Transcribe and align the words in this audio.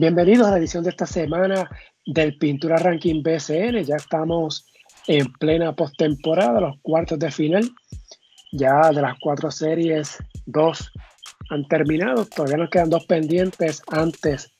Bienvenidos 0.00 0.46
a 0.46 0.52
la 0.52 0.58
edición 0.58 0.84
de 0.84 0.90
esta 0.90 1.06
semana 1.06 1.68
del 2.06 2.38
Pintura 2.38 2.76
Ranking 2.76 3.20
BCN. 3.20 3.82
Ya 3.82 3.96
estamos 3.96 4.64
en 5.08 5.26
plena 5.40 5.74
postemporada, 5.74 6.60
los 6.60 6.76
cuartos 6.82 7.18
de 7.18 7.32
final. 7.32 7.68
Ya 8.52 8.90
de 8.90 9.02
las 9.02 9.18
cuatro 9.18 9.50
series, 9.50 10.16
dos 10.46 10.92
han 11.50 11.66
terminado. 11.66 12.26
Todavía 12.26 12.58
nos 12.58 12.70
quedan 12.70 12.90
dos 12.90 13.06
pendientes 13.06 13.82
antes 13.88 14.52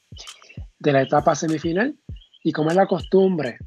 de 0.81 0.93
la 0.93 1.03
etapa 1.03 1.37
semifinal. 1.37 1.97
Y 2.43 2.51
como 2.51 2.71
es 2.71 2.77
la 2.77 2.89
costumbre, 2.89 3.59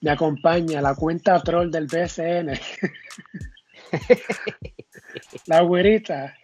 me 0.00 0.12
acompaña 0.12 0.80
la 0.80 0.94
cuenta 0.94 1.42
troll 1.42 1.72
del 1.72 1.88
BCN. 1.88 2.52
la 5.46 5.60
güerita. 5.62 6.36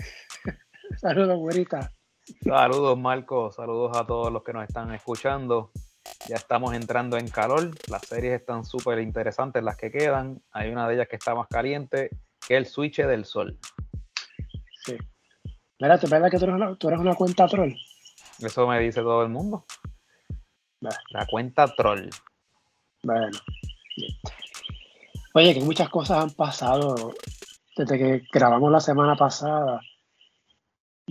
Saludos, 0.96 1.38
güerita. 1.38 1.92
Saludos, 2.42 2.98
Marco. 2.98 3.52
Saludos 3.52 3.96
a 3.96 4.06
todos 4.06 4.32
los 4.32 4.42
que 4.42 4.52
nos 4.52 4.64
están 4.64 4.92
escuchando. 4.94 5.70
Ya 6.28 6.36
estamos 6.36 6.74
entrando 6.74 7.16
en 7.16 7.28
calor. 7.28 7.70
Las 7.88 8.02
series 8.02 8.40
están 8.40 8.64
súper 8.64 9.00
interesantes, 9.00 9.62
las 9.62 9.76
que 9.76 9.90
quedan. 9.90 10.42
Hay 10.52 10.70
una 10.70 10.88
de 10.88 10.94
ellas 10.94 11.08
que 11.08 11.16
está 11.16 11.34
más 11.34 11.48
caliente 11.48 12.10
que 12.46 12.56
el 12.56 12.66
switch 12.66 12.98
del 12.98 13.24
sol. 13.24 13.58
Sí. 14.84 14.96
Mira, 15.78 15.98
¿te 15.98 16.06
verdad 16.08 16.30
que 16.30 16.38
tú 16.38 16.44
eres, 16.44 17.00
una, 17.00 17.14
cuenta 17.14 17.46
troll? 17.46 17.72
Eso 18.38 18.66
me 18.66 18.80
dice 18.80 19.00
todo 19.00 19.22
el 19.22 19.28
mundo. 19.28 19.64
La 20.80 21.26
cuenta 21.26 21.66
troll. 21.74 22.08
Bueno. 23.02 23.38
Oye, 25.34 25.54
que 25.54 25.60
muchas 25.60 25.88
cosas 25.88 26.24
han 26.24 26.30
pasado 26.30 27.14
desde 27.76 27.98
que 27.98 28.22
grabamos 28.32 28.72
la 28.72 28.80
semana 28.80 29.16
pasada. 29.16 29.80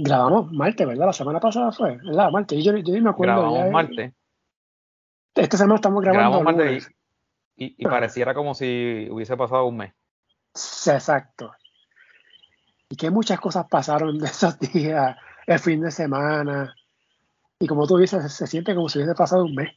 Grabamos 0.02 0.50
martes, 0.54 0.88
¿verdad? 0.88 1.08
La 1.08 1.14
semana 1.14 1.42
pasada 1.42 1.74
fue, 1.74 1.98
¿verdad? 1.98 2.32
Martes. 2.32 2.64
Yo, 2.64 2.76
yo, 2.78 3.02
me 3.02 3.10
acuerdo. 3.10 3.34
Grabamos 3.34 3.66
ya, 3.66 3.72
martes. 3.72 4.14
Esta 5.36 5.58
semana 5.58 5.76
estamos 5.76 6.02
grabando. 6.02 6.40
Grabamos 6.40 6.56
martes 6.56 6.90
y, 7.58 7.84
pareciera 7.84 8.34
como 8.34 8.54
si 8.54 9.08
hubiese 9.12 9.36
pasado 9.36 9.66
un 9.66 9.76
mes. 9.76 9.94
Exacto. 10.54 11.52
Y 12.88 12.96
que 12.96 13.12
muchas 13.12 13.42
cosas 13.42 13.68
pasaron 13.70 14.18
de 14.18 14.28
esos 14.28 14.58
días, 14.74 15.18
el 15.46 15.60
fin 15.60 15.82
de 15.82 15.92
semana. 15.92 16.74
Y 17.60 17.68
como 17.68 17.86
tú 17.86 17.98
dices, 17.98 18.34
se 18.34 18.48
siente 18.48 18.74
como 18.74 18.88
si 18.88 19.00
hubiese 19.00 19.16
pasado 19.16 19.44
un 19.44 19.56
mes. 19.56 19.70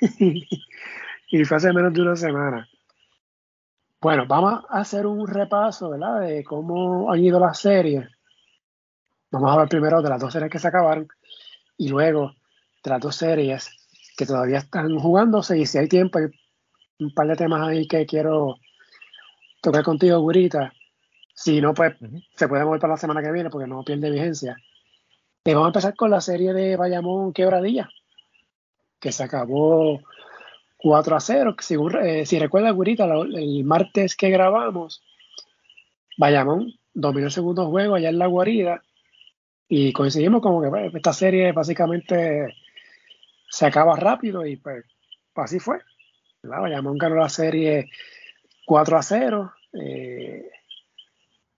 y 1.28 1.44
fue 1.44 1.58
hace 1.58 1.74
menos 1.74 1.92
de 1.92 2.00
una 2.00 2.16
semana. 2.16 2.66
Bueno, 4.00 4.24
vamos 4.26 4.64
a 4.70 4.80
hacer 4.80 5.06
un 5.06 5.26
repaso, 5.26 5.90
¿verdad? 5.90 6.20
De 6.20 6.42
cómo 6.42 7.12
han 7.12 7.22
ido 7.22 7.38
las 7.38 7.58
series. 7.58 8.08
Vamos 9.30 9.50
a 9.50 9.52
hablar 9.52 9.68
primero 9.68 10.00
de 10.00 10.08
las 10.08 10.20
dos 10.20 10.32
series 10.32 10.50
que 10.50 10.58
se 10.58 10.68
acabaron 10.68 11.06
y 11.76 11.88
luego 11.88 12.32
de 12.82 12.90
las 12.90 13.00
dos 13.00 13.14
series 13.14 13.68
que 14.16 14.24
todavía 14.24 14.58
están 14.58 14.98
jugándose 14.98 15.58
y 15.58 15.66
si 15.66 15.76
hay 15.76 15.86
tiempo 15.86 16.18
hay 16.18 16.26
un 16.98 17.12
par 17.12 17.26
de 17.26 17.36
temas 17.36 17.60
ahí 17.68 17.86
que 17.86 18.06
quiero 18.06 18.56
tocar 19.60 19.84
contigo, 19.84 20.18
Gurita. 20.20 20.72
Si 21.34 21.60
no, 21.60 21.74
pues 21.74 21.94
se 22.36 22.48
puede 22.48 22.64
mover 22.64 22.80
para 22.80 22.94
la 22.94 22.96
semana 22.96 23.22
que 23.22 23.30
viene 23.30 23.50
porque 23.50 23.68
no 23.68 23.84
pierde 23.84 24.10
vigencia. 24.10 24.56
Y 25.44 25.52
vamos 25.52 25.66
a 25.66 25.68
empezar 25.68 25.94
con 25.94 26.10
la 26.10 26.22
serie 26.22 26.54
de 26.54 26.76
Bayamón 26.76 27.34
Quebradilla, 27.34 27.90
que 28.98 29.12
se 29.12 29.24
acabó 29.24 30.00
4 30.78 31.16
a 31.16 31.20
0. 31.20 31.56
Si, 31.60 31.76
eh, 32.02 32.24
si 32.24 32.38
recuerda, 32.38 32.70
Gurita, 32.70 33.04
el 33.04 33.62
martes 33.64 34.16
que 34.16 34.30
grabamos, 34.30 35.02
Bayamón 36.16 36.72
dominó 36.94 37.26
el 37.26 37.32
segundo 37.32 37.66
juego 37.66 37.94
allá 37.94 38.08
en 38.08 38.18
la 38.18 38.26
guarida 38.26 38.82
y 39.68 39.92
coincidimos 39.92 40.40
como 40.40 40.62
que 40.62 40.68
pues, 40.68 40.94
esta 40.94 41.12
serie 41.12 41.52
básicamente 41.52 42.56
se 43.50 43.66
acaba 43.66 43.96
rápido 43.96 44.46
y 44.46 44.56
pues, 44.56 44.84
así 45.34 45.60
fue. 45.60 45.80
Bayamón 46.42 46.96
ganó 46.96 47.16
la 47.16 47.28
serie 47.28 47.90
4 48.64 48.96
a 48.96 49.02
0. 49.02 49.52
Eh, 49.74 50.50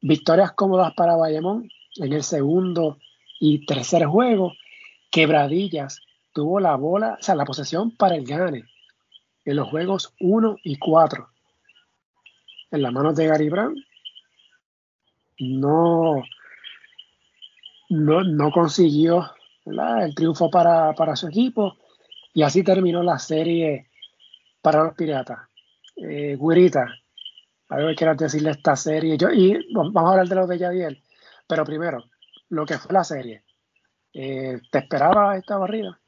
victorias 0.01 0.53
cómodas 0.53 0.93
para 0.95 1.17
Bayamón 1.17 1.69
en 1.97 2.12
el 2.12 2.23
segundo 2.23 2.99
y 3.39 3.65
tercer 3.65 4.05
juego. 4.07 4.55
Quebradillas 5.11 6.01
tuvo 6.33 6.61
la 6.61 6.77
bola, 6.77 7.17
o 7.21 7.23
sea, 7.23 7.34
la 7.34 7.45
posesión 7.45 7.97
para 7.97 8.17
el 8.17 8.25
gane 8.25 8.65
en 9.45 9.57
los 9.57 9.69
juegos 9.69 10.15
1 10.21 10.57
y 10.65 10.79
4. 10.79 11.29
En 12.73 12.83
las 12.83 12.93
manos 12.93 13.17
de 13.17 13.27
Gary 13.27 13.49
Brown. 13.49 13.84
No, 15.39 16.23
no, 17.91 18.51
consiguió 18.53 19.31
el 19.67 20.15
triunfo 20.15 20.51
para, 20.51 21.17
su 21.17 21.28
equipo 21.28 21.77
y 22.33 22.43
así 22.43 22.62
terminó 22.62 23.03
la 23.03 23.19
serie 23.19 23.91
para 24.62 24.84
los 24.84 24.95
Piratas. 24.95 25.49
Eh, 25.97 26.37
Guirita, 26.41 26.87
algo 27.69 27.89
que 27.89 27.97
quieras 27.97 28.17
decirle 28.17 28.53
esta 28.53 28.77
serie. 28.77 29.17
Y 29.34 29.75
vamos 29.75 30.05
a 30.05 30.11
hablar 30.11 30.28
de 30.28 30.34
lo 30.34 30.47
de 30.47 30.59
Yadiel, 30.59 31.03
pero 31.47 31.65
primero, 31.65 32.05
lo 32.49 32.65
que 32.65 32.78
fue 32.78 32.93
la 32.93 33.05
serie. 33.05 33.43
Eh, 34.12 34.61
¿Te 34.71 34.78
esperaba 34.78 35.37
esta 35.37 35.57
barrida? 35.57 36.01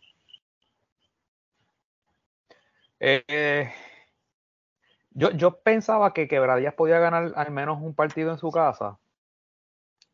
Eh, 3.00 3.72
yo, 5.10 5.32
yo 5.32 5.58
pensaba 5.60 6.14
que 6.14 6.28
Quebradillas 6.28 6.74
podía 6.74 7.00
ganar 7.00 7.32
al 7.34 7.50
menos 7.50 7.82
un 7.82 7.94
partido 7.94 8.30
en 8.30 8.38
su 8.38 8.50
casa, 8.50 8.98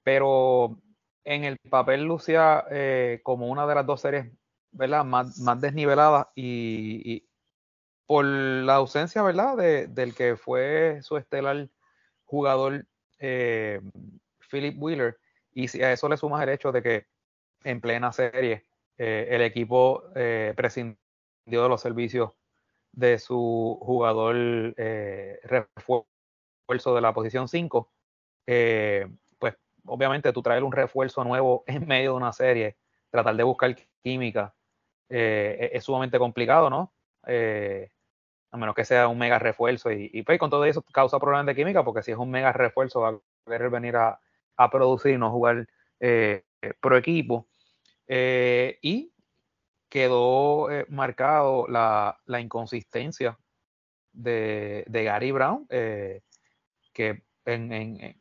pero 0.03 0.79
en 1.29 1.45
el 1.45 1.59
papel 1.59 2.05
lucía 2.05 2.65
eh, 2.71 3.21
como 3.23 3.49
una 3.49 3.67
de 3.67 3.75
las 3.75 3.85
dos 3.85 4.01
series 4.01 4.33
¿verdad? 4.71 5.05
Más, 5.05 5.39
más 5.41 5.61
desniveladas 5.61 6.29
y, 6.35 7.29
por 8.07 8.25
la 8.25 8.77
ausencia 8.77 9.23
¿verdad? 9.23 9.57
del 9.89 10.15
que 10.15 10.37
fue 10.37 11.01
su 11.03 11.19
estelar 11.19 11.69
jugador 12.25 12.87
eh, 13.19 13.83
Philip 14.51 14.83
Wheeler 14.83 15.19
y 15.53 15.69
si 15.69 15.83
a 15.83 15.93
eso 15.93 16.09
le 16.09 16.17
sumas 16.17 16.43
el 16.43 16.49
hecho 16.49 16.73
de 16.73 16.83
que 16.83 17.07
en 17.63 17.83
plena 17.83 18.11
serie 18.11 18.65
eh, 18.97 19.29
el 19.31 19.43
equipo 19.43 20.05
prescindió 20.57 20.97
de 21.45 21.69
los 21.69 21.83
servicios 21.83 22.31
de 22.93 23.19
su 23.19 23.79
jugador 23.83 24.75
refuerzo 25.45 26.95
de 26.95 27.01
la 27.03 27.13
posición 27.13 27.49
5 27.49 27.93
obviamente 29.89 30.33
tú 30.33 30.43
traer 30.43 30.63
un 30.63 30.73
refuerzo 30.73 31.25
nuevo 31.25 31.65
en 31.67 31.87
medio 31.87 32.13
de 32.13 32.17
una 32.17 32.33
serie, 32.33 32.77
tratar 33.11 33.37
de 33.37 33.43
buscar 33.43 33.75
química, 34.03 34.55
eh, 35.09 35.71
es, 35.73 35.85
sumamente 35.85 36.19
complicado, 36.19 36.69
¿no? 36.69 36.93
Eh, 37.27 37.91
a 38.51 38.57
menos 38.57 38.75
que 38.75 38.85
sea 38.85 39.09
un 39.09 39.19
mega 39.19 39.39
refuerzo 39.39 39.91
y, 39.91 40.23
pues 40.23 40.39
con 40.39 40.49
todo 40.49 40.65
eso 40.65 40.83
causa 40.83 41.19
problemas 41.19 41.47
de 41.47 41.55
química 41.55 41.85
porque 41.85 42.03
si 42.03 42.13
es 42.13 42.17
un 42.17 42.31
mega 42.31 42.51
refuerzo 42.53 43.01
va 43.01 43.11
a 43.11 43.21
querer 43.47 43.69
venir 43.69 43.97
a, 43.97 44.19
producir 44.71 45.13
y 45.13 45.19
no 45.19 45.31
jugar 45.31 45.69
eh, 46.01 46.45
pro 46.81 46.97
equipo. 46.97 47.47
y 48.09 49.13
quedó 49.89 50.69
marcado 50.89 51.67
la, 51.69 52.19
inconsistencia 52.41 53.39
de, 54.13 54.85
Gary 54.89 55.31
Brown, 55.31 55.67
que 55.69 57.23
en, 57.45 57.73
en 57.73 58.21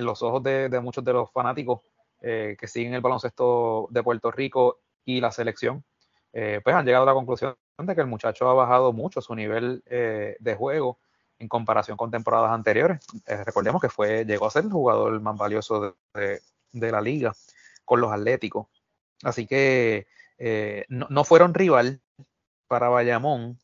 los 0.00 0.22
ojos 0.22 0.42
de, 0.42 0.80
muchos 0.80 1.04
de 1.04 1.12
los 1.12 1.30
fanáticos 1.30 1.80
eh, 2.20 2.56
que 2.58 2.66
siguen 2.66 2.94
el 2.94 3.00
baloncesto 3.00 3.88
de 3.90 4.02
Puerto 4.02 4.30
Rico 4.30 4.80
y 5.04 5.20
la 5.20 5.30
selección, 5.30 5.84
eh, 6.32 6.60
pues 6.62 6.74
han 6.74 6.84
llegado 6.84 7.04
a 7.04 7.06
la 7.06 7.14
conclusión 7.14 7.56
de 7.78 7.94
que 7.94 8.00
el 8.00 8.06
muchacho 8.06 8.48
ha 8.48 8.54
bajado 8.54 8.92
mucho 8.92 9.20
su 9.20 9.34
nivel 9.34 9.82
eh, 9.86 10.36
de 10.38 10.54
juego 10.54 10.98
en 11.38 11.48
comparación 11.48 11.96
con 11.96 12.10
temporadas 12.10 12.50
anteriores. 12.50 12.98
recordemos 13.26 13.80
que 13.80 13.88
fue, 13.88 14.24
llegó 14.24 14.46
a 14.46 14.50
ser 14.50 14.64
el 14.64 14.72
jugador 14.72 15.20
más 15.20 15.36
valioso 15.36 15.96
de, 16.12 16.40
la 16.72 17.00
liga 17.00 17.32
con 17.84 18.00
los 18.00 18.12
Atléticos. 18.12 18.66
Así 19.22 19.46
que 19.46 20.08
no, 20.88 21.24
fueron 21.24 21.54
rival 21.54 22.00
para 22.66 22.88
Bayamón. 22.88 23.58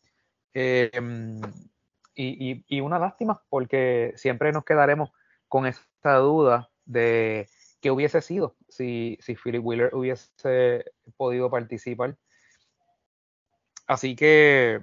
Y, 2.14 2.80
una 2.80 3.00
lástima 3.00 3.42
porque 3.48 4.12
siempre 4.16 4.52
nos 4.52 4.64
quedaremos 4.64 5.10
con 5.54 5.66
esta 5.66 6.16
duda 6.16 6.68
de 6.84 7.48
qué 7.80 7.92
hubiese 7.92 8.20
sido 8.22 8.56
si, 8.68 9.16
si 9.20 9.36
Philip 9.36 9.64
Wheeler 9.64 9.94
hubiese 9.94 10.84
podido 11.16 11.48
participar. 11.48 12.16
Así 13.86 14.16
que 14.16 14.82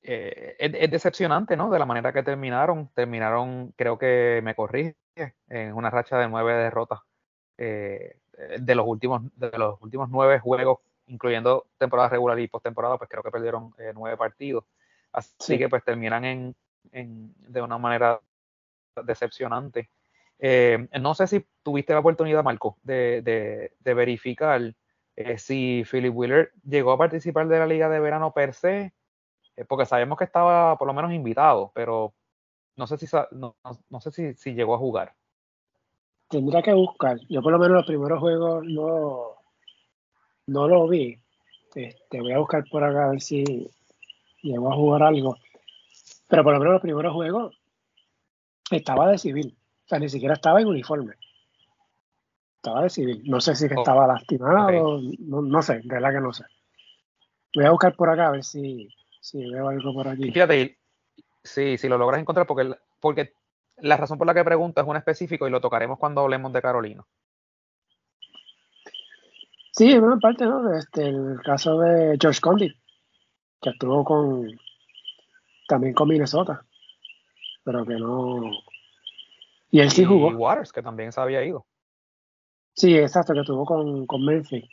eh, 0.00 0.56
es, 0.58 0.90
decepcionante, 0.90 1.54
¿no? 1.54 1.68
De 1.68 1.78
la 1.78 1.84
manera 1.84 2.14
que 2.14 2.22
terminaron. 2.22 2.88
Terminaron, 2.94 3.74
creo 3.76 3.98
que 3.98 4.40
me 4.42 4.54
corrige, 4.54 4.96
en 5.50 5.74
una 5.74 5.90
racha 5.90 6.16
de 6.16 6.28
nueve 6.30 6.54
derrotas 6.54 7.00
eh, 7.58 8.20
de 8.58 8.74
los 8.74 8.86
últimos 8.86 9.20
de 9.36 9.50
los 9.58 9.82
últimos 9.82 10.08
nueve 10.08 10.38
juegos, 10.38 10.78
incluyendo 11.08 11.66
temporada 11.76 12.08
regular 12.08 12.40
y 12.40 12.48
postemporada, 12.48 12.96
pues 12.96 13.10
creo 13.10 13.22
que 13.22 13.30
perdieron 13.30 13.74
eh, 13.76 13.92
nueve 13.94 14.16
partidos. 14.16 14.64
Así 15.12 15.58
que 15.58 15.68
pues 15.68 15.84
terminan 15.84 16.24
en, 16.24 16.56
en, 16.90 17.34
de 17.36 17.60
una 17.60 17.76
manera 17.76 18.18
decepcionante. 19.04 19.90
Eh, 20.38 20.88
no 21.00 21.14
sé 21.14 21.26
si 21.26 21.44
tuviste 21.62 21.92
la 21.92 22.00
oportunidad, 22.00 22.42
Marco, 22.42 22.78
de, 22.82 23.72
verificar 23.84 24.74
eh, 25.16 25.38
si 25.38 25.84
Philip 25.90 26.16
Wheeler 26.16 26.52
llegó 26.64 26.92
a 26.92 26.98
participar 26.98 27.46
de 27.48 27.58
la 27.58 27.66
liga 27.66 27.90
de 27.90 28.00
verano 28.00 28.32
per 28.32 28.54
se, 28.54 28.94
eh, 29.56 29.64
porque 29.66 29.84
sabemos 29.84 30.16
que 30.16 30.24
estaba 30.24 30.78
por 30.78 30.86
lo 30.86 30.94
menos 30.94 31.12
invitado, 31.12 31.70
pero 31.74 32.14
no 32.76 32.86
sé 32.86 32.96
si 32.96 33.06
no, 33.32 33.56
no 33.90 34.00
sé 34.00 34.10
si, 34.10 34.34
si, 34.34 34.54
llegó 34.54 34.74
a 34.74 34.78
jugar. 34.78 35.14
Tendría 36.28 36.62
que 36.62 36.72
buscar. 36.72 37.18
Yo 37.28 37.42
por 37.42 37.52
lo 37.52 37.58
menos 37.58 37.76
los 37.76 37.86
primeros 37.86 38.20
juegos 38.20 38.64
no, 38.64 39.34
no 40.46 40.68
lo 40.68 40.88
vi. 40.88 41.18
Este, 41.74 42.20
voy 42.20 42.32
a 42.32 42.38
buscar 42.38 42.64
por 42.70 42.82
acá 42.82 43.06
a 43.06 43.10
ver 43.10 43.20
si 43.20 43.68
llegó 44.42 44.72
a 44.72 44.76
jugar 44.76 45.02
algo. 45.02 45.36
Pero 46.28 46.44
por 46.44 46.54
lo 46.54 46.60
menos 46.60 46.74
los 46.74 46.82
primeros 46.82 47.12
juegos 47.12 47.59
estaba 48.76 49.10
de 49.10 49.18
civil. 49.18 49.56
O 49.84 49.88
sea, 49.88 49.98
ni 49.98 50.08
siquiera 50.08 50.34
estaba 50.34 50.60
en 50.60 50.68
uniforme. 50.68 51.14
Estaba 52.56 52.82
de 52.82 52.90
civil. 52.90 53.22
No 53.24 53.40
sé 53.40 53.56
si 53.56 53.66
oh, 53.66 53.78
estaba 53.78 54.06
lastimado, 54.06 55.00
no, 55.18 55.62
sé, 55.62 55.80
de 55.80 55.88
verdad 55.88 56.12
que 56.12 56.20
no 56.20 56.32
sé. 56.32 56.44
Voy 57.54 57.64
a 57.64 57.70
buscar 57.70 57.96
por 57.96 58.10
acá 58.10 58.28
a 58.28 58.32
ver 58.32 58.44
si, 58.44 58.88
veo 59.32 59.68
algo 59.68 59.94
por 59.94 60.08
aquí. 60.08 60.30
Fíjate, 60.30 60.78
sí, 61.42 61.78
si 61.78 61.88
lo 61.88 61.98
logras 61.98 62.20
encontrar, 62.20 62.46
porque, 62.46 62.74
porque 63.00 63.32
la 63.78 63.96
razón 63.96 64.18
por 64.18 64.26
la 64.26 64.34
que 64.34 64.44
pregunto 64.44 64.80
es 64.80 64.86
un 64.86 64.96
específico 64.96 65.48
y 65.48 65.50
lo 65.50 65.60
tocaremos 65.60 65.98
cuando 65.98 66.20
hablemos 66.20 66.52
de 66.52 66.62
Carolina. 66.62 67.04
Sí, 69.72 69.92
en 69.92 70.04
una 70.04 70.18
parte, 70.18 70.44
¿no? 70.44 70.72
Este, 70.74 71.08
el 71.08 71.40
caso 71.42 71.78
de 71.78 72.18
George 72.20 72.40
Condit, 72.40 72.76
que 73.62 73.70
estuvo 73.70 74.04
con 74.04 74.46
también 75.66 75.94
con 75.94 76.08
Minnesota, 76.08 76.66
pero 77.62 77.84
que 77.84 77.94
no. 77.94 78.50
Y 79.70 79.80
él 79.80 79.90
sí 79.90 80.04
jugó. 80.04 80.30
Y 80.30 80.34
Waters, 80.34 80.72
que 80.72 80.82
también 80.82 81.12
se 81.12 81.20
había 81.20 81.44
ido. 81.44 81.66
Sí, 82.74 82.96
exacto, 82.96 83.32
que 83.34 83.40
estuvo 83.40 83.64
con, 83.64 84.06
con 84.06 84.24
Memphis. 84.24 84.64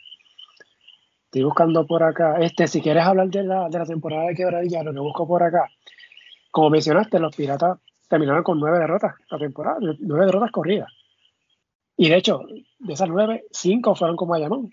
Estoy 1.24 1.44
buscando 1.44 1.86
por 1.86 2.02
acá. 2.02 2.38
Este, 2.40 2.66
si 2.66 2.80
quieres 2.80 3.04
hablar 3.04 3.28
de 3.28 3.42
la, 3.44 3.68
de 3.68 3.78
la 3.78 3.84
temporada 3.84 4.28
de 4.28 4.34
quebradilla, 4.34 4.82
lo 4.82 4.92
que 4.92 5.00
busco 5.00 5.28
por 5.28 5.42
acá. 5.42 5.68
Como 6.50 6.70
mencionaste, 6.70 7.18
los 7.18 7.36
Piratas 7.36 7.78
terminaron 8.08 8.42
con 8.42 8.58
nueve 8.58 8.78
derrotas 8.78 9.14
la 9.30 9.38
temporada, 9.38 9.78
nueve 9.98 10.24
derrotas 10.26 10.50
corridas. 10.50 10.90
Y 11.96 12.08
de 12.08 12.16
hecho, 12.16 12.40
de 12.78 12.92
esas 12.92 13.08
nueve, 13.10 13.44
cinco 13.50 13.94
fueron 13.94 14.16
con 14.16 14.28
Bayamón. 14.28 14.72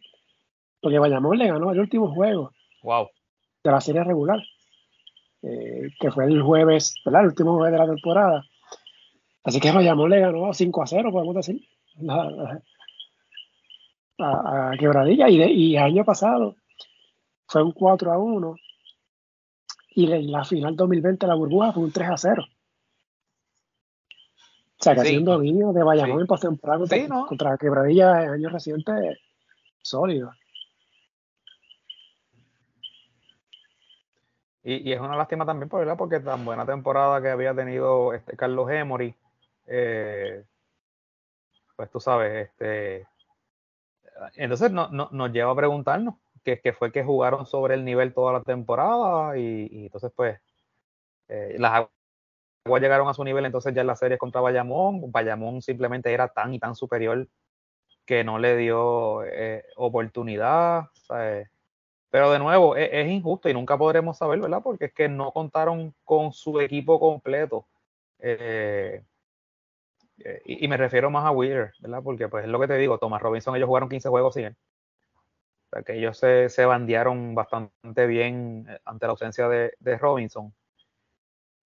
Porque 0.79 0.99
Bayamón 0.99 1.37
le 1.37 1.47
ganó 1.47 1.71
el 1.71 1.79
último 1.79 2.13
juego 2.13 2.53
wow. 2.83 3.09
de 3.63 3.71
la 3.71 3.81
serie 3.81 4.03
regular. 4.03 4.39
Eh, 5.41 5.89
que 5.99 6.11
fue 6.11 6.25
el 6.25 6.41
jueves, 6.41 6.95
¿verdad? 7.05 7.21
El 7.21 7.27
último 7.27 7.55
jueves 7.55 7.73
de 7.73 7.77
la 7.77 7.93
temporada. 7.93 8.43
Así 9.43 9.59
que 9.59 9.71
Bayamón 9.71 10.09
le 10.09 10.19
ganó 10.19 10.51
5 10.53 10.83
a 10.83 10.87
0, 10.87 11.11
podemos 11.11 11.35
decir, 11.35 11.61
a, 14.17 14.71
Quebradilla. 14.79 15.29
Y, 15.29 15.37
de, 15.37 15.51
y 15.51 15.75
el 15.75 15.83
año 15.83 16.03
pasado 16.03 16.55
fue 17.47 17.61
un 17.63 17.71
4 17.71 18.11
a 18.11 18.17
1. 18.17 18.55
Y 19.97 20.11
en 20.11 20.31
la 20.31 20.43
final 20.43 20.75
2020 20.75 21.27
la 21.27 21.35
burbuja 21.35 21.71
fue 21.73 21.83
un 21.83 21.91
3 21.91 22.09
a 22.09 22.17
0. 22.17 22.43
O 24.77 24.83
sea, 24.83 24.93
que 24.93 25.01
ha 25.01 25.05
sido 25.05 25.19
un 25.19 25.25
dominio 25.25 25.71
de 25.71 25.83
Bayamón 25.83 26.21
en 26.21 26.27
postemporada 26.27 26.79
contra, 26.79 27.25
contra 27.27 27.57
Quebradilla 27.57 28.23
en 28.23 28.29
años 28.31 28.51
recientes 28.51 29.19
sólido. 29.81 30.31
Y, 34.67 34.91
es 34.91 34.99
una 34.99 35.15
lástima 35.15 35.45
también, 35.45 35.69
pues, 35.69 35.81
¿verdad? 35.81 35.95
Porque 35.95 36.19
tan 36.19 36.43
buena 36.43 36.65
temporada 36.65 37.21
que 37.21 37.29
había 37.29 37.53
tenido 37.53 38.13
este 38.15 38.35
Carlos 38.35 38.71
Emory, 38.71 39.15
eh, 39.67 40.43
pues 41.75 41.91
tú 41.91 41.99
sabes, 41.99 42.49
este, 42.49 43.05
entonces 44.35 44.71
no, 44.71 44.89
nos 44.89 45.31
lleva 45.31 45.51
a 45.51 45.55
preguntarnos 45.55 46.15
qué 46.43 46.73
fue 46.73 46.91
que 46.91 47.03
jugaron 47.03 47.45
sobre 47.45 47.75
el 47.75 47.85
nivel 47.85 48.13
toda 48.13 48.33
la 48.33 48.41
temporada 48.41 49.37
y, 49.37 49.85
entonces 49.85 50.11
pues 50.15 50.39
eh, 51.27 51.55
las 51.59 51.87
aguas 52.65 52.81
llegaron 52.81 53.07
a 53.07 53.13
su 53.13 53.23
nivel 53.23 53.45
entonces 53.45 53.73
ya 53.73 53.81
en 53.81 53.87
la 53.87 53.95
serie 53.95 54.17
contra 54.17 54.41
Bayamón, 54.41 55.11
Bayamón 55.11 55.61
simplemente 55.61 56.11
era 56.13 56.27
tan 56.29 56.53
y 56.53 56.59
tan 56.59 56.75
superior 56.75 57.27
que 58.05 58.23
no 58.23 58.39
le 58.39 58.57
dio 58.57 59.23
eh, 59.25 59.63
oportunidad, 59.75 60.85
¿sabes? 60.93 61.49
Pero 62.15 62.31
de 62.31 62.39
nuevo, 62.39 62.77
e, 62.77 63.01
es, 63.01 63.09
injusto 63.09 63.49
y 63.49 63.53
nunca 63.53 63.77
podremos 63.77 64.17
saber, 64.17 64.39
¿verdad? 64.39 64.61
Porque 64.63 64.85
es 64.85 64.93
que 64.93 65.09
no 65.09 65.33
contaron 65.33 65.93
con 66.05 66.31
su 66.31 66.61
equipo 66.61 66.97
completo. 66.97 67.67
Eh, 68.19 69.03
eh, 70.19 70.41
y, 70.45 70.65
me 70.69 70.77
refiero 70.77 71.09
más 71.09 71.25
a 71.25 71.31
Wheeler, 71.31 71.73
¿verdad? 71.81 72.01
Porque 72.01 72.29
pues 72.29 72.45
es 72.45 72.49
lo 72.49 72.57
que 72.57 72.69
te 72.69 72.77
digo, 72.77 72.97
Thomas 72.99 73.21
Robinson, 73.21 73.57
ellos 73.57 73.67
jugaron 73.67 73.89
15 73.89 74.07
juegos 74.07 74.33
sin 74.33 74.45
él. 74.45 74.55
O 75.65 75.69
sea, 75.71 75.83
que 75.83 75.97
ellos 75.97 76.17
se, 76.17 76.47
se 76.47 76.65
bandearon 76.65 77.35
bastante 77.35 78.07
bien 78.07 78.65
eh, 78.69 78.79
ante 78.85 79.07
la 79.07 79.11
ausencia 79.11 79.49
de, 79.49 79.97
Robinson. 79.99 80.53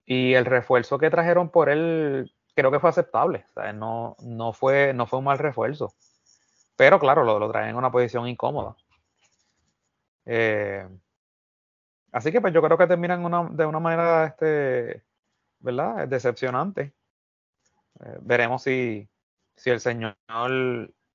Y 0.04 0.34
el 0.34 0.46
refuerzo 0.46 0.98
que 0.98 1.10
trajeron 1.10 1.50
por 1.50 1.68
él 1.68 2.34
creo 2.56 2.72
que 2.72 2.80
fue 2.80 2.90
aceptable. 2.90 3.44
O 3.50 3.52
sea, 3.52 3.72
no, 3.72 4.16
no, 4.24 4.52
fue, 4.52 4.94
no 4.94 5.06
fue 5.06 5.20
un 5.20 5.26
mal 5.26 5.38
refuerzo. 5.38 5.94
Pero 6.74 6.98
claro, 6.98 7.22
lo, 7.22 7.38
lo 7.38 7.48
traen 7.52 7.68
en 7.68 7.76
una 7.76 7.92
posición 7.92 8.26
incómoda. 8.26 8.74
Eh, 10.26 10.86
así 12.12 12.32
que 12.32 12.40
pues 12.40 12.52
yo 12.52 12.62
creo 12.62 12.78
que 12.78 12.86
terminan 12.86 13.22
de 13.56 13.66
una 13.66 13.80
manera, 13.80 14.26
este, 14.26 15.02
¿verdad? 15.58 16.08
Decepcionante. 16.08 16.94
Eh, 18.00 18.18
veremos 18.20 18.62
si, 18.62 19.08
si 19.56 19.70
el 19.70 19.80
señor 19.80 20.16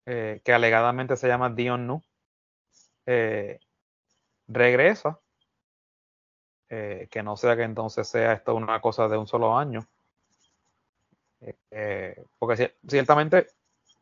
eh, 0.05 0.41
que 0.43 0.53
alegadamente 0.53 1.15
se 1.15 1.27
llama 1.27 1.49
Dion 1.49 1.87
Nu 1.87 2.03
regresa. 4.47 5.19
que 6.67 7.23
no 7.23 7.37
sea 7.37 7.55
que 7.55 7.63
entonces 7.63 8.07
sea 8.07 8.33
esto 8.33 8.55
una 8.55 8.81
cosa 8.81 9.07
de 9.07 9.17
un 9.17 9.27
solo 9.27 9.57
año. 9.57 9.87
porque 12.39 12.75
ciertamente 12.87 13.47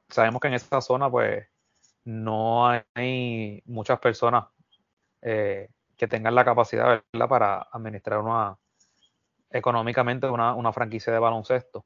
sabemos 0.09 0.41
que 0.41 0.47
en 0.47 0.53
esta 0.53 0.81
zona 0.81 1.09
pues 1.09 1.47
no 2.05 2.69
hay 2.93 3.61
muchas 3.65 3.99
personas 3.99 4.45
eh, 5.25 5.69
que 5.95 6.07
tengan 6.07 6.35
la 6.35 6.43
capacidad 6.43 7.01
para 7.29 7.67
administrar 7.71 8.19
una 8.19 8.57
económicamente 9.49 10.27
una, 10.27 10.73
franquicia 10.73 11.13
de 11.13 11.19
baloncesto. 11.19 11.85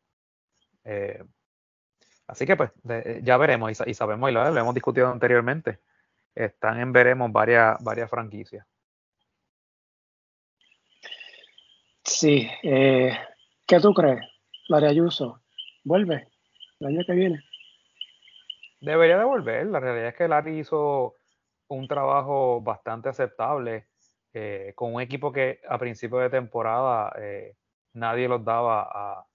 Eh, 0.84 1.24
así 2.28 2.46
que 2.46 2.56
pues 2.56 2.72
ya 3.22 3.38
veremos 3.38 3.80
y, 3.86 3.94
sabemos 3.94 4.30
y 4.30 4.34
lo, 4.34 4.48
hemos 4.48 4.74
discutido 4.74 5.08
anteriormente. 5.10 5.80
Están 6.34 6.80
en 6.80 6.92
veremos 6.92 7.32
varias, 7.32 7.78
varias 7.84 8.10
franquicias. 8.10 8.66
Sí, 12.04 12.50
eh, 12.64 13.16
¿qué 13.68 13.80
tú 13.80 13.94
crees? 13.94 14.22
María 14.70 14.90
Ayuso, 14.90 15.42
¿vuelve 15.84 16.28
el 16.80 16.88
año 16.88 17.02
que 17.06 17.14
viene? 17.14 17.44
Debería 18.80 19.18
de 19.18 19.26
volver. 19.26 19.68
La 19.68 19.80
realidad 19.80 20.10
es 20.10 20.16
que 20.16 20.28
Larry 20.28 20.60
hizo 20.60 21.16
un 21.70 21.88
trabajo 21.88 22.62
bastante 22.62 23.10
aceptable 23.10 23.88
eh, 24.34 24.74
con 24.76 24.94
un 24.94 25.02
equipo 25.02 25.32
que 25.32 25.62
a 25.68 25.78
principio 25.78 26.20
de 26.20 26.30
temporada 26.30 27.14
eh, 27.20 27.56
nadie 27.94 28.28
los 28.28 28.44
daba 28.44 29.26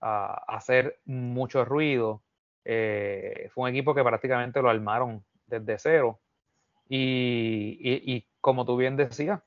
a, 0.00 0.44
hacer 0.48 0.98
mucho 1.04 1.64
ruido. 1.64 2.22
Eh, 2.64 3.50
fue 3.52 3.64
un 3.64 3.70
equipo 3.70 3.94
que 3.94 4.02
prácticamente 4.02 4.62
lo 4.62 4.70
armaron 4.70 5.24
desde 5.46 5.78
cero. 5.78 6.20
Y, 6.88 8.26
como 8.40 8.64
tú 8.64 8.76
bien 8.76 8.96
decías, 8.96 9.40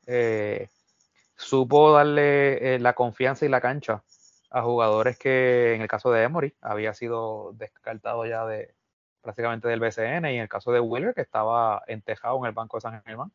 supo 1.36 1.92
darle 1.92 2.80
la 2.80 2.94
confianza 2.94 3.46
y 3.46 3.50
la 3.50 3.60
cancha 3.60 4.04
a 4.52 4.62
jugadores 4.62 5.18
que 5.18 5.74
en 5.74 5.82
el 5.82 5.88
caso 5.88 6.12
de 6.12 6.24
Emory 6.24 6.56
había 6.62 6.94
sido 6.94 7.52
descartado 7.54 8.26
ya 8.28 8.46
de, 8.46 8.76
prácticamente 9.24 9.68
del 9.68 9.80
BCN 9.80 10.26
y 10.26 10.36
en 10.36 10.42
el 10.42 10.50
caso 10.50 10.72
de 10.72 10.80
Wheeler 10.80 11.16
que 11.16 11.22
estaba 11.22 11.82
entejado 11.88 12.38
en 12.40 12.46
el 12.46 12.52
banco 12.52 12.78
de 12.78 12.82
San 12.82 13.02
Germán. 13.04 13.32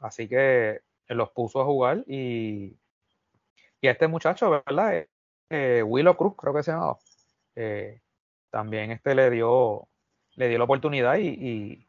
Así 0.00 0.28
que 0.28 0.80
los 1.08 1.30
puso 1.30 1.60
a 1.60 1.64
jugar 1.64 1.98
y, 2.06 2.76
y 3.80 3.88
este 3.88 4.08
muchacho, 4.08 4.50
¿verdad? 4.50 4.96
Eh, 4.96 5.08
eh, 5.50 5.82
Willow 5.82 6.16
Cruz, 6.16 6.34
creo 6.36 6.54
que 6.54 6.62
se 6.62 6.72
llamaba. 6.72 6.98
Eh, 7.54 8.00
también 8.50 8.90
este 8.90 9.14
le 9.14 9.30
dio, 9.30 9.88
le 10.36 10.48
dio 10.48 10.58
la 10.58 10.64
oportunidad 10.64 11.18
y, 11.18 11.83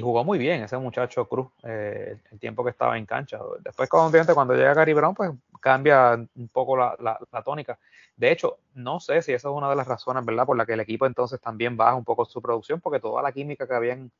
jugó 0.00 0.24
muy 0.24 0.38
bien 0.38 0.62
ese 0.62 0.76
muchacho 0.76 1.28
Cruz 1.28 1.48
el 1.62 2.38
tiempo 2.38 2.64
que 2.64 2.70
estaba 2.70 2.98
en 2.98 3.06
cancha. 3.06 3.38
Después, 3.60 3.88
obviamente, 3.92 4.34
cuando 4.34 4.54
llega 4.54 4.74
Gary 4.74 4.92
Brown, 4.92 5.14
pues 5.14 5.30
cambia 5.60 6.14
un 6.14 6.48
poco 6.48 6.76
la, 6.76 6.96
la 7.00 7.42
tónica. 7.42 7.78
De 8.16 8.30
hecho, 8.30 8.58
no 8.74 9.00
sé 9.00 9.22
si 9.22 9.32
esa 9.32 9.48
es 9.48 9.54
una 9.54 9.68
de 9.68 9.76
las 9.76 9.88
razones, 9.88 10.24
¿verdad?, 10.24 10.46
por 10.46 10.56
la 10.56 10.66
que 10.66 10.74
el 10.74 10.80
equipo 10.80 11.06
entonces 11.06 11.40
también 11.40 11.76
baja 11.76 11.94
un 11.94 12.04
poco 12.04 12.24
su 12.24 12.40
producción, 12.40 12.80
porque 12.80 13.00
toda 13.00 13.22
la 13.22 13.32
química 13.32 13.66
que 13.66 13.74
habían 13.74 14.10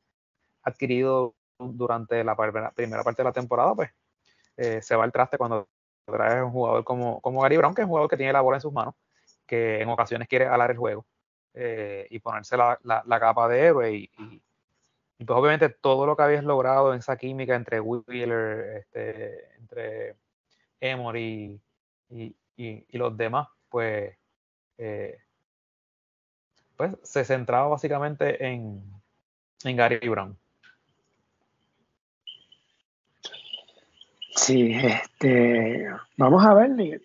adquirido 0.63 1.35
durante 1.57 2.23
la 2.23 2.35
primera 2.35 3.03
parte 3.03 3.21
de 3.21 3.23
la 3.23 3.31
temporada, 3.31 3.73
pues 3.75 3.91
eh, 4.57 4.81
se 4.81 4.95
va 4.95 5.05
al 5.05 5.11
traste 5.11 5.37
cuando 5.37 5.67
traes 6.05 6.43
un 6.43 6.51
jugador 6.51 6.83
como, 6.83 7.21
como 7.21 7.41
Gary 7.41 7.57
Brown, 7.57 7.73
que 7.73 7.81
es 7.81 7.85
un 7.85 7.89
jugador 7.89 8.09
que 8.09 8.17
tiene 8.17 8.33
la 8.33 8.41
bola 8.41 8.57
en 8.57 8.61
sus 8.61 8.73
manos, 8.73 8.95
que 9.45 9.81
en 9.81 9.89
ocasiones 9.89 10.27
quiere 10.27 10.47
alar 10.47 10.71
el 10.71 10.77
juego 10.77 11.05
eh, 11.53 12.07
y 12.09 12.19
ponerse 12.19 12.57
la, 12.57 12.77
capa 13.19 13.47
de 13.47 13.59
héroe 13.59 13.93
y, 13.93 14.11
pues 15.17 15.39
obviamente 15.39 15.69
todo 15.69 16.05
lo 16.05 16.15
que 16.15 16.23
habías 16.23 16.43
logrado 16.43 16.91
en 16.93 16.99
esa 16.99 17.17
química 17.17 17.55
entre 17.55 17.79
Wheeler, 17.79 18.77
este, 18.79 19.55
entre 19.57 20.15
Emory 20.81 21.59
y, 22.09 22.35
y, 22.57 22.97
los 22.97 23.15
demás, 23.15 23.47
pues, 23.69 24.15
eh, 24.77 25.17
pues 26.75 26.97
se 27.03 27.23
centraba 27.23 27.67
básicamente 27.67 28.45
en, 28.45 28.83
en 29.63 29.75
Gary 29.77 30.07
Brown. 30.07 30.37
Sí, 34.35 34.73
este, 34.73 35.87
vamos 36.17 36.45
a 36.45 36.53
ver 36.53 37.01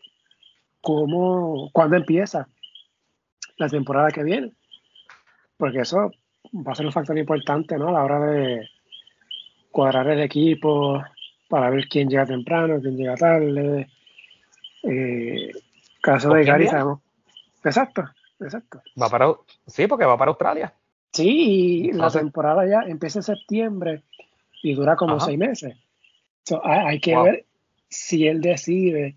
cómo, 0.81 1.71
cuándo 1.73 1.97
empieza 1.97 2.49
la 3.57 3.69
temporada 3.69 4.11
que 4.11 4.25
viene, 4.25 4.53
porque 5.57 5.81
eso 5.81 6.11
va 6.53 6.73
a 6.73 6.75
ser 6.75 6.87
un 6.87 6.93
factor 6.93 7.17
importante, 7.17 7.77
¿no? 7.77 7.89
A 7.89 7.93
la 7.93 8.05
hora 8.05 8.21
de 8.21 8.69
cuadrar 9.71 10.09
el 10.09 10.21
equipo, 10.21 11.03
para 11.49 11.71
ver 11.71 11.89
quién 11.89 12.09
llega 12.09 12.27
temprano, 12.27 12.81
quién 12.81 12.97
llega 12.97 13.17
tarde. 13.17 13.89
Eh, 14.83 15.53
caso 16.03 16.33
de 16.35 16.45
Gary, 16.45 16.67
sabemos. 16.67 17.01
Exacto, 17.65 18.05
exacto. 18.41 18.83
Va 19.01 19.09
para, 19.09 19.33
sí, 19.67 19.87
porque 19.87 20.05
va 20.05 20.19
para 20.19 20.31
Australia. 20.31 20.73
Sí, 21.13 21.89
y 21.89 21.93
la 21.93 22.11
temporada 22.11 22.67
ya 22.67 22.89
empieza 22.89 23.19
en 23.19 23.25
septiembre 23.25 24.03
y 24.63 24.75
dura 24.75 24.97
como 24.97 25.19
seis 25.19 25.39
meses. 25.39 25.77
hay, 26.63 27.01
que 27.01 27.17
ver 27.17 27.45
si 27.89 28.27
él 28.27 28.41
decide 28.41 29.17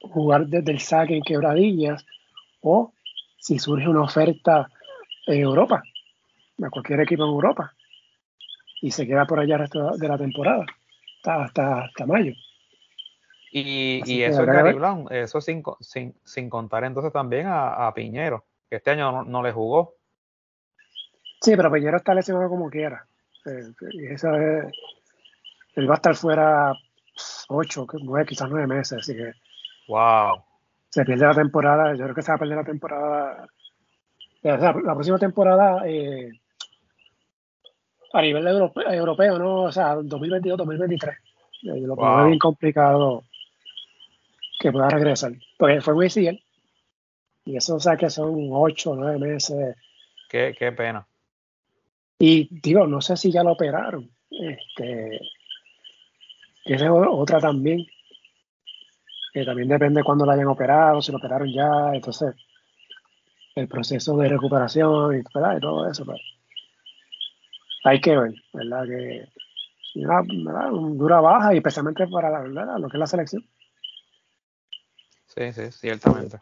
jugar 0.00 0.46
desde 0.46 0.72
el 0.72 0.80
saque 0.80 1.16
en 1.16 1.22
quebradillas 1.22 2.04
o 2.62 2.92
si 3.38 3.58
surge 3.58 3.88
una 3.88 4.02
oferta 4.02 4.68
en 5.26 5.40
Europa 5.40 5.82
a 6.62 6.70
cualquier 6.70 7.00
equipo 7.00 7.24
en 7.24 7.30
Europa 7.30 7.74
y 8.84 8.90
se 8.90 9.06
queda 9.06 9.24
por 9.24 9.40
allá 9.40 9.54
el 9.54 9.60
resto 9.60 9.96
de 9.96 10.08
la 10.08 10.18
temporada, 10.18 10.66
hasta, 11.24 11.84
hasta, 11.84 12.06
mayo. 12.06 12.34
Y, 13.50 14.02
y 14.04 14.22
eso 14.22 14.42
es 14.42 14.46
Gary 14.46 14.74
Brown, 14.74 15.06
eso 15.10 15.40
sin, 15.40 15.62
sin, 15.80 16.14
sin, 16.22 16.50
contar 16.50 16.84
entonces 16.84 17.10
también 17.10 17.46
a, 17.48 17.90
Piñero, 17.94 18.44
que 18.68 18.76
este 18.76 18.90
año 18.90 19.24
no, 19.24 19.42
le 19.42 19.52
jugó. 19.52 19.94
Sí, 21.40 21.56
pero 21.56 21.72
Piñero 21.72 21.96
está 21.96 22.12
lesionado 22.14 22.50
como 22.50 22.68
quiera. 22.68 23.06
Eh, 23.46 23.72
y 23.92 24.06
eso 24.06 24.34
es, 24.34 24.66
él 25.76 25.88
va 25.88 25.94
a 25.94 25.96
estar 25.96 26.14
fuera 26.14 26.74
ocho, 27.48 27.86
nueve, 28.02 28.26
quizás 28.26 28.50
nueve 28.50 28.66
meses, 28.66 28.98
así 28.98 29.14
que. 29.16 29.32
Wow. 29.88 30.44
Se 30.90 31.06
pierde 31.06 31.26
la 31.26 31.34
temporada, 31.34 31.94
yo 31.94 32.04
creo 32.04 32.14
que 32.14 32.22
se 32.22 32.32
va 32.32 32.36
a 32.36 32.38
perder 32.38 32.58
la 32.58 32.64
temporada. 32.64 33.46
la 34.42 34.94
próxima 34.94 35.18
temporada 35.18 35.88
eh, 35.88 36.30
a 38.14 38.22
nivel 38.22 38.46
europeo, 38.46 39.38
¿no? 39.38 39.62
O 39.64 39.72
sea, 39.72 39.96
2022-2023. 39.96 41.10
Eh, 41.10 41.80
lo 41.80 41.96
que 41.96 42.02
es 42.02 42.26
bien 42.26 42.38
complicado 42.38 43.24
que 44.60 44.70
pueda 44.70 44.88
regresar. 44.88 45.32
Porque 45.58 45.80
fue 45.80 45.94
muy 45.94 46.06
ACL. 46.06 46.40
Y 47.44 47.56
eso, 47.56 47.74
o 47.74 47.80
sea, 47.80 47.96
que 47.96 48.08
son 48.08 48.48
8 48.52 48.90
o 48.90 48.94
9 48.94 49.18
meses. 49.18 49.76
Qué, 50.28 50.54
qué 50.56 50.70
pena. 50.70 51.04
Y 52.16 52.48
digo, 52.62 52.86
no 52.86 53.00
sé 53.00 53.16
si 53.16 53.32
ya 53.32 53.42
lo 53.42 53.52
operaron. 53.52 54.08
Este, 54.30 55.20
esa 56.66 56.84
es 56.84 56.90
otra 56.90 57.40
también. 57.40 57.84
Que 59.32 59.44
también 59.44 59.68
depende 59.68 60.00
de 60.00 60.04
cuándo 60.04 60.24
lo 60.24 60.30
hayan 60.30 60.46
operado, 60.46 61.02
si 61.02 61.10
lo 61.10 61.18
operaron 61.18 61.52
ya. 61.52 61.90
Entonces, 61.92 62.32
el 63.56 63.66
proceso 63.66 64.16
de 64.16 64.28
recuperación 64.28 65.16
y, 65.16 65.18
y 65.18 65.60
todo 65.60 65.90
eso. 65.90 66.04
Pues 66.04 66.20
hay 67.84 68.00
que 68.00 68.16
ver, 68.16 68.34
¿verdad? 68.52 68.84
Que 68.86 69.28
una, 69.96 70.22
dura 70.70 71.20
baja 71.20 71.54
y 71.54 71.58
especialmente 71.58 72.06
para 72.08 72.30
la, 72.48 72.78
lo 72.78 72.88
que 72.88 72.96
es 72.96 73.00
la 73.00 73.06
selección. 73.06 73.44
Sí, 75.26 75.52
sí, 75.52 75.70
ciertamente. 75.70 76.38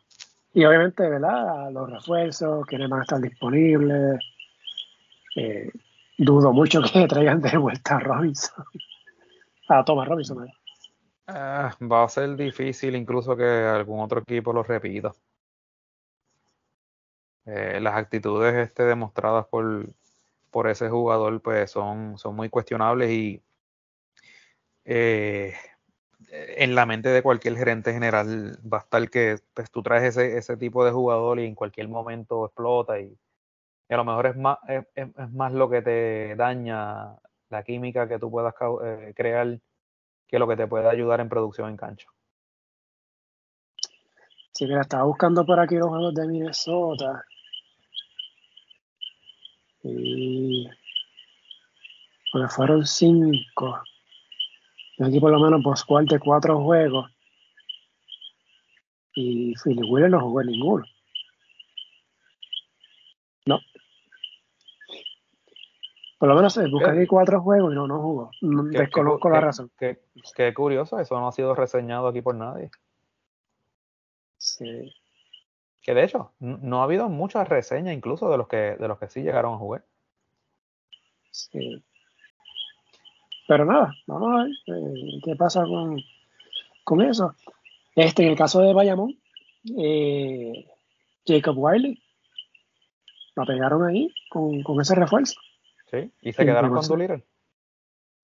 Y 0.55 0.65
obviamente, 0.65 1.09
¿verdad? 1.09 1.71
Los 1.73 1.91
refuerzos, 1.91 2.67
quienes 2.67 2.89
van 2.89 3.01
a 3.01 3.03
estar 3.03 3.21
disponibles. 3.21 4.21
Eh, 5.37 5.71
dudo 6.19 6.53
mucho 6.53 6.81
que 6.83 7.07
traigan 7.09 7.41
de 7.41 7.57
vuelta 7.57 7.97
a 7.97 8.01
Robinson. 8.01 8.65
A 9.69 9.85
Thomas 9.85 10.09
Robinson. 10.09 10.49
Ah, 11.27 11.75
va 11.81 12.05
a 12.05 12.09
ser 12.09 12.37
difícil 12.37 12.95
incluso 12.95 13.37
que 13.37 13.45
algún 13.45 14.01
otro 14.01 14.21
equipo 14.21 14.53
lo 14.53 14.63
repita. 14.63 15.13
Eh, 17.47 17.81
las 17.81 17.95
actitudes 17.95 18.55
este, 18.55 18.85
demostradas 18.85 19.47
por, 19.47 19.89
por 20.53 20.69
ese 20.69 20.89
jugador 20.89 21.41
pues 21.41 21.71
son, 21.73 22.19
son 22.19 22.37
muy 22.37 22.49
cuestionables 22.51 23.11
y 23.11 23.43
eh, 24.85 25.55
en 26.31 26.75
la 26.75 26.87
mente 26.87 27.09
de 27.09 27.23
cualquier 27.23 27.57
gerente 27.57 27.93
general 27.93 28.59
va 28.71 28.79
a 28.79 28.81
estar 28.83 29.11
que 29.11 29.39
pues, 29.55 29.71
tú 29.71 29.83
traes 29.83 30.05
ese, 30.17 30.37
ese 30.39 30.57
tipo 30.57 30.85
de 30.85 30.93
jugador 30.93 31.41
y 31.41 31.47
en 31.47 31.55
cualquier 31.55 31.89
momento 31.89 32.47
explota 32.47 33.01
y, 33.01 33.17
a 33.89 33.97
lo 33.97 34.05
mejor 34.05 34.27
es 34.27 34.37
más, 34.37 34.59
es, 34.69 35.33
más 35.33 35.53
lo 35.53 35.69
que 35.69 35.83
te 35.83 36.35
daña 36.37 37.15
la 37.51 37.63
química 37.63 38.09
que 38.09 38.19
tú 38.19 38.31
puedas 38.31 38.55
eh, 38.85 39.13
crear 39.15 39.59
que 40.27 40.39
lo 40.39 40.49
que 40.49 40.57
te 40.57 40.67
puede 40.67 40.89
ayudar 40.89 41.21
en 41.21 41.29
producción 41.29 41.69
en 41.69 41.77
cancha. 41.77 42.09
Sí, 44.53 44.67
mira, 44.67 44.81
estaba 44.81 45.05
buscando 45.05 45.45
por 45.45 45.61
aquí 45.61 45.77
los 45.77 45.89
juegos 45.89 46.15
de 46.15 46.27
Minnesota 46.27 47.27
y 49.83 50.69
pues 52.33 52.55
fueron 52.55 52.87
cinco. 52.87 53.83
Yo 54.99 55.07
aquí 55.07 55.21
por 55.21 55.31
lo 55.31 55.41
menos 55.41 55.63
por 55.63 56.07
de 56.07 56.19
cuatro 56.19 56.63
juegos. 56.63 57.11
Y 59.15 59.55
Philly 59.63 59.83
Wheeler 59.91 60.11
no 60.11 60.21
jugó 60.21 60.43
ninguno. 60.43 60.85
No. 63.47 63.61
Por 66.19 66.29
lo 66.29 66.37
menos 66.37 66.57
busca 66.71 66.93
aquí 66.93 67.07
cuatro 67.07 67.43
juegos 67.43 67.73
y 67.73 67.75
no, 67.75 67.87
no 67.87 68.01
jugó. 68.01 68.31
desconozco 68.41 69.29
la 69.29 69.41
razón. 69.41 69.71
Qué, 69.79 70.01
qué, 70.35 70.55
curioso, 70.55 70.99
eso 70.99 71.19
no 71.19 71.29
ha 71.29 71.33
sido 71.33 71.55
reseñado 71.55 72.07
aquí 72.07 72.23
por 72.23 72.35
nadie. 72.35 72.71
Sí. 74.39 74.95
Que 75.83 75.95
de 75.95 76.05
hecho, 76.05 76.33
no 76.39 76.81
ha 76.81 76.85
habido 76.85 77.09
muchas 77.09 77.49
reseñas 77.49 77.95
incluso 77.95 78.31
de 78.31 78.39
los 78.39 78.47
que, 78.47 78.77
de 78.79 78.89
los 78.89 78.99
que 78.99 79.09
sí 79.09 79.23
llegaron 79.23 79.55
a 79.55 79.59
jugar. 79.59 79.85
Sí. 81.31 81.83
Pero 83.49 83.65
nada, 83.65 83.93
vamos 84.07 84.29
a 84.33 84.45
ver 84.45 84.53
eh, 84.79 85.21
qué 85.25 85.35
pasa 85.35 85.65
con, 85.65 86.01
con 86.85 87.01
eso. 87.01 87.35
Este, 87.97 88.23
en 88.23 88.31
el 88.31 88.37
caso 88.37 88.61
de 88.61 88.73
Bayamón, 88.73 89.19
eh, 89.77 90.67
Jacob 91.27 91.57
Wiley, 91.59 92.01
lo 93.35 93.45
pegaron 93.45 93.85
ahí 93.85 94.09
con, 94.31 94.63
con 94.63 94.81
ese 94.81 94.95
refuerzo. 94.95 95.41
Sí, 95.91 96.11
y 96.23 96.33
se 96.33 96.45
quedaron 96.45 96.73
con 96.73 96.87
Doolittle. 96.87 97.25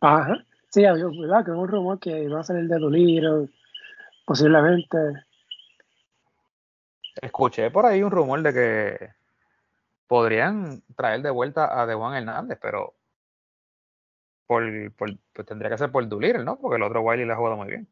Ajá, 0.00 0.44
sí, 0.70 0.82
¿verdad? 0.82 1.44
Que 1.44 1.50
hubo 1.50 1.62
un 1.62 1.68
rumor 1.68 1.98
que 1.98 2.22
iba 2.22 2.40
a 2.40 2.44
ser 2.44 2.56
el 2.56 2.68
de 2.68 2.78
Doolittle, 2.78 3.48
posiblemente. 4.24 4.96
Escuché 7.22 7.70
por 7.70 7.86
ahí 7.86 8.02
un 8.02 8.10
rumor 8.10 8.42
de 8.42 8.52
que 8.52 9.10
podrían 10.06 10.82
traer 10.96 11.22
de 11.22 11.30
vuelta 11.30 11.80
a 11.80 11.86
Dewan 11.86 12.16
Hernández, 12.16 12.58
pero 12.60 12.94
por, 14.46 14.64
por 14.94 15.10
pues 15.32 15.46
tendría 15.46 15.70
que 15.70 15.78
ser 15.78 15.92
por 15.92 16.08
Doolittle, 16.08 16.44
¿no? 16.44 16.58
Porque 16.58 16.76
el 16.76 16.82
otro 16.82 17.02
Wiley 17.02 17.26
le 17.26 17.32
ha 17.32 17.36
jugado 17.36 17.56
muy 17.56 17.68
bien. 17.68 17.88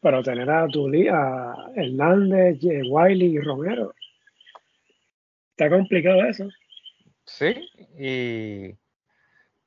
Pero 0.00 0.22
tener 0.22 0.48
a 0.48 0.66
Doolittle, 0.68 1.10
a 1.10 1.54
Hernández, 1.74 2.58
Wiley 2.62 3.36
y 3.36 3.40
Romero. 3.40 3.94
Está 5.50 5.68
complicado 5.68 6.24
eso. 6.24 6.48
Sí, 7.24 7.68
y 7.98 8.78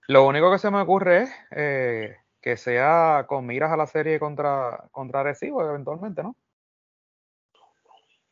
lo 0.07 0.25
único 0.25 0.49
que 0.51 0.57
se 0.57 0.71
me 0.71 0.79
ocurre 0.79 1.23
es 1.23 1.31
eh, 1.51 2.15
que 2.41 2.57
sea 2.57 3.25
con 3.27 3.45
miras 3.45 3.71
a 3.71 3.77
la 3.77 3.87
serie 3.87 4.19
contra, 4.19 4.87
contra 4.91 5.23
Recibo 5.23 5.63
eventualmente, 5.63 6.23
¿no? 6.23 6.35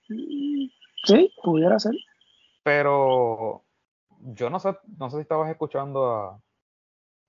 Sí, 0.08 1.34
pudiera 1.44 1.80
ser. 1.80 1.94
Pero 2.63 3.63
yo 4.20 4.50
no 4.50 4.60
sé, 4.60 4.75
no 4.98 5.10
sé 5.10 5.18
si 5.18 5.22
estabas 5.22 5.50
escuchando 5.50 6.12
a 6.12 6.42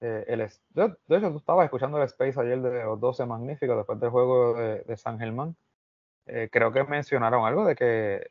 eh, 0.00 0.24
el 0.28 0.38
de, 0.38 1.16
hecho 1.16 1.30
tú 1.30 1.36
estabas 1.36 1.66
escuchando 1.66 1.98
el 1.98 2.04
Space 2.04 2.40
ayer 2.40 2.60
de 2.62 2.84
los 2.84 2.98
12 2.98 3.26
magníficos 3.26 3.76
después 3.76 4.00
del 4.00 4.10
juego 4.10 4.54
de, 4.54 4.96
San 4.96 5.18
Germán. 5.18 5.54
Eh, 6.26 6.48
creo 6.50 6.72
que 6.72 6.84
mencionaron 6.84 7.44
algo 7.44 7.66
de 7.66 7.76
que 7.76 8.30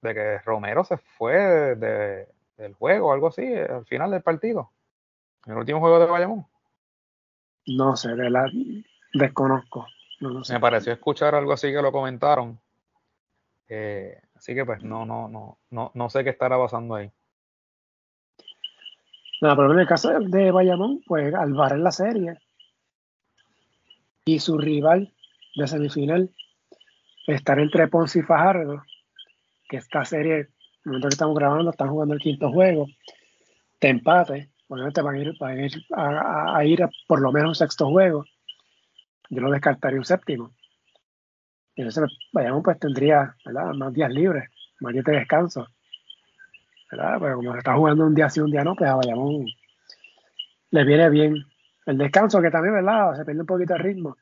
de 0.00 0.14
que 0.14 0.38
Romero 0.38 0.84
se 0.84 0.96
fue 0.96 1.34
de, 1.74 2.28
del 2.56 2.74
juego, 2.74 3.12
algo 3.12 3.28
así, 3.28 3.52
al 3.52 3.84
final 3.86 4.12
del 4.12 4.22
partido, 4.22 4.70
en 5.44 5.52
el 5.52 5.58
último 5.58 5.80
juego 5.80 5.98
de 5.98 6.06
Bayamón. 6.06 6.46
No 7.68 7.96
sé, 7.96 8.14
de 8.14 8.30
la 8.30 8.50
desconozco. 9.12 9.86
Me 10.50 10.60
pareció 10.60 10.92
escuchar 10.92 11.34
algo 11.34 11.52
así 11.52 11.68
que 11.68 11.82
lo 11.82 11.92
comentaron. 11.92 12.58
Eh, 13.68 14.20
así 14.34 14.54
que 14.54 14.64
pues 14.64 14.82
no, 14.82 15.04
no, 15.04 15.28
no, 15.28 15.58
no, 15.70 15.90
no 15.94 16.10
sé 16.10 16.24
qué 16.24 16.30
estará 16.30 16.56
pasando 16.58 16.94
ahí. 16.94 17.10
No, 19.40 19.54
pero 19.54 19.72
en 19.72 19.78
el 19.78 19.86
caso 19.86 20.10
de 20.18 20.50
Bayamón, 20.50 21.00
pues 21.06 21.32
al 21.34 21.52
barrer 21.52 21.78
la 21.78 21.92
serie 21.92 22.38
y 24.24 24.40
su 24.40 24.58
rival 24.58 25.12
de 25.54 25.68
semifinal 25.68 26.30
estar 27.26 27.60
entre 27.60 27.88
Ponce 27.88 28.20
y 28.20 28.22
Fajardo, 28.22 28.82
que 29.68 29.76
esta 29.76 30.04
serie, 30.04 30.34
en 30.34 30.40
el 30.40 30.50
momento 30.84 31.08
que 31.08 31.14
estamos 31.14 31.36
grabando, 31.36 31.70
están 31.70 31.90
jugando 31.90 32.14
el 32.14 32.20
quinto 32.20 32.50
juego, 32.50 32.86
te 33.78 33.88
empate, 33.88 34.50
obviamente 34.68 35.02
van 35.02 35.14
a 35.14 35.18
ir, 35.18 35.34
van 35.38 35.58
a, 35.58 35.66
ir 35.66 35.72
a, 35.94 36.64
ir 36.64 36.82
a 36.82 36.90
por 37.06 37.20
lo 37.20 37.32
menos 37.32 37.48
un 37.48 37.54
sexto 37.54 37.88
juego. 37.88 38.24
Yo 39.30 39.40
no 39.40 39.50
descartaría 39.50 39.98
un 39.98 40.04
séptimo. 40.04 40.52
Y 41.74 41.82
entonces 41.82 42.16
Bayamón 42.32 42.62
pues 42.62 42.78
tendría 42.78 43.34
más 43.74 43.92
días 43.92 44.10
libres, 44.10 44.50
más 44.80 44.92
días 44.92 45.04
de 45.04 45.12
descanso. 45.12 45.66
¿verdad? 46.90 47.18
Pero 47.20 47.36
como 47.36 47.52
se 47.52 47.58
está 47.58 47.74
jugando 47.74 48.06
un 48.06 48.14
día 48.14 48.30
sí, 48.30 48.40
un 48.40 48.50
día 48.50 48.64
no, 48.64 48.74
pues 48.74 48.90
a 48.90 48.96
Bayamón 48.96 49.46
le 50.70 50.84
viene 50.84 51.10
bien 51.10 51.34
el 51.86 51.98
descanso, 51.98 52.42
que 52.42 52.50
también, 52.50 52.74
¿verdad? 52.74 53.14
Se 53.14 53.24
pierde 53.24 53.40
un 53.40 53.46
poquito 53.46 53.74
el 53.74 53.80
ritmo. 53.80 54.16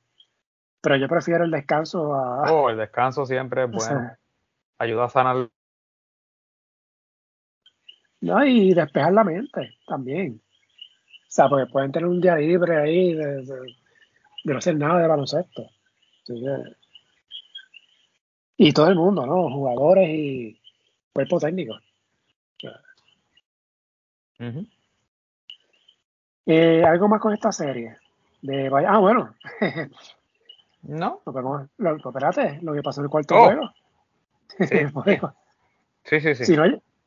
Pero 0.81 0.97
yo 0.97 1.09
prefiero 1.09 1.45
el 1.45 1.51
descanso 1.51 2.15
a. 2.15 2.53
Oh, 2.53 2.71
el 2.71 2.77
descanso 2.77 3.27
siempre 3.27 3.65
es 3.65 3.71
bueno. 3.71 4.13
Ayuda 4.79 5.07
a 5.07 5.09
sanar. 5.09 5.49
No, 8.21 8.45
y 8.45 8.75
despejar 8.75 9.13
la 9.13 9.25
mente 9.25 9.77
también. 9.87 10.41
O 10.43 11.31
sea, 11.37 11.49
porque 11.49 11.71
pueden 11.71 11.93
tener 11.93 12.09
un 12.09 12.21
día 12.21 12.37
libre 12.37 12.77
ahí 12.79 13.15
de, 13.15 13.45
no 14.45 14.59
hacer 14.59 14.77
nada 14.77 15.01
de 15.01 15.09
baloncesto. 15.09 15.69
y 18.57 18.73
todo 18.73 18.89
el 18.89 18.97
mundo, 18.97 19.27
¿no? 19.27 19.51
Jugadores 19.51 20.09
y 20.09 20.61
cuerpo 21.13 21.39
técnico. 21.39 21.79
Eh, 26.47 26.85
¿Algo 26.85 27.09
más 27.09 27.21
con 27.21 27.35
esta 27.35 27.51
serie? 27.53 27.97
De, 28.43 28.71
ah, 28.87 28.99
bueno. 28.99 29.35
no. 30.83 31.23
Lo, 31.79 31.97
espérate, 31.97 32.61
lo 32.63 32.73
que 32.73 32.83
pasó 32.83 33.01
en 33.01 33.05
el 33.07 33.11
cuarto 33.11 33.35
oh. 33.35 33.45
juego. 33.45 33.73
Sí. 34.59 36.21
sí, 36.21 36.35
sí, 36.35 36.45
Si 36.45 36.57
no, 36.57 36.65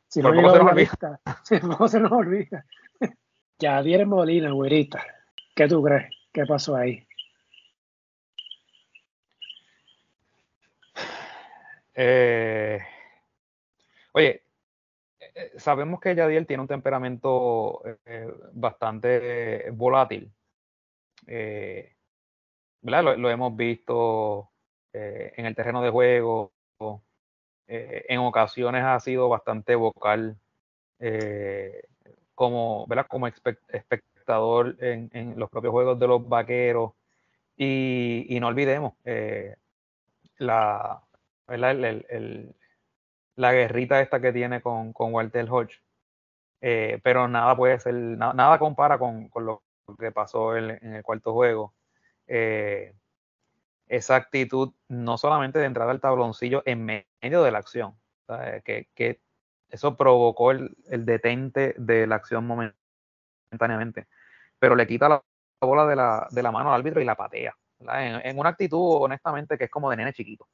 si 0.10 0.22
no, 0.22 0.34
se 0.34 0.42
nos 0.42 0.54
olvida. 0.60 1.22
no 1.62 1.88
se 1.88 2.00
nos 2.00 2.12
olvida. 2.12 2.66
Yadier 3.60 4.06
Molina, 4.06 4.52
güerita. 4.52 5.06
¿Qué 5.56 5.68
tú 5.68 5.84
crees? 5.84 6.10
¿Qué 6.34 6.46
pasó 6.46 6.76
ahí? 6.76 7.06
Eh, 11.94 12.80
oye, 14.14 14.44
eh, 15.20 15.52
sabemos 15.58 16.00
que 16.00 16.16
Yadiel 16.16 16.48
tiene 16.48 16.62
un 16.62 16.68
temperamento 16.68 17.84
eh, 18.06 18.34
bastante 18.54 19.70
volátil. 19.72 20.32
Eh, 21.28 21.94
lo, 22.82 23.30
hemos 23.30 23.56
visto 23.56 24.50
en 24.92 25.46
el 25.46 25.56
terreno 25.56 25.84
de 25.84 25.90
juego. 25.92 26.54
En 27.70 28.20
ocasiones 28.20 28.84
ha 28.84 29.00
sido 29.00 29.30
bastante 29.30 29.76
vocal 29.76 30.38
como, 32.36 32.86
¿verdad? 32.88 33.06
como 33.08 33.28
espectador 33.28 34.76
en, 34.80 35.38
los 35.38 35.50
propios 35.50 35.72
juegos 35.72 36.00
de 36.00 36.08
los 36.08 36.28
vaqueros. 36.28 36.94
Y, 37.56 38.38
no 38.40 38.48
olvidemos 38.48 38.94
la, 40.38 41.02
el, 41.48 42.56
la 43.36 43.54
guerrita 43.54 44.02
esta 44.02 44.20
que 44.20 44.34
tiene 44.34 44.62
con, 44.62 44.92
con 44.94 45.14
Walter 45.14 45.48
Hodge. 45.50 45.82
Eh, 46.62 47.00
pero 47.04 47.28
nada 47.28 47.56
puede 47.56 47.80
ser, 47.80 47.94
nada 47.94 48.60
compara 48.60 49.00
con, 49.00 49.30
lo 49.36 49.64
que 49.98 50.12
pasó 50.12 50.58
en, 50.58 50.72
el 50.96 51.04
cuarto 51.04 51.34
juego. 51.34 51.74
Eh, 53.90 53.98
esa 53.98 54.16
actitud 54.16 54.74
no 54.88 55.18
solamente 55.18 55.60
de 55.60 55.66
entrar 55.66 55.90
al 55.90 56.00
tabloncillo 56.00 56.64
en 56.66 56.86
medio 56.86 57.44
de 57.44 57.52
la 57.52 57.60
acción, 57.60 57.96
que, 58.64 59.20
eso 59.70 59.96
provocó 59.96 60.52
el, 60.52 60.76
detente 60.88 61.76
de 61.78 62.08
la 62.08 62.16
acción 62.16 62.48
momentáneamente, 62.48 64.08
pero 64.58 64.76
le 64.76 64.88
quita 64.88 65.10
la 65.10 65.24
bola 65.62 65.86
de 65.86 65.96
la, 65.96 66.28
de 66.32 66.44
la 66.44 66.52
mano 66.52 66.74
al 66.74 66.80
árbitro 66.80 67.02
y 67.02 67.06
la 67.06 67.16
patea, 67.16 67.56
en, 67.94 68.40
una 68.40 68.50
actitud 68.50 69.02
honestamente 69.02 69.58
que 69.58 69.66
es 69.66 69.70
como 69.70 69.90
de 69.90 69.98
nene 69.98 70.14
chiquito. 70.14 70.48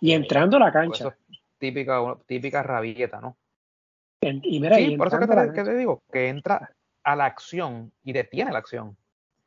Y 0.00 0.12
entrando 0.12 0.56
a 0.56 0.60
la 0.60 0.72
cancha 0.72 1.16
típica, 1.58 2.16
típica 2.26 2.62
rabieta, 2.62 3.20
¿no? 3.20 3.36
Y 4.20 4.60
mira, 4.60 4.76
sí, 4.76 4.96
por 4.96 5.08
eso 5.08 5.18
que 5.18 5.62
te, 5.62 5.76
digo, 5.76 6.02
que 6.10 6.28
entra 6.28 6.74
a 7.02 7.16
la 7.16 7.26
acción 7.26 7.92
y 8.02 8.12
detiene 8.12 8.52
la 8.52 8.58
acción. 8.58 8.96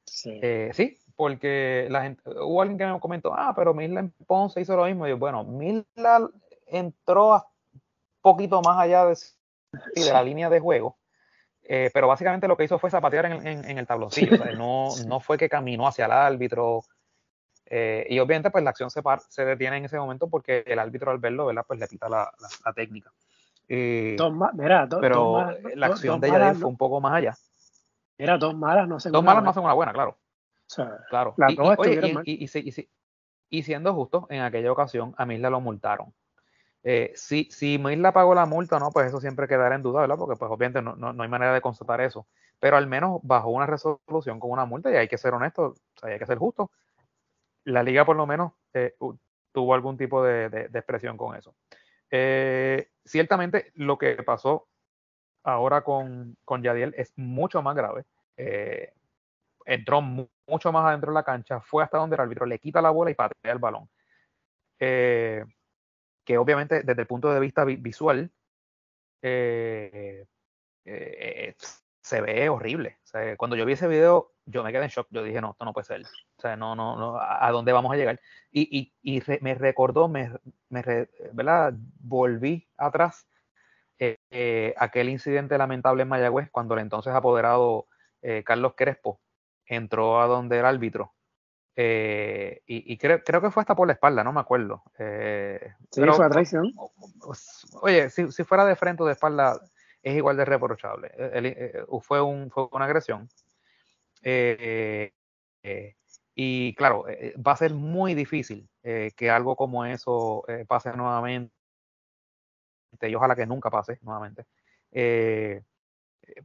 Sí. 0.05 0.39
Eh, 0.41 0.69
sí, 0.73 0.97
porque 1.17 1.87
la 1.89 2.03
gente, 2.03 2.21
hubo 2.29 2.61
alguien 2.61 2.77
que 2.77 2.85
me 2.85 2.99
comentó, 2.99 3.33
ah, 3.35 3.51
pero 3.55 3.73
Milda 3.73 4.07
Ponce 4.25 4.61
hizo 4.61 4.77
lo 4.77 4.85
mismo. 4.85 5.05
Y 5.05 5.09
yo, 5.09 5.17
bueno, 5.17 5.43
Milda 5.43 6.29
entró 6.67 7.33
un 7.33 7.41
poquito 8.21 8.61
más 8.61 8.77
allá 8.77 9.05
de, 9.05 9.17
la 10.11 10.23
línea 10.23 10.49
de 10.49 10.59
juego, 10.59 10.95
eh, 11.63 11.89
pero 11.91 12.07
básicamente 12.07 12.47
lo 12.47 12.55
que 12.55 12.63
hizo 12.63 12.79
fue 12.79 12.91
zapatear 12.91 13.25
en, 13.25 13.77
el 13.77 13.87
tabloncillo. 13.87 14.37
no, 14.55 14.89
no 15.07 15.19
fue 15.19 15.37
que 15.37 15.49
caminó 15.49 15.87
hacia 15.87 16.05
el 16.05 16.11
árbitro 16.11 16.83
eh, 17.69 18.05
y 18.09 18.19
obviamente, 18.19 18.49
pues 18.51 18.63
la 18.63 18.69
acción 18.69 18.89
se, 18.89 19.01
se, 19.29 19.43
detiene 19.43 19.77
en 19.77 19.85
ese 19.85 19.97
momento 19.97 20.29
porque 20.29 20.63
el 20.65 20.79
árbitro 20.79 21.11
al 21.11 21.17
verlo, 21.17 21.47
¿verdad? 21.47 21.65
Pues 21.67 21.79
le 21.79 21.87
pita 21.87 22.07
la, 22.07 22.31
la, 22.63 22.73
técnica. 22.73 23.11
Eh, 23.67 24.15
pero 25.01 25.51
la 25.75 25.87
acción 25.87 26.21
de 26.21 26.29
ella 26.29 26.53
fue 26.53 26.69
un 26.69 26.77
poco 26.77 27.01
más 27.01 27.13
allá. 27.13 27.35
Era 28.17 28.37
dos 28.37 28.55
malas, 28.55 28.87
no 28.87 28.99
sé. 28.99 29.09
Dos 29.09 29.23
malas 29.23 29.43
no 29.43 29.49
hacen 29.49 29.63
una 29.63 29.73
buena, 29.73 29.91
claro. 29.91 30.17
Claro. 31.09 31.35
Y, 32.25 32.45
y, 33.49 33.63
siendo 33.63 33.93
justo, 33.93 34.27
en 34.29 34.41
aquella 34.41 34.71
ocasión 34.71 35.13
a 35.17 35.25
Misla 35.25 35.49
lo 35.49 35.61
multaron. 35.61 36.13
Eh, 36.83 37.11
si, 37.15 37.49
si 37.51 37.77
Misla 37.77 38.13
pagó 38.13 38.35
la 38.35 38.45
multa, 38.45 38.79
no, 38.79 38.91
pues 38.91 39.07
eso 39.07 39.19
siempre 39.19 39.47
quedará 39.47 39.75
en 39.75 39.83
duda, 39.83 40.01
¿verdad? 40.01 40.17
Porque 40.17 40.37
pues 40.37 40.51
obviamente 40.51 40.81
no, 40.81 40.95
no, 40.95 41.13
no, 41.13 41.23
hay 41.23 41.29
manera 41.29 41.53
de 41.53 41.61
constatar 41.61 42.01
eso. 42.01 42.27
Pero 42.59 42.77
al 42.77 42.87
menos 42.87 43.19
bajo 43.23 43.49
una 43.49 43.65
resolución 43.65 44.39
con 44.39 44.51
una 44.51 44.65
multa 44.65 44.91
y 44.91 44.95
hay 44.95 45.07
que 45.07 45.17
ser 45.17 45.33
honesto, 45.33 45.63
o 45.63 45.99
sea, 45.99 46.09
hay 46.09 46.19
que 46.19 46.25
ser 46.25 46.37
justo 46.37 46.71
la 47.67 47.83
liga 47.83 48.05
por 48.05 48.15
lo 48.15 48.25
menos 48.25 48.53
eh, 48.73 48.95
tuvo 49.51 49.73
algún 49.73 49.97
tipo 49.97 50.23
de, 50.23 50.69
expresión 50.73 51.17
con 51.17 51.35
eso. 51.35 51.55
Eh, 52.09 52.89
ciertamente 53.03 53.71
lo 53.75 53.97
que 53.97 54.15
pasó 54.23 54.67
ahora 55.43 55.81
con, 55.81 56.37
con 56.45 56.63
Yadiel 56.63 56.93
es 56.97 57.11
mucho 57.17 57.61
más 57.61 57.75
grave. 57.75 58.05
Eh, 58.37 58.93
entró 59.65 60.01
mucho 60.47 60.71
más 60.71 60.85
adentro 60.85 61.11
de 61.11 61.15
la 61.15 61.23
cancha, 61.23 61.61
fue 61.61 61.83
hasta 61.83 61.97
donde 61.97 62.15
el 62.15 62.21
árbitro 62.21 62.45
le 62.45 62.59
quita 62.59 62.81
la 62.81 62.89
bola 62.91 63.11
y 63.11 63.15
patea 63.15 63.51
el 63.51 63.59
balón. 63.59 63.89
que 64.77 66.37
obviamente 66.37 66.83
desde 66.83 67.01
el 67.01 67.07
punto 67.07 67.31
de 67.33 67.39
vista 67.39 67.63
visual 67.65 68.31
se 72.07 72.21
ve 72.21 72.49
horrible. 72.49 72.97
cuando 73.37 73.55
yo 73.57 73.65
vi 73.65 73.73
ese 73.73 73.87
video, 73.87 74.33
yo 74.45 74.63
me 74.63 74.71
quedé 74.71 74.83
en 74.83 74.89
shock. 74.89 75.07
Yo 75.11 75.23
dije, 75.23 75.41
no, 75.41 75.51
esto 75.51 75.65
no 75.65 75.73
puede 75.73 75.85
ser. 75.85 76.01
O 76.03 76.41
sea, 76.41 76.55
no, 76.55 76.75
no, 76.75 76.95
no, 76.95 77.19
¿a 77.19 77.51
dónde 77.51 77.73
vamos 77.73 77.91
a 77.91 77.97
llegar? 77.97 78.19
Y, 78.49 78.93
y, 79.03 79.17
y 79.17 79.21
me 79.41 79.55
recordó, 79.55 80.07
me, 80.07 80.31
me 80.69 80.81
¿verdad? 81.33 81.73
Volví 81.99 82.67
atrás 82.77 83.27
eh, 83.99 84.17
eh, 84.29 84.73
aquel 84.77 85.09
incidente 85.09 85.57
lamentable 85.57 86.03
en 86.03 86.09
Mayagüez, 86.09 86.49
cuando 86.51 86.75
el 86.75 86.81
entonces 86.81 87.13
apoderado 87.13 87.87
eh, 88.21 88.43
Carlos 88.45 88.73
Crespo 88.77 89.19
entró 89.67 90.21
a 90.21 90.27
donde 90.27 90.59
el 90.59 90.65
árbitro. 90.65 91.13
y, 91.75 92.97
creo, 92.97 93.23
creo 93.23 93.41
que 93.41 93.51
fue 93.51 93.61
hasta 93.61 93.75
por 93.75 93.87
la 93.87 93.93
espalda, 93.93 94.23
no 94.23 94.33
me 94.33 94.39
acuerdo. 94.39 94.83
sí, 94.97 96.01
fue 96.01 96.25
a 96.25 96.29
traición. 96.29 96.73
Oye, 97.81 98.09
si, 98.09 98.31
si 98.31 98.43
fuera 98.43 98.65
de 98.65 98.75
frente 98.75 99.03
o 99.03 99.05
de 99.05 99.13
espalda, 99.13 99.59
es 100.07 100.15
igual 100.15 100.37
de 100.37 100.45
reprochable. 100.45 101.11
Eh, 101.17 101.83
fue, 102.01 102.21
un, 102.21 102.49
fue 102.49 102.67
una 102.71 102.85
agresión. 102.85 103.29
Eh, 104.23 105.11
eh, 105.63 105.95
y 106.33 106.73
claro, 106.75 107.05
va 107.45 107.51
a 107.51 107.57
ser 107.57 107.73
muy 107.73 108.13
difícil 108.13 108.69
que 108.81 109.29
algo 109.29 109.55
como 109.55 109.85
eso 109.85 110.45
pase 110.67 110.91
nuevamente. 110.93 111.51
Y 113.01 113.15
ojalá 113.15 113.35
que 113.35 113.45
nunca 113.45 113.69
pase 113.69 113.99
nuevamente. 114.01 114.45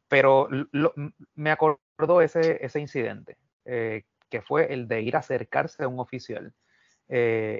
pero 0.08 0.48
me 1.34 1.50
acordó 1.96 2.20
ese, 2.22 2.64
ese 2.64 2.80
incidente, 2.80 3.36
que 3.64 4.42
fue 4.42 4.72
el 4.72 4.88
de 4.88 5.02
ir 5.02 5.16
a 5.16 5.20
acercarse 5.20 5.84
a 5.84 5.88
un 5.88 6.00
oficial. 6.00 6.52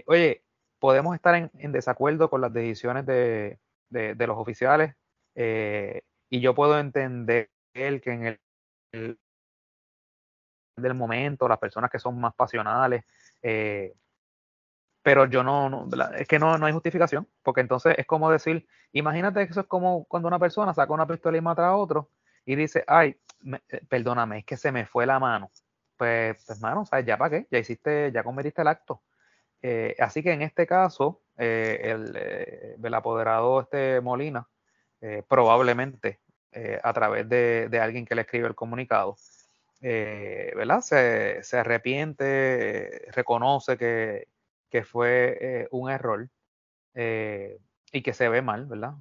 oye, 0.07 0.43
podemos 0.79 1.15
estar 1.15 1.35
en, 1.35 1.73
desacuerdo 1.73 2.29
con 2.31 2.41
las 2.41 2.53
decisiones 2.53 3.07
de, 3.07 3.59
de 3.91 4.27
los 4.27 4.39
oficiales, 4.39 4.95
eh, 5.35 6.03
y 6.31 6.41
yo 6.41 6.55
puedo 6.55 6.79
entender 6.79 7.51
que 7.73 8.01
en 8.05 8.39
el, 8.93 9.19
del 10.77 10.95
momento, 10.95 11.49
las 11.49 11.59
personas 11.59 11.91
que 11.91 11.99
son 11.99 12.19
más 12.21 12.35
pasionales, 12.35 13.05
eh, 13.43 13.95
pero 15.03 15.27
yo 15.27 15.43
no, 15.43 15.89
es 16.17 16.29
que 16.29 16.39
no, 16.39 16.57
no 16.59 16.67
hay 16.67 16.73
justificación, 16.73 17.29
porque 17.43 17.61
entonces 17.61 17.95
es 17.99 18.07
como 18.07 18.31
decir, 18.31 18.67
imagínate 18.93 19.45
que 19.45 19.51
eso 19.51 19.61
es 19.61 19.67
como 19.67 20.05
cuando 20.05 20.29
una 20.29 20.39
persona 20.39 20.73
saca 20.75 20.93
una 20.93 21.07
pistola 21.07 21.37
y 21.37 21.41
mata 21.41 21.67
a 21.67 21.77
otro 21.77 22.11
y 22.45 22.55
dice, 22.55 22.85
ay, 22.87 23.19
perdóname, 23.89 24.39
es 24.39 24.45
que 24.45 24.57
se 24.57 24.73
me 24.73 24.87
fue 24.87 25.07
la 25.07 25.19
mano. 25.19 25.51
Pues, 25.97 26.45
pues 26.47 26.61
mano, 26.61 26.85
¿sabes? 26.87 27.07
Ya 27.07 27.17
para 27.17 27.31
qué, 27.31 27.47
ya 27.51 27.59
hiciste, 27.59 28.11
ya 28.13 28.25
cometiste 28.25 28.63
el 28.63 28.69
acto. 28.69 29.03
así 29.99 30.23
que 30.23 30.33
en 30.33 30.43
este 30.43 30.67
caso, 30.67 31.23
el, 31.37 32.17
el, 32.83 32.95
apoderado 32.95 33.61
este 33.63 34.01
Molina, 34.01 34.49
probablemente 35.29 36.21
a 36.83 36.93
través 36.93 37.29
de, 37.29 37.69
de, 37.71 37.81
alguien 37.81 38.05
que 38.05 38.15
le 38.15 38.23
escribe 38.23 38.49
el 38.49 38.55
comunicado, 38.55 39.17
¿verdad? 39.81 40.81
Se, 40.81 41.43
se 41.43 41.59
arrepiente, 41.59 43.07
reconoce 43.13 43.77
que, 43.77 44.29
que 44.71 44.85
fue 44.85 45.69
un 45.71 45.91
error 45.91 46.29
y 46.95 48.03
que 48.03 48.13
se 48.13 48.29
ve 48.29 48.43
mal, 48.43 48.67
¿verdad? 48.67 48.95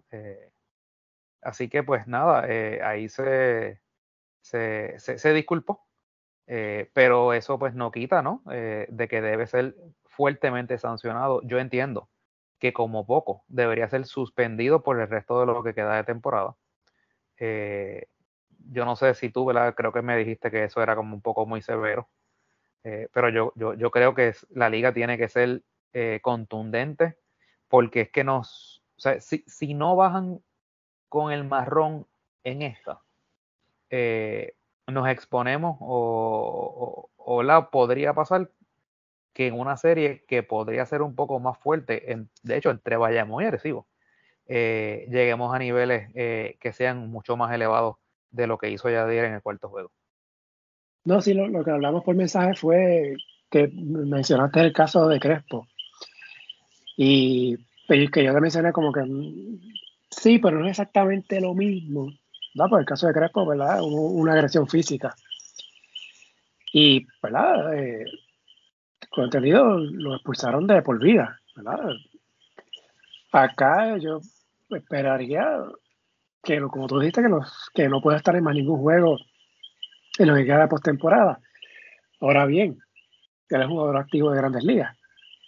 Así 1.41 1.69
que 1.69 1.83
pues 1.83 2.07
nada, 2.07 2.45
eh, 2.47 2.81
ahí 2.83 3.09
se, 3.09 3.80
se, 4.41 4.99
se, 4.99 5.33
disculpó, 5.33 5.87
eh, 6.47 6.89
pero 6.93 7.33
eso 7.33 7.59
pues 7.59 7.73
no 7.75 7.91
quita, 7.91 8.21
¿no? 8.21 8.43
Eh, 8.51 8.87
de 8.89 9.07
que 9.07 9.21
debe 9.21 9.47
ser 9.47 9.75
fuertemente 10.05 10.77
sancionado. 10.77 11.41
Yo 11.43 11.59
entiendo 11.59 12.09
que 12.59 12.73
como 12.73 13.05
poco 13.05 13.43
debería 13.47 13.89
ser 13.89 14.05
suspendido 14.05 14.83
por 14.83 14.99
el 14.99 15.07
resto 15.07 15.39
de 15.39 15.45
lo 15.45 15.63
que 15.63 15.73
queda 15.73 15.95
de 15.95 16.03
temporada. 16.03 16.55
yo 17.37 18.85
no 18.85 18.95
sé 18.95 19.13
si 19.15 19.29
tú, 19.29 19.45
¿verdad? 19.45 19.73
Creo 19.75 19.91
que 19.91 20.01
me 20.01 20.17
dijiste 20.17 20.51
que 20.51 20.65
eso 20.65 20.81
era 20.81 20.95
como 20.95 21.15
un 21.15 21.21
poco 21.21 21.45
muy 21.45 21.61
severo, 21.61 22.09
pero 22.83 23.29
yo, 23.29 23.53
yo, 23.55 23.73
yo 23.73 23.91
creo 23.91 24.13
que 24.15 24.33
la 24.49 24.69
liga 24.69 24.93
tiene 24.93 25.17
que 25.17 25.29
ser 25.29 25.63
contundente 26.21 27.17
porque 27.67 28.01
es 28.01 28.09
que 28.11 28.23
nos, 28.23 28.83
o 28.97 28.99
sea, 28.99 29.19
si, 29.21 29.43
si 29.47 29.73
no 29.73 29.95
bajan 29.95 30.43
con 31.09 31.31
el 31.31 31.45
marrón 31.45 32.05
en 32.43 32.61
esta, 32.61 33.01
eh, 33.91 34.53
nos 34.87 35.07
exponemos 35.07 35.77
o, 35.79 37.09
la 37.43 37.69
podría 37.69 38.13
pasar 38.13 38.49
que 39.33 39.47
en 39.47 39.57
una 39.57 39.77
serie 39.77 40.25
que 40.27 40.43
podría 40.43 40.85
ser 40.85 41.01
un 41.01 41.15
poco 41.15 41.39
más 41.39 41.57
fuerte, 41.57 42.11
en, 42.11 42.29
de 42.43 42.57
hecho 42.57 42.71
entre 42.71 42.97
Bayamón 42.97 43.43
y 43.43 43.47
Arecibo, 43.47 43.87
eh, 44.47 45.07
lleguemos 45.09 45.53
a 45.55 45.59
niveles 45.59 46.09
eh, 46.13 46.57
que 46.59 46.73
sean 46.73 47.09
mucho 47.09 47.37
más 47.37 47.53
elevados 47.53 47.97
de 48.31 48.47
lo 48.47 48.57
que 48.57 48.69
hizo 48.69 48.89
Yadir 48.89 49.23
en 49.23 49.33
el 49.35 49.41
cuarto 49.41 49.69
juego. 49.69 49.91
No, 51.05 51.21
sí, 51.21 51.33
lo, 51.33 51.63
que 51.63 51.71
hablamos 51.71 52.03
por 52.03 52.15
mensaje 52.15 52.55
fue 52.55 53.15
que 53.49 53.69
mencionaste 53.73 54.59
el 54.59 54.73
caso 54.73 55.07
de 55.07 55.19
Crespo. 55.19 55.67
Y, 56.97 57.57
y 57.87 58.07
que 58.09 58.23
yo 58.23 58.33
te 58.33 58.41
mencioné 58.41 58.71
como 58.71 58.91
que 58.91 59.01
Sí, 60.11 60.39
pero 60.39 60.59
no 60.59 60.65
es 60.65 60.71
exactamente 60.71 61.39
lo 61.39 61.55
mismo. 61.55 62.11
¿Verdad? 62.53 62.69
Por 62.69 62.79
el 62.79 62.85
caso 62.85 63.07
de 63.07 63.13
Crespo, 63.13 63.45
¿verdad? 63.45 63.81
Hubo 63.81 64.11
una 64.11 64.33
agresión 64.33 64.67
física. 64.67 65.15
Y, 66.73 67.05
¿verdad? 67.21 67.73
Eh, 67.73 68.05
con 69.09 69.25
entendido, 69.25 69.77
lo 69.77 70.15
expulsaron 70.15 70.67
de 70.67 70.81
por 70.81 70.99
vida, 70.99 71.39
¿verdad? 71.55 71.79
Acá 73.31 73.97
yo 73.97 74.21
esperaría 74.69 75.45
que, 76.43 76.59
como 76.61 76.87
tú 76.87 76.99
dijiste, 76.99 77.21
que, 77.21 77.29
los, 77.29 77.69
que 77.73 77.89
no 77.89 78.01
puede 78.01 78.17
estar 78.17 78.35
en 78.35 78.43
más 78.43 78.55
ningún 78.55 78.79
juego 78.79 79.17
en 80.17 80.27
lo 80.27 80.35
que 80.35 80.45
queda 80.45 80.61
de 80.61 80.67
postemporada. 80.67 81.39
Ahora 82.19 82.45
bien, 82.45 82.79
que 83.47 83.55
él 83.55 83.61
es 83.61 83.67
jugador 83.67 83.97
activo 83.97 84.31
de 84.31 84.37
grandes 84.37 84.63
ligas, 84.63 84.97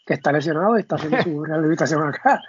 que 0.06 0.16
está 0.16 0.32
lesionado 0.32 0.78
y 0.78 0.82
está 0.82 0.96
haciendo 0.96 1.22
su 1.22 1.44
rehabilitación 1.46 2.08
acá. 2.08 2.42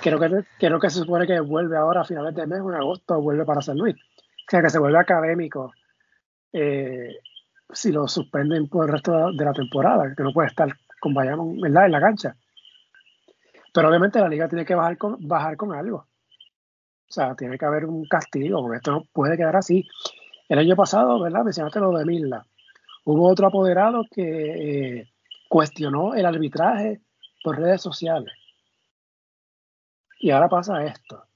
Creo, 0.00 0.20
que, 0.20 0.44
creo 0.58 0.78
que 0.78 0.90
se 0.90 0.98
supone 0.98 1.26
que 1.26 1.40
vuelve 1.40 1.76
ahora 1.76 2.02
a 2.02 2.04
finales 2.04 2.34
de 2.34 2.46
mes, 2.46 2.60
en 2.60 2.74
agosto, 2.74 3.20
vuelve 3.20 3.44
para 3.44 3.62
San 3.62 3.78
Luis. 3.78 3.94
O 3.94 4.50
sea, 4.50 4.62
que 4.62 4.70
se 4.70 4.78
vuelve 4.78 4.98
académico 4.98 5.72
eh, 6.52 7.16
si 7.72 7.90
lo 7.90 8.06
suspenden 8.06 8.68
por 8.68 8.86
el 8.86 8.92
resto 8.92 9.32
de 9.32 9.44
la 9.44 9.52
temporada, 9.52 10.14
que 10.14 10.22
no 10.22 10.32
puede 10.32 10.48
estar 10.48 10.68
con 11.00 11.14
Bayamón 11.14 11.58
en 11.64 11.72
la 11.72 12.00
cancha. 12.00 12.36
Pero 13.72 13.88
obviamente 13.88 14.20
la 14.20 14.28
liga 14.28 14.48
tiene 14.48 14.64
que 14.64 14.74
bajar 14.74 14.98
con, 14.98 15.16
bajar 15.26 15.56
con 15.56 15.72
algo. 15.72 15.96
O 15.96 17.14
sea, 17.14 17.34
tiene 17.34 17.58
que 17.58 17.64
haber 17.64 17.86
un 17.86 18.04
castigo, 18.06 18.60
porque 18.60 18.76
esto 18.76 18.92
no 18.92 19.04
puede 19.12 19.36
quedar 19.36 19.56
así. 19.56 19.86
El 20.48 20.58
año 20.58 20.76
pasado, 20.76 21.20
¿verdad? 21.20 21.44
Mencionaste 21.44 21.80
lo 21.80 21.96
de 21.96 22.04
Milda. 22.04 22.46
Hubo 23.04 23.28
otro 23.28 23.46
apoderado 23.46 24.04
que 24.10 24.98
eh, 24.98 25.08
cuestionó 25.48 26.14
el 26.14 26.26
arbitraje 26.26 27.00
por 27.42 27.58
redes 27.58 27.80
sociales. 27.80 28.32
Y 30.22 30.30
ahora 30.30 30.48
pasa 30.48 30.84
esto. 30.84 31.26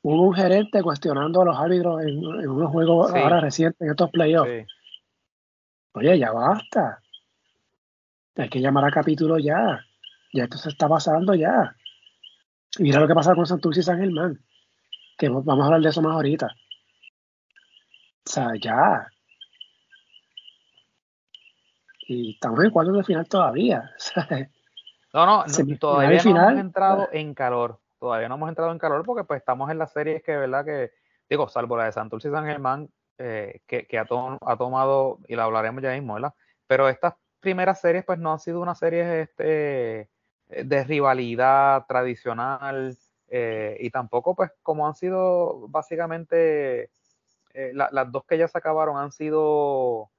Hubo 0.00 0.22
un 0.22 0.34
gerente 0.34 0.82
cuestionando 0.82 1.42
a 1.42 1.44
los 1.44 1.56
árbitros 1.58 2.00
en, 2.02 2.24
unos 2.48 2.70
juegos 2.70 3.12
ahora 3.12 3.40
recientes, 3.40 3.78
en 3.82 3.90
estos 3.90 4.10
playoffs. 4.10 4.66
Oye, 5.92 6.18
ya 6.18 6.32
basta. 6.32 7.02
Hay 8.36 8.48
que 8.48 8.60
llamar 8.60 8.86
a 8.86 8.90
capítulo 8.90 9.38
ya. 9.38 9.84
Ya 10.32 10.44
esto 10.44 10.56
se 10.56 10.70
está 10.70 10.88
pasando 10.88 11.34
ya. 11.34 11.76
mira 12.78 13.00
lo 13.00 13.06
que 13.06 13.14
pasa 13.14 13.34
con 13.34 13.44
Santurce 13.44 13.80
y 13.80 13.82
San 13.82 14.00
Germán. 14.00 14.42
Que 15.18 15.28
vamos 15.28 15.60
a 15.60 15.66
hablar 15.66 15.82
de 15.82 15.90
eso 15.90 16.00
más 16.00 16.14
ahorita. 16.14 16.46
O 16.46 18.30
sea, 18.30 18.52
ya. 18.58 19.06
Y 22.08 22.32
estamos 22.32 22.64
en 22.64 22.70
cuartos 22.70 22.96
de 22.96 23.04
final 23.04 23.28
todavía. 23.28 23.90
No, 25.12 25.26
no, 25.26 25.44
todavía 25.80 26.22
no 26.22 26.50
hemos 26.50 26.60
entrado 26.60 27.08
en 27.10 27.34
calor 27.34 27.80
todavía 28.00 28.28
no 28.28 28.36
hemos 28.36 28.48
entrado 28.48 28.72
en 28.72 28.78
calor 28.78 29.04
porque 29.04 29.24
pues 29.24 29.38
estamos 29.38 29.70
en 29.70 29.78
las 29.78 29.92
series 29.92 30.22
que, 30.22 30.36
¿verdad? 30.36 30.64
Que, 30.64 30.90
digo, 31.28 31.48
salvo 31.48 31.76
la 31.76 31.84
de 31.84 31.92
Santurce 31.92 32.28
y 32.28 32.32
San 32.32 32.46
Germán, 32.46 32.88
eh, 33.18 33.60
que, 33.66 33.86
que 33.86 33.98
ha, 33.98 34.06
tomado, 34.06 35.18
y 35.28 35.36
la 35.36 35.44
hablaremos 35.44 35.82
ya 35.82 35.92
mismo, 35.92 36.14
¿verdad? 36.14 36.34
Pero 36.66 36.88
estas 36.88 37.14
primeras 37.38 37.80
series 37.80 38.04
pues 38.04 38.18
no 38.18 38.32
han 38.32 38.40
sido 38.40 38.60
unas 38.60 38.78
series 38.78 39.28
este, 39.28 40.10
de 40.48 40.84
rivalidad 40.84 41.84
tradicional 41.86 42.96
eh, 43.28 43.76
y 43.78 43.90
tampoco 43.90 44.34
pues 44.34 44.50
como 44.62 44.86
han 44.86 44.94
sido 44.94 45.68
básicamente 45.68 46.90
eh, 47.52 47.72
las 47.74 48.10
dos 48.10 48.24
que 48.24 48.38
ya 48.38 48.48
se 48.48 48.58
acabaron 48.58 48.96
han 48.96 49.12
sido 49.12 50.10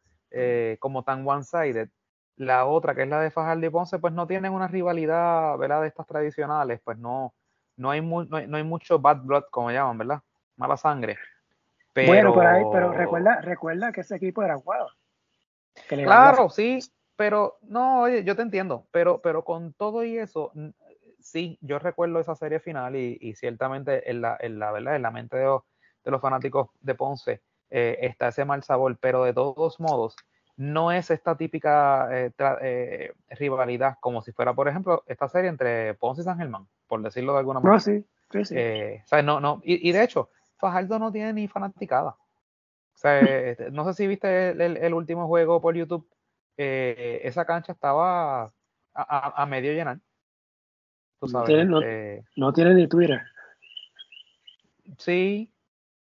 como 0.79 1.03
tan 1.03 1.27
one-sided. 1.27 1.89
La 2.37 2.65
otra, 2.65 2.95
que 2.95 3.03
es 3.03 3.09
la 3.09 3.19
de 3.19 3.31
Fajardo 3.31 3.65
y 3.65 3.69
Ponce, 3.69 3.99
pues 3.99 4.13
no 4.13 4.25
tienen 4.25 4.53
una 4.53 4.67
rivalidad, 4.67 5.57
¿verdad? 5.57 5.81
De 5.81 5.87
estas 5.87 6.07
tradicionales, 6.07 6.79
pues 6.83 6.97
no, 6.97 7.35
no 7.77 7.89
hay, 7.89 8.01
no 8.01 8.57
hay, 8.57 8.63
mucho 8.63 8.99
bad 8.99 9.21
blood, 9.21 9.43
como 9.51 9.71
llaman, 9.71 9.97
¿verdad? 9.97 10.21
Mala 10.57 10.77
sangre. 10.77 11.17
Pero... 11.93 12.07
Bueno, 12.07 12.33
pero, 12.33 12.49
ahí, 12.49 12.63
pero 12.71 12.91
recuerda, 12.91 13.41
recuerda 13.41 13.91
que 13.91 14.01
ese 14.01 14.15
equipo 14.15 14.43
era 14.43 14.55
guado. 14.55 14.89
Claro, 15.87 16.49
sí, 16.49 16.79
pero 17.15 17.57
no, 17.61 18.01
oye, 18.01 18.23
yo 18.23 18.35
te 18.35 18.41
entiendo, 18.41 18.87
pero, 18.91 19.21
pero 19.21 19.43
con 19.43 19.73
todo 19.73 20.03
y 20.03 20.17
eso, 20.17 20.51
sí, 21.19 21.57
yo 21.61 21.79
recuerdo 21.79 22.19
esa 22.19 22.35
serie 22.35 22.59
final 22.59 22.95
y, 22.95 23.33
ciertamente 23.35 24.09
en 24.09 24.21
la, 24.21 24.37
en 24.39 24.59
la, 24.59 24.71
¿verdad? 24.71 24.95
en 24.95 25.01
la 25.01 25.11
mente 25.11 25.37
de, 25.37 25.45
los 26.05 26.21
fanáticos 26.21 26.69
de 26.79 26.95
Ponce 26.95 27.41
eh, 27.69 27.97
está 28.01 28.29
ese 28.29 28.43
mal 28.43 28.63
sabor, 28.63 28.97
pero 28.99 29.23
de 29.23 29.33
todos 29.33 29.79
modos, 29.79 30.15
no 30.61 30.91
es 30.91 31.09
esta 31.09 31.35
típica 31.35 32.07
eh, 32.11 32.31
eh, 32.61 33.13
rivalidad 33.31 33.97
como 33.99 34.21
si 34.21 34.31
fuera, 34.31 34.53
por 34.53 34.67
ejemplo, 34.67 35.03
esta 35.07 35.27
serie 35.27 35.49
entre 35.49 35.95
Ponce 35.95 36.21
y 36.21 36.23
San 36.23 36.37
Germán, 36.37 36.67
por 36.87 37.01
decirlo 37.01 37.33
de 37.33 37.39
alguna 37.39 37.59
manera. 37.59 37.77
No, 37.77 37.79
sí, 37.79 38.05
sí, 38.31 38.45
sí. 38.45 38.53
Eh, 38.55 39.03
no, 39.23 39.39
no, 39.39 39.59
y, 39.63 39.91
de 39.91 40.03
hecho, 40.03 40.29
Fajardo 40.57 40.99
no 40.99 41.11
tiene 41.11 41.33
ni 41.33 41.47
fanaticada. 41.47 42.11
O 42.11 42.97
sea, 42.97 43.19
este, 43.21 43.71
no 43.71 43.85
sé 43.85 43.95
si 43.95 44.05
viste 44.05 44.51
el, 44.51 44.93
último 44.93 45.25
juego 45.25 45.59
por 45.61 45.75
YouTube. 45.75 46.07
esa 46.55 47.43
cancha 47.45 47.71
estaba 47.71 48.53
a, 48.93 49.45
medio 49.47 49.73
llenar. 49.73 49.97
Tú 51.19 51.27
sabes, 51.27 51.65
no, 51.65 51.79
tiene, 51.79 52.23
no, 52.35 52.53
tiene 52.53 52.75
ni 52.75 52.87
Twitter. 52.87 53.19
Sí, 54.99 55.51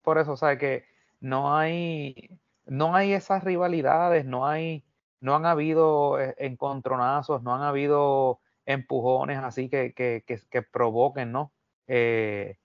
por 0.04 0.20
eso, 0.20 0.34
o 0.34 0.38
sea, 0.38 0.60
que 0.60 0.86
no 1.22 1.58
hay 1.58 2.40
no 2.66 2.96
hay 2.96 3.14
esas 3.14 3.44
rivalidades, 3.44 4.26
no 4.26 4.48
hay, 4.48 4.84
no 5.20 5.36
han 5.36 5.46
habido 5.46 6.20
eh, 6.20 6.36
encontronazos, 6.38 7.44
no 7.44 7.54
han 7.54 7.62
habido 7.62 8.40
empujones 8.66 9.40
así 9.40 9.70
que, 9.70 9.94
que, 9.94 10.24
que, 10.26 10.62
provoquen, 10.62 11.32
¿no? 11.32 11.52
Eh, 11.88 12.58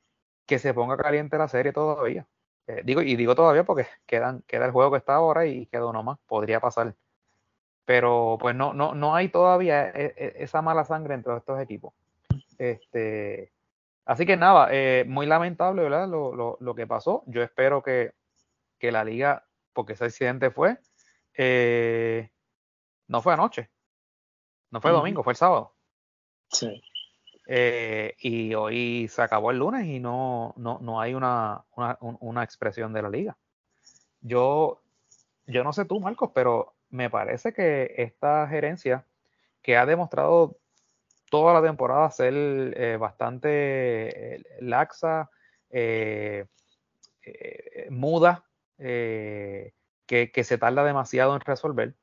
que 0.46 0.58
se 0.58 0.74
ponga 0.74 0.96
caliente 0.96 1.38
la 1.38 1.48
serie 1.48 1.72
todavía. 1.72 2.26
Eh, 2.66 2.82
digo, 2.84 3.02
y 3.02 3.16
digo 3.16 3.34
todavía 3.34 3.64
porque 3.64 3.86
quedan, 4.06 4.42
queda 4.46 4.66
el 4.66 4.72
juego 4.72 4.92
que 4.92 4.98
está 4.98 5.14
ahora 5.14 5.46
y 5.46 5.66
queda 5.66 5.86
uno 5.86 6.02
más, 6.02 6.18
podría 6.26 6.60
pasar. 6.60 6.94
Pero 7.84 8.36
pues 8.40 8.54
no, 8.54 8.74
no, 8.74 8.94
no 8.94 9.14
hay 9.14 9.30
todavía 9.30 9.88
esa 9.88 10.60
mala 10.60 10.84
sangre 10.84 11.14
entre 11.14 11.36
estos 11.36 11.58
equipos. 11.60 11.94
Este, 12.58 13.50
así 14.04 14.26
que 14.26 14.36
nada, 14.36 14.68
muy 15.06 15.26
lamentable, 15.26 15.82
¿verdad? 15.82 16.06
Lo, 16.06 16.34
lo, 16.34 16.58
lo, 16.60 16.74
que 16.74 16.86
pasó. 16.86 17.24
Yo 17.26 17.42
espero 17.42 17.82
que, 17.82 18.12
que 18.78 18.92
la 18.92 19.04
liga 19.04 19.47
porque 19.78 19.92
ese 19.92 20.06
accidente 20.06 20.50
fue, 20.50 20.76
eh, 21.34 22.32
no 23.06 23.22
fue 23.22 23.34
anoche, 23.34 23.70
no 24.72 24.80
fue 24.80 24.90
domingo, 24.90 25.22
fue 25.22 25.34
el 25.34 25.36
sábado. 25.36 25.76
Sí. 26.50 26.82
Eh, 27.46 28.16
y 28.18 28.54
hoy 28.54 29.06
se 29.06 29.22
acabó 29.22 29.52
el 29.52 29.58
lunes 29.58 29.86
y 29.86 30.00
no, 30.00 30.52
no, 30.56 30.80
no 30.80 31.00
hay 31.00 31.14
una, 31.14 31.64
una, 31.76 31.96
una, 32.00 32.42
expresión 32.42 32.92
de 32.92 33.02
la 33.02 33.08
liga. 33.08 33.38
yo, 34.20 34.82
yo 35.46 35.62
no 35.62 35.72
sé 35.72 35.84
tú, 35.84 36.00
Marcos, 36.00 36.32
pero 36.34 36.74
me 36.90 37.08
parece 37.08 37.52
que 37.52 37.94
esta 37.98 38.48
gerencia 38.48 39.06
que 39.62 39.76
ha 39.76 39.86
demostrado 39.86 40.58
toda 41.30 41.54
la 41.54 41.62
temporada 41.62 42.10
ser 42.10 42.34
eh, 42.34 42.96
bastante 42.98 44.42
laxa, 44.58 45.30
eh, 45.70 46.46
muda, 47.90 48.47
que, 48.78 49.72
que, 50.06 50.44
se 50.44 50.58
tarda 50.58 50.84
demasiado 50.84 51.34
en 51.34 51.40
resolver. 51.40 51.94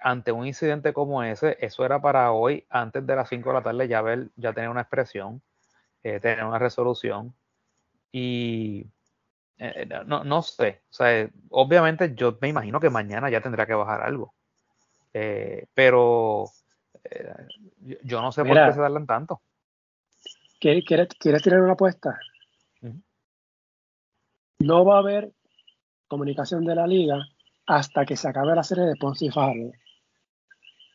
ante 0.00 0.32
un 0.32 0.46
incidente 0.46 0.92
como 0.92 1.22
ese, 1.22 1.56
eso 1.60 1.84
era 1.84 2.00
para 2.00 2.32
hoy, 2.32 2.66
antes 2.68 3.06
de 3.06 3.16
las 3.16 3.28
5 3.28 3.50
de 3.50 3.54
la 3.54 3.62
tarde, 3.62 3.88
ya, 3.88 4.02
ver, 4.02 4.30
ya 4.36 4.52
tener 4.52 4.70
una 4.70 4.82
expresión, 4.82 5.42
tener 6.02 6.44
una 6.44 6.58
resolución. 6.58 7.34
Y 8.12 8.86
no, 10.06 10.24
no 10.24 10.42
sé, 10.42 10.82
o 10.90 10.94
sea, 10.94 11.28
obviamente 11.50 12.14
yo 12.14 12.36
me 12.40 12.48
imagino 12.48 12.80
que 12.80 12.90
mañana 12.90 13.30
ya 13.30 13.40
tendrá 13.40 13.66
que 13.66 13.74
bajar 13.74 14.02
algo. 14.02 14.34
pero 15.12 16.50
eh, 17.04 17.34
yo 18.02 18.22
no 18.22 18.32
sé 18.32 18.44
por 18.44 18.54
qué 18.54 18.72
se 18.72 18.78
tardan 18.78 19.06
tanto. 19.06 19.40
¿Quieres, 20.60 20.84
¿Quieres 21.18 21.42
tirar 21.42 21.60
una 21.60 21.72
apuesta? 21.74 22.18
No 24.60 24.84
va 24.84 24.96
a 24.96 25.00
haber 25.00 25.32
comunicación 26.14 26.64
de 26.64 26.74
la 26.74 26.86
liga 26.86 27.26
hasta 27.66 28.04
que 28.04 28.16
se 28.16 28.28
acabe 28.28 28.54
la 28.54 28.62
serie 28.62 28.84
de 28.84 28.96
Ponce 28.96 29.26
y 29.26 29.30
Farley. 29.30 29.72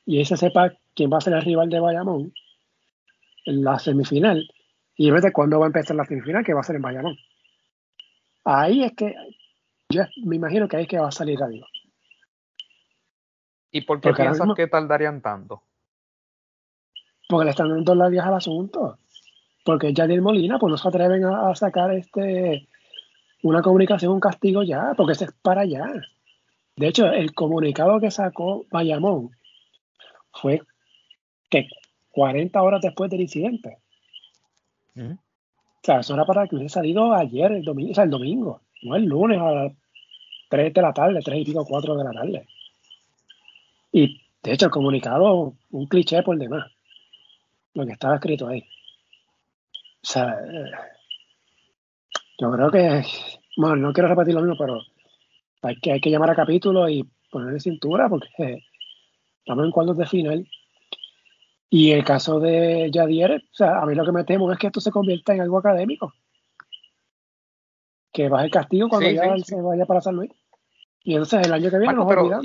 Y 0.06 0.22
ese 0.22 0.38
sepa 0.38 0.74
quién 0.96 1.12
va 1.12 1.18
a 1.18 1.22
ser 1.22 1.34
el 1.34 1.42
rival 1.42 1.70
de 1.70 1.80
Bayamón 1.80 2.34
en 3.46 3.64
la 3.64 3.78
semifinal. 3.80 4.48
Y 4.96 5.12
de 5.12 5.32
cuándo 5.32 5.60
va 5.60 5.66
a 5.66 5.68
empezar 5.68 5.96
la 5.96 6.06
semifinal, 6.06 6.44
que 6.44 6.54
va 6.54 6.62
a 6.62 6.64
ser 6.64 6.76
en 6.78 6.82
Bayamón. 6.82 7.18
Ahí 8.46 8.84
es 8.84 8.94
que 8.94 9.16
yo 9.90 10.04
me 10.24 10.36
imagino 10.36 10.68
que 10.68 10.78
ahí 10.78 10.84
es 10.84 10.90
que 10.90 11.00
va 11.00 11.10
a 11.10 11.12
salir 11.12 11.42
algo. 11.44 11.68
¿Y 13.72 13.82
por 13.82 14.02
qué 14.02 14.14
piensas 14.14 14.48
que 14.56 14.68
tardarían 14.68 15.22
tanto? 15.22 15.64
porque 17.30 17.46
le 17.46 17.52
están 17.52 17.70
dando 17.70 17.94
las 17.94 18.10
vías 18.10 18.26
al 18.26 18.34
asunto. 18.34 18.98
Porque 19.64 19.94
Jadir 19.96 20.20
Molina, 20.20 20.58
pues 20.58 20.72
no 20.72 20.78
se 20.78 20.88
atreven 20.88 21.24
a, 21.26 21.54
sacar 21.54 21.92
este 21.92 22.68
una 23.44 23.62
comunicación, 23.62 24.14
un 24.14 24.20
castigo 24.20 24.64
ya, 24.64 24.94
porque 24.96 25.14
ese 25.14 25.26
es 25.26 25.32
para 25.42 25.62
allá. 25.62 25.86
De 26.76 26.88
hecho, 26.88 27.08
el 27.08 27.34
comunicado 27.34 28.00
que 28.00 28.12
sacó 28.12 28.66
Bayamón 28.70 29.32
fue 30.34 30.62
que 31.50 31.68
40 32.12 32.62
horas 32.62 32.82
después 32.82 33.10
del 33.10 33.22
incidente. 33.22 33.78
O 34.96 35.18
sea, 35.84 36.00
eso 36.00 36.14
era 36.14 36.26
para 36.26 36.48
que 36.48 36.56
hubiese 36.56 36.74
salido 36.74 37.14
ayer, 37.14 37.52
el 37.52 37.64
domingo, 37.64 37.92
o 37.92 37.96
sea, 37.96 38.04
el 38.04 38.10
domingo, 38.10 38.62
no 38.82 38.96
el 38.96 39.06
lunes 39.06 39.40
a 39.40 39.52
las 39.52 39.74
3 40.50 40.74
de 40.74 40.82
la 40.82 40.94
tarde, 40.94 41.22
3 41.24 41.40
y 41.40 41.46
pico, 41.46 41.66
4 41.66 41.96
de 41.96 42.04
la 42.04 42.12
tarde. 42.12 42.48
Y 43.92 44.22
de 44.44 44.54
hecho, 44.54 44.66
el 44.66 44.72
comunicado, 44.72 45.54
un 45.72 45.88
cliché 45.88 46.22
por 46.24 46.38
demás 46.38 46.72
lo 47.74 47.86
que 47.86 47.94
estaba 47.94 48.16
escrito 48.16 48.48
ahí. 48.48 48.66
O 50.02 50.08
sea, 50.08 50.38
eh, 50.46 50.72
yo 52.40 52.52
creo 52.52 52.72
que, 52.72 53.04
bueno, 53.58 53.76
no 53.76 53.94
quiero 53.94 54.08
repetir 54.08 54.34
lo 54.34 54.42
mismo, 54.42 54.56
pero 54.58 54.80
hay 55.62 55.76
que, 55.80 55.92
hay 55.92 56.02
que 56.02 56.10
llamar 56.10 56.32
a 56.32 56.36
capítulo 56.36 56.88
y 56.88 57.04
ponerle 57.30 57.60
cintura 57.60 58.08
porque 58.08 58.64
estamos 59.40 59.66
en 59.66 59.72
cuartos 59.72 59.98
de 59.98 60.08
final. 60.08 60.48
Y 61.70 61.92
el 61.92 62.04
caso 62.04 62.40
de 62.40 62.90
Yadier, 62.92 63.36
o 63.36 63.56
sea, 63.56 63.80
a 63.80 63.86
mí 63.86 63.94
lo 63.94 64.06
que 64.06 64.12
me 64.12 64.24
temo 64.24 64.52
es 64.52 64.58
que 64.58 64.68
esto 64.68 64.80
se 64.80 64.90
convierta 64.90 65.34
en 65.34 65.42
algo 65.42 65.60
académico. 65.60 66.14
Que 68.12 68.30
baje 68.30 68.46
el 68.46 68.52
castigo 68.52 68.90
cuando 68.90 69.12
ya 69.12 69.38
se 69.40 69.62
vaya 69.62 69.86
para 69.86 70.02
San 70.02 70.16
Luis. 70.16 70.32
Y 71.04 71.14
entonces 71.14 71.46
el 71.46 71.54
año 71.54 71.70
que 71.70 71.78
viene 71.78 71.94
nos 71.94 72.08
pero, 72.08 72.42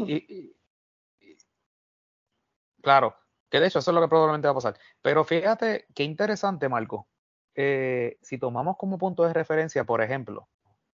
claro, 2.83 3.17
que 3.49 3.61
de 3.61 3.67
hecho 3.67 3.79
eso 3.79 3.91
es 3.91 3.95
lo 3.95 4.01
que 4.01 4.09
probablemente 4.09 4.49
va 4.49 4.53
a 4.53 4.57
pasar. 4.57 4.77
Pero 5.01 5.25
fíjate 5.25 5.87
qué 5.95 6.03
interesante, 6.03 6.69
Marco. 6.69 7.09
Eh, 7.55 8.19
si 8.21 8.39
tomamos 8.39 8.77
como 8.77 8.99
punto 8.99 9.25
de 9.25 9.33
referencia, 9.33 9.85
por 9.85 10.03
ejemplo, 10.03 10.49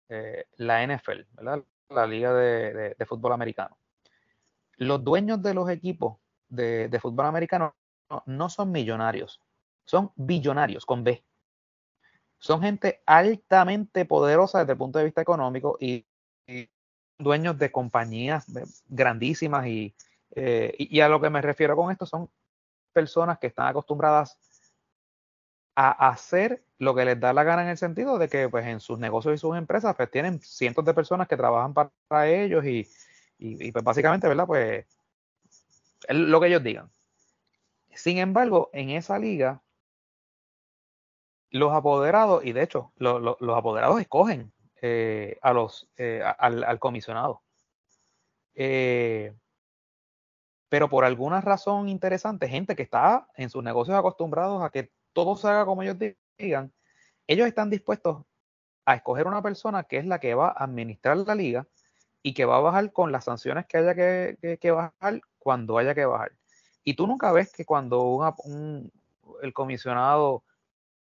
eh, 0.10 0.45
la 0.58 0.84
NFL, 0.86 1.22
la 1.41 2.08
Liga 2.08 2.34
de, 2.34 3.06
Fútbol 3.06 3.32
Americano. 3.32 3.78
Los 4.76 5.04
dueños 5.04 5.41
de 5.41 5.54
los 5.54 5.69
equipos 5.69 6.17
de, 6.50 7.00
fútbol 7.02 7.26
americano 7.26 7.76
no, 8.26 8.50
son 8.50 8.72
millonarios, 8.72 9.41
son 9.86 10.12
billonarios 10.15 10.86
con 10.86 11.04
B. 11.04 11.24
Son 12.38 12.62
gente 12.62 13.02
altamente 13.06 14.06
poderosa 14.06 14.60
desde 14.60 14.74
el 14.74 14.78
punto 14.78 15.00
de 15.00 15.06
vista 15.06 15.22
económico 15.22 15.78
y, 15.80 16.06
dueños 17.17 17.58
de 17.58 17.69
compañías 17.69 18.48
eh, 18.56 18.63
grandísimas 18.88 19.67
y, 19.67 19.93
y, 20.34 21.00
a 21.02 21.10
lo 21.10 21.19
que 21.19 21.30
me 21.30 21.41
refiero 21.41 21.76
con 21.76 21.91
esto 21.91 22.06
son 22.06 22.30
personas 22.93 23.39
que 23.39 23.48
están 23.48 23.67
acostumbradas 23.67 24.38
a 25.81 26.09
hacer 26.09 26.61
lo 26.77 26.93
que 26.93 27.05
les 27.05 27.17
da 27.17 27.31
la 27.31 27.45
gana 27.45 27.63
en 27.63 27.69
el 27.69 27.77
sentido 27.77 28.17
de 28.17 28.27
que 28.27 28.49
pues 28.49 28.65
en 28.65 28.81
sus 28.81 28.99
negocios 28.99 29.35
y 29.35 29.37
sus 29.37 29.55
empresas 29.55 29.95
pues 29.95 30.11
tienen 30.11 30.41
cientos 30.41 30.83
de 30.83 30.93
personas 30.93 31.29
que 31.29 31.37
trabajan 31.37 31.73
para 31.73 32.27
ellos 32.27 32.65
y, 32.65 32.85
y, 33.37 33.71
pues 33.71 33.85
básicamente, 33.85 34.27
¿verdad? 34.27 34.45
Pues 34.45 34.85
es 36.05 36.15
lo 36.17 36.41
que 36.41 36.47
ellos 36.47 36.63
digan. 36.63 36.91
Sin 37.95 38.17
embargo, 38.17 38.69
en 38.73 38.89
esa 38.89 39.17
liga, 39.19 39.61
los 41.49 41.71
apoderados, 41.71 42.43
y 42.43 42.51
de 42.51 42.63
hecho, 42.63 42.91
los 42.97 43.57
apoderados 43.57 44.01
escogen 44.01 44.51
eh, 44.81 45.37
a 45.41 45.53
los, 45.53 45.89
eh, 45.95 46.21
al, 46.39 46.65
al, 46.65 46.79
comisionado. 46.79 47.41
Eh, 48.53 49.33
pero 50.67 50.89
por 50.89 51.05
alguna 51.05 51.39
razón 51.39 51.87
interesante, 51.87 52.49
gente 52.49 52.75
que 52.75 52.83
está 52.83 53.29
en 53.35 53.49
sus 53.49 53.63
negocios 53.63 53.97
acostumbrados 53.97 54.61
a 54.61 54.71
que 54.71 54.91
todo 55.23 55.36
se 55.36 55.47
haga 55.47 55.65
como 55.65 55.84
ellos 55.84 55.97
digan, 56.38 56.71
ellos 57.27 57.47
están 57.47 57.69
dispuestos 57.69 58.23
a 58.86 58.95
escoger 58.95 59.27
una 59.27 59.41
persona 59.41 59.84
que 59.84 59.97
es 59.97 60.05
la 60.05 60.19
que 60.19 60.34
va 60.34 60.47
a 60.47 60.63
administrar 60.63 61.17
la 61.17 61.36
liga 61.36 61.67
y 62.23 62.34
que 62.34 62.45
va 62.45 62.58
a 62.58 62.62
bajar 62.62 62.91
con 62.91 63.12
las 63.12 63.25
sanciones 63.25 63.65
que 63.65 63.77
haya 63.77 63.95
que, 63.95 64.71
bajar 64.71 65.21
cuando 65.38 65.77
haya 65.77 65.93
que 65.93 66.05
bajar. 66.05 66.32
Y 66.84 66.95
tú 66.95 67.05
nunca 67.05 67.32
ves 67.32 67.51
que 67.51 67.65
cuando 67.65 68.34
el 69.41 69.53
comisionado 69.53 70.43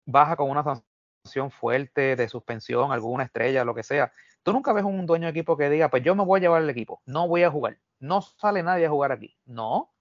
baja 0.05 0.35
con 0.35 0.49
una 0.49 0.63
sanción 0.63 1.51
fuerte 1.51 2.15
de 2.15 2.27
suspensión, 2.27 2.91
alguna 2.91 3.23
estrella, 3.23 3.63
lo 3.63 3.75
que 3.75 3.83
sea, 3.83 4.11
tú 4.43 4.53
nunca 4.53 4.73
ves 4.73 4.83
un 4.83 5.05
dueño 5.05 5.27
de 5.27 5.31
equipo 5.31 5.55
que 5.55 5.69
diga, 5.69 5.89
pues 5.89 6.03
yo 6.03 6.15
me 6.15 6.25
voy 6.25 6.39
a 6.39 6.41
llevar 6.41 6.63
el 6.63 6.69
equipo, 6.69 7.01
no 7.05 7.27
voy 7.27 7.43
a 7.43 7.51
jugar 7.51 7.77
no 7.99 8.21
sale 8.21 8.63
nadie 8.63 8.85
a 8.85 8.89
jugar 8.89 9.11
aquí. 9.11 9.35
No. 9.45 9.91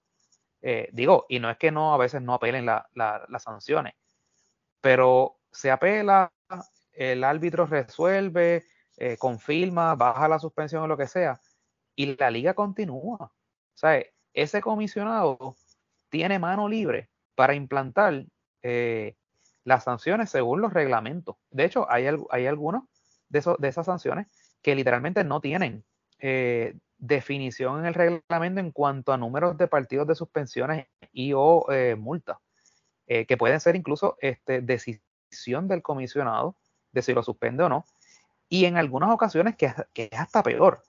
Eh, 0.61 0.89
digo, 0.93 1.27
y 1.29 1.39
no 1.39 1.51
es 1.51 1.57
que 1.57 1.71
no 1.71 1.95
a 1.95 1.99
veces 1.99 2.23
no 2.23 2.35
apelen 2.35 2.67
las 2.67 3.43
sanciones, 3.43 3.95
pero 4.81 5.39
se 5.53 5.71
apela, 5.71 6.33
el 6.93 7.23
árbitro 7.25 7.67
resuelve, 7.67 8.65
eh, 8.97 9.17
confirma, 9.17 9.95
baja 9.95 10.29
la 10.29 10.39
suspensión 10.39 10.83
o 10.83 10.89
lo 10.89 10.97
que 10.97 11.07
sea, 11.07 11.41
y 11.95 12.17
la 12.17 12.31
liga 12.31 12.55
continúa. 12.55 13.17
O 13.21 13.33
sea, 13.75 14.03
ese 14.33 14.61
comisionado 14.61 15.57
tiene 16.09 16.39
mano 16.39 16.69
libre 16.69 17.09
para 17.35 17.55
implantar 17.55 18.25
eh, 18.63 19.17
las 19.65 19.85
sanciones 19.85 20.31
según 20.31 20.61
los 20.61 20.73
reglamentos. 20.73 21.37
De 21.51 21.65
hecho, 21.65 21.91
hay, 21.91 22.07
hay 22.31 22.47
algunos 22.47 22.85
de, 23.29 23.45
de 23.59 23.69
esas 23.69 23.87
sanciones 23.87 24.27
que 24.63 24.75
literalmente 24.75 25.23
no 25.23 25.41
tienen 25.41 25.85
definición 26.99 27.81
en 27.81 27.87
el 27.87 27.95
reglamento 27.95 28.61
en 28.61 28.73
cuanto 28.73 29.13
a 29.13 29.17
números 29.17 29.57
de 29.57 29.69
partidos 29.69 30.07
de 30.07 30.15
suspensiones 30.15 30.87
y 31.13 31.33
o 31.35 31.67
eh, 31.71 31.97
multas, 31.97 32.39
eh, 33.07 33.25
que 33.27 33.37
pueden 33.37 33.61
ser 33.61 33.77
incluso 33.77 34.17
este, 34.21 34.61
decisión 34.61 35.69
del 35.69 35.83
comisionado 35.83 36.57
de 36.93 37.03
si 37.03 37.15
lo 37.15 37.23
suspende 37.23 37.63
o 37.63 37.69
no, 37.69 37.85
y 38.49 38.65
en 38.65 38.77
algunas 38.77 39.11
ocasiones 39.11 39.57
que, 39.57 39.73
es 39.95 40.19
hasta 40.19 40.43
peor. 40.43 40.83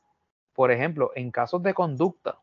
Por 0.54 0.72
ejemplo, 0.72 1.12
en 1.16 1.32
casos 1.32 1.62
de 1.62 1.74
conducta, 1.74 2.40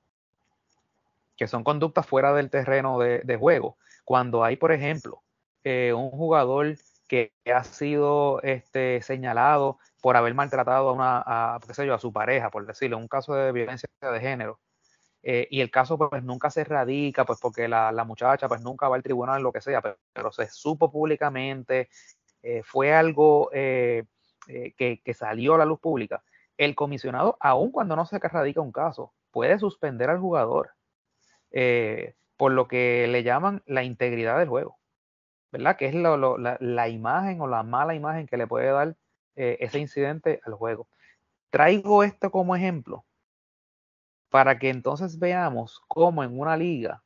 que 1.37 1.49
son 1.49 1.65
conductas 1.65 2.07
fuera 2.07 2.33
del 2.33 2.51
terreno 2.51 2.99
de, 2.99 3.37
juego, 3.37 3.77
cuando 4.05 4.45
hay, 4.45 4.57
por 4.57 4.73
ejemplo, 4.73 5.23
eh, 5.65 5.93
un 5.93 6.11
jugador 6.11 6.77
que 7.07 7.33
ha 7.53 7.65
sido 7.65 8.41
este, 8.43 9.03
señalado 9.03 9.79
por 10.01 10.17
haber 10.17 10.35
maltratado 10.35 10.89
a 10.89 10.93
una, 10.93 11.23
a, 11.27 11.61
qué 11.67 11.75
sé 11.75 11.87
yo, 11.87 11.95
a 11.95 11.99
su 11.99 12.13
pareja, 12.13 12.51
por 12.51 12.67
decirlo, 12.67 12.99
un 12.99 13.09
caso 13.09 13.35
de 13.35 13.53
violencia 13.53 13.89
de 14.01 14.21
género. 14.21 14.61
Eh, 15.29 15.49
y 15.51 15.61
el 15.61 15.73
caso 15.73 15.99
pues 15.99 16.23
nunca 16.23 16.51
se 16.51 16.63
radica, 16.63 17.25
pues 17.25 17.41
porque 17.41 17.67
la, 17.67 18.05
muchacha 18.05 18.47
pues 18.47 18.61
nunca 18.61 18.89
va 18.89 18.95
al 18.97 19.03
tribunal, 19.03 19.43
lo 19.43 19.53
que 19.53 19.61
sea, 19.61 19.83
pero, 20.13 20.31
se 20.31 20.49
supo 20.49 20.91
públicamente, 20.91 21.89
eh, 22.43 22.63
fue 22.65 22.95
algo 22.95 23.51
eh, 23.53 24.05
que, 24.47 25.01
que, 25.05 25.15
salió 25.15 25.57
a 25.57 25.59
la 25.59 25.65
luz 25.65 25.81
pública. 25.81 26.23
El 26.57 26.77
comisionado, 26.77 27.37
aun 27.41 27.73
cuando 27.73 27.97
no 27.97 28.07
se 28.07 28.21
radica 28.21 28.61
un 28.61 28.71
caso, 28.71 29.15
puede 29.33 29.59
suspender 29.59 30.11
al 30.11 30.21
jugador 30.21 30.71
por 32.37 32.53
lo 32.53 32.69
que 32.69 33.07
le 33.09 33.23
llaman 33.23 33.63
la 33.67 33.83
integridad 33.83 34.39
del 34.39 34.49
juego, 34.49 34.79
¿verdad? 35.53 35.77
Que 35.77 35.87
es 35.87 35.95
la, 35.95 36.57
la, 36.61 36.89
imagen 36.89 37.41
o 37.41 37.47
la 37.47 37.63
mala 37.63 37.95
imagen 37.95 38.27
que 38.27 38.37
le 38.37 38.47
puede 38.47 38.71
dar 38.71 38.97
eh, 39.37 39.59
ese 39.61 39.79
incidente 39.79 40.41
al 40.45 40.55
juego. 40.55 40.89
traigo 41.51 42.03
esto 42.03 42.31
como 42.31 42.57
ejemplo 42.57 43.05
para 44.31 44.59
que 44.59 44.71
entonces 44.71 45.19
veamos 45.19 45.83
cómo 45.89 46.25
en 46.25 46.39
una 46.39 46.57
liga 46.57 47.03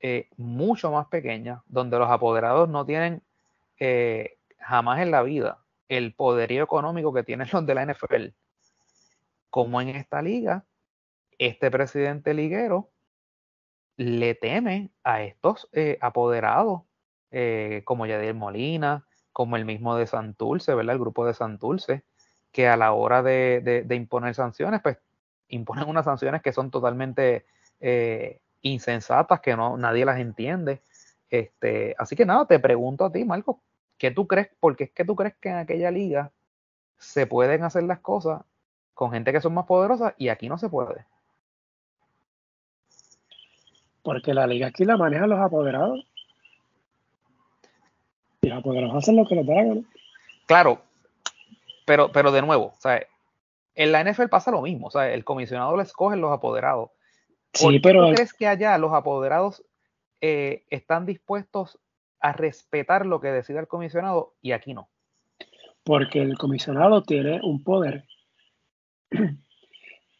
eh, 0.00 0.28
mucho 0.36 0.90
más 0.90 1.06
pequeña, 1.08 1.62
donde 1.66 1.98
los 1.98 2.10
apoderados 2.10 2.68
no 2.68 2.84
tienen 2.84 3.22
eh, 3.78 4.38
jamás 4.58 5.00
en 5.00 5.10
la 5.10 5.22
vida 5.22 5.64
el 5.88 6.14
poderío 6.14 6.64
económico 6.64 7.12
que 7.12 7.22
tienen 7.22 7.48
los 7.52 7.64
de 7.64 7.74
la 7.74 7.86
NFL, 7.86 8.28
como 9.48 9.80
en 9.80 9.90
esta 9.90 10.20
liga, 10.20 10.64
este 11.38 11.70
presidente 11.70 12.34
liguero 12.34 12.90
le 13.96 14.34
teme 14.34 14.90
a 15.04 15.22
estos 15.22 15.68
apoderados, 16.00 16.82
como 17.84 18.06
Yadier 18.06 18.34
Molina, 18.34 19.04
como 19.34 19.56
el 19.56 19.64
mismo 19.64 19.96
de 19.96 20.06
Santurce, 20.06 20.74
¿verdad? 20.74 20.94
El 20.94 21.00
grupo 21.00 21.26
de 21.26 21.34
Santurce, 21.34 22.04
que 22.52 22.68
a 22.68 22.76
la 22.76 22.92
hora 22.92 23.20
de, 23.22 23.84
imponer 23.90 24.34
sanciones, 24.36 24.80
pues 24.80 24.96
imponen 25.48 25.88
unas 25.88 26.04
sanciones 26.04 26.40
que 26.40 26.52
son 26.52 26.70
totalmente 26.70 27.44
eh, 27.80 28.40
insensatas, 28.62 29.40
que 29.40 29.56
no 29.56 29.76
nadie 29.76 30.04
las 30.04 30.20
entiende. 30.20 30.82
Este, 31.30 31.96
así 31.98 32.14
que 32.14 32.24
nada, 32.24 32.46
te 32.46 32.60
pregunto 32.60 33.04
a 33.04 33.10
ti, 33.10 33.24
Marco, 33.24 33.60
¿qué 33.98 34.12
tú 34.12 34.28
crees? 34.28 34.50
Porque 34.60 34.84
es 34.84 34.90
que 34.92 35.04
tú 35.04 35.16
crees 35.16 35.34
que 35.40 35.48
en 35.48 35.56
aquella 35.56 35.90
liga 35.90 36.30
se 36.96 37.26
pueden 37.26 37.64
hacer 37.64 37.82
las 37.82 37.98
cosas 37.98 38.42
con 38.94 39.10
gente 39.10 39.32
que 39.32 39.40
son 39.40 39.52
más 39.52 39.66
poderosas 39.66 40.14
y 40.16 40.28
aquí 40.28 40.48
no 40.48 40.58
se 40.58 40.68
puede. 40.68 41.06
Porque 44.04 44.32
la 44.32 44.46
liga 44.46 44.68
aquí 44.68 44.84
la 44.84 44.96
manejan 44.96 45.28
los 45.28 45.40
apoderados. 45.40 46.06
Y 48.44 48.48
los 48.48 48.58
apoderados 48.58 48.96
hacen 48.96 49.16
lo 49.16 49.24
que 49.24 49.36
les 49.36 49.84
Claro, 50.46 50.82
pero, 51.86 52.12
pero 52.12 52.30
de 52.30 52.42
nuevo, 52.42 52.74
¿sabes? 52.78 53.06
En 53.74 53.90
la 53.90 54.04
NFL 54.04 54.28
pasa 54.28 54.50
lo 54.50 54.60
mismo, 54.60 54.88
o 54.88 54.90
sea, 54.90 55.10
el 55.10 55.24
comisionado 55.24 55.74
le 55.76 55.82
escoge 55.82 56.16
los 56.16 56.30
apoderados. 56.30 56.90
Sí, 57.54 57.80
pero... 57.80 58.06
¿Tú 58.06 58.14
crees 58.14 58.34
que 58.34 58.46
allá 58.46 58.76
los 58.76 58.92
apoderados 58.92 59.64
eh, 60.20 60.64
están 60.68 61.06
dispuestos 61.06 61.78
a 62.20 62.32
respetar 62.32 63.06
lo 63.06 63.20
que 63.20 63.28
decide 63.28 63.60
el 63.60 63.66
comisionado 63.66 64.34
y 64.42 64.52
aquí 64.52 64.74
no? 64.74 64.88
Porque 65.82 66.20
el 66.20 66.36
comisionado 66.36 67.02
tiene 67.02 67.40
un 67.42 67.64
poder 67.64 68.04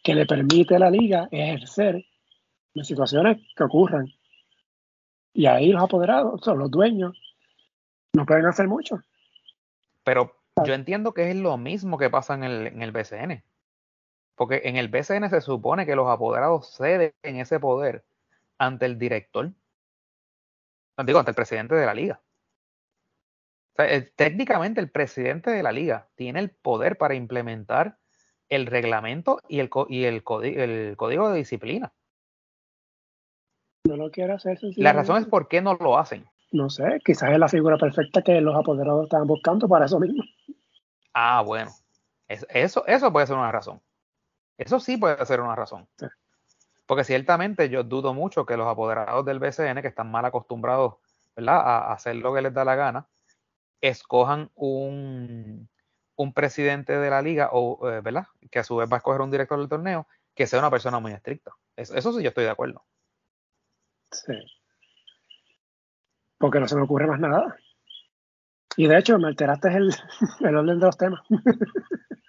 que 0.02 0.14
le 0.14 0.24
permite 0.24 0.76
a 0.76 0.78
la 0.78 0.90
liga 0.90 1.28
ejercer 1.30 2.06
las 2.72 2.86
situaciones 2.86 3.38
que 3.54 3.64
ocurran. 3.64 4.06
Y 5.34 5.44
ahí 5.44 5.72
los 5.72 5.82
apoderados, 5.82 6.40
son 6.42 6.58
los 6.58 6.70
dueños, 6.70 7.18
no 8.14 8.24
pueden 8.24 8.46
hacer 8.46 8.68
mucho. 8.68 9.02
Pero 10.04 10.36
yo 10.64 10.72
entiendo 10.72 11.12
que 11.12 11.30
es 11.30 11.36
lo 11.36 11.56
mismo 11.56 11.98
que 11.98 12.10
pasa 12.10 12.34
en 12.34 12.44
el, 12.44 12.66
en 12.68 12.82
el 12.82 12.92
BCN. 12.92 13.42
Porque 14.36 14.62
en 14.64 14.76
el 14.76 14.88
BCN 14.88 15.28
se 15.28 15.40
supone 15.40 15.84
que 15.84 15.96
los 15.96 16.08
apoderados 16.08 16.74
ceden 16.76 17.12
ese 17.22 17.60
poder 17.60 18.04
ante 18.58 18.86
el 18.86 18.98
director. 18.98 19.52
Digo, 21.04 21.18
ante 21.18 21.32
el 21.32 21.34
presidente 21.34 21.74
de 21.74 21.86
la 21.86 21.94
liga. 21.94 22.20
técnicamente 24.16 24.80
el 24.80 24.90
presidente 24.90 25.50
de 25.50 25.62
la 25.62 25.72
liga 25.72 26.08
tiene 26.14 26.38
el 26.38 26.50
poder 26.50 26.96
para 26.96 27.14
implementar 27.14 27.98
el 28.48 28.66
reglamento 28.66 29.40
y 29.48 29.58
el, 29.58 29.70
y 29.88 30.04
el, 30.04 30.22
el 30.42 30.96
código 30.96 31.30
de 31.30 31.38
disciplina. 31.38 31.92
No 33.84 33.96
lo 33.96 34.10
quiero 34.10 34.34
hacer. 34.34 34.58
La 34.76 34.92
razón 34.92 35.20
es 35.20 35.26
por 35.26 35.48
qué 35.48 35.60
no 35.60 35.74
lo 35.74 35.98
hacen 35.98 36.28
no 36.54 36.70
sé, 36.70 37.00
quizás 37.04 37.32
es 37.32 37.38
la 37.38 37.48
figura 37.48 37.76
perfecta 37.76 38.22
que 38.22 38.40
los 38.40 38.54
apoderados 38.54 39.04
estaban 39.04 39.26
buscando 39.26 39.68
para 39.68 39.86
eso 39.86 39.98
mismo. 39.98 40.22
Ah, 41.12 41.42
bueno. 41.42 41.70
Eso, 42.28 42.86
eso 42.86 43.12
puede 43.12 43.26
ser 43.26 43.36
una 43.36 43.52
razón. 43.52 43.80
Eso 44.56 44.80
sí 44.80 44.96
puede 44.96 45.24
ser 45.26 45.40
una 45.40 45.54
razón. 45.54 45.86
Porque 46.86 47.04
ciertamente 47.04 47.68
yo 47.68 47.82
dudo 47.82 48.14
mucho 48.14 48.46
que 48.46 48.56
los 48.56 48.66
apoderados 48.66 49.24
del 49.24 49.40
BCN, 49.40 49.82
que 49.82 49.88
están 49.88 50.10
mal 50.10 50.24
acostumbrados 50.24 50.94
¿verdad? 51.36 51.56
A, 51.56 51.92
hacer 51.92 52.16
lo 52.16 52.32
que 52.32 52.42
les 52.42 52.54
da 52.54 52.64
la 52.64 52.76
gana, 52.76 53.08
escojan 53.80 54.50
un, 54.54 55.68
un 56.14 56.32
presidente 56.32 56.96
de 56.96 57.10
la 57.10 57.20
liga, 57.20 57.50
o, 57.52 57.90
eh, 57.90 58.00
¿verdad? 58.00 58.26
Que 58.50 58.60
a 58.60 58.64
su 58.64 58.76
vez 58.76 58.88
va 58.90 58.96
a 58.96 58.98
escoger 58.98 59.20
un 59.20 59.30
director 59.30 59.58
del 59.58 59.68
torneo, 59.68 60.06
que 60.34 60.46
sea 60.46 60.60
una 60.60 60.70
persona 60.70 61.00
muy 61.00 61.12
estricta. 61.12 61.52
Eso, 61.76 61.94
eso 61.96 62.12
sí 62.12 62.22
yo 62.22 62.28
estoy 62.28 62.44
de 62.44 62.50
acuerdo. 62.50 62.84
Sí 64.12 64.32
porque 66.44 66.60
no 66.60 66.68
se 66.68 66.76
me 66.76 66.82
ocurre 66.82 67.06
más 67.06 67.18
nada. 67.18 67.56
Y 68.76 68.86
de 68.86 68.98
hecho, 68.98 69.18
me 69.18 69.28
alteraste 69.28 69.68
el, 69.68 69.94
el 70.40 70.56
orden 70.56 70.78
de 70.78 70.86
los 70.86 70.98
temas. 70.98 71.20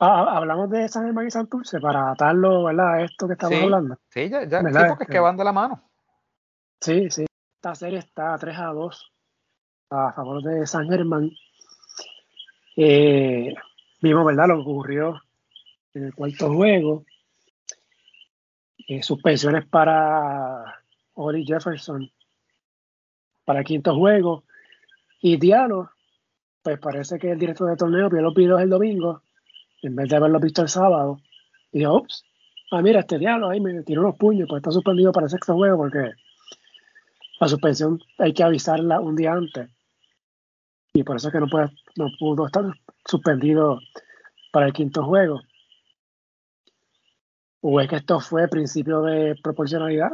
Ah, 0.00 0.36
hablamos 0.36 0.70
de 0.70 0.88
San 0.88 1.06
Germán 1.06 1.26
y 1.26 1.30
Santurce 1.32 1.80
para 1.80 2.12
atarlo 2.12 2.62
¿verdad? 2.62 2.94
a 2.94 3.02
esto 3.02 3.26
que 3.26 3.32
estamos 3.32 3.60
hablando. 3.60 3.98
Sí, 4.10 4.28
ya, 4.28 4.44
ya 4.44 4.60
sí, 4.60 4.66
porque 4.90 5.02
es 5.02 5.10
que 5.10 5.18
van 5.18 5.36
de 5.36 5.42
la 5.42 5.50
mano. 5.50 5.82
Sí, 6.80 7.10
sí. 7.10 7.26
Esta 7.56 7.74
serie 7.74 7.98
está 7.98 8.38
3 8.38 8.58
a 8.58 8.66
2 8.66 9.12
a 9.90 10.12
favor 10.12 10.40
de 10.44 10.68
San 10.68 10.88
Germán. 10.88 11.32
Eh, 12.76 13.52
vimos, 14.00 14.24
¿verdad?, 14.24 14.46
lo 14.46 14.54
que 14.54 14.60
ocurrió 14.60 15.20
en 15.94 16.04
el 16.04 16.14
cuarto 16.14 16.54
juego. 16.54 17.04
Eh, 18.86 19.02
suspensiones 19.02 19.66
para 19.66 20.77
Oli 21.18 21.44
Jefferson 21.44 22.10
para 23.44 23.64
quinto 23.64 23.94
juego. 23.94 24.44
Y 25.20 25.36
Diallo, 25.36 25.90
pues 26.62 26.78
parece 26.78 27.18
que 27.18 27.32
el 27.32 27.38
director 27.38 27.68
de 27.68 27.76
torneo 27.76 28.08
vio 28.08 28.22
los 28.22 28.34
videos 28.34 28.60
el 28.60 28.70
domingo 28.70 29.22
en 29.82 29.96
vez 29.96 30.08
de 30.08 30.16
haberlo 30.16 30.38
visto 30.38 30.62
el 30.62 30.68
sábado. 30.68 31.20
Y 31.72 31.80
dijo, 31.80 31.96
ups, 31.96 32.24
ah, 32.70 32.82
mira, 32.82 33.00
este 33.00 33.18
Diallo 33.18 33.48
ahí 33.48 33.60
me 33.60 33.82
tiró 33.82 34.02
unos 34.02 34.16
puños, 34.16 34.48
pues 34.48 34.60
está 34.60 34.70
suspendido 34.70 35.10
para 35.10 35.26
el 35.26 35.30
sexto 35.30 35.54
juego 35.54 35.76
porque 35.76 36.12
la 37.40 37.48
suspensión 37.48 38.00
hay 38.18 38.32
que 38.32 38.44
avisarla 38.44 39.00
un 39.00 39.16
día 39.16 39.32
antes. 39.32 39.68
Y 40.92 41.02
por 41.02 41.16
eso 41.16 41.28
es 41.28 41.32
que 41.32 41.40
no, 41.40 41.48
puede, 41.48 41.70
no 41.96 42.06
pudo 42.18 42.46
estar 42.46 42.64
suspendido 43.04 43.80
para 44.52 44.66
el 44.66 44.72
quinto 44.72 45.04
juego. 45.04 45.40
¿O 47.60 47.80
es 47.80 47.88
que 47.88 47.96
esto 47.96 48.20
fue 48.20 48.46
principio 48.46 49.02
de 49.02 49.34
proporcionalidad? 49.42 50.12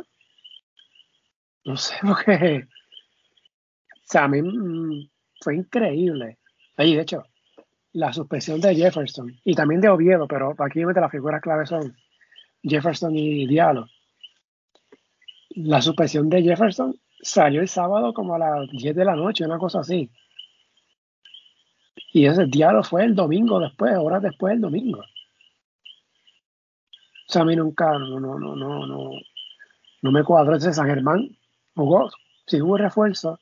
No 1.65 1.77
sé, 1.77 1.95
porque. 2.03 2.67
O 2.67 4.07
sea, 4.07 4.25
a 4.25 4.29
mí 4.29 4.43
mm, 4.43 5.09
fue 5.41 5.57
increíble. 5.57 6.39
Ahí, 6.77 6.95
de 6.95 7.03
hecho, 7.03 7.25
la 7.93 8.13
suspensión 8.13 8.61
de 8.61 8.75
Jefferson 8.75 9.35
y 9.45 9.55
también 9.55 9.81
de 9.81 9.89
Oviedo, 9.89 10.29
pero 10.29 10.55
aquí 10.59 10.83
las 10.83 11.11
figuras 11.11 11.41
claves 11.41 11.71
son 11.71 11.97
Jefferson 12.63 13.17
y 13.17 13.47
Diallo. 13.47 13.87
La 15.51 15.81
suspensión 15.81 16.29
de 16.29 16.43
Jefferson 16.43 16.99
salió 17.23 17.61
el 17.61 17.69
sábado 17.69 18.13
como 18.13 18.35
a 18.35 18.39
las 18.39 18.69
10 18.71 18.95
de 18.95 19.05
la 19.05 19.15
noche, 19.15 19.47
una 19.47 19.59
cosa 19.59 19.81
así. 19.81 20.11
Y 22.13 22.27
ese 22.27 22.47
Diallo 22.47 22.83
fue 22.83 23.05
el 23.05 23.15
domingo 23.15 23.61
después, 23.61 23.97
horas 23.97 24.23
después 24.23 24.53
del 24.53 24.61
domingo. 24.61 25.01
O 25.01 27.33
sea, 27.33 27.43
a 27.43 27.45
mí 27.45 27.57
nunca, 27.57 27.99
no, 27.99 28.21
no, 28.21 28.39
no, 28.39 28.55
no, 28.55 28.87
no, 28.87 29.11
no 30.03 30.13
me 30.13 30.25
cuadró 30.25 30.57
ese 30.57 30.73
San 30.73 30.87
Germán 30.87 31.37
jugó, 31.75 32.11
si 32.47 32.61
hubo 32.61 32.77
refuerzo, 32.77 33.39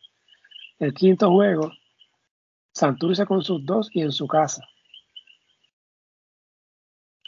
el 0.79 0.95
quinto 0.95 1.31
juego, 1.31 1.71
Santurce 2.75 3.27
con 3.27 3.43
sus 3.43 3.65
dos 3.67 3.91
y 3.93 4.01
en 4.01 4.13
su 4.13 4.27
casa. 4.27 4.67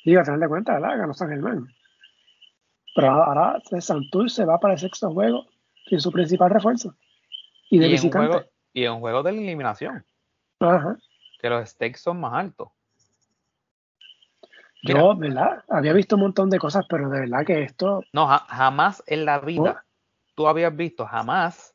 Digo, 0.05 0.21
a 0.21 0.25
final 0.25 0.40
de 0.40 0.49
cuentas, 0.49 0.81
¿verdad? 0.81 0.99
Ganó 0.99 1.14
San 1.14 1.29
Germán. 1.29 1.69
Pero 2.95 3.11
ahora 3.11 3.61
Santurce 3.81 4.44
va 4.44 4.59
para 4.59 4.75
el 4.75 4.81
sexto 4.81 5.13
juego 5.13 5.46
sin 5.87 6.00
su 6.00 6.11
principal 6.11 6.50
refuerzo. 6.50 6.94
Y 7.71 7.79
de 7.79 7.88
visitante. 7.88 8.50
y 8.73 8.85
en 8.85 8.92
un 8.92 9.00
juego 9.00 9.23
de 9.23 9.31
eliminación. 9.31 10.05
Ajá. 10.61 10.96
Que 11.40 11.50
los 11.50 11.69
stakes 11.69 11.98
son 11.98 12.21
más 12.21 12.35
altos. 12.35 12.69
Yo, 14.83 15.17
¿verdad? 15.17 15.65
Había 15.69 15.94
visto 15.94 16.17
un 16.17 16.23
montón 16.23 16.50
de 16.50 16.59
cosas, 16.59 16.85
pero 16.88 17.09
de 17.09 17.21
verdad 17.21 17.44
que 17.44 17.63
esto. 17.63 18.02
No, 18.13 18.27
jamás 18.27 19.02
en 19.07 19.25
la 19.25 19.40
vida 19.40 19.85
tú 20.35 20.47
habías 20.47 20.75
visto 20.75 21.07
jamás 21.07 21.75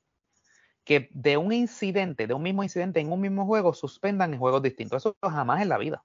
que 0.84 1.10
de 1.12 1.38
un 1.38 1.51
incidente, 1.51 2.28
de 2.28 2.34
un 2.34 2.41
mismo 2.41 2.64
incidente 2.64 2.99
en 2.99 3.12
un 3.12 3.22
mismo 3.22 3.45
juego, 3.45 3.74
suspendan 3.74 4.34
en 4.34 4.39
juegos 4.39 4.62
distintos. 4.62 5.05
Eso 5.05 5.16
jamás 5.22 5.62
en 5.62 5.70
la 5.70 5.78
vida. 5.78 6.03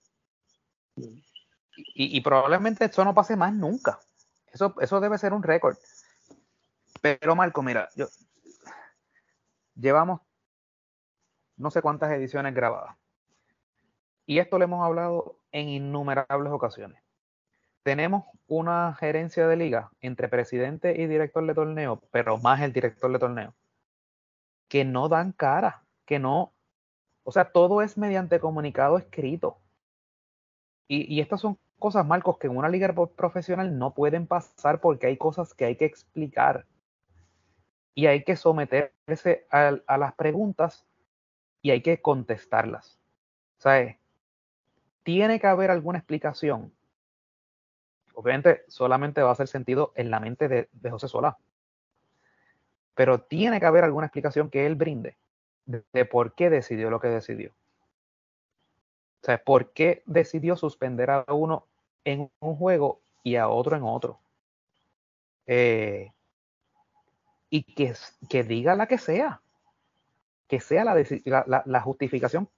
Y, 1.94 2.20
probablemente 2.20 2.84
eso 2.84 3.04
no 3.04 3.14
pase 3.14 3.34
más 3.36 3.52
nunca. 3.52 3.98
Eso, 4.52 4.74
eso 4.80 5.00
debe 5.00 5.18
ser 5.18 5.32
un 5.32 5.42
récord. 5.42 5.76
Pero 7.00 7.34
Marco, 7.34 7.62
mira, 7.62 7.88
yo, 7.96 8.06
llevamos 9.74 10.20
no 11.56 11.70
sé 11.70 11.82
cuántas 11.82 12.12
ediciones 12.12 12.54
grabadas. 12.54 12.96
Y 14.26 14.38
esto 14.38 14.58
lo 14.58 14.64
hemos 14.64 14.84
hablado 14.84 15.40
en 15.50 15.68
innumerables 15.68 16.52
ocasiones 16.52 17.03
tenemos 17.84 18.24
una 18.48 18.94
gerencia 18.94 19.46
de 19.46 19.56
liga 19.56 19.90
entre 20.00 20.28
presidente 20.28 21.00
y 21.00 21.06
director 21.06 21.46
de 21.46 21.54
torneo, 21.54 22.02
pero 22.10 22.38
más 22.38 22.60
el 22.62 22.72
director 22.72 23.12
de 23.12 23.18
torneo, 23.18 23.54
que 24.68 24.84
no 24.84 25.08
dan 25.08 25.32
cara, 25.32 25.84
que 26.06 26.18
no, 26.18 26.52
o 27.24 27.30
sea, 27.30 27.52
todo 27.52 27.82
es 27.82 27.96
mediante 27.96 28.40
comunicado 28.40 28.98
escrito. 28.98 29.58
Y, 30.88 31.20
estas 31.20 31.40
son 31.40 31.58
cosas, 31.78 32.06
Marcos, 32.06 32.38
que 32.38 32.46
en 32.46 32.56
una 32.56 32.68
liga 32.68 32.92
profesional 33.16 33.78
no 33.78 33.94
pueden 33.94 34.26
pasar 34.26 34.80
porque 34.80 35.06
hay 35.06 35.16
cosas 35.16 35.54
que 35.54 35.64
hay 35.66 35.76
que 35.76 35.86
explicar. 35.86 36.66
Y 37.94 38.06
hay 38.06 38.24
que 38.24 38.36
someterse 38.36 39.46
a, 39.50 39.96
las 39.98 40.14
preguntas 40.14 40.86
y 41.62 41.70
hay 41.70 41.82
que 41.82 42.00
contestarlas. 42.00 42.98
¿Sabes? 43.58 43.96
Tiene 45.02 45.38
que 45.38 45.46
haber 45.46 45.70
alguna 45.70 45.98
explicación. 45.98 46.72
Obviamente 48.14 48.64
solamente 48.68 49.22
va 49.22 49.30
a 49.30 49.32
hacer 49.32 49.48
sentido 49.48 49.92
en 49.96 50.10
la 50.10 50.20
mente 50.20 50.48
de, 50.48 50.90
José 50.90 51.08
Solá. 51.08 51.36
Pero 52.94 53.20
tiene 53.20 53.60
que 53.60 53.66
haber 53.66 53.84
alguna 53.84 54.06
explicación 54.06 54.50
que 54.50 54.66
él 54.66 54.76
brinde 54.76 55.16
de 55.66 56.04
por 56.04 56.34
qué 56.34 56.50
decidió 56.50 56.90
lo 56.90 57.00
que 57.00 57.08
decidió. 57.08 57.50
O 59.22 59.26
sea, 59.26 59.42
¿por 59.42 59.72
qué 59.72 60.02
decidió 60.06 60.56
suspender 60.56 61.10
a 61.10 61.24
uno 61.28 61.66
en 62.04 62.30
un 62.40 62.56
juego 62.56 63.00
y 63.22 63.36
a 63.36 63.48
otro 63.48 63.76
en 63.76 63.82
otro? 63.82 64.20
Eh, 65.46 66.12
y 67.50 67.62
que, 67.62 67.94
que, 68.28 68.44
diga 68.44 68.74
la 68.74 68.86
que 68.86 68.98
sea, 68.98 69.40
que 70.46 70.60
sea 70.60 70.84
la, 70.84 71.62
la, 71.64 71.80
justificación 71.80 72.48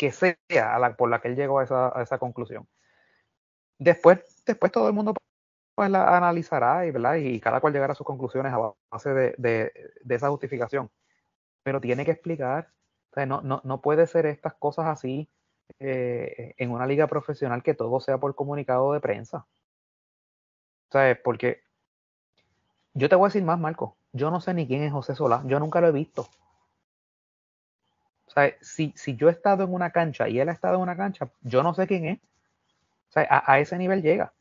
que 0.00 0.12
sea 0.12 0.94
por 0.96 1.10
la 1.10 1.20
que 1.20 1.28
él 1.28 1.36
llegó 1.36 1.58
a 1.58 2.02
esa, 2.02 2.18
conclusión. 2.18 2.66
Después, 3.78 4.39
después 4.52 4.72
todo 4.72 4.88
el 4.88 4.94
mundo 4.94 5.14
pues 5.74 5.90
la 5.90 6.16
analizará 6.16 6.86
y, 6.86 6.90
¿verdad? 6.90 7.16
y 7.16 7.40
cada 7.40 7.60
cual 7.60 7.72
llegará 7.72 7.92
a 7.92 7.96
sus 7.96 8.06
conclusiones 8.06 8.52
a 8.52 8.72
base 8.90 9.10
de, 9.14 9.34
de, 9.38 10.14
esa 10.14 10.28
justificación. 10.28 10.90
Pero 11.62 11.80
tiene 11.80 12.04
que 12.04 12.12
explicar, 12.12 12.70
o 13.10 13.14
sea, 13.14 13.26
no, 13.26 13.40
no, 13.42 13.60
no 13.64 13.80
puede 13.80 14.06
ser 14.06 14.26
estas 14.26 14.54
cosas 14.54 14.86
así 14.86 15.28
eh, 15.78 16.54
en 16.58 16.70
una 16.70 16.86
liga 16.86 17.06
profesional 17.06 17.62
que 17.62 17.74
todo 17.74 18.00
sea 18.00 18.18
por 18.18 18.34
comunicado 18.34 18.92
de 18.92 19.00
prensa. 19.00 19.46
¿Sabes? 20.90 21.18
Porque 21.22 21.62
yo 22.94 23.08
te 23.08 23.14
voy 23.14 23.26
a 23.26 23.28
decir 23.28 23.44
más, 23.44 23.58
Marco. 23.58 23.96
Yo 24.12 24.30
no 24.30 24.40
sé 24.40 24.54
ni 24.54 24.66
quién 24.66 24.82
es 24.82 24.92
José 24.92 25.14
Solá. 25.14 25.42
Yo 25.46 25.60
nunca 25.60 25.80
lo 25.80 25.88
he 25.88 25.92
visto. 25.92 26.28
¿Sabes? 28.26 28.56
Si, 28.60 28.92
si 28.96 29.16
yo 29.16 29.28
he 29.28 29.32
estado 29.32 29.64
en 29.64 29.72
una 29.72 29.90
cancha 29.90 30.28
y 30.28 30.40
él 30.40 30.48
ha 30.48 30.52
estado 30.52 30.76
en 30.76 30.82
una 30.82 30.96
cancha, 30.96 31.30
yo 31.42 31.62
no 31.62 31.74
sé 31.74 31.86
quién 31.86 32.06
es. 32.06 32.18
¿Sabes? 33.08 33.28
A, 33.30 33.58
ese 33.58 33.76
nivel 33.76 34.02
llega. 34.02 34.32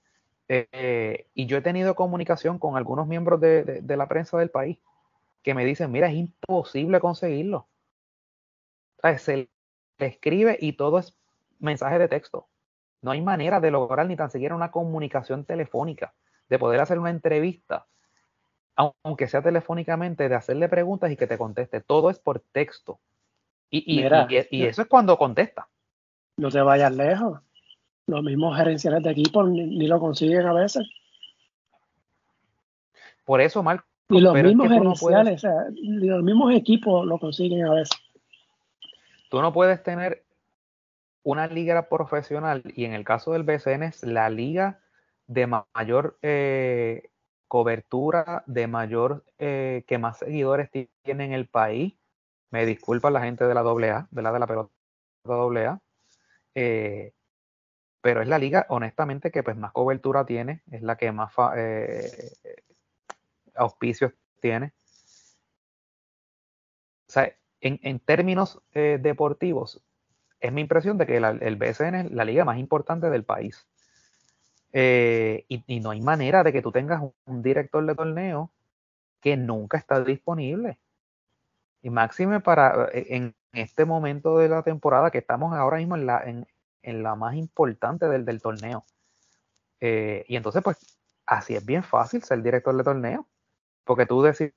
Eh, 0.52 1.28
y 1.36 1.46
yo 1.46 1.58
he 1.58 1.62
tenido 1.62 1.96
comunicación 1.96 2.58
con 2.58 2.76
algunos 2.76 3.08
miembros 3.08 3.40
de, 3.40 3.84
la 3.86 4.08
prensa 4.08 4.38
del 4.38 4.50
país 4.50 4.80
que 5.44 5.54
me 5.54 5.64
dicen, 5.64 5.92
mira, 5.92 6.10
es 6.10 6.16
imposible 6.16 7.00
conseguirlo. 7.00 7.70
Se 9.20 9.38
le 9.38 10.06
escribe 10.06 10.58
y 10.60 10.74
todo 10.74 10.98
es 10.98 11.16
mensaje 11.60 12.00
de 12.00 12.08
texto. 12.08 12.48
No 13.02 13.12
hay 13.12 13.22
manera 13.22 13.60
de 13.60 13.72
lograr 13.72 14.08
ni 14.08 14.16
tan 14.16 14.32
siquiera 14.32 14.56
una 14.56 14.72
comunicación 14.72 15.46
telefónica, 15.46 16.16
de 16.50 16.60
poder 16.60 16.82
hacer 16.82 17.00
una 17.00 17.12
entrevista, 17.12 17.88
aunque 18.76 19.28
sea 19.28 19.42
telefónicamente, 19.42 20.28
de 20.28 20.36
hacerle 20.36 20.68
preguntas 20.68 21.12
y 21.12 21.16
que 21.16 21.28
te 21.28 21.38
conteste. 21.38 21.80
Todo 21.80 22.10
es 22.10 22.20
por 22.20 22.40
texto. 22.40 23.00
Y, 23.70 24.02
y, 24.02 24.66
eso 24.66 24.82
es 24.82 24.88
cuando 24.88 25.18
contesta. 25.18 25.70
No 26.38 26.50
te 26.50 26.60
vayas 26.60 26.92
lejos. 26.94 27.40
Los 28.10 28.24
mismos 28.24 28.58
gerenciales 28.58 29.04
de 29.04 29.12
equipo 29.12 29.44
ni, 29.44 29.86
lo 29.88 30.00
consiguen 30.00 30.48
a 30.48 30.54
veces. 30.54 30.90
Por 33.24 33.40
eso, 33.40 33.62
Marco. 33.62 33.86
Y 34.10 34.20
los 34.20 34.34
mismos 34.34 34.68
gerenciales, 34.68 35.44
los 35.84 36.24
mismos 36.24 36.56
equipos 36.56 37.06
lo 37.06 37.20
consiguen 37.20 37.66
a 37.66 37.74
veces. 37.76 37.96
Tú 39.30 39.40
no 39.44 39.54
puedes 39.54 39.84
tener 39.84 40.24
una 41.22 41.46
liga 41.46 41.88
profesional, 41.88 42.64
y 42.76 42.86
en 42.86 42.94
el 42.94 43.04
caso 43.04 43.34
del 43.34 43.44
BCN 43.44 43.84
es 43.84 44.02
la 44.04 44.32
liga 44.32 44.80
de 45.28 45.46
mayor 45.46 46.18
eh, 46.24 47.12
cobertura, 47.48 48.44
de 48.48 48.66
mayor, 48.66 49.24
eh, 49.38 49.84
que 49.86 50.00
más 50.00 50.18
seguidores 50.18 50.72
tiene 50.72 51.26
en 51.26 51.34
el 51.34 51.46
país. 51.48 51.94
Me 52.50 52.66
disculpa 52.66 53.12
la 53.12 53.22
gente 53.22 53.46
de 53.46 53.54
la 53.54 53.62
AA, 53.62 54.08
de 54.10 54.22
la 54.24 54.32
de 54.32 54.40
la 54.40 54.48
pelota 54.48 54.72
AA. 55.28 55.80
Eh, 56.56 57.14
pero 58.02 58.22
es 58.22 58.28
la 58.28 58.40
liga, 58.40 58.66
honestamente, 58.70 59.32
que 59.32 59.44
pues 59.44 59.58
más 59.58 59.72
cobertura 59.72 60.26
tiene, 60.26 60.62
es 60.72 60.82
la 60.82 60.98
que 60.98 61.12
más 61.12 61.32
auspicios 63.56 64.14
tiene. 64.40 64.74
O 67.08 67.12
sea, 67.12 67.34
en, 67.62 67.80
en 67.84 68.00
términos 68.00 68.62
deportivos, 68.74 69.84
es 70.40 70.54
mi 70.54 70.62
impresión 70.62 70.98
de 70.98 71.06
que 71.06 71.18
el 71.18 71.56
BSN 71.58 71.96
es 71.96 72.12
la 72.12 72.26
liga 72.26 72.46
más 72.46 72.58
importante 72.58 73.10
del 73.10 73.26
país. 73.26 73.68
Eh, 74.72 75.46
y, 75.48 75.80
no 75.80 75.92
hay 75.92 76.02
manera 76.02 76.44
de 76.44 76.54
que 76.54 76.62
tú 76.62 76.72
tengas 76.72 77.02
un, 77.26 77.42
director 77.42 77.86
de 77.86 77.96
torneo 77.96 78.52
que 79.22 79.36
nunca 79.36 79.78
está 79.78 80.04
disponible. 80.04 80.80
Y 81.82 81.90
máxime 81.90 82.40
para 82.40 82.90
eh, 82.94 83.08
en 83.10 83.36
este 83.54 83.86
momento 83.86 84.38
de 84.38 84.50
la 84.50 84.64
temporada 84.64 85.12
que 85.12 85.18
estamos 85.18 85.54
ahora 85.54 85.78
mismo 85.78 85.96
en 85.96 86.06
la, 86.06 86.24
la 86.84 87.16
más 87.16 87.36
importante 87.36 88.08
del, 88.08 88.26
del 88.26 88.42
torneo. 88.42 88.86
Eh, 89.80 90.26
y 90.28 90.36
entonces, 90.36 90.62
pues, 90.64 90.78
así 91.26 91.56
es 91.56 91.66
bien 91.66 91.84
fácil 91.84 92.24
ser 92.24 92.42
director 92.42 92.76
de 92.76 92.84
torneo. 92.84 93.28
Porque 93.84 94.06
tú 94.06 94.22
decides 94.22 94.54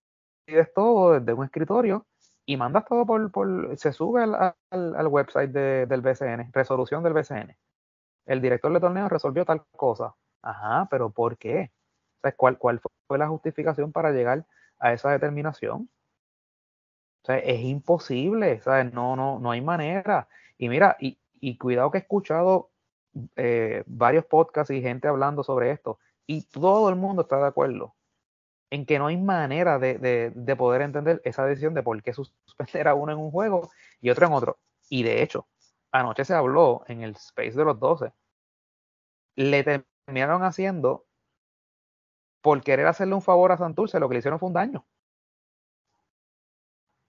todo 0.75 1.19
desde 1.19 1.33
un 1.33 1.45
escritorio 1.45 2.07
y 2.45 2.57
mandas 2.57 2.85
todo 2.85 3.07
por, 3.07 3.31
por 3.33 3.77
se 3.79 3.93
sube 3.93 4.23
al, 4.23 4.55
al, 4.71 5.07
website 5.07 5.51
del 5.51 6.01
BCN, 6.01 6.53
resolución 6.53 7.03
del 7.03 7.13
BCN. 7.15 7.57
El 8.27 8.43
director 8.43 8.73
de 8.73 8.81
torneo 8.81 9.09
resolvió 9.09 9.45
tal 9.45 9.65
cosa. 9.73 10.15
Ajá, 10.43 10.89
pero 10.91 11.11
¿por 11.11 11.39
qué? 11.39 11.73
¿cuál, 12.37 12.59
¿Cuál 12.59 12.81
fue 13.07 13.19
la 13.19 13.29
justificación 13.29 13.93
para 13.93 14.13
llegar 14.13 14.47
a 14.79 14.93
esa 14.93 15.11
determinación? 15.11 15.89
O 17.23 17.27
sea, 17.27 17.39
es 17.39 17.61
imposible, 17.61 18.61
¿sabes? 18.61 18.93
No, 18.93 19.15
no, 19.17 19.39
no 19.39 19.51
hay 19.53 19.61
manera. 19.61 20.29
Y 20.59 20.69
mira, 20.69 20.97
y, 21.01 21.19
y 21.43 21.59
cuidado 21.59 21.91
que 21.91 21.99
he 21.99 22.01
escuchado 22.01 22.71
eh, 23.37 23.83
varios 23.87 24.25
podcasts 24.25 24.73
y 24.73 24.81
gente 24.81 25.09
hablando 25.09 25.43
sobre 25.43 25.73
esto, 25.73 25.99
y 26.27 26.45
todo 26.45 26.89
el 26.89 26.97
mundo 26.97 27.23
está 27.23 27.37
de 27.39 27.49
acuerdo 27.49 27.97
en 28.71 28.87
que 28.87 28.99
no 28.99 29.09
hay 29.09 29.19
manera 29.19 29.79
de, 29.79 30.55
poder 30.57 30.81
entender 30.81 31.21
esa 31.25 31.45
decisión 31.45 31.75
de 31.75 31.83
por 31.83 32.03
qué 32.03 32.15
suspender 32.15 32.89
a 32.89 32.95
uno 32.95 33.13
en 33.13 33.19
un 33.19 33.31
juego 33.31 33.71
y 34.01 34.09
otro 34.09 34.27
en 34.27 34.33
otro. 34.33 34.59
Y 34.89 35.03
de 35.03 35.23
hecho, 35.23 35.47
anoche 35.91 36.25
se 36.25 36.33
habló 36.33 36.83
en 36.87 37.03
el 37.03 37.11
Space 37.11 37.53
de 37.53 37.65
los 37.65 37.79
12. 37.79 38.15
Le 39.35 39.63
terminaron 39.63 40.43
haciendo, 40.43 41.05
por 42.41 42.63
querer 42.63 42.87
hacerle 42.87 43.15
un 43.15 43.21
favor 43.21 43.53
a 43.53 43.59
Santurce, 43.59 44.01
lo 44.01 44.09
que 44.09 44.15
le 44.15 44.19
hicieron 44.21 44.39
fue 44.39 44.47
un 44.47 44.55
daño. 44.55 44.87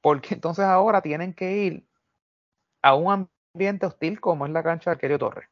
Porque 0.02 0.34
entonces 0.34 0.66
ahora 0.66 1.02
tienen 1.02 1.34
que 1.34 1.52
ir 1.54 1.88
a 2.82 2.96
un 2.96 3.30
ambiente 3.54 3.86
hostil 3.86 4.20
como 4.20 4.46
es 4.46 4.52
la 4.52 4.64
cancha 4.64 4.90
de 4.90 4.96
Arquerio 4.96 5.20
Torres. 5.20 5.50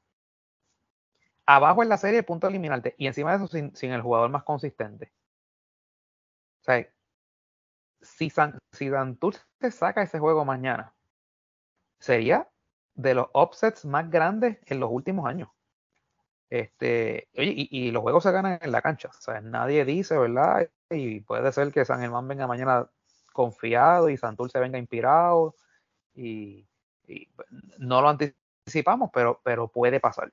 Abajo 1.45 1.83
en 1.83 1.89
la 1.89 1.97
serie, 1.97 2.23
punto 2.23 2.47
eliminarte. 2.47 2.95
Y 2.97 3.07
encima 3.07 3.31
de 3.31 3.37
eso, 3.43 3.47
sin, 3.47 3.91
el 3.91 4.01
jugador 4.01 4.29
más 4.29 4.43
consistente. 4.43 5.11
O 6.61 6.63
sea, 6.63 6.87
si, 8.01 8.29
San, 8.29 8.57
si 8.71 8.89
se 9.59 9.71
saca 9.71 10.03
ese 10.03 10.19
juego 10.19 10.45
mañana, 10.45 10.93
sería 11.99 12.49
de 12.95 13.13
los 13.15 13.27
offsets 13.33 13.85
más 13.85 14.09
grandes 14.09 14.59
en 14.65 14.79
los 14.79 14.89
últimos 14.91 15.27
años. 15.27 15.49
Este, 16.49 17.29
oye, 17.37 17.53
y, 17.55 17.91
los 17.91 18.01
juegos 18.01 18.23
se 18.23 18.31
ganan 18.31 18.59
en 18.61 18.71
la 18.71 18.81
cancha. 18.81 19.09
O 19.09 19.21
sea, 19.21 19.41
nadie 19.41 19.85
dice, 19.85 20.17
¿verdad? 20.17 20.69
Y 20.89 21.21
puede 21.21 21.51
ser 21.51 21.71
que 21.71 21.85
San 21.85 22.01
Germán 22.01 22.27
venga 22.27 22.47
mañana 22.47 22.89
confiado 23.33 24.09
y 24.09 24.17
Santurce 24.17 24.59
venga 24.59 24.77
inspirado. 24.77 25.55
Y, 26.13 26.67
no 27.77 28.01
lo 28.01 28.09
anticipamos, 28.09 29.09
pero, 29.13 29.41
pero 29.43 29.67
puede 29.67 29.99
pasar. 29.99 30.31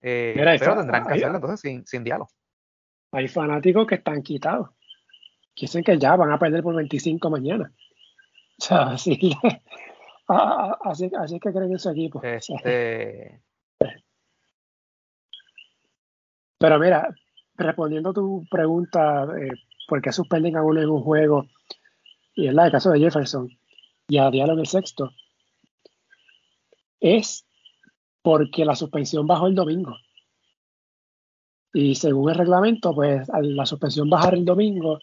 Eh, 0.00 0.34
pero 0.36 0.76
tendrán 0.76 1.06
que 1.06 1.14
hacerlo 1.14 1.36
entonces 1.36 1.60
sin, 1.60 1.86
sin 1.86 2.04
diálogo. 2.04 2.30
Hay 3.12 3.28
fanáticos 3.28 3.86
que 3.86 3.96
están 3.96 4.22
quitados 4.22 4.70
dicen 5.60 5.84
que 5.84 5.98
ya 5.98 6.16
van 6.16 6.30
a 6.30 6.38
perder 6.38 6.62
por 6.62 6.74
25 6.74 7.28
mañana. 7.30 7.72
O 8.58 8.62
sea, 8.62 8.82
así, 8.92 9.32
así, 10.26 11.10
así 11.18 11.40
que 11.40 11.52
creen 11.52 11.72
en 11.72 11.78
su 11.78 11.90
equipo. 11.90 12.22
Este... 12.22 13.42
Pero 16.58 16.78
mira, 16.80 17.14
respondiendo 17.54 18.10
a 18.10 18.14
tu 18.14 18.44
pregunta, 18.50 19.28
eh, 19.40 19.50
¿por 19.86 20.02
qué 20.02 20.10
suspenden 20.12 20.56
a 20.56 20.62
uno 20.62 20.80
en 20.80 20.88
un 20.88 21.02
juego? 21.02 21.46
Y 22.34 22.48
es 22.48 22.54
la 22.54 22.66
el 22.66 22.72
caso 22.72 22.90
de 22.90 22.98
Jefferson 22.98 23.48
y 24.08 24.18
a 24.18 24.28
Diallo 24.30 24.54
en 24.54 24.60
el 24.60 24.66
sexto. 24.66 25.12
Es 27.00 27.46
porque 28.22 28.64
la 28.64 28.74
suspensión 28.74 29.26
bajó 29.26 29.46
el 29.46 29.54
domingo. 29.54 29.96
Y 31.72 31.94
según 31.94 32.30
el 32.30 32.36
reglamento, 32.36 32.94
pues 32.94 33.28
la 33.28 33.66
suspensión 33.66 34.08
bajar 34.08 34.34
el 34.34 34.44
domingo 34.44 34.98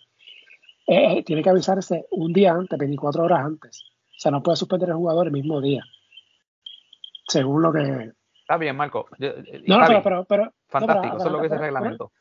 eh, 0.88 1.24
tiene 1.24 1.42
que 1.42 1.50
avisarse 1.50 2.06
un 2.12 2.34
día 2.34 2.54
antes, 2.54 2.78
24 2.78 3.24
horas 3.24 3.46
antes. 3.46 3.86
O 3.86 4.20
sea, 4.20 4.32
no 4.32 4.44
puede 4.44 4.58
suspender 4.58 4.90
el 4.90 4.96
jugador 4.96 5.28
el 5.28 5.34
mismo 5.34 5.62
día. 5.62 5.84
Según 7.28 7.62
lo 7.62 7.72
que, 7.72 8.12
Está 8.46 8.58
bien, 8.58 8.76
Marco. 8.76 9.08
no, 9.66 9.90
no, 9.90 10.04
pero, 10.04 10.24
pero, 10.26 10.54
Fantástico, 10.68 11.18
eso 11.18 11.26
es 11.26 11.32
lo 11.32 11.38
que 11.40 11.44
dice 11.46 11.56
el 11.56 11.62
reglamento. 11.62 12.12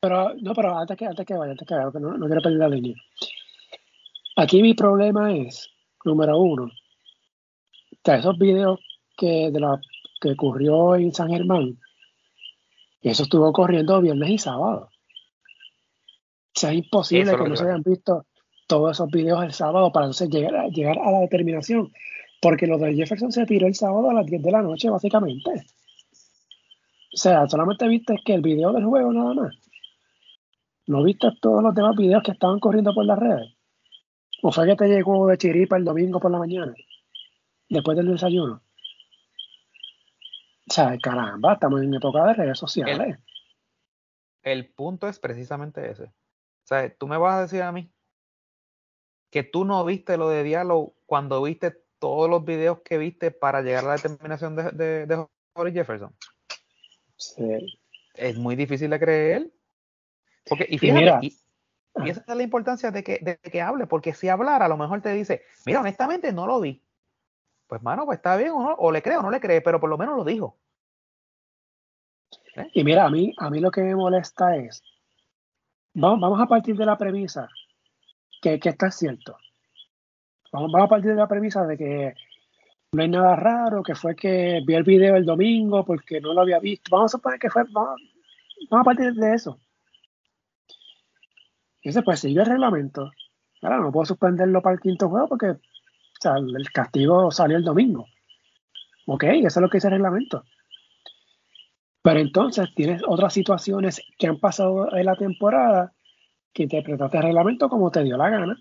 Pero, 0.00 0.34
no, 0.34 0.52
pero 0.52 0.76
antes 0.76 0.96
que, 0.96 1.06
antes 1.06 1.24
que 1.24 1.34
vaya, 1.34 1.52
antes 1.52 1.68
que 1.68 1.74
vaya, 1.74 1.90
no, 2.00 2.18
no 2.18 2.26
quiero 2.26 2.42
perder 2.42 2.58
la 2.58 2.68
línea. 2.68 2.96
Aquí 4.34 4.60
mi 4.60 4.74
problema 4.74 5.32
es, 5.32 5.70
número 6.04 6.36
uno, 6.36 6.64
o 6.64 8.10
esos 8.10 8.38
videos 8.38 8.80
que, 9.18 9.50
de 9.50 9.60
la, 9.60 9.80
que 10.20 10.30
ocurrió 10.30 10.96
en 10.96 11.12
San 11.12 11.28
Germán, 11.28 11.78
eso 13.02 13.24
estuvo 13.24 13.52
corriendo 13.52 14.00
viernes 14.00 14.30
y 14.30 14.38
sábado. 14.38 14.88
O 16.56 16.60
sea, 16.60 16.70
es 16.70 16.78
imposible 16.78 17.36
que 17.36 17.48
no 17.48 17.56
se 17.56 17.64
hayan 17.64 17.82
visto 17.82 18.24
todos 18.66 18.92
esos 18.92 19.10
videos 19.10 19.42
el 19.44 19.52
sábado 19.52 19.92
para 19.92 20.06
entonces 20.06 20.28
llegar 20.30 20.56
a, 20.56 20.68
llegar 20.68 20.98
a 20.98 21.12
la 21.12 21.20
determinación. 21.20 21.92
Porque 22.40 22.66
lo 22.66 22.78
de 22.78 22.94
Jefferson 22.94 23.32
se 23.32 23.46
tiró 23.46 23.66
el 23.66 23.74
sábado 23.74 24.10
a 24.10 24.14
las 24.14 24.26
10 24.26 24.42
de 24.42 24.52
la 24.52 24.62
noche, 24.62 24.90
básicamente. 24.90 25.50
O 27.12 27.16
sea, 27.16 27.48
solamente 27.48 27.88
viste 27.88 28.16
que 28.24 28.34
el 28.34 28.42
video 28.42 28.72
del 28.72 28.84
juego 28.84 29.12
nada 29.12 29.34
más. 29.34 29.56
¿No 30.86 31.02
viste 31.02 31.28
todos 31.40 31.62
los 31.62 31.74
demás 31.74 31.96
videos 31.96 32.22
que 32.22 32.32
estaban 32.32 32.60
corriendo 32.60 32.94
por 32.94 33.04
las 33.04 33.18
redes? 33.18 33.54
¿O 34.42 34.52
fue 34.52 34.66
que 34.66 34.76
te 34.76 34.88
llegó 34.88 35.26
de 35.26 35.36
chiripa 35.36 35.76
el 35.76 35.84
domingo 35.84 36.20
por 36.20 36.30
la 36.30 36.38
mañana? 36.38 36.74
Después 37.68 37.96
del 37.96 38.08
desayuno. 38.08 38.62
Sea, 40.78 40.98
caramba, 40.98 41.54
estamos 41.54 41.82
en 41.82 41.94
época 41.94 42.24
de 42.24 42.34
redes 42.34 42.58
sociales. 42.58 43.18
El, 44.42 44.68
punto 44.72 45.08
es 45.08 45.18
precisamente 45.18 45.90
ese. 45.90 46.04
O 46.04 46.66
sea, 46.66 46.94
tú 46.94 47.08
me 47.08 47.18
vas 47.18 47.34
a 47.34 47.42
decir 47.42 47.62
a 47.62 47.72
mí 47.72 47.92
que 49.30 49.42
tú 49.42 49.64
no 49.64 49.84
viste 49.84 50.16
lo 50.16 50.28
de 50.28 50.42
diálogo 50.42 50.94
cuando 51.06 51.42
viste 51.42 51.76
todos 51.98 52.30
los 52.30 52.44
videos 52.44 52.80
que 52.84 52.96
viste 52.96 53.30
para 53.30 53.60
llegar 53.60 53.84
a 53.84 53.88
la 53.88 53.96
determinación 53.96 54.54
de, 54.54 54.70
de, 54.70 55.06
de 55.06 55.72
Jefferson. 55.72 56.14
Sí. 57.16 57.80
Es 58.14 58.36
muy 58.36 58.54
difícil 58.54 58.90
de 58.90 59.00
creer. 59.00 59.50
Porque, 60.48 60.66
y 60.68 60.78
fíjate, 60.78 61.26
y, 61.26 61.36
esa 62.08 62.24
es 62.26 62.36
la 62.36 62.42
importancia 62.42 62.90
de 62.92 63.02
que, 63.02 63.18
de 63.20 63.38
que 63.38 63.60
hable, 63.60 63.86
porque 63.86 64.14
si 64.14 64.28
hablara, 64.28 64.66
a 64.66 64.68
lo 64.68 64.76
mejor 64.76 65.02
te 65.02 65.12
dice, 65.12 65.42
mira, 65.66 65.80
honestamente 65.80 66.32
no 66.32 66.46
lo 66.46 66.60
vi. 66.60 66.82
Pues, 67.66 67.82
mano, 67.82 68.06
pues 68.06 68.16
está 68.16 68.36
bien 68.36 68.50
o 68.50 68.62
no, 68.62 68.74
o 68.74 68.90
le 68.90 69.02
creo 69.02 69.20
o 69.20 69.22
no 69.22 69.30
le 69.30 69.40
cree, 69.40 69.60
pero 69.60 69.78
por 69.78 69.90
lo 69.90 69.98
menos 69.98 70.16
lo 70.16 70.24
dijo. 70.24 70.56
Y 72.72 72.84
mira, 72.84 73.04
a 73.04 73.10
mí, 73.10 73.32
a 73.36 73.50
mí 73.50 73.60
lo 73.60 73.70
que 73.70 73.82
me 73.82 73.94
molesta 73.94 74.56
es, 74.56 74.82
vamos, 75.94 76.20
vamos 76.20 76.40
a 76.40 76.46
partir 76.46 76.76
de 76.76 76.86
la 76.86 76.96
premisa 76.96 77.48
que, 78.40 78.58
que 78.58 78.70
está 78.70 78.90
cierto. 78.90 79.36
Vamos, 80.52 80.72
a 80.74 80.88
partir 80.88 81.10
de 81.10 81.16
la 81.16 81.28
premisa 81.28 81.66
de 81.66 81.76
que 81.76 82.14
no 82.92 83.02
hay 83.02 83.08
nada 83.08 83.36
raro, 83.36 83.82
que 83.82 83.94
fue 83.94 84.16
que 84.16 84.62
vi 84.66 84.74
el 84.74 84.82
video 84.82 85.16
el 85.16 85.26
domingo 85.26 85.84
porque 85.84 86.20
no 86.20 86.32
lo 86.32 86.40
había 86.40 86.58
visto. 86.58 86.88
Vamos 86.90 87.12
a 87.12 87.18
suponer 87.18 87.38
que 87.38 87.50
fue, 87.50 87.64
vamos, 87.70 88.00
a 88.70 88.82
partir 88.82 89.12
de 89.12 89.34
eso. 89.34 89.58
Y 91.82 91.90
ese 91.90 92.02
pues 92.02 92.20
sigue 92.20 92.40
el 92.40 92.46
reglamento. 92.46 93.10
Ahora 93.62 93.78
no 93.78 93.92
puedo 93.92 94.06
suspenderlo 94.06 94.62
para 94.62 94.74
el 94.74 94.80
quinto 94.80 95.08
juego 95.08 95.28
porque 95.28 95.46
el 95.46 96.72
castigo 96.72 97.30
salió 97.30 97.56
el 97.56 97.64
domingo. 97.64 98.06
Ok, 99.06 99.24
eso 99.24 99.46
es 99.46 99.62
lo 99.62 99.68
que 99.68 99.78
dice 99.78 99.88
el 99.88 99.94
reglamento. 99.94 100.44
Pero 102.08 102.20
entonces 102.20 102.74
tienes 102.74 103.02
otras 103.06 103.34
situaciones 103.34 104.02
que 104.18 104.28
han 104.28 104.40
pasado 104.40 104.96
en 104.96 105.04
la 105.04 105.14
temporada 105.14 105.92
que 106.54 106.62
interpretaste 106.62 107.18
el 107.18 107.22
reglamento 107.22 107.68
como 107.68 107.90
te 107.90 108.02
dio 108.02 108.16
la 108.16 108.30
gana. 108.30 108.58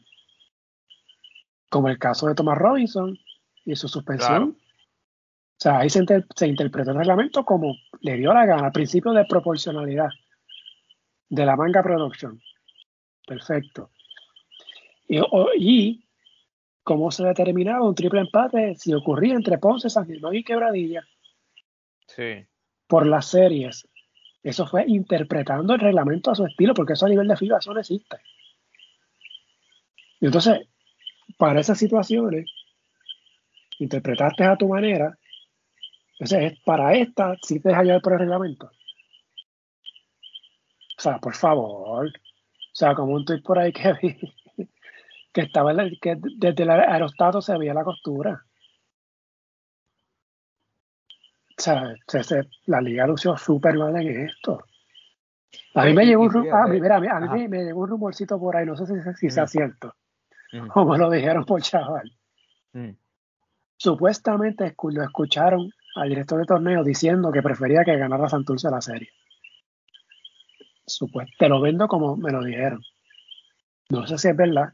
Como 1.69 1.87
el 1.87 1.97
caso 1.97 2.27
de 2.27 2.35
Thomas 2.35 2.57
Robinson 2.57 3.17
y 3.63 3.73
su 3.77 3.87
suspensión. 3.87 4.49
O 4.49 5.59
sea, 5.59 5.77
ahí 5.77 5.89
se, 5.89 6.03
se, 6.35 6.45
interpretó 6.45 6.91
el 6.91 6.97
reglamento 6.97 7.45
como 7.45 7.73
le 8.01 8.17
dio 8.17 8.33
la 8.33 8.45
gana, 8.45 8.69
principio 8.69 9.13
de 9.13 9.23
proporcionalidad 9.23 10.09
de 11.29 11.45
la 11.45 11.55
manga 11.55 11.81
production. 11.81 12.41
Perfecto. 13.25 13.91
Y, 15.07 16.03
cómo 16.83 17.11
se 17.11 17.23
determinaba 17.23 17.87
un 17.87 17.95
triple 17.95 18.19
empate 18.19 18.75
si 18.75 18.93
ocurría 18.93 19.35
entre 19.35 19.57
Ponce, 19.57 19.89
San 19.89 20.05
Germán 20.05 20.35
y 20.35 20.43
Quebradilla. 20.43 21.07
Sí. 22.07 22.45
Por 22.87 23.05
las 23.05 23.27
series. 23.27 23.87
Eso 24.43 24.65
fue 24.65 24.85
interpretando 24.87 25.73
el 25.73 25.79
reglamento 25.79 26.31
a 26.31 26.35
su 26.35 26.45
estilo, 26.45 26.73
porque 26.73 26.93
eso 26.93 27.05
a 27.05 27.09
nivel 27.09 27.27
de 27.27 27.35
FIBA 27.35 27.57
eso 27.57 27.73
no 27.73 27.79
existe. 27.79 28.17
Y 30.19 30.25
entonces, 30.27 30.67
para 31.37 31.59
esas 31.59 31.77
situaciones, 31.77 32.49
interpretaste 33.79 34.43
a 34.43 34.55
tu 34.55 34.67
manera. 34.69 35.17
Entonces, 36.19 36.59
para 36.65 36.93
esta, 36.95 37.35
si 37.41 37.59
te 37.59 37.69
deja 37.69 37.83
llevar 37.83 38.01
por 38.01 38.13
el 38.13 38.19
reglamento. 38.19 38.71
O 40.97 41.01
sea, 41.01 41.19
por 41.19 41.35
favor. 41.35 42.07
O 42.07 42.11
sea, 42.73 42.95
como 42.95 43.13
un 43.13 43.25
tweet 43.25 43.41
por 43.41 43.59
ahí 43.59 43.71
que 43.71 43.93
vi, 44.01 44.17
que 45.33 45.41
estaba 45.41 45.75
que 46.01 46.17
desde 46.37 46.63
el 46.63 46.69
aerostato 46.69 47.41
se 47.41 47.57
veía 47.57 47.73
la 47.73 47.83
costura. 47.83 48.46
O 51.57 51.61
sea, 51.61 51.83
la 52.65 52.81
liga 52.81 53.07
lució 53.07 53.35
súper 53.37 53.75
mal 53.75 53.95
en 53.95 54.27
esto. 54.27 54.63
A 55.73 55.85
mí 55.85 55.93
me 55.93 56.05
llegó 56.05 56.23
un, 56.23 56.49
a 56.51 56.67
mí, 56.67 57.47
me, 57.47 57.63
llegó 57.63 57.81
un 57.81 57.89
rumorcito 57.89 58.39
por 58.39 58.55
ahí, 58.55 58.65
no 58.65 58.75
sé 58.75 58.85
si, 58.85 58.93
si 59.15 59.29
sea 59.29 59.47
cierto, 59.47 59.95
mm. 60.53 60.67
como 60.67 60.97
lo 60.97 61.09
dijeron 61.09 61.45
por 61.45 61.61
chaval. 61.61 62.11
Mm. 62.73 62.91
Supuestamente 63.77 64.75
lo 64.83 65.03
escucharon 65.03 65.71
al 65.95 66.09
director 66.09 66.39
de 66.39 66.45
torneo 66.45 66.83
diciendo 66.83 67.31
que 67.31 67.41
prefería 67.41 67.83
que 67.83 67.97
ganara 67.97 68.27
Santurce 68.27 68.69
la 68.69 68.81
serie 68.81 69.09
te 71.37 71.49
lo 71.49 71.61
vendo 71.61 71.87
como 71.87 72.15
me 72.15 72.31
lo 72.31 72.43
dijeron. 72.43 72.81
No 73.89 74.07
sé 74.07 74.17
si 74.17 74.29
es 74.29 74.35
verdad. 74.35 74.73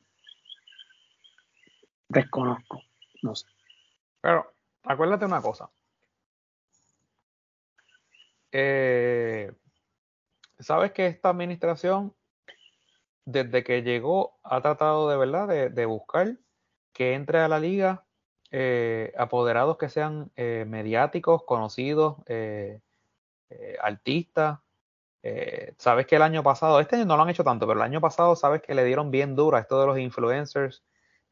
Desconozco. 2.10 2.82
No 3.22 3.36
sé. 3.36 3.48
Pero 4.22 4.54
acuérdate 4.84 5.26
una 5.26 5.42
cosa. 5.42 5.70
Eh, 8.54 9.52
Sabes 10.64 10.94
que 10.94 11.08
esta 11.08 11.30
administración, 11.30 12.14
desde 13.26 13.64
que 13.64 13.84
llegó, 13.84 14.40
ha 14.44 14.62
tratado 14.62 15.10
de 15.10 15.18
verdad 15.18 15.70
de, 15.70 15.86
buscar 15.86 16.38
que 16.94 17.16
entre 17.16 17.40
a 17.40 17.48
la 17.50 17.60
liga 17.60 18.06
eh, 18.52 19.14
apoderados 19.18 19.78
que 19.78 19.90
sean 19.90 20.32
eh, 20.36 20.66
mediáticos, 20.68 21.44
conocidos, 21.44 22.18
artistas, 23.82 24.60
eh, 25.22 25.74
sabes 25.78 26.06
que 26.06 26.16
el 26.16 26.22
año 26.22 26.44
pasado, 26.44 26.80
este 26.80 26.96
año 26.96 27.06
no 27.06 27.18
lo 27.18 27.24
han 27.24 27.30
hecho 27.30 27.44
tanto, 27.44 27.68
pero 27.68 27.80
el 27.80 27.86
año 27.86 28.02
pasado 28.02 28.36
sabes 28.36 28.62
que 28.62 28.74
le 28.74 28.86
dieron 28.86 29.12
bien 29.12 29.36
duro 29.36 29.58
a 29.58 29.60
esto 29.60 29.80
de 29.80 29.88
los 29.88 29.98
influencers, 30.00 30.84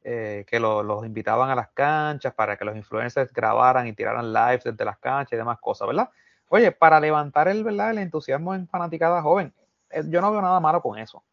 que 0.03 0.59
los 0.59 1.05
invitaban 1.05 1.51
a 1.51 1.55
las 1.55 1.69
canchas 1.69 2.33
para 2.33 2.57
que 2.57 2.65
los 2.65 2.75
influencers 2.75 3.31
grabaran 3.31 3.87
y 3.87 3.93
tiraran 3.93 4.33
lives 4.33 4.63
desde 4.63 4.83
las 4.83 4.97
canchas 4.97 5.33
y 5.33 5.37
demás 5.37 5.59
cosas, 5.59 5.87
¿verdad? 5.87 6.09
Oye, 6.53 6.73
para 6.73 6.99
levantar 6.99 7.47
el, 7.47 7.63
¿verdad? 7.63 7.91
el 7.91 7.99
entusiasmo 7.99 8.53
en 8.53 8.67
fanaticada 8.67 9.21
joven, 9.21 9.53
eh, 9.89 10.03
yo 10.09 10.19
no 10.19 10.33
veo 10.33 10.41
nada 10.41 10.59
malo 10.59 10.81
con 10.81 10.99
eso. 10.99 11.23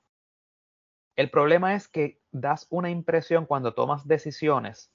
El 1.17 1.29
problema 1.29 1.75
es 1.75 1.89
que 1.89 2.21
das 2.31 2.69
una 2.71 2.89
impresión 2.89 3.45
cuando 3.45 3.75
tomas 3.75 4.07
decisiones 4.07 4.93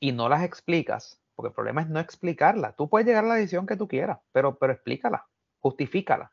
y 0.00 0.12
no 0.12 0.30
las 0.30 0.44
explicas, 0.44 1.20
porque 1.34 1.48
el 1.48 1.54
problema 1.54 1.82
es 1.82 1.90
no 1.90 2.00
explicarla. 2.00 2.72
Tú 2.72 2.88
puedes 2.88 3.06
llegar 3.06 3.24
a 3.24 3.28
la 3.28 3.34
decisión 3.34 3.66
que 3.66 3.76
tú 3.76 3.86
quieras, 3.86 4.18
pero, 4.32 4.56
pero 4.58 4.72
explícala, 4.72 5.26
justifícala. 5.60 6.32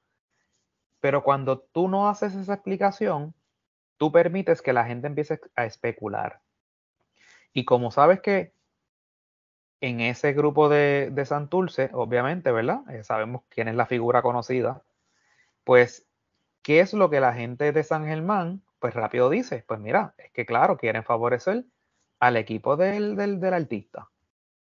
Pero 1.02 1.22
cuando 1.22 1.60
tú 1.60 1.90
no 1.90 2.08
haces 2.08 2.34
esa 2.34 2.54
explicación, 2.54 3.34
tú 3.98 4.14
permites 4.14 4.62
que 4.62 4.72
la 4.72 4.86
gente 4.86 5.08
empiece 5.08 5.38
a 5.58 5.66
especular. 5.66 6.40
Y 7.52 7.66
como 7.66 7.92
sabes 7.92 8.22
que 8.22 8.54
en 9.82 10.00
ese 10.00 10.34
grupo 10.34 10.70
de, 10.70 11.10
de 11.12 11.26
Santurce, 11.26 11.90
obviamente, 11.94 12.52
¿verdad? 12.52 12.82
Eh, 12.92 13.04
sabemos 13.04 13.44
quién 13.50 13.68
es 13.68 13.76
la 13.76 13.88
figura 13.88 14.22
conocida. 14.22 14.84
Pues, 15.64 16.08
¿qué 16.62 16.80
es 16.80 16.94
lo 16.94 17.10
que 17.10 17.20
la 17.20 17.34
gente 17.34 17.72
de 17.72 17.84
San 17.84 18.06
Germán, 18.06 18.62
pues 18.80 18.94
rápido 18.94 19.30
dice? 19.30 19.64
Pues 19.68 19.80
mira, 19.80 20.14
es 20.18 20.32
que 20.32 20.46
claro, 20.46 20.78
quieren 20.78 21.04
favorecer 21.04 21.66
al 22.20 22.38
equipo 22.38 22.78
del, 22.78 23.16
del, 23.16 23.40
del 23.40 23.54
artista. 23.54 24.10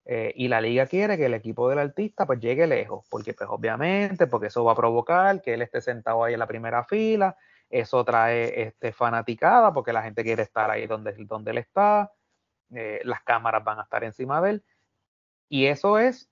Eh, 0.08 0.34
y 0.36 0.50
la 0.50 0.62
liga 0.62 0.86
quiere 0.86 1.18
que 1.18 1.26
el 1.26 1.34
equipo 1.34 1.68
del 1.68 1.80
artista 1.80 2.28
pues 2.28 2.40
llegue 2.40 2.68
lejos, 2.68 3.06
porque 3.10 3.34
pues 3.34 3.50
obviamente, 3.50 4.28
porque 4.28 4.48
eso 4.48 4.64
va 4.64 4.74
a 4.74 4.76
provocar 4.76 5.42
que 5.42 5.56
él 5.56 5.64
esté 5.64 5.82
sentado 5.82 6.24
ahí 6.24 6.34
en 6.34 6.40
la 6.40 6.48
primera 6.48 6.84
fila, 6.84 7.36
eso 7.70 8.04
trae 8.06 8.62
este, 8.62 8.92
fanaticada, 8.92 9.74
porque 9.74 9.94
la 9.94 10.04
gente 10.04 10.24
quiere 10.24 10.44
estar 10.44 10.70
ahí 10.70 10.86
donde, 10.86 11.14
donde 11.26 11.52
él 11.52 11.58
está, 11.58 12.12
eh, 12.72 13.02
las 13.04 13.24
cámaras 13.24 13.64
van 13.64 13.80
a 13.80 13.84
estar 13.84 14.04
encima 14.04 14.42
de 14.42 14.52
él, 14.52 14.64
y 15.50 15.66
eso 15.66 16.00
es, 16.00 16.30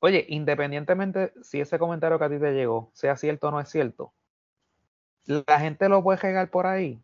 oye, 0.00 0.24
independientemente 0.28 1.32
si 1.42 1.60
ese 1.60 1.78
comentario 1.78 2.18
que 2.18 2.24
a 2.24 2.30
ti 2.30 2.38
te 2.38 2.52
llegó 2.52 2.90
sea 2.94 3.16
cierto 3.16 3.48
o 3.48 3.50
no 3.50 3.60
es 3.60 3.68
cierto, 3.68 4.12
la 5.26 5.60
gente 5.60 5.88
lo 5.88 6.02
puede 6.02 6.20
llegar 6.22 6.50
por 6.50 6.66
ahí 6.66 7.02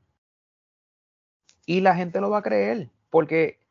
y 1.66 1.80
la 1.80 1.94
gente 1.94 2.20
lo 2.20 2.30
va 2.30 2.38
a 2.38 2.42
creer, 2.42 2.90
porque 3.10 3.64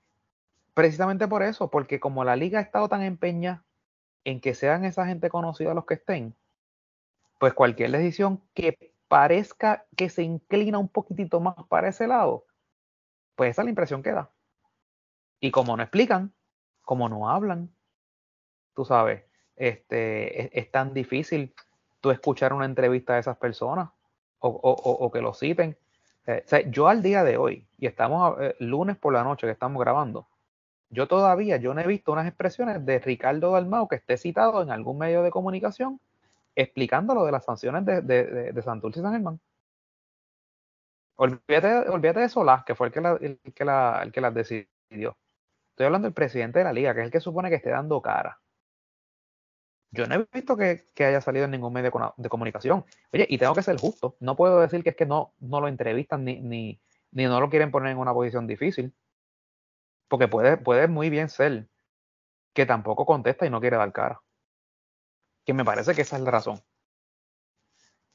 Precisamente 0.73 1.27
por 1.27 1.43
eso, 1.43 1.69
porque 1.69 1.99
como 1.99 2.23
la 2.23 2.35
liga 2.35 2.59
ha 2.59 2.63
estado 2.63 2.89
tan 2.89 3.03
empeñada 3.03 3.63
en 4.23 4.41
que 4.41 4.55
sean 4.55 4.85
esa 4.85 5.05
gente 5.05 5.29
conocida 5.29 5.73
los 5.73 5.85
que 5.85 5.95
estén, 5.95 6.35
pues 7.39 7.53
cualquier 7.53 7.91
decisión 7.91 8.41
que 8.53 8.93
parezca 9.07 9.85
que 9.95 10.09
se 10.09 10.23
inclina 10.23 10.79
un 10.79 10.87
poquitito 10.87 11.39
más 11.39 11.55
para 11.69 11.89
ese 11.89 12.07
lado, 12.07 12.45
pues 13.35 13.51
esa 13.51 13.61
es 13.61 13.65
la 13.65 13.69
impresión 13.69 14.01
que 14.01 14.13
da. 14.13 14.31
Y 15.39 15.51
como 15.51 15.77
no 15.77 15.83
explican, 15.83 16.33
como 16.83 17.09
no 17.09 17.29
hablan, 17.29 17.69
tú 18.75 18.85
sabes, 18.85 19.23
este, 19.55 20.57
es, 20.59 20.71
tan 20.71 20.93
difícil 20.93 21.53
tú 22.01 22.11
escuchar 22.11 22.53
una 22.53 22.65
entrevista 22.65 23.13
de 23.13 23.19
esas 23.21 23.37
personas 23.37 23.89
o, 24.39 25.09
que 25.11 25.21
lo 25.21 25.33
citen. 25.33 25.77
Eh, 26.27 26.43
yo 26.69 26.87
al 26.87 27.01
día 27.01 27.23
de 27.23 27.37
hoy, 27.37 27.65
y 27.77 27.87
estamos 27.87 28.37
eh, 28.41 28.55
lunes 28.59 28.97
por 28.97 29.13
la 29.13 29.23
noche 29.23 29.47
que 29.47 29.51
estamos 29.51 29.79
grabando, 29.81 30.27
yo 30.89 31.07
todavía, 31.07 31.57
yo 31.57 31.73
no 31.73 31.81
he 31.81 31.87
visto 31.87 32.11
unas 32.11 32.27
expresiones 32.27 32.85
de 32.85 32.99
Ricardo 32.99 33.51
Dalmau 33.51 33.87
que 33.87 33.95
esté 33.95 34.17
citado 34.17 34.61
en 34.61 34.69
algún 34.69 34.97
medio 34.97 35.23
de 35.23 35.31
comunicación 35.31 35.99
explicando 36.55 37.15
lo 37.15 37.25
de 37.25 37.31
las 37.31 37.45
sanciones 37.45 37.85
de, 37.85 38.01
de, 38.01 38.53
y 38.55 38.61
San 38.61 39.11
Germán. 39.11 39.39
Olvídate, 41.15 41.89
olvídate 41.89 42.19
de 42.21 42.29
Solás, 42.29 42.63
que 42.63 42.75
fue 42.75 42.87
el 42.87 42.93
que, 42.93 42.99
el, 42.99 43.39
que 43.53 43.63
el 43.63 44.11
que 44.11 44.21
las 44.21 44.33
decidió. 44.33 45.15
Estoy 45.73 45.87
hablando 45.87 46.05
del 46.05 46.13
presidente 46.13 46.59
de 46.59 46.65
la 46.65 46.71
liga, 46.71 46.93
que 46.93 46.99
es 46.99 47.05
el 47.05 47.11
que 47.11 47.19
supone 47.19 47.49
que 47.49 47.55
esté 47.55 47.71
dando 47.71 47.99
cara. 47.99 48.39
Yo 49.89 50.05
no 50.05 50.13
he 50.13 50.27
visto 50.31 50.55
que, 50.55 50.85
haya 50.99 51.19
salido 51.19 51.45
en 51.45 51.51
ningún 51.51 51.73
medio 51.73 51.91
de 52.15 52.29
comunicación. 52.29 52.85
Oye, 53.11 53.25
y 53.27 53.39
tengo 53.39 53.55
que 53.55 53.63
ser 53.63 53.77
justo. 53.79 54.15
No 54.19 54.35
puedo 54.35 54.59
decir 54.59 54.83
que 54.83 54.91
es 54.91 54.95
que 54.95 55.07
no, 55.07 55.33
no 55.39 55.61
lo 55.61 55.67
entrevistan 55.67 56.25
ni, 56.25 56.39
ni, 56.41 56.79
ni 57.11 57.25
no 57.25 57.39
lo 57.39 57.49
quieren 57.49 57.71
poner 57.71 57.91
en 57.91 57.97
una 57.97 58.13
posición 58.13 58.45
difícil. 58.45 58.93
Porque 60.09 60.27
puede, 60.27 60.57
puede 60.57 60.87
muy 60.87 61.09
bien 61.09 61.29
ser 61.29 61.67
que 62.53 62.67
tampoco 62.67 63.07
contesta 63.07 63.47
y 63.47 63.49
no 63.49 63.59
quiere 63.59 63.77
dar 63.77 63.91
cara. 63.91 64.21
Que 65.43 65.55
me 65.55 65.65
parece 65.65 65.95
que 65.95 66.03
esa 66.03 66.17
es 66.17 66.21
la 66.21 66.29
razón. 66.29 66.61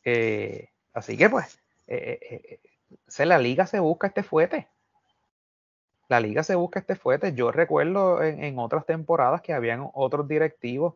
Eh, 0.04 0.70
así 0.92 1.16
que 1.16 1.28
pues, 1.28 1.60
eh, 1.88 2.60
eh, 3.18 3.26
la 3.26 3.38
liga 3.38 3.66
se 3.66 3.80
busca 3.80 4.06
este 4.06 4.22
fuete 4.22 4.68
la 6.08 6.20
liga 6.20 6.42
se 6.42 6.54
busca 6.54 6.80
este 6.80 6.96
fuerte. 6.96 7.34
Yo 7.34 7.52
recuerdo 7.52 8.22
en, 8.22 8.58
otras 8.58 8.86
temporadas 8.86 9.42
que 9.42 9.52
habían 9.52 9.88
otros 9.92 10.26
directivos 10.26 10.94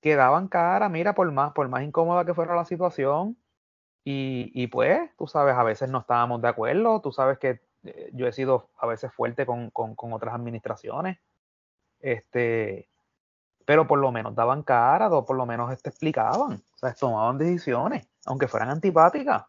que 0.00 0.16
daban 0.16 0.48
cara, 0.48 0.88
mira, 0.88 1.14
por 1.14 1.30
más, 1.32 1.52
por 1.52 1.68
más 1.68 1.82
incómoda 1.82 2.24
que 2.24 2.34
fuera 2.34 2.54
la 2.54 2.64
situación. 2.64 3.36
Y, 4.08 4.68
pues, 4.68 5.10
tú 5.18 5.26
sabes, 5.26 5.56
a 5.56 5.64
veces 5.64 5.90
no 5.90 5.98
estábamos 5.98 6.40
de 6.40 6.48
acuerdo. 6.48 7.00
Tú 7.00 7.10
sabes 7.10 7.38
que 7.38 7.60
eh, 7.84 8.10
yo 8.12 8.28
he 8.28 8.32
sido 8.32 8.68
a 8.78 8.86
veces 8.86 9.12
fuerte 9.12 9.44
con, 9.44 9.72
otras 9.74 10.34
administraciones. 10.34 11.18
Este, 12.00 12.88
pero 13.64 13.88
por 13.88 13.98
lo 13.98 14.12
menos 14.12 14.34
daban 14.36 14.62
cara, 14.62 15.08
o 15.08 15.24
por 15.24 15.36
lo 15.36 15.44
menos 15.44 15.72
este, 15.72 15.90
explicaban, 15.90 16.62
o 16.74 16.78
sea, 16.78 16.94
tomaban 16.94 17.36
decisiones, 17.36 18.06
aunque 18.26 18.46
fueran 18.46 18.70
antipáticas. 18.70 19.44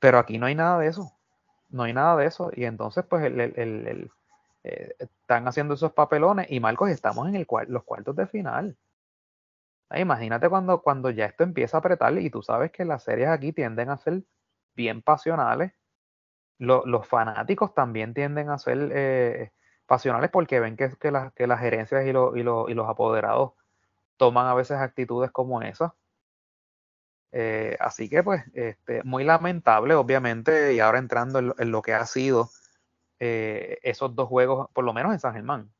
Pero 0.00 0.18
aquí 0.18 0.38
no 0.38 0.46
hay 0.46 0.56
nada 0.56 0.80
de 0.80 0.88
eso 0.88 1.12
no 1.74 1.82
hay 1.84 1.92
nada 1.92 2.16
de 2.16 2.26
eso. 2.26 2.50
Y 2.54 2.64
entonces, 2.64 3.04
pues, 3.08 3.24
el, 3.24 4.10
eh, 4.64 4.94
están 4.98 5.48
haciendo 5.48 5.74
esos 5.74 5.92
papelones 5.92 6.46
y 6.50 6.60
Marcos, 6.60 6.90
estamos 6.90 7.28
en 7.28 7.36
el 7.36 7.46
los 7.68 7.84
cuartos 7.84 8.16
de 8.16 8.26
final. 8.26 8.76
Ah, 9.88 10.00
imagínate 10.00 10.48
cuando, 10.48 10.82
cuando 10.82 11.10
ya 11.10 11.26
esto 11.26 11.44
empieza 11.44 11.76
a 11.76 11.80
apretar 11.80 12.16
y 12.18 12.30
tú 12.30 12.42
sabes 12.42 12.70
que 12.72 12.84
las 12.84 13.02
series 13.04 13.28
aquí 13.28 13.52
tienden 13.52 13.90
a 13.90 13.96
ser 13.98 14.22
bien 14.74 15.02
pasionales. 15.02 15.72
los 16.58 17.06
fanáticos 17.08 17.74
también 17.74 18.14
tienden 18.14 18.50
a 18.50 18.58
ser 18.58 18.90
eh, 18.92 19.52
pasionales 19.86 20.30
porque 20.30 20.60
ven 20.60 20.76
que, 20.76 20.90
que, 20.98 21.12
que 21.36 21.46
las 21.46 21.60
gerencias 21.60 22.04
y, 22.06 22.10
y, 22.10 22.40
y 22.40 22.74
los 22.74 22.88
apoderados 22.88 23.52
toman 24.18 24.46
a 24.48 24.54
veces 24.54 24.78
actitudes 24.78 25.30
como 25.32 25.62
esas. 25.62 25.92
Eh, 27.36 27.76
así 27.80 28.08
que 28.08 28.22
pues 28.22 28.44
este, 28.54 29.02
muy 29.02 29.24
lamentable 29.24 29.94
obviamente 29.94 30.72
y 30.72 30.78
ahora 30.78 31.00
entrando 31.00 31.40
en 31.40 31.70
lo, 31.72 31.82
que 31.82 31.92
ha 31.92 32.06
sido 32.06 32.50
eh, 33.18 33.78
esos 33.82 34.14
dos 34.14 34.28
juegos, 34.28 34.70
por 34.72 34.84
lo 34.84 34.92
menos 34.92 35.12
en 35.12 35.18
San 35.18 35.34
Germán, 35.34 35.72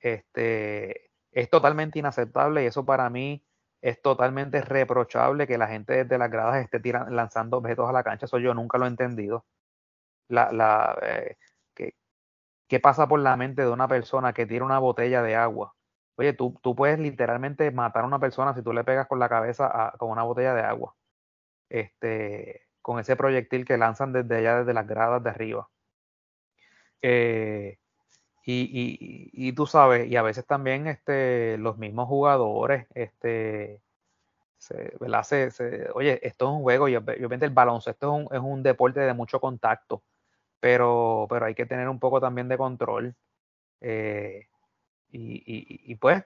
este, 0.00 1.10
es 1.30 1.50
totalmente 1.50 1.98
inaceptable 1.98 2.64
y 2.64 2.66
eso 2.68 2.86
para 2.86 3.10
mí 3.10 3.44
es 3.82 4.00
totalmente 4.00 4.62
reprochable 4.62 5.46
que 5.46 5.58
la 5.58 5.68
gente 5.68 6.04
desde 6.04 6.16
las 6.16 6.30
gradas 6.30 6.64
esté 6.64 6.80
lanzando 7.10 7.58
objetos 7.58 7.86
a 7.86 7.92
la 7.92 8.02
cancha, 8.02 8.24
eso 8.24 8.38
yo 8.38 8.54
nunca 8.54 8.78
lo 8.78 8.86
he 8.86 8.88
entendido. 8.88 9.44
La, 10.28 10.52
la, 10.52 10.98
eh, 11.02 11.36
¿qué, 12.66 12.80
pasa 12.80 13.06
por 13.08 13.20
la 13.20 13.36
mente 13.36 13.60
de 13.62 13.70
una 13.70 13.88
persona 13.88 14.32
que 14.32 14.46
tira 14.46 14.64
una 14.64 14.78
botella 14.78 15.22
de 15.22 15.36
agua 15.36 15.74
Oye, 16.16 16.32
tú, 16.32 16.58
tú 16.62 16.74
puedes 16.76 16.98
literalmente 16.98 17.70
matar 17.70 18.04
a 18.04 18.06
una 18.06 18.18
persona 18.20 18.54
si 18.54 18.62
tú 18.62 18.72
le 18.72 18.84
pegas 18.84 19.08
con 19.08 19.18
la 19.18 19.28
cabeza 19.28 19.92
con 19.98 20.10
una 20.10 20.22
botella 20.22 20.54
de 20.54 20.62
agua. 20.62 20.94
Este, 21.68 22.62
con 22.82 23.00
ese 23.00 23.16
proyectil 23.16 23.64
que 23.64 23.78
lanzan 23.78 24.12
desde 24.12 24.36
allá, 24.36 24.58
desde 24.58 24.74
las 24.74 24.86
gradas 24.86 25.22
de 25.24 25.30
arriba. 25.30 25.68
Eh, 27.02 27.78
y, 28.46 29.30
y, 29.32 29.52
tú 29.54 29.66
sabes, 29.66 30.06
y 30.06 30.16
a 30.16 30.22
veces 30.22 30.46
también 30.46 30.86
este, 30.86 31.56
los 31.58 31.78
mismos 31.78 32.08
jugadores, 32.08 32.86
este, 32.94 33.80
¿verdad? 35.00 35.22
Se, 35.22 35.88
oye, 35.94 36.20
esto 36.26 36.46
es 36.46 36.50
un 36.52 36.62
juego, 36.62 36.88
y 36.88 36.96
obviamente 36.96 37.46
el 37.46 37.52
baloncesto 37.52 38.06
es 38.06 38.26
un, 38.26 38.36
es 38.36 38.42
un 38.42 38.62
deporte 38.62 39.00
de 39.00 39.14
mucho 39.14 39.40
contacto, 39.40 40.02
pero, 40.60 41.26
pero 41.30 41.46
hay 41.46 41.54
que 41.54 41.66
tener 41.66 41.88
un 41.88 41.98
poco 41.98 42.20
también 42.20 42.48
de 42.48 42.58
control. 42.58 43.14
Eh, 43.80 44.46
y, 45.16 45.94
pues, 45.96 46.24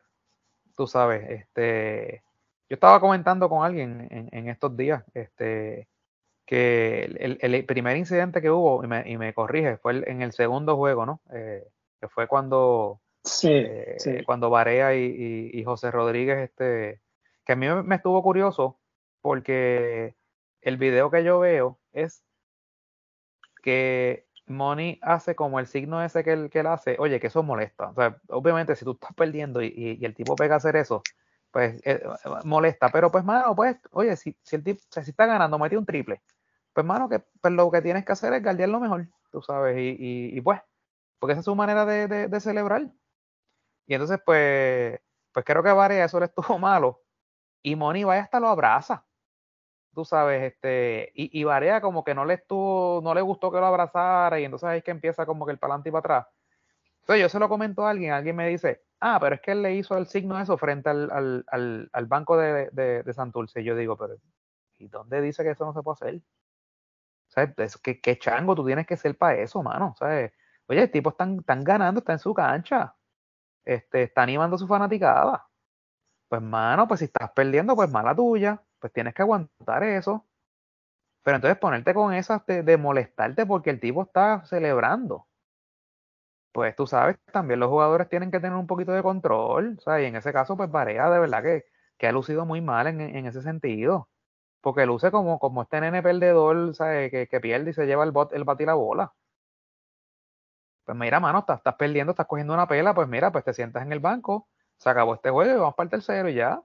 tú 0.77 0.87
sabes, 0.87 1.29
este, 1.31 2.23
yo 2.69 2.75
estaba 2.75 3.01
comentando 3.01 3.49
con 3.49 3.65
alguien 3.65 4.09
en, 4.11 4.49
estos 4.49 4.77
días, 4.77 5.05
este, 5.15 5.89
que 6.47 7.05
el, 7.05 7.65
primer 7.67 7.97
incidente 7.97 8.41
que 8.41 8.51
hubo, 8.51 8.83
y 8.85 9.17
me, 9.17 9.35
corrige, 9.35 9.77
fue 9.77 10.03
en 10.11 10.23
el 10.23 10.33
segundo 10.33 10.77
juego, 10.77 11.05
¿no? 11.05 11.21
Eh, 11.33 11.67
que 12.01 12.09
fue 12.09 12.27
cuando, 12.27 13.01
sí, 13.25 13.51
eh, 13.53 14.23
cuando 14.25 14.51
Barea 14.51 14.95
y, 14.95 15.63
José 15.65 15.91
Rodríguez, 15.91 16.39
este, 16.39 17.01
que 17.45 17.53
a 17.53 17.57
mí 17.57 17.67
me 17.85 17.97
estuvo 17.97 18.23
curioso 18.23 18.79
porque 19.21 20.15
el 20.61 20.77
video 20.77 21.11
que 21.11 21.25
yo 21.25 21.41
veo 21.41 21.79
es 21.93 22.23
que 23.63 24.28
Money 24.51 24.99
hace 25.03 25.35
como 25.35 25.59
el 25.61 25.67
signo 25.67 26.03
ese 26.03 26.25
que 26.25 26.33
él, 26.33 26.51
que 26.51 26.61
él 26.61 26.67
hace, 26.67 26.97
oye, 26.99 27.21
que 27.21 27.29
eso 27.29 27.43
molesta. 27.43 27.91
O 27.91 27.95
sea, 27.95 28.21
obviamente 28.29 28.77
si 28.77 28.85
tú 28.85 28.93
estás 28.93 29.13
perdiendo 29.15 29.63
y, 29.63 29.99
el 30.03 30.15
tipo 30.15 30.37
pega 30.37 30.55
a 30.55 30.59
hacer 30.59 30.77
eso, 30.77 31.03
pues 31.51 31.81
eh, 31.85 32.03
molesta. 32.45 32.91
Pero 32.91 33.11
pues, 33.11 33.25
mano, 33.25 33.55
pues, 33.57 33.77
oye, 33.93 34.17
si, 34.17 34.37
el 34.53 34.65
tipo, 34.65 34.81
si 34.91 35.11
está 35.11 35.27
ganando, 35.27 35.59
mete 35.59 35.77
un 35.77 35.87
triple. 35.87 36.23
Pues, 36.73 36.87
mano, 36.87 37.09
que 37.09 37.21
pues, 37.41 37.53
lo 37.55 37.71
que 37.71 37.83
tienes 37.83 38.05
que 38.05 38.13
hacer 38.13 38.33
es 38.35 38.43
guardiar 38.43 38.69
lo 38.69 38.81
mejor, 38.81 39.09
tú 39.31 39.43
sabes, 39.43 39.77
y, 39.79 40.41
pues, 40.43 40.61
porque 41.19 41.33
esa 41.33 41.41
es 41.41 41.45
su 41.45 41.55
manera 41.57 41.85
de, 41.87 42.41
celebrar. 42.41 42.89
Y 43.87 43.95
entonces, 43.95 44.21
pues, 44.25 45.01
pues 45.33 45.45
creo 45.45 45.63
que 45.63 45.73
Varea 45.73 46.05
eso 46.05 46.21
le 46.21 46.27
estuvo 46.27 46.59
malo. 46.59 47.03
Y 47.63 47.77
Money 47.77 48.05
vaya 48.05 48.23
hasta 48.23 48.41
lo 48.41 48.49
abraza 48.49 49.08
tú 49.99 50.05
sabes, 50.05 50.45
este, 50.45 51.11
y, 51.13 51.41
y 51.41 51.43
Varea 51.43 51.81
como 51.81 52.05
que 52.05 52.15
no 52.15 52.25
le 52.25 52.35
estuvo, 52.35 53.01
no 53.03 53.15
le 53.15 53.21
gustó 53.21 53.51
que 53.51 53.59
lo 53.59 53.67
abrazara, 53.67 54.39
y 54.39 54.45
entonces 54.45 54.71
es 54.75 54.85
que 54.85 54.93
empieza 54.93 55.27
como 55.27 55.45
que 55.45 55.51
el 55.51 55.59
palante 55.59 55.89
y 55.89 55.93
para 55.93 55.99
atrás. 55.99 56.27
Entonces 57.01 57.23
yo 57.23 57.29
se 57.29 57.41
lo 57.41 57.49
comento 57.49 57.85
a 57.85 57.91
alguien, 57.91 58.13
alguien 58.13 58.37
me 58.37 58.47
dice, 58.49 58.85
ah, 59.01 59.19
pero 59.21 59.35
es 59.35 59.41
que 59.41 59.51
él 59.53 59.63
le 59.63 59.75
hizo 59.75 59.99
el 59.99 60.07
signo 60.07 60.39
eso 60.39 60.57
frente 60.57 60.89
al, 60.89 61.11
al, 61.11 61.45
al, 61.49 61.91
al 61.93 62.07
banco 62.07 62.37
de, 62.37 62.71
de, 62.71 63.13
Santurce. 63.13 63.61
Y 63.61 63.65
yo 63.65 63.75
digo, 63.75 63.97
pero 63.97 64.15
¿y 64.79 64.87
dónde 64.87 65.21
dice 65.21 65.43
que 65.43 65.51
eso 65.51 65.65
no 65.65 65.73
se 65.73 65.83
puede 65.83 65.95
hacer? 65.95 66.21
¿Sabes? 67.27 67.77
¿Qué, 67.79 68.01
qué 68.01 68.19
chango 68.21 68.55
tú 68.55 68.65
tienes 68.65 68.87
que 68.87 68.97
ser 68.97 69.19
para 69.19 69.39
eso, 69.39 69.65
mano? 69.65 69.97
¿Sabes? 69.99 70.33
Oye, 70.69 70.83
el 70.83 70.93
tipo 70.93 71.11
están, 71.11 71.39
están 71.41 71.65
ganando, 71.65 71.99
está 71.99 72.13
en 72.13 72.21
su 72.21 72.33
cancha. 72.33 72.95
Este, 73.65 74.05
está 74.05 74.23
animando 74.23 74.57
su 74.59 74.69
fanaticada. 74.69 75.45
Pues, 76.29 76.41
mano, 76.41 76.87
pues 76.87 77.01
si 77.01 77.07
estás 77.07 77.33
perdiendo, 77.33 77.75
pues 77.75 77.91
mala 77.91 78.15
tuya 78.15 78.63
pues 78.81 78.93
tienes 78.93 79.15
que 79.15 79.23
aguantar 79.23 79.83
eso. 79.85 80.25
Pero 81.23 81.37
entonces 81.37 81.59
ponerte 81.59 81.95
con 81.95 82.15
esas 82.15 82.45
de, 82.47 82.77
molestarte 82.79 83.47
porque 83.47 83.71
el 83.71 83.81
tipo 83.81 84.03
está 84.03 84.45
celebrando. 84.47 85.27
Pues 86.53 86.75
tú 86.75 86.87
sabes, 86.87 87.17
también 87.33 87.61
los 87.61 87.69
jugadores 87.69 88.09
tienen 88.09 88.31
que 88.31 88.41
tener 88.41 88.57
un 88.57 88.67
poquito 88.67 88.93
de 88.93 89.03
control. 89.03 89.79
Y 89.87 90.05
en 90.05 90.17
ese 90.17 90.33
caso, 90.33 90.57
pues 90.57 90.71
Varea 90.71 91.11
de 91.11 91.19
verdad 91.21 91.43
que, 91.43 91.67
que 91.99 92.09
ha 92.09 92.13
lucido 92.13 92.47
muy 92.47 92.61
mal 92.61 92.87
en, 92.87 93.27
ese 93.27 93.43
sentido. 93.43 94.09
Porque 94.61 94.87
luce 94.87 95.11
como, 95.11 95.39
como 95.39 95.63
este 95.63 95.81
nene 95.81 96.03
perdedor, 96.03 96.75
¿sabes? 96.75 97.11
Que, 97.11 97.29
que 97.29 97.41
pierde 97.41 97.71
y 97.71 97.75
se 97.75 97.87
lleva 97.87 98.05
el, 98.05 98.13
bot, 98.13 98.33
el 98.33 98.45
bat 98.45 98.61
y 98.61 98.67
la 98.67 98.75
bola. 98.75 99.13
Pues 100.85 100.97
mira, 100.97 101.21
mano, 101.21 101.41
estás, 101.41 101.59
estás 101.59 101.75
perdiendo, 101.75 102.13
estás 102.13 102.27
cogiendo 102.27 102.55
una 102.55 102.67
pela, 102.67 102.95
pues 102.95 103.07
mira, 103.09 103.31
pues 103.31 103.45
te 103.45 103.53
sientas 103.53 103.83
en 103.83 103.93
el 103.93 104.01
banco, 104.01 104.49
se 104.79 104.89
acabó 104.89 105.15
este 105.15 105.29
juego 105.31 105.53
y 105.53 105.59
vamos 105.59 105.75
para 105.75 105.85
el 105.85 105.91
tercero 105.91 106.29
y 106.31 106.35
ya. 106.35 106.63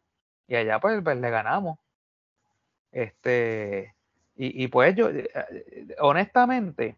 Y 0.47 0.55
allá 0.55 0.79
pues, 0.79 1.01
pues 1.03 1.17
le 1.17 1.29
ganamos. 1.29 1.82
Este, 2.93 3.95
y, 4.35 4.67
pues 4.67 4.95
yo, 4.95 5.09
eh, 5.09 5.29
eh, 5.33 5.95
honestamente, 5.99 6.97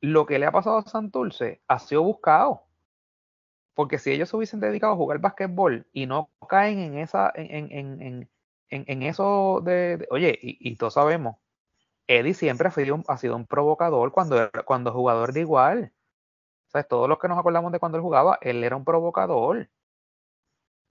lo 0.00 0.26
que 0.26 0.38
le 0.38 0.46
ha 0.46 0.52
pasado 0.52 0.78
a 0.78 0.82
Santurce 0.82 1.60
ha 1.68 1.78
sido 1.78 2.02
buscado. 2.02 2.62
Porque 3.74 3.98
si 3.98 4.10
ellos 4.12 4.28
se 4.28 4.36
hubiesen 4.36 4.60
dedicado 4.60 4.92
a 4.92 4.96
jugar 4.96 5.20
basquetbol 5.20 5.86
y 5.92 6.06
no 6.06 6.30
caen 6.48 6.78
en 6.80 6.98
esa, 6.98 7.32
en, 7.34 7.70
en, 7.70 8.02
en, 8.02 8.28
en 8.70 9.02
eso 9.02 9.60
de, 9.64 10.06
oye, 10.10 10.36
y, 10.40 10.76
todos 10.76 10.94
sabemos, 10.94 11.36
Eddie 12.08 12.34
siempre 12.34 12.68
ha 12.68 12.70
sido 12.72 12.96
un, 12.96 13.04
ha 13.08 13.18
sido 13.18 13.36
un 13.36 13.46
provocador 13.46 14.12
cuando, 14.12 14.50
cuando 14.64 14.92
jugador 14.92 15.32
de 15.32 15.40
igual. 15.40 15.92
¿Sabes? 16.68 16.88
Todos 16.88 17.08
los 17.08 17.18
que 17.18 17.28
nos 17.28 17.38
acordamos 17.38 17.72
de 17.72 17.80
cuando 17.80 17.98
él 17.98 18.02
jugaba, 18.02 18.38
él 18.42 18.64
era 18.64 18.76
un 18.76 18.84
provocador. 18.84 19.70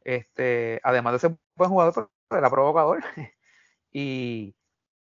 Este, 0.04 0.80
además 0.84 1.14
de 1.14 1.20
ser 1.20 1.38
buen 1.56 1.70
jugador, 1.70 2.10
era 2.32 2.50
provocador. 2.50 3.04
y, 3.92 4.56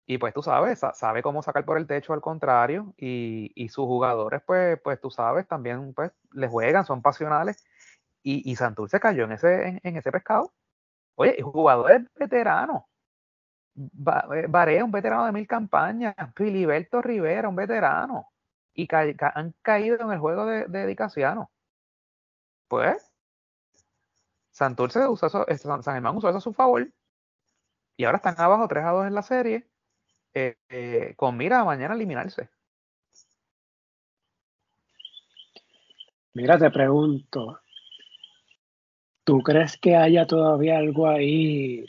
y 0.06 0.18
pues 0.18 0.34
tú 0.34 0.42
sabes, 0.42 0.80
sabe 0.94 1.22
cómo 1.22 1.42
sacar 1.42 1.64
por 1.64 1.78
el 1.78 1.86
techo 1.86 2.12
al 2.12 2.20
contrario. 2.20 2.94
Y, 2.96 3.52
y, 3.54 3.68
sus 3.68 3.86
jugadores, 3.86 4.42
pues, 4.46 4.80
pues 4.82 5.00
tú 5.00 5.10
sabes, 5.10 5.46
también 5.46 5.94
pues 5.94 6.12
le 6.32 6.48
juegan, 6.48 6.84
son 6.84 7.02
pasionales. 7.02 7.64
Y, 8.22 8.50
y 8.50 8.56
Santur 8.56 8.90
se 8.90 9.00
cayó 9.00 9.24
en 9.24 9.32
ese, 9.32 9.80
en, 9.82 9.96
ese 9.96 10.12
pescado. 10.12 10.52
Oye, 11.14 11.36
el 11.38 11.44
jugador 11.44 11.92
es 11.92 12.02
veterano. 12.14 12.88
Eh, 13.76 14.82
un 14.82 14.90
veterano 14.90 15.26
de 15.26 15.32
mil 15.32 15.46
campañas. 15.46 16.14
Filiberto 16.34 17.00
Rivera, 17.02 17.48
un 17.48 17.56
veterano. 17.56 18.26
Y 18.74 18.88
han 18.92 19.54
caído 19.62 19.96
en 20.00 20.12
el 20.12 20.18
juego 20.18 20.46
de, 20.46 20.66
de 20.66 20.96
Pues, 22.68 23.10
Santurce 24.50 25.06
usó 25.08 25.26
eso, 25.26 25.82
San 25.82 25.94
Germán 25.94 26.16
usó 26.16 26.28
eso 26.28 26.38
a 26.38 26.40
su 26.40 26.52
favor. 26.52 26.88
Y 28.00 28.04
ahora 28.04 28.16
están 28.16 28.34
abajo 28.38 28.66
3 28.66 28.82
a 28.82 28.92
2 28.92 29.06
en 29.08 29.14
la 29.14 29.20
serie. 29.20 29.66
Eh, 30.32 30.56
eh, 30.70 31.12
con 31.16 31.36
mira 31.36 31.60
a 31.60 31.64
mañana 31.66 31.94
eliminarse. 31.94 32.48
Mira, 36.32 36.56
te 36.58 36.70
pregunto, 36.70 37.60
¿tú 39.22 39.42
crees 39.42 39.76
que 39.76 39.96
haya 39.96 40.26
todavía 40.26 40.78
algo 40.78 41.10
ahí 41.10 41.84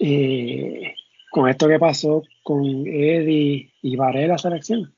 eh, 0.00 0.96
con 1.30 1.48
esto 1.48 1.68
que 1.68 1.78
pasó 1.78 2.24
con 2.42 2.64
Eddie 2.88 3.72
y 3.82 3.94
Varela 3.94 4.32
la 4.32 4.38
selección? 4.38 4.96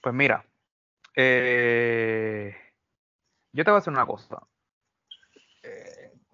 Pues 0.00 0.14
mira, 0.14 0.46
eh, 1.16 2.54
yo 3.52 3.64
te 3.64 3.70
voy 3.72 3.78
a 3.78 3.80
decir 3.80 3.92
una 3.92 4.06
cosa. 4.06 4.46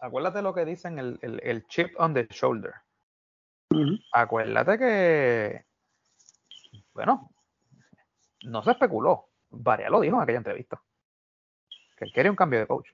Acuérdate 0.01 0.42
lo 0.42 0.55
que 0.55 0.64
dicen 0.64 0.99
el, 0.99 1.18
el, 1.22 1.66
chip 1.66 1.99
on 1.99 2.14
the 2.14 2.26
shoulder. 2.30 2.74
Acuérdate 4.12 4.78
que, 4.78 5.64
bueno, 6.94 7.30
no 8.44 8.62
se 8.62 8.70
especuló. 8.72 9.30
Varia 9.51 9.90
lo 9.90 10.01
dijo 10.01 10.16
en 10.16 10.22
aquella 10.22 10.38
entrevista. 10.38 10.80
Que 11.96 12.05
él 12.05 12.12
quería 12.12 12.30
un 12.30 12.36
cambio 12.36 12.61
de 12.61 12.66
coach. 12.66 12.90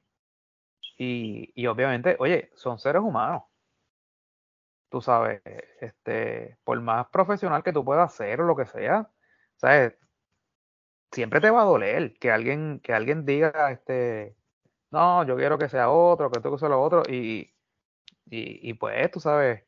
Y, 0.96 1.52
y 1.54 1.66
obviamente, 1.66 2.16
oye, 2.18 2.50
son 2.54 2.78
seres 2.78 3.02
humanos. 3.02 3.42
Tú 4.88 5.00
sabes, 5.00 5.42
este, 5.80 6.56
por 6.64 6.80
más 6.80 7.08
profesional 7.08 7.62
que 7.62 7.72
tú 7.72 7.84
puedas 7.84 8.14
ser 8.14 8.40
o 8.40 8.44
lo 8.44 8.56
que 8.56 8.66
sea, 8.66 9.10
¿sabes? 9.56 9.94
siempre 11.14 11.40
te 11.40 11.50
va 11.50 11.62
a 11.62 11.64
doler 11.64 12.14
que 12.18 12.30
alguien, 12.30 12.80
que 12.80 12.92
alguien 12.92 13.24
diga, 13.24 13.70
este, 13.70 14.36
no, 14.94 15.24
yo 15.24 15.36
quiero 15.36 15.58
que 15.58 15.68
sea 15.68 15.90
otro, 15.90 16.30
que 16.30 16.38
esto 16.38 16.52
que 16.52 16.58
sea 16.58 16.68
lo 16.68 16.82
otro, 16.82 17.02
y, 17.08 17.52
y, 18.26 18.74
pues 18.74 19.10
tú 19.10 19.20
sabes, 19.20 19.64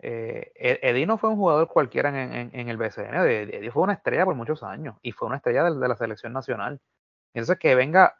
eh, 0.00 0.52
e-, 0.56 0.80
Eddie 0.82 1.06
no 1.06 1.18
fue 1.18 1.30
un 1.30 1.36
jugador 1.36 1.68
cualquiera 1.68 2.08
en, 2.08 2.50
en, 2.52 2.68
el 2.68 2.76
BCN, 2.76 3.14
Eddie 3.16 3.70
fue 3.70 3.82
una 3.82 3.92
estrella 3.94 4.24
por 4.24 4.34
muchos 4.34 4.62
años 4.62 4.96
y 5.02 5.12
fue 5.12 5.28
una 5.28 5.36
estrella 5.36 5.64
de, 5.64 5.88
la 5.88 5.96
selección 5.96 6.32
nacional. 6.32 6.80
Entonces 7.34 7.58
que 7.58 7.74
venga 7.74 8.18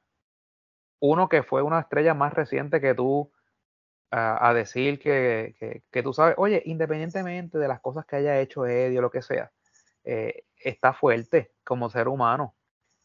uno 1.00 1.28
que 1.28 1.42
fue 1.42 1.62
una 1.62 1.80
estrella 1.80 2.14
más 2.14 2.34
reciente 2.34 2.80
que 2.80 2.94
tú 2.94 3.32
a, 4.12 4.52
decir 4.54 4.98
que, 4.98 5.54
que, 5.58 5.84
que, 5.90 6.02
tú 6.02 6.12
sabes, 6.12 6.34
oye, 6.36 6.62
independientemente 6.66 7.58
de 7.58 7.68
las 7.68 7.80
cosas 7.80 8.04
que 8.06 8.16
haya 8.16 8.40
hecho 8.40 8.66
Eddie 8.66 8.98
o 8.98 9.02
lo 9.02 9.11
que 9.11 9.22
sea, 9.22 9.52
eh, 10.04 10.44
está 10.56 10.92
fuerte 10.92 11.52
como 11.64 11.90
ser 11.90 12.08
humano. 12.08 12.54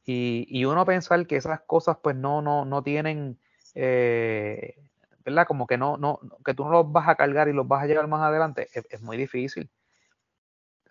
Y, 0.03 0.45
y, 0.49 0.65
uno 0.65 0.85
pensar 0.85 1.25
que 1.27 1.35
esas 1.35 1.61
cosas 1.61 1.97
pues 2.01 2.15
no, 2.15 2.41
no, 2.41 2.65
no 2.65 2.83
tienen, 2.83 3.39
eh, 3.75 4.75
¿verdad? 5.23 5.45
Como 5.45 5.67
que 5.67 5.77
no, 5.77 5.97
no, 5.97 6.19
que 6.43 6.53
tú 6.53 6.63
no 6.63 6.71
los 6.71 6.91
vas 6.91 7.09
a 7.09 7.15
cargar 7.15 7.47
y 7.49 7.53
los 7.53 7.67
vas 7.67 7.83
a 7.83 7.87
llevar 7.87 8.07
más 8.07 8.21
adelante, 8.21 8.69
es, 8.73 9.01
muy 9.01 9.17
difícil. 9.17 9.69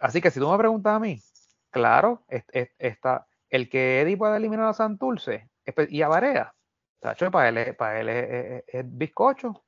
Así 0.00 0.20
que 0.20 0.30
si 0.30 0.40
tú 0.40 0.50
me 0.50 0.58
preguntas 0.58 0.94
a 0.94 0.98
mí, 0.98 1.22
claro, 1.70 2.22
está, 2.28 3.26
el 3.48 3.68
que 3.68 4.02
Eddie 4.02 4.16
puede 4.16 4.36
eliminar 4.36 4.66
a 4.66 4.74
Santurce 4.74 5.48
y 5.88 6.02
a 6.02 6.08
Barea, 6.08 6.54
tacho, 7.00 7.30
para 7.30 7.48
él, 7.48 7.74
para 7.76 8.00
él 8.00 8.08
es, 8.66 8.84
bizcocho. 8.86 9.62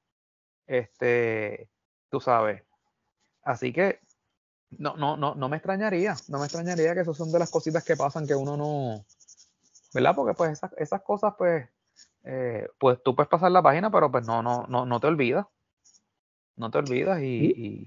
Este, 0.67 1.71
tú 2.11 2.21
sabes. 2.21 2.65
Así 3.43 3.73
que 3.73 4.01
no, 4.71 4.97
no, 4.97 5.17
no, 5.17 5.37
no 5.37 5.49
me 5.49 5.59
extrañaría, 5.59 6.17
no 6.29 6.39
me 6.39 6.47
extrañaría 6.47 6.93
que 6.95 7.01
esas 7.01 7.17
son 7.17 7.31
de 7.31 7.39
las 7.39 7.51
cositas 7.51 7.85
que 7.85 7.97
pasan 7.97 8.27
que 8.27 8.35
uno 8.35 8.57
no, 8.57 9.05
¿verdad? 9.95 10.15
Porque 10.15 10.35
pues 10.35 10.61
esas 10.77 11.03
cosas, 11.03 11.35
pues, 11.39 11.69
eh, 12.29 12.67
pues 12.79 13.01
tú 13.05 13.15
puedes 13.15 13.31
pasar 13.31 13.53
la 13.53 13.63
página, 13.63 13.91
pero 13.91 14.11
pues 14.11 14.27
no, 14.27 14.43
no, 14.43 14.67
no, 14.69 14.85
no 14.85 14.99
te 14.99 15.07
olvidas. 15.07 15.47
No 16.57 16.71
te 16.71 16.79
olvidas 16.79 17.23
y, 17.23 17.87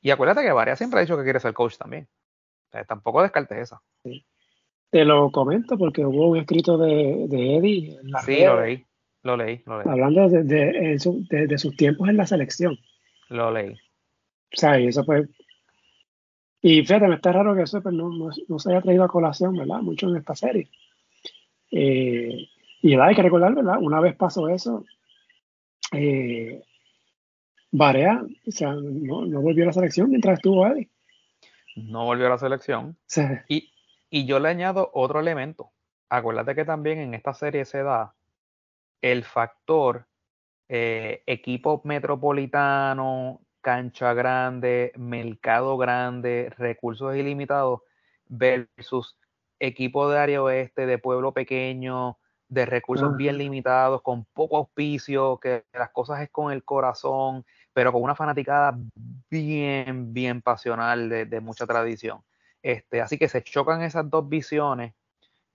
y, 0.00 0.10
acuérdate 0.10 0.42
que 0.42 0.52
Varia 0.52 0.74
siempre 0.74 0.98
ha 0.98 1.02
dicho 1.02 1.16
que 1.16 1.22
quiere 1.22 1.38
ser 1.38 1.52
coach 1.52 1.76
también. 1.76 2.08
tampoco 2.88 3.22
descartes 3.22 3.58
esa. 3.58 3.82
Te 4.90 5.04
lo 5.04 5.30
comento 5.30 5.76
porque 5.76 6.04
hubo 6.04 6.30
un 6.30 6.38
escrito 6.38 6.78
de, 6.78 7.26
de 7.28 7.56
Eddie. 7.56 7.98
En 8.00 8.10
la 8.10 8.20
sí, 8.20 8.44
lo 8.44 8.60
leí, 8.60 8.86
lo 9.22 9.36
leí, 9.36 9.62
lo 9.66 9.82
leí. 9.82 9.88
Hablando 9.88 10.28
de, 10.28 10.42
de, 10.44 11.46
de, 11.46 11.58
sus 11.58 11.76
tiempos 11.76 12.08
en 12.08 12.16
la 12.16 12.26
selección. 12.26 12.78
Lo 13.28 13.50
leí. 13.50 13.72
O 13.72 14.56
sea, 14.56 14.80
y 14.80 14.88
eso 14.88 15.04
pues. 15.04 15.28
Y 16.62 16.82
fíjate, 16.82 17.06
me 17.06 17.16
está 17.16 17.32
raro 17.32 17.54
que 17.54 17.62
eso 17.62 17.82
pues, 17.82 17.94
no, 17.94 18.08
no, 18.08 18.30
no, 18.48 18.58
se 18.58 18.70
haya 18.70 18.80
traído 18.80 19.04
a 19.04 19.08
colación, 19.08 19.54
¿verdad? 19.56 19.80
Mucho 19.80 20.08
en 20.08 20.16
esta 20.16 20.34
serie. 20.34 20.70
Eh, 21.70 22.48
y 22.82 22.94
hay 22.94 23.14
que 23.14 23.22
recordar, 23.22 23.54
¿verdad? 23.54 23.78
Una 23.80 24.00
vez 24.00 24.16
pasó 24.16 24.48
eso, 24.48 24.84
eh, 25.92 26.62
Barea, 27.72 28.22
o 28.46 28.50
sea, 28.50 28.74
no, 28.74 29.40
volvió 29.40 29.64
a 29.64 29.66
la 29.66 29.72
selección 29.72 30.08
mientras 30.10 30.38
estuvo 30.38 30.64
ahí. 30.64 30.88
No 31.74 32.04
volvió 32.04 32.26
a 32.26 32.30
la 32.30 32.38
selección. 32.38 32.96
Y, 33.48 34.24
yo 34.24 34.38
le 34.38 34.48
añado 34.48 34.90
otro 34.94 35.20
elemento. 35.20 35.72
Acuérdate 36.08 36.54
que 36.54 36.64
también 36.64 36.98
en 36.98 37.12
esta 37.12 37.34
serie 37.34 37.64
se 37.64 37.82
da 37.82 38.14
el 39.02 39.24
factor 39.24 40.06
eh, 40.68 41.22
equipo 41.26 41.82
metropolitano, 41.84 43.40
cancha 43.60 44.14
grande, 44.14 44.92
mercado 44.96 45.76
grande, 45.76 46.50
recursos 46.56 47.14
ilimitados 47.14 47.80
versus 48.28 49.18
equipo 49.58 50.08
de 50.08 50.18
área 50.18 50.42
oeste, 50.42 50.86
de 50.86 50.98
pueblo 50.98 51.32
pequeño, 51.32 52.16
de 52.48 52.66
recursos 52.66 53.16
bien 53.16 53.38
limitados, 53.38 54.02
con 54.02 54.24
poco 54.24 54.56
auspicio, 54.58 55.38
que 55.38 55.64
las 55.72 55.90
cosas 55.90 56.20
es 56.20 56.30
con 56.30 56.52
el 56.52 56.64
corazón, 56.64 57.44
pero 57.72 57.92
con 57.92 58.02
una 58.02 58.14
fanaticada 58.14 58.78
bien, 59.30 60.12
bien 60.12 60.42
pasional 60.42 61.08
de, 61.08 61.40
mucha 61.40 61.66
tradición. 61.66 62.22
Este, 62.62 63.00
así 63.00 63.18
que 63.18 63.28
se 63.28 63.42
chocan 63.42 63.82
esas 63.82 64.08
dos 64.08 64.28
visiones. 64.28 64.94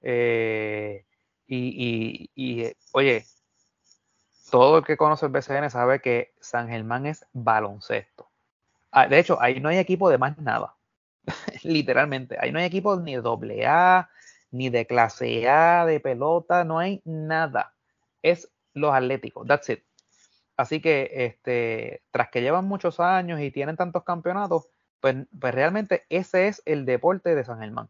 Eh, 0.02 1.06
y, 1.48 2.30
y, 2.34 2.62
eh, 2.64 2.76
oye, 2.94 3.26
todo 4.50 4.80
el 4.80 4.84
que 4.84 4.98
conoce 4.98 5.26
el 5.26 5.32
BCN 5.32 5.70
sabe 5.70 6.02
que 6.02 6.34
San 6.40 6.70
Germán 6.70 7.06
es 7.06 7.26
baloncesto. 7.34 8.30
Ah, 8.92 9.08
de 9.08 9.20
hecho, 9.20 9.42
ahí 9.42 9.60
no 9.60 9.70
hay 9.70 9.78
equipo 9.78 10.10
de 10.10 10.18
más 10.18 10.38
nada. 10.38 10.76
literalmente. 11.64 12.38
Ahí 12.40 12.52
no 12.52 12.60
hay 12.60 12.66
equipos 12.66 13.02
ni 13.02 13.16
de 13.16 13.22
doble 13.22 13.66
A, 13.66 14.10
ni 14.52 14.70
de 14.70 14.86
clase 14.86 15.50
A, 15.50 15.86
de 15.86 16.00
pelota, 16.00 16.64
no 16.64 16.80
hay 16.80 17.02
nada. 17.06 17.74
Es 18.22 18.52
los 18.74 18.94
atléticos, 18.94 19.48
that's 19.48 19.70
it. 19.70 19.84
Así 20.58 20.82
que, 20.82 21.10
este, 21.14 22.04
tras 22.12 22.30
que 22.30 22.42
llevan 22.42 22.66
muchos 22.66 23.00
años 23.00 23.40
y 23.42 23.52
tienen 23.52 23.78
tantos 23.78 24.04
campeonatos, 24.04 24.68
pues, 25.00 25.16
pues 25.40 25.56
realmente 25.56 26.06
ese 26.10 26.48
es 26.48 26.62
el 26.66 26.86
deporte 26.86 27.36
de 27.36 27.44
San 27.44 27.60
Germán. 27.60 27.90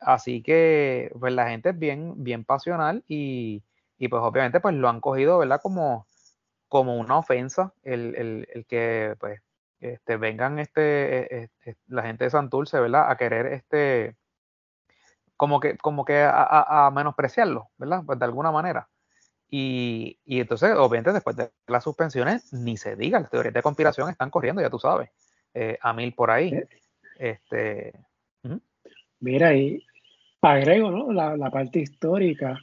Así 0.00 0.42
que, 0.42 1.10
pues 1.18 1.32
la 1.32 1.48
gente 1.50 1.70
es 1.70 1.78
bien, 1.78 2.22
bien 2.22 2.44
pasional 2.44 3.04
y, 3.08 3.64
y 3.98 4.08
pues 4.08 4.22
obviamente 4.22 4.60
pues 4.60 4.74
lo 4.76 4.88
han 4.88 5.00
cogido, 5.00 5.38
¿verdad? 5.38 5.60
Como, 5.62 6.06
como 6.68 6.96
una 6.98 7.18
ofensa 7.18 7.74
el, 7.82 8.14
el, 8.16 8.48
el 8.54 8.66
que 8.66 9.16
pues 9.18 9.40
este, 9.80 10.16
vengan 10.16 10.58
este, 10.58 11.42
e, 11.42 11.50
e, 11.64 11.76
la 11.88 12.02
gente 12.02 12.24
de 12.24 12.30
Santurce, 12.30 12.80
¿verdad? 12.80 13.10
A 13.10 13.16
querer 13.16 13.46
este, 13.46 14.16
como 15.38 15.60
que, 15.60 15.78
como 15.78 16.04
que 16.04 16.20
a, 16.20 16.90
menospreciarlo, 16.92 17.70
¿verdad? 17.78 18.02
Pues 18.04 18.18
de 18.18 18.24
alguna 18.24 18.50
manera. 18.50 18.88
Y, 19.48 20.18
y, 20.26 20.40
entonces, 20.40 20.72
obviamente, 20.76 21.12
después 21.12 21.36
de 21.36 21.50
las 21.68 21.84
suspensiones, 21.84 22.52
ni 22.52 22.76
se 22.76 22.96
diga, 22.96 23.20
las 23.20 23.30
teorías 23.30 23.54
de 23.54 23.62
conspiración 23.62 24.10
están 24.10 24.30
corriendo, 24.30 24.60
ya 24.60 24.68
tú 24.68 24.80
sabes, 24.80 25.10
eh, 25.54 25.78
a 25.80 25.92
mil 25.92 26.12
por 26.12 26.30
ahí. 26.32 26.48
Eh. 26.48 26.68
Este, 27.18 27.92
Mira, 29.20 29.54
y 29.54 29.82
agrego, 30.42 30.90
¿no? 30.90 31.12
La, 31.12 31.36
la 31.36 31.50
parte 31.50 31.80
histórica. 31.80 32.60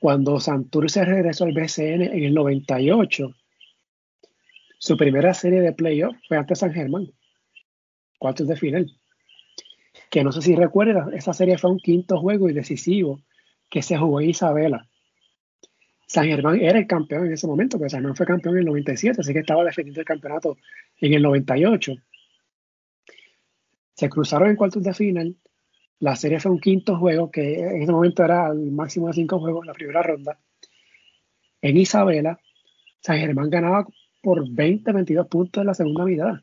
cuando 0.00 0.38
Santurce 0.40 1.04
regresó 1.04 1.44
al 1.44 1.52
BCN 1.52 2.02
en 2.02 2.24
el 2.24 2.34
98, 2.34 3.34
su 4.78 4.96
primera 4.96 5.32
serie 5.32 5.60
de 5.60 5.72
playoff 5.72 6.16
fue 6.28 6.36
ante 6.36 6.54
San 6.56 6.72
Germán, 6.72 7.08
cuartos 8.18 8.48
de 8.48 8.56
final. 8.56 9.00
Que 10.14 10.22
no 10.22 10.30
sé 10.30 10.42
si 10.42 10.54
recuerdas, 10.54 11.12
esa 11.12 11.32
serie 11.32 11.58
fue 11.58 11.72
un 11.72 11.80
quinto 11.80 12.20
juego 12.20 12.48
y 12.48 12.52
decisivo 12.52 13.20
que 13.68 13.82
se 13.82 13.98
jugó 13.98 14.20
en 14.20 14.30
Isabela. 14.30 14.88
San 16.06 16.26
Germán 16.26 16.60
era 16.60 16.78
el 16.78 16.86
campeón 16.86 17.26
en 17.26 17.32
ese 17.32 17.48
momento, 17.48 17.78
porque 17.78 17.90
San 17.90 18.02
Germán 18.02 18.14
fue 18.14 18.24
campeón 18.24 18.54
en 18.54 18.60
el 18.60 18.66
97, 18.66 19.20
así 19.20 19.32
que 19.32 19.40
estaba 19.40 19.64
defendiendo 19.64 20.00
el 20.00 20.06
campeonato 20.06 20.56
en 21.00 21.14
el 21.14 21.20
98. 21.20 21.94
Se 23.94 24.08
cruzaron 24.08 24.50
en 24.50 24.54
cuartos 24.54 24.84
de 24.84 24.94
final. 24.94 25.36
La 25.98 26.14
serie 26.14 26.38
fue 26.38 26.52
un 26.52 26.60
quinto 26.60 26.96
juego, 26.96 27.32
que 27.32 27.58
en 27.58 27.82
ese 27.82 27.90
momento 27.90 28.22
era 28.22 28.52
el 28.52 28.70
máximo 28.70 29.08
de 29.08 29.14
cinco 29.14 29.40
juegos, 29.40 29.66
la 29.66 29.72
primera 29.72 30.00
ronda. 30.00 30.38
En 31.60 31.76
Isabela, 31.76 32.38
San 33.00 33.18
Germán 33.18 33.50
ganaba 33.50 33.84
por 34.22 34.48
20, 34.48 34.92
22 34.92 35.26
puntos 35.26 35.60
en 35.60 35.66
la 35.66 35.74
segunda 35.74 36.04
mitad. 36.04 36.34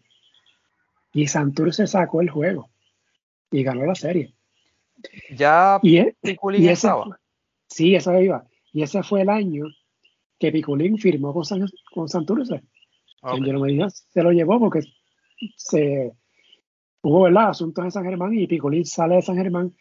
Y 1.13 1.27
Santurce 1.27 1.87
sacó 1.87 2.19
el 2.19 2.29
juego 2.29 2.70
y 3.51 3.63
ganó 3.63 3.85
la 3.85 3.95
serie. 3.95 4.33
Ya 5.35 5.79
y, 5.81 5.97
e, 5.97 6.15
y 6.23 6.67
ese, 6.67 6.89
Sí, 7.67 7.95
eso 7.95 8.19
iba. 8.19 8.45
Y 8.73 8.83
ese 8.83 9.03
fue 9.03 9.21
el 9.21 9.29
año 9.29 9.65
que 10.39 10.51
Piculín 10.51 10.97
firmó 10.97 11.33
con, 11.33 11.43
con 11.93 12.09
Santurce. 12.09 12.61
Okay. 13.21 13.53
Medina 13.53 13.89
se 13.89 14.23
lo 14.23 14.31
llevó 14.31 14.59
porque 14.59 14.81
se 15.55 16.11
hubo 17.03 17.23
¿verdad? 17.23 17.49
asuntos 17.49 17.85
en 17.85 17.91
San 17.91 18.03
Germán 18.03 18.33
y 18.33 18.47
Piculín 18.47 18.85
sale 18.85 19.15
de 19.15 19.21
San 19.21 19.35
Germán. 19.35 19.67
O 19.67 19.73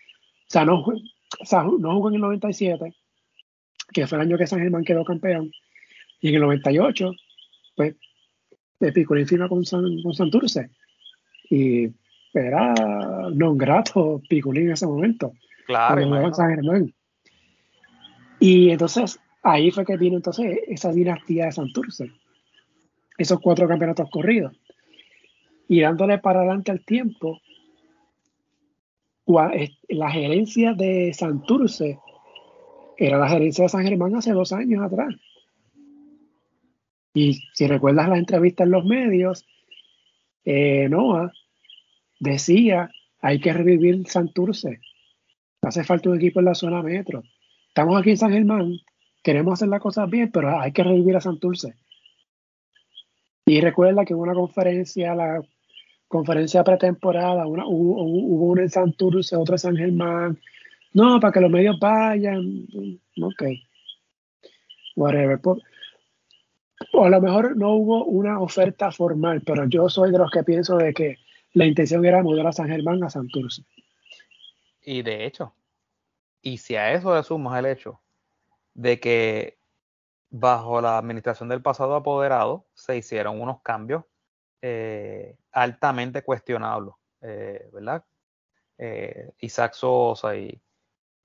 sea, 0.47 0.65
no, 0.65 0.81
o 0.81 1.45
sea, 1.45 1.63
no 1.63 1.95
jugó 1.95 2.09
en 2.09 2.17
el 2.17 2.21
97, 2.21 2.95
que 3.93 4.07
fue 4.07 4.19
el 4.19 4.23
año 4.23 4.37
que 4.37 4.47
San 4.47 4.61
Germán 4.61 4.85
quedó 4.85 5.05
campeón. 5.05 5.51
Y 6.21 6.29
en 6.29 6.35
el 6.35 6.43
98 6.43 7.13
pues 7.77 7.97
Piculín 8.95 9.27
firma 9.27 9.49
con, 9.49 9.65
con 9.65 10.15
Santurce. 10.15 10.71
Y 11.49 11.89
era 12.33 12.75
no 13.35 13.55
grato 13.55 14.21
Piculín 14.29 14.67
en 14.67 14.73
ese 14.73 14.87
momento. 14.87 15.33
Claro. 15.67 16.35
San 16.35 16.51
Germán. 16.51 16.95
Y 18.39 18.71
entonces 18.71 19.19
ahí 19.43 19.71
fue 19.71 19.85
que 19.85 19.97
vino 19.97 20.17
entonces 20.17 20.59
esa 20.67 20.93
dinastía 20.93 21.47
de 21.47 21.53
Santurce. 21.53 22.11
Esos 23.19 23.41
cuatro 23.41 23.69
campeonatos 23.69 24.09
corridos. 24.11 24.57
Y 25.69 25.81
dándole 25.81 26.19
para 26.19 26.41
adelante 26.41 26.71
al 26.73 26.85
tiempo, 26.85 27.41
la 29.27 30.11
gerencia 30.11 30.75
de 30.75 31.13
Santurce 31.15 31.99
era 32.97 33.19
la 33.19 33.29
gerencia 33.29 33.65
de 33.65 33.69
San 33.69 33.85
Germán 33.85 34.17
hace 34.17 34.33
dos 34.33 34.53
años 34.53 34.83
atrás. 34.83 35.15
Y 37.15 37.41
si 37.55 37.67
recuerdas 37.67 38.09
la 38.09 38.19
entrevista 38.19 38.65
en 38.65 38.71
los 38.71 38.85
medios, 38.85 39.47
eh, 40.45 40.89
Noah 40.89 41.33
decía, 42.21 42.91
hay 43.21 43.41
que 43.41 43.53
revivir 43.53 44.07
Santurce. 44.07 44.81
Hace 45.63 45.85
falta 45.85 46.11
un 46.11 46.17
equipo 46.17 46.39
en 46.39 46.47
la 46.47 46.55
zona 46.55 46.83
metro. 46.83 47.23
Estamos 47.69 47.99
aquí 48.01 48.11
en 48.11 48.17
San 48.17 48.33
Germán, 48.33 48.79
queremos 49.23 49.55
hacer 49.55 49.69
las 49.69 49.81
cosas 49.81 50.09
bien, 50.09 50.31
pero 50.31 50.59
hay 50.61 50.73
que 50.73 50.85
revivir 50.85 51.17
a 51.17 51.21
Santurce. 51.21 51.75
Y 53.47 53.61
recuerda 53.61 54.05
que 54.05 54.15
hubo 54.15 54.23
una 54.23 54.35
conferencia, 54.35 55.15
la 55.15 55.43
conferencia 56.07 56.63
pretemporada, 56.63 57.47
una, 57.47 57.67
hubo, 57.67 58.03
hubo 58.03 58.47
una 58.47 58.63
en 58.63 58.71
Santurce, 58.71 59.37
otra 59.37 59.55
en 59.55 59.59
San 59.59 59.77
Germán. 59.77 60.39
No, 60.93 61.21
para 61.21 61.33
que 61.33 61.41
los 61.41 61.51
medios 61.51 61.79
vayan. 61.79 62.67
Ok. 63.21 63.43
Whatever. 64.97 65.41
O 66.93 67.05
a 67.05 67.11
lo 67.11 67.21
mejor 67.21 67.57
no 67.57 67.75
hubo 67.75 68.05
una 68.05 68.41
oferta 68.41 68.91
formal, 68.91 69.43
pero 69.45 69.67
yo 69.69 69.89
soy 69.89 70.11
de 70.11 70.19
los 70.19 70.31
que 70.31 70.43
pienso 70.43 70.77
de 70.77 70.93
que 70.93 71.19
la 71.53 71.67
intención 71.67 72.05
era 72.05 72.23
mudar 72.23 72.47
a 72.47 72.53
San 72.53 72.69
Germán 72.69 73.03
a 73.05 73.11
Santurce. 73.11 73.63
Y 74.83 75.03
de 75.03 75.25
hecho, 75.25 75.55
y 76.43 76.59
si 76.59 76.77
a 76.77 76.93
eso 76.93 77.15
le 77.15 77.23
sumas 77.23 77.59
el 77.59 77.67
hecho 77.67 78.01
de 78.75 78.99
que 79.01 79.59
bajo 80.31 80.81
la 80.81 80.99
administración 80.99 81.49
del 81.49 81.61
pasado 81.61 81.95
apoderado 81.95 82.65
se 82.75 82.97
hicieron 82.97 83.41
unos 83.41 83.61
cambios 83.63 84.05
eh, 84.63 85.37
altamente 85.53 86.23
cuestionables, 86.23 86.95
eh, 87.21 87.69
¿verdad? 87.73 88.05
Eh, 88.79 89.33
Isaac 89.41 89.75
Sosa 89.75 90.37
y, 90.37 90.59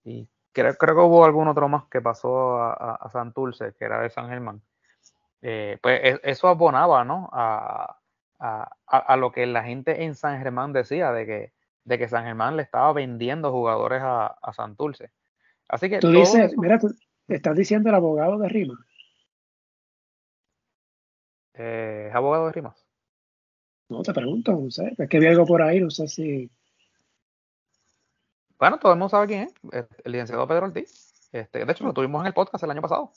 y 0.03 0.28
creo, 0.51 0.76
creo, 0.76 0.95
que 0.95 1.01
hubo 1.01 1.23
algún 1.23 1.47
otro 1.47 1.69
más 1.69 1.86
que 1.86 2.01
pasó 2.01 2.57
a, 2.57 2.73
a, 2.73 2.95
a 2.95 3.09
Santurce, 3.09 3.73
que 3.78 3.86
era 3.86 4.01
de 4.01 4.09
San 4.09 4.28
Germán 4.28 4.61
pues 5.82 5.99
e, 6.03 6.19
eso 6.23 6.47
abonaba, 6.47 7.03
¿no? 7.03 7.30
A, 8.39 8.69
a, 8.86 9.17
lo 9.17 9.31
que 9.31 9.45
la 9.45 9.63
gente 9.63 10.03
en 10.03 10.15
San 10.15 10.39
Germán 10.39 10.73
decía, 10.73 11.11
de 11.11 11.25
que, 11.25 11.53
de 11.83 11.97
que 11.97 12.09
San 12.09 12.25
Germán 12.25 12.57
le 12.57 12.63
estaba 12.63 12.91
vendiendo 12.93 13.51
jugadores 13.51 14.01
a, 14.03 14.27
a 14.27 14.53
Santurce. 14.53 15.11
Así 15.67 15.89
que... 15.89 15.99
Tú 15.99 16.11
dices, 16.11 16.57
mira, 16.57 16.79
tú 16.79 16.93
estás 17.27 17.55
diciendo 17.55 17.89
el 17.89 17.95
abogado 17.95 18.38
de 18.38 18.49
Rimas. 18.49 18.79
Eh, 21.53 22.07
¿Es 22.09 22.15
abogado 22.15 22.47
de 22.47 22.51
Rimas? 22.51 22.86
No, 23.88 24.01
te 24.01 24.13
pregunto, 24.13 24.51
no 24.51 24.71
sé, 24.71 24.95
es 24.97 25.09
que 25.09 25.19
vi 25.19 25.27
algo 25.27 25.45
por 25.45 25.61
ahí, 25.61 25.79
no 25.79 25.89
sé 25.89 26.07
si... 26.07 26.49
Bueno, 28.57 28.79
todo 28.79 28.93
el 28.93 28.99
mundo 28.99 29.09
sabe 29.09 29.27
quién 29.27 29.41
es, 29.71 29.86
el 30.03 30.11
licenciado 30.11 30.47
Pedro 30.47 30.67
Ortiz. 30.67 31.29
Este, 31.31 31.65
de 31.65 31.71
hecho, 31.71 31.83
lo 31.83 31.93
tuvimos 31.93 32.21
en 32.21 32.27
el 32.27 32.33
podcast 32.33 32.63
el 32.63 32.71
año 32.71 32.81
pasado. 32.81 33.11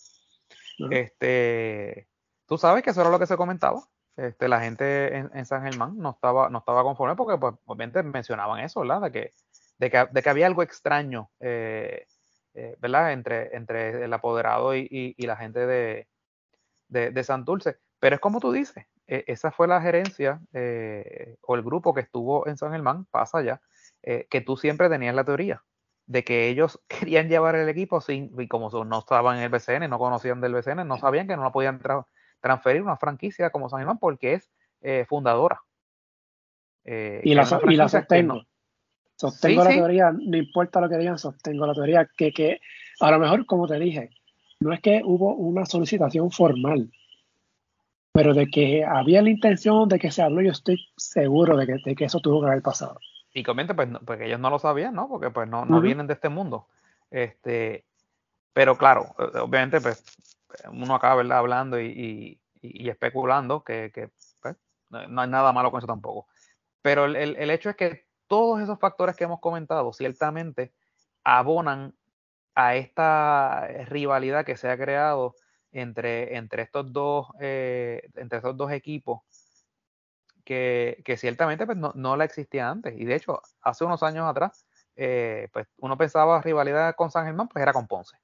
Este, 0.90 2.08
tú 2.46 2.58
sabes 2.58 2.82
que 2.82 2.90
eso 2.90 3.00
era 3.00 3.10
lo 3.10 3.18
que 3.18 3.26
se 3.26 3.36
comentaba. 3.36 3.82
Este, 4.18 4.48
la 4.48 4.60
gente 4.60 5.16
en, 5.16 5.46
San 5.46 5.62
Germán 5.62 5.96
no 5.96 6.10
estaba, 6.10 6.50
no 6.50 6.58
estaba 6.58 6.82
conforme 6.82 7.14
porque 7.14 7.38
pues, 7.38 7.54
obviamente 7.66 8.02
mencionaban 8.02 8.58
eso, 8.58 8.80
¿verdad? 8.80 9.02
De 9.02 9.12
que, 9.12 9.32
de 9.78 9.90
que, 9.92 10.08
de 10.10 10.22
que 10.22 10.28
había 10.28 10.48
algo 10.48 10.64
extraño, 10.64 11.30
eh, 11.38 12.04
eh, 12.54 12.76
¿verdad? 12.80 13.12
Entre, 13.12 13.54
entre 13.56 14.04
el 14.04 14.12
apoderado 14.12 14.74
y, 14.74 14.88
y, 14.90 15.24
la 15.24 15.36
gente 15.36 15.64
de, 15.68 16.08
de, 16.88 17.12
de, 17.12 17.22
Santurce. 17.22 17.78
Pero 18.00 18.16
es 18.16 18.20
como 18.20 18.40
tú 18.40 18.50
dices, 18.50 18.86
e, 19.06 19.22
esa 19.28 19.52
fue 19.52 19.68
la 19.68 19.80
gerencia 19.80 20.40
eh, 20.52 21.36
o 21.42 21.54
el 21.54 21.62
grupo 21.62 21.94
que 21.94 22.00
estuvo 22.00 22.48
en 22.48 22.56
San 22.56 22.72
Germán, 22.72 23.04
pasa 23.12 23.40
ya, 23.42 23.60
que 24.02 24.40
tú 24.40 24.56
siempre 24.56 24.88
tenías 24.88 25.14
la 25.14 25.24
teoría 25.24 25.62
de 26.06 26.24
que 26.24 26.48
ellos 26.48 26.80
querían 26.88 27.28
llevar 27.28 27.54
el 27.54 27.68
equipo 27.68 28.00
sin, 28.00 28.32
y 28.36 28.48
como 28.48 28.68
no 28.84 28.98
estaban 28.98 29.36
en 29.36 29.44
el 29.44 29.50
BCN, 29.50 29.88
no 29.88 30.00
conocían 30.00 30.40
del 30.40 30.54
BCN, 30.54 30.88
no 30.88 30.98
sabían 30.98 31.28
que 31.28 31.36
no 31.36 31.52
podían 31.52 31.78
tra 31.78 32.04
transferir 32.40 32.82
una 32.82 32.96
franquicia 32.96 33.50
como 33.50 33.68
San 33.68 33.80
Germán 33.80 33.98
porque 33.98 34.34
es 34.34 34.50
eh, 34.80 35.04
fundadora. 35.08 35.60
Eh, 36.84 37.20
y, 37.24 37.34
la, 37.34 37.46
y 37.68 37.76
la 37.76 37.88
sostengo. 37.88 38.34
No. 38.34 38.46
Sostengo 39.16 39.62
sí, 39.62 39.68
la 39.68 39.72
sí. 39.72 39.78
teoría, 39.78 40.12
no 40.12 40.36
importa 40.36 40.80
lo 40.80 40.88
que 40.88 40.96
digan, 40.96 41.18
sostengo 41.18 41.66
la 41.66 41.74
teoría 41.74 42.08
que, 42.16 42.32
que 42.32 42.60
a 43.00 43.10
lo 43.10 43.18
mejor, 43.18 43.46
como 43.46 43.66
te 43.66 43.78
dije, 43.78 44.10
no 44.60 44.72
es 44.72 44.80
que 44.80 45.02
hubo 45.04 45.34
una 45.34 45.66
solicitación 45.66 46.30
formal, 46.30 46.90
pero 48.12 48.32
de 48.34 48.46
que 48.46 48.84
había 48.84 49.22
la 49.22 49.30
intención 49.30 49.88
de 49.88 49.98
que 49.98 50.10
se 50.10 50.22
habló, 50.22 50.40
yo 50.40 50.52
estoy 50.52 50.78
seguro 50.96 51.56
de 51.56 51.66
que, 51.66 51.76
de 51.84 51.94
que 51.94 52.04
eso 52.04 52.20
tuvo 52.20 52.40
que 52.40 52.48
haber 52.48 52.62
pasado. 52.62 52.98
Y 53.32 53.42
comente, 53.42 53.74
pues, 53.74 53.88
porque 54.04 54.26
ellos 54.26 54.40
no 54.40 54.50
lo 54.50 54.58
sabían, 54.58 54.94
¿no? 54.94 55.08
Porque 55.08 55.30
pues 55.30 55.48
no, 55.48 55.64
no 55.64 55.76
uh 55.76 55.80
-huh. 55.80 55.82
vienen 55.82 56.06
de 56.06 56.14
este 56.14 56.28
mundo. 56.28 56.66
Este, 57.10 57.84
pero 58.52 58.76
claro, 58.76 59.14
eh, 59.18 59.38
obviamente, 59.38 59.80
pues, 59.80 60.04
uno 60.70 60.94
acaba. 60.94 61.20
Hablando 61.36 61.80
y, 61.80 62.40
especulando 62.62 63.62
que, 63.62 64.10
pues, 64.40 64.56
no 64.88 65.20
hay 65.20 65.28
nada 65.28 65.52
malo 65.52 65.70
con 65.70 65.78
eso 65.78 65.86
tampoco. 65.86 66.28
Pero 66.82 67.06
el, 67.06 67.50
hecho 67.50 67.70
es 67.70 67.76
que 67.76 68.06
todos 68.26 68.60
esos 68.60 68.78
factores 68.78 69.16
que 69.16 69.24
hemos 69.24 69.40
comentado 69.40 69.92
ciertamente 69.92 70.72
abonan 71.24 71.94
a 72.54 72.76
esta 72.76 73.66
rivalidad 73.86 74.44
que 74.44 74.56
se 74.56 74.68
ha 74.70 74.76
creado 74.76 75.34
entre, 75.70 76.36
entre 76.36 76.62
estos 76.62 76.92
dos 76.92 77.28
eh, 77.40 78.08
equipos 78.70 79.20
que, 80.44 81.16
ciertamente 81.18 81.66
pues, 81.66 81.76
no, 81.76 81.92
no, 81.94 82.16
la 82.16 82.24
existía 82.24 82.70
antes. 82.70 82.98
Y 82.98 83.04
de 83.04 83.16
hecho, 83.16 83.42
hace 83.60 83.84
unos 83.84 84.02
años 84.02 84.26
atrás, 84.26 84.66
eh, 84.96 85.48
pues 85.52 85.68
uno 85.78 85.98
pensaba 85.98 86.40
rivalidad 86.40 86.94
con 86.96 87.10
San 87.10 87.26
Germán, 87.26 87.48
pues 87.48 87.62
era 87.62 87.72
con 87.72 87.86
Ponce. 87.86 88.16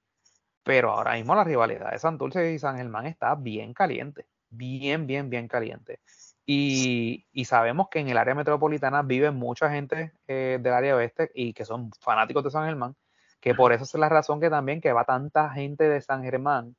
Pero 0.64 0.90
ahora 0.90 1.14
mismo 1.14 1.34
la 1.34 1.44
rivalidad 1.44 1.92
de 1.92 1.98
Santurce 1.98 2.52
y 2.52 2.58
San 2.58 2.78
Germán 2.78 3.06
está 3.06 3.34
bien 3.34 3.74
caliente, 3.74 4.26
bien, 4.50 5.06
bien, 5.06 5.30
bien 5.30 5.46
caliente. 5.46 6.00
Y, 6.46 7.26
y, 7.32 7.44
sabemos 7.46 7.88
que 7.90 8.00
en 8.00 8.08
el 8.08 8.18
área 8.18 8.34
metropolitana 8.34 9.02
vive 9.02 9.30
mucha 9.30 9.70
gente 9.70 10.12
eh, 10.26 10.58
del 10.60 10.72
área 10.74 10.96
oeste 10.96 11.30
y 11.34 11.54
que 11.54 11.64
son 11.64 11.90
fanáticos 12.00 12.44
de 12.44 12.50
San 12.50 12.66
Germán, 12.66 12.96
que 13.40 13.54
por 13.54 13.72
eso 13.72 13.84
es 13.84 13.94
la 13.94 14.08
razón 14.10 14.40
que 14.40 14.50
también 14.50 14.80
que 14.80 14.92
va 14.92 15.04
tanta 15.04 15.50
gente 15.50 15.88
de 15.88 16.00
San 16.02 16.22
Germán 16.22 16.76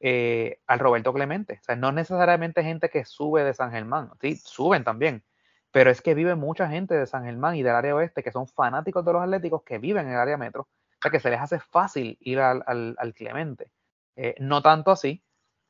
eh, 0.00 0.60
al 0.66 0.78
Roberto 0.78 1.12
Clemente. 1.12 1.58
O 1.60 1.64
sea, 1.64 1.76
no 1.76 1.90
necesariamente 1.92 2.62
gente 2.62 2.88
que 2.88 3.04
sube 3.04 3.42
de 3.44 3.54
San 3.54 3.72
Germán, 3.72 4.10
sí, 4.20 4.36
suben 4.36 4.84
también, 4.84 5.24
pero 5.72 5.90
es 5.90 6.00
que 6.02 6.14
vive 6.14 6.34
mucha 6.36 6.68
gente 6.68 6.94
de 6.94 7.06
San 7.06 7.24
Germán 7.24 7.56
y 7.56 7.62
del 7.62 7.74
área 7.74 7.94
oeste 7.96 8.22
que 8.22 8.30
son 8.32 8.46
fanáticos 8.46 9.04
de 9.04 9.12
los 9.12 9.22
atléticos 9.22 9.62
que 9.64 9.78
viven 9.78 10.06
en 10.06 10.14
el 10.14 10.20
área 10.20 10.36
metro, 10.36 10.68
sea 11.04 11.10
que 11.10 11.20
se 11.20 11.30
les 11.30 11.40
hace 11.40 11.60
fácil 11.60 12.16
ir 12.20 12.40
al, 12.40 12.64
al, 12.66 13.14
Clemente. 13.14 13.70
Eh, 14.16 14.34
no 14.38 14.62
tanto 14.62 14.90
así 14.90 15.22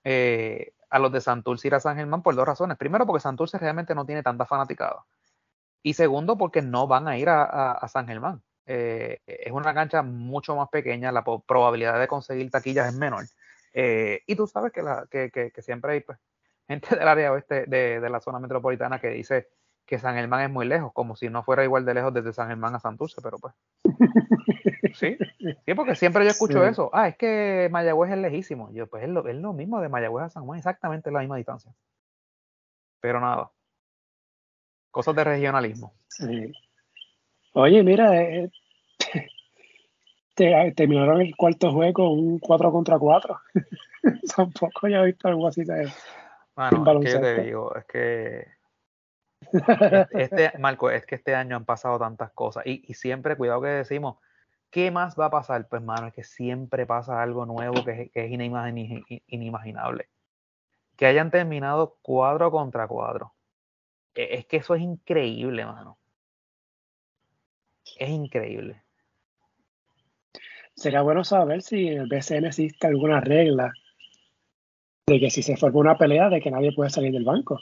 eh, 0.04 0.72
a 0.90 0.98
los 0.98 1.10
de 1.12 1.20
Santurce 1.20 1.68
ir 1.68 1.74
a 1.74 1.80
San 1.80 1.96
Germán 1.96 2.22
por 2.22 2.34
dos 2.34 2.46
razones. 2.46 2.78
Primero, 2.78 3.06
porque 3.06 3.20
Santurce 3.20 3.58
realmente 3.58 3.94
no 3.94 4.06
tiene 4.06 4.22
tanta 4.22 4.46
fanaticada. 4.46 5.04
Y 5.82 5.94
segundo, 5.94 6.38
porque 6.38 6.62
no 6.62 6.86
van 6.86 7.08
a 7.08 7.18
ir 7.18 7.28
a, 7.28 7.86
San 7.88 8.06
Germán. 8.06 8.42
Eh, 8.66 9.18
es 9.26 9.52
una 9.52 9.74
cancha 9.74 10.02
mucho 10.02 10.56
más 10.56 10.68
pequeña, 10.70 11.12
la 11.12 11.22
probabilidad 11.22 12.00
de 12.00 12.08
conseguir 12.08 12.50
taquillas 12.50 12.88
es 12.88 12.94
menor. 12.94 13.24
y 13.74 14.36
tú 14.36 14.46
sabes 14.46 14.72
que, 14.72 14.82
la, 14.82 15.06
que, 15.10 15.30
que, 15.30 15.62
siempre 15.62 15.92
hay 15.92 16.00
pues, 16.00 16.18
gente 16.66 16.96
del 16.96 17.08
área 17.08 17.32
oeste 17.32 17.66
de, 17.66 18.00
de 18.00 18.10
la 18.10 18.20
zona 18.20 18.38
metropolitana 18.38 18.98
que 19.00 19.08
dice 19.08 19.48
que 19.86 19.98
San 19.98 20.14
Germán 20.14 20.42
es 20.42 20.50
muy 20.50 20.66
lejos, 20.66 20.92
como 20.92 21.16
si 21.16 21.28
no 21.28 21.42
fuera 21.42 21.64
igual 21.64 21.84
de 21.84 21.94
lejos 21.94 22.14
desde 22.14 22.32
San 22.32 22.48
Germán 22.48 22.74
a 22.74 22.80
Santurce, 22.80 23.20
pero 23.22 23.38
pues. 23.38 23.54
Sí, 24.94 25.18
sí, 25.64 25.74
porque 25.74 25.96
siempre 25.96 26.24
yo 26.24 26.30
escucho 26.30 26.64
eso. 26.64 26.88
Ah, 26.92 27.08
es 27.08 27.16
que 27.16 27.68
Mayagüez 27.72 28.12
es 28.12 28.18
lejísimo. 28.18 28.70
Yo, 28.72 28.86
pues 28.86 29.02
es 29.02 29.08
lo, 29.08 29.26
es 29.26 29.34
lo 29.34 29.52
mismo 29.52 29.80
de 29.80 29.88
Mayagüez 29.88 30.26
a 30.26 30.28
San 30.28 30.44
Juan, 30.44 30.58
exactamente 30.58 31.10
la 31.10 31.18
misma 31.18 31.36
distancia. 31.36 31.72
Pero 33.00 33.18
nada. 33.20 33.50
Cosas 34.92 35.16
de 35.16 35.24
regionalismo. 35.24 35.94
Sí. 36.06 36.52
Oye, 37.54 37.82
mira, 37.82 38.22
eh, 38.22 38.50
te, 40.34 40.72
terminaron 40.76 41.20
el 41.20 41.34
cuarto 41.34 41.72
juego 41.72 42.12
un 42.12 42.38
4 42.38 42.70
contra 42.70 42.96
4. 42.96 43.40
Tampoco 44.36 44.86
ya 44.86 45.00
he 45.00 45.06
visto 45.06 45.26
algo 45.26 45.48
así 45.48 45.64
de. 45.64 45.88
Bueno, 46.54 47.00
es 47.00 47.04
que 47.04 47.12
yo 47.12 47.20
te 47.20 47.42
digo, 47.42 47.74
es 47.74 47.84
que 47.86 48.46
este, 50.12 50.58
Marco, 50.58 50.90
es 50.90 51.06
que 51.06 51.14
este 51.16 51.34
año 51.34 51.56
han 51.56 51.64
pasado 51.64 51.98
tantas 51.98 52.32
cosas 52.32 52.66
y, 52.66 52.94
siempre, 52.94 53.36
cuidado 53.36 53.62
que 53.62 53.68
decimos, 53.68 54.18
¿qué 54.70 54.90
más 54.90 55.18
va 55.18 55.26
a 55.26 55.30
pasar? 55.30 55.68
Pues, 55.68 55.82
mano, 55.82 56.08
es 56.08 56.14
que 56.14 56.24
siempre 56.24 56.86
pasa 56.86 57.22
algo 57.22 57.46
nuevo 57.46 57.84
que, 57.84 58.10
es 58.14 58.30
inimaginable. 59.26 60.08
Que 60.96 61.06
hayan 61.06 61.30
terminado 61.30 61.98
cuadro 62.02 62.50
contra 62.50 62.86
cuadro. 62.86 63.34
E, 64.14 64.38
es 64.38 64.46
que 64.46 64.58
eso 64.58 64.74
es 64.74 64.82
increíble, 64.82 65.64
mano. 65.66 65.98
Es 67.98 68.08
increíble. 68.08 68.82
Sería 70.74 71.02
bueno 71.02 71.24
saber 71.24 71.62
si 71.62 71.88
en 71.88 72.00
el 72.02 72.08
BCN 72.08 72.46
existe 72.46 72.86
alguna 72.86 73.20
regla 73.20 73.72
de 75.06 75.20
que 75.20 75.30
si 75.30 75.42
se 75.42 75.56
forma 75.56 75.80
una 75.80 75.98
pelea 75.98 76.28
de 76.28 76.40
que 76.40 76.50
nadie 76.50 76.72
puede 76.72 76.90
salir 76.90 77.12
del 77.12 77.24
banco. 77.24 77.60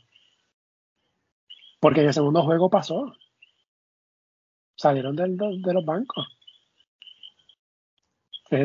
Porque 1.82 2.00
en 2.00 2.06
el 2.06 2.14
segundo 2.14 2.44
juego 2.44 2.70
pasó. 2.70 3.12
Salieron 4.76 5.16
de 5.16 5.72
los 5.74 5.84
bancos. 5.84 6.28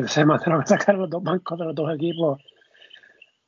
Se 0.06 0.24
mandaron 0.24 0.60
a 0.62 0.66
sacar 0.66 0.94
los 0.94 1.10
dos 1.10 1.24
bancos 1.24 1.58
de 1.58 1.64
los 1.64 1.74
dos 1.74 1.92
equipos 1.92 2.40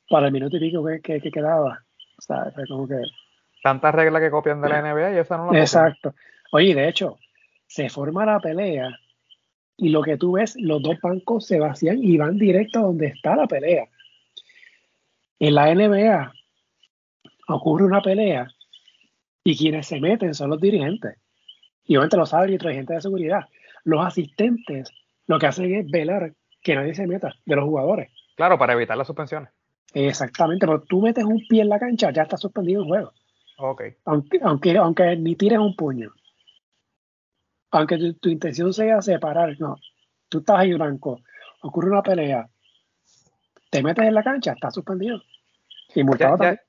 para 0.09 0.27
el 0.27 0.33
minuto 0.33 0.57
y 0.57 0.59
pico 0.59 0.83
que, 1.01 1.21
quedaba. 1.21 1.85
O 2.17 2.21
sea, 2.21 2.51
fue 2.53 2.67
como 2.67 2.85
que. 2.85 3.01
Tantas 3.63 3.95
reglas 3.95 4.21
que 4.21 4.29
copian 4.29 4.61
de 4.61 4.67
la 4.67 4.81
NBA 4.81 5.13
y 5.13 5.17
esa 5.19 5.37
no 5.37 5.53
la 5.53 5.59
Exacto. 5.61 6.15
Oye, 6.51 6.75
de 6.75 6.89
hecho, 6.89 7.17
se 7.65 7.89
forma 7.89 8.25
la 8.25 8.41
pelea 8.41 8.89
y 9.77 9.87
lo 9.87 10.01
que 10.01 10.17
tú 10.17 10.33
ves, 10.33 10.53
los 10.59 10.81
dos 10.81 10.99
bancos 11.01 11.47
se 11.47 11.61
vacían 11.61 12.03
y 12.03 12.17
van 12.17 12.37
directo 12.37 12.79
a 12.79 12.83
donde 12.83 13.07
está 13.07 13.37
la 13.37 13.47
pelea. 13.47 13.87
En 15.39 15.55
la 15.55 15.73
NBA 15.73 16.33
ocurre 17.47 17.85
una 17.85 18.01
pelea 18.01 18.49
y 19.43 19.57
quienes 19.57 19.87
se 19.87 19.99
meten 19.99 20.33
son 20.33 20.49
los 20.49 20.59
dirigentes. 20.59 21.17
Y 21.85 21.95
obviamente 21.95 22.17
los 22.17 22.33
árbitros 22.33 22.71
y 22.71 22.75
gente 22.75 22.93
de 22.93 23.01
seguridad. 23.01 23.41
Los 23.83 24.05
asistentes 24.05 24.91
lo 25.27 25.39
que 25.39 25.47
hacen 25.47 25.73
es 25.73 25.89
velar 25.89 26.33
que 26.61 26.75
nadie 26.75 26.93
se 26.93 27.07
meta 27.07 27.33
de 27.45 27.55
los 27.55 27.65
jugadores. 27.65 28.11
Claro, 28.35 28.57
para 28.57 28.73
evitar 28.73 28.97
las 28.97 29.07
suspensiones. 29.07 29.49
Exactamente, 29.93 30.65
pero 30.65 30.81
tú 30.81 31.01
metes 31.01 31.23
un 31.23 31.45
pie 31.47 31.61
en 31.61 31.69
la 31.69 31.79
cancha, 31.79 32.11
ya 32.11 32.23
está 32.23 32.37
suspendido 32.37 32.81
el 32.81 32.87
juego. 32.87 33.13
Ok. 33.57 33.83
Aunque, 34.05 34.39
aunque, 34.41 34.77
aunque 34.77 35.15
ni 35.17 35.35
tires 35.35 35.59
un 35.59 35.75
puño. 35.75 36.11
Aunque 37.71 38.13
tu, 38.19 38.29
intención 38.29 38.73
sea 38.73 39.01
separar, 39.01 39.55
no. 39.59 39.77
Tú 40.29 40.39
estás 40.39 40.59
ahí 40.59 40.73
blanco, 40.73 41.21
ocurre 41.61 41.89
una 41.89 42.01
pelea, 42.01 42.47
te 43.69 43.83
metes 43.83 44.05
en 44.05 44.13
la 44.13 44.23
cancha, 44.23 44.53
está 44.53 44.71
suspendido. 44.71 45.21
Y 45.93 46.03
multado 46.03 46.37
también 46.37 46.59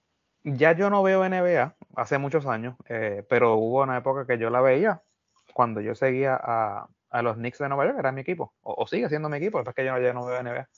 ya 0.44 0.76
yo 0.76 0.90
no 0.90 1.02
veo 1.02 1.28
NBA 1.28 1.76
hace 1.96 2.18
muchos 2.18 2.46
años, 2.46 2.76
eh, 2.88 3.24
pero 3.28 3.56
hubo 3.56 3.82
una 3.82 3.98
época 3.98 4.26
que 4.26 4.38
yo 4.38 4.50
la 4.50 4.60
veía 4.60 5.02
cuando 5.52 5.80
yo 5.80 5.94
seguía 5.94 6.38
a, 6.42 6.88
los 7.22 7.36
Knicks 7.36 7.58
de 7.58 7.68
Nueva 7.68 7.84
York, 7.86 7.98
era 7.98 8.12
mi 8.12 8.22
equipo, 8.22 8.54
o, 8.62 8.86
sigue 8.86 9.08
siendo 9.08 9.28
mi 9.28 9.36
equipo, 9.36 9.60
es 9.60 9.74
que 9.74 9.84
yo 9.84 9.98
ya 9.98 10.12
no 10.14 10.24
veo 10.24 10.42
NBA. 10.42 10.68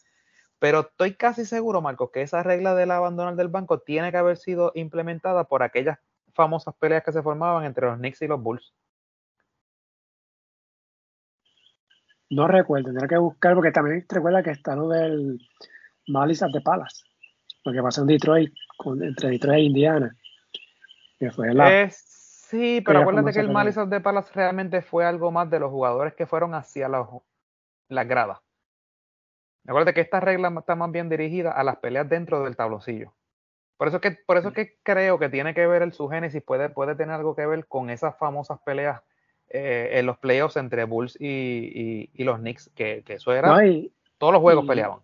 Pero 0.58 0.80
estoy 0.80 1.14
casi 1.14 1.44
seguro, 1.44 1.80
Marcos, 1.80 2.10
que 2.12 2.22
esa 2.22 2.42
regla 2.42 2.74
del 2.74 2.90
abandonar 2.90 3.36
del 3.36 3.48
banco 3.48 3.80
tiene 3.80 4.10
que 4.10 4.16
haber 4.16 4.36
sido 4.36 4.72
implementada 4.74 5.44
por 5.44 5.62
aquellas 5.62 5.98
famosas 6.32 6.74
peleas 6.76 7.04
que 7.04 7.12
se 7.12 7.22
formaban 7.22 7.64
entre 7.64 7.86
los 7.86 7.98
Knicks 7.98 8.22
y 8.22 8.26
los 8.26 8.42
Bulls. 8.42 8.74
No 12.30 12.48
recuerdo, 12.48 12.86
tendré 12.86 13.06
que 13.06 13.18
buscar, 13.18 13.54
porque 13.54 13.70
también 13.70 14.04
recuerda 14.08 14.42
que 14.42 14.50
está 14.50 14.74
lo 14.74 14.88
del 14.88 15.38
Malice 16.08 16.46
de 16.52 16.60
Palace, 16.60 17.04
lo 17.64 17.72
que 17.72 17.82
pasó 17.82 18.00
en 18.00 18.08
Detroit 18.08 18.52
entre 19.02 19.30
Detroit 19.30 19.58
e 19.58 19.62
Indiana. 19.62 20.16
Que 21.18 21.30
fue 21.30 21.54
la, 21.54 21.88
sí, 21.90 22.82
pero 22.84 23.00
acuérdate 23.00 23.32
que 23.32 23.40
el 23.40 23.50
Malice 23.50 23.86
de 23.86 24.00
Palace 24.00 24.32
realmente 24.34 24.82
fue 24.82 25.04
algo 25.04 25.30
más 25.30 25.48
de 25.50 25.60
los 25.60 25.70
jugadores 25.70 26.14
que 26.14 26.26
fueron 26.26 26.54
hacia 26.54 26.88
las 26.88 27.06
la 27.88 28.04
gradas. 28.04 28.38
Acuérdate 29.66 29.94
que 29.94 30.00
esta 30.00 30.20
regla 30.20 30.52
está 30.58 30.74
más 30.74 30.90
bien 30.90 31.08
dirigida 31.08 31.52
a 31.52 31.64
las 31.64 31.76
peleas 31.76 32.08
dentro 32.08 32.44
del 32.44 32.56
tabloncillo. 32.56 33.14
Por 33.76 33.88
eso 33.88 34.00
que, 34.00 34.12
por 34.12 34.36
eso 34.36 34.52
que 34.52 34.76
creo 34.82 35.18
que 35.18 35.28
tiene 35.28 35.54
que 35.54 35.66
ver 35.66 35.82
el 35.82 35.92
su 35.92 36.08
génesis, 36.08 36.42
puede, 36.42 36.68
puede 36.68 36.94
tener 36.94 37.14
algo 37.14 37.34
que 37.34 37.46
ver 37.46 37.66
con 37.66 37.90
esas 37.90 38.16
famosas 38.18 38.60
peleas 38.60 39.02
eh, 39.48 39.90
en 39.94 40.06
los 40.06 40.18
playoffs 40.18 40.56
entre 40.56 40.84
Bulls 40.84 41.16
y, 41.20 42.10
y, 42.12 42.24
los 42.24 42.38
Knicks, 42.38 42.70
que, 42.74 43.02
que 43.04 43.14
eso 43.14 43.32
era. 43.32 43.58
todos 44.18 44.32
los 44.32 44.42
juegos 44.42 44.66
peleaban. 44.66 44.98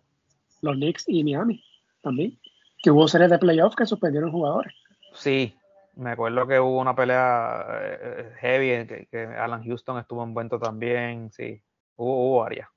Los 0.61 0.75
Knicks 0.75 1.05
y 1.07 1.23
Miami 1.23 1.63
también 2.01 2.37
que 2.81 2.91
hubo 2.91 3.07
series 3.07 3.29
de 3.29 3.37
playoffs 3.37 3.75
que 3.75 3.85
suspendieron 3.85 4.31
jugadores. 4.31 4.73
Sí, 5.13 5.55
me 5.95 6.11
acuerdo 6.11 6.47
que 6.47 6.59
hubo 6.59 6.79
una 6.79 6.95
pelea 6.95 7.65
eh, 7.81 8.31
heavy, 8.39 9.07
que, 9.09 9.25
Alan 9.25 9.63
Houston 9.63 9.99
estuvo 9.99 10.23
envuelto 10.23 10.59
también, 10.59 11.31
sí, 11.31 11.61
hubo, 11.95 12.39
varias. 12.39 12.69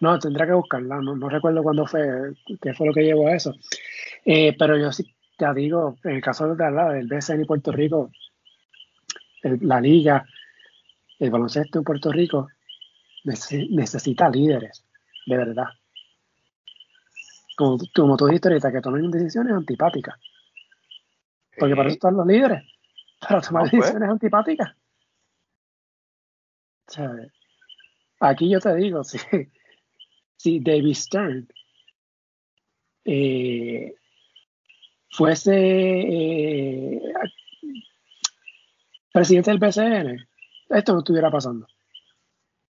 No, 0.00 0.18
tendrá 0.18 0.46
que 0.46 0.52
buscarla, 0.52 1.00
no, 1.00 1.28
recuerdo 1.28 1.62
cuándo 1.62 1.86
fue, 1.86 2.32
qué 2.60 2.74
fue 2.74 2.88
lo 2.88 2.92
que 2.92 3.04
llevó 3.04 3.28
a 3.28 3.36
eso. 3.36 3.54
Eh, 4.24 4.56
pero 4.58 4.76
yo 4.76 4.90
sí 4.90 5.04
te 5.36 5.52
digo, 5.54 5.96
en 6.04 6.16
el 6.16 6.22
caso 6.22 6.54
de 6.54 6.70
la, 6.70 6.92
del 6.92 7.06
BCN 7.06 7.42
y 7.42 7.46
Puerto 7.46 7.70
Rico, 7.70 8.10
la 9.42 9.80
liga, 9.80 10.24
el 11.18 11.30
baloncesto 11.30 11.78
en 11.78 11.84
Puerto 11.84 12.10
Rico 12.10 12.48
necesita 13.24 14.28
líderes, 14.28 14.84
de 15.26 15.36
verdad 15.36 15.68
como, 17.56 17.78
como 17.94 18.16
tú 18.16 18.26
dijiste 18.26 18.48
ahorita, 18.48 18.72
que 18.72 18.80
tomen 18.80 19.10
decisiones 19.10 19.52
antipáticas. 19.54 20.14
Porque 21.58 21.76
para 21.76 21.88
eso 21.88 21.94
están 21.94 22.16
los 22.16 22.26
líderes, 22.26 22.62
para 23.20 23.40
tomar 23.40 23.62
pues. 23.62 23.72
decisiones 23.72 24.08
antipáticas. 24.08 24.76
aquí 28.20 28.50
yo 28.50 28.60
te 28.60 28.74
digo, 28.76 29.04
si, 29.04 29.18
si 30.36 30.60
David 30.60 30.94
Stern 30.94 31.48
eh, 33.04 33.94
fuese 35.10 35.54
eh, 35.54 37.02
presidente 39.12 39.50
del 39.50 39.60
PCN, 39.60 40.28
esto 40.70 40.92
no 40.92 40.98
estuviera 41.00 41.30
pasando. 41.30 41.66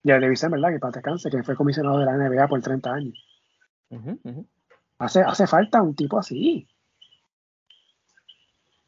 Ya 0.04 0.20
David 0.20 0.36
Stern, 0.36 0.52
¿verdad? 0.52 0.70
Que 0.72 0.80
para 0.80 0.92
descanse, 0.92 1.30
que 1.32 1.44
fue 1.44 1.56
comisionado 1.56 2.00
de 2.00 2.06
la 2.06 2.18
NBA 2.18 2.48
por 2.48 2.62
30 2.62 2.94
años. 2.94 3.26
Hace, 5.00 5.22
hace 5.22 5.48
falta 5.48 5.82
un 5.82 5.96
tipo 5.96 6.20
así. 6.20 6.68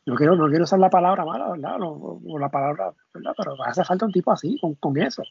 No 0.07 0.15
quiero, 0.15 0.37
no 0.37 0.47
quiero 0.47 0.63
usar 0.63 0.79
la 0.79 0.89
palabra 0.89 1.25
mala, 1.25 1.51
¿verdad? 1.51 1.75
O, 1.81 2.39
la 2.39 2.47
palabra, 2.47 2.93
¿verdad? 3.13 3.33
Pero 3.35 3.61
hace 3.61 3.83
falta 3.83 4.05
un 4.05 4.13
tipo 4.13 4.31
así, 4.31 4.57
con, 4.61 4.73
con 4.75 4.97
eso. 4.97 5.21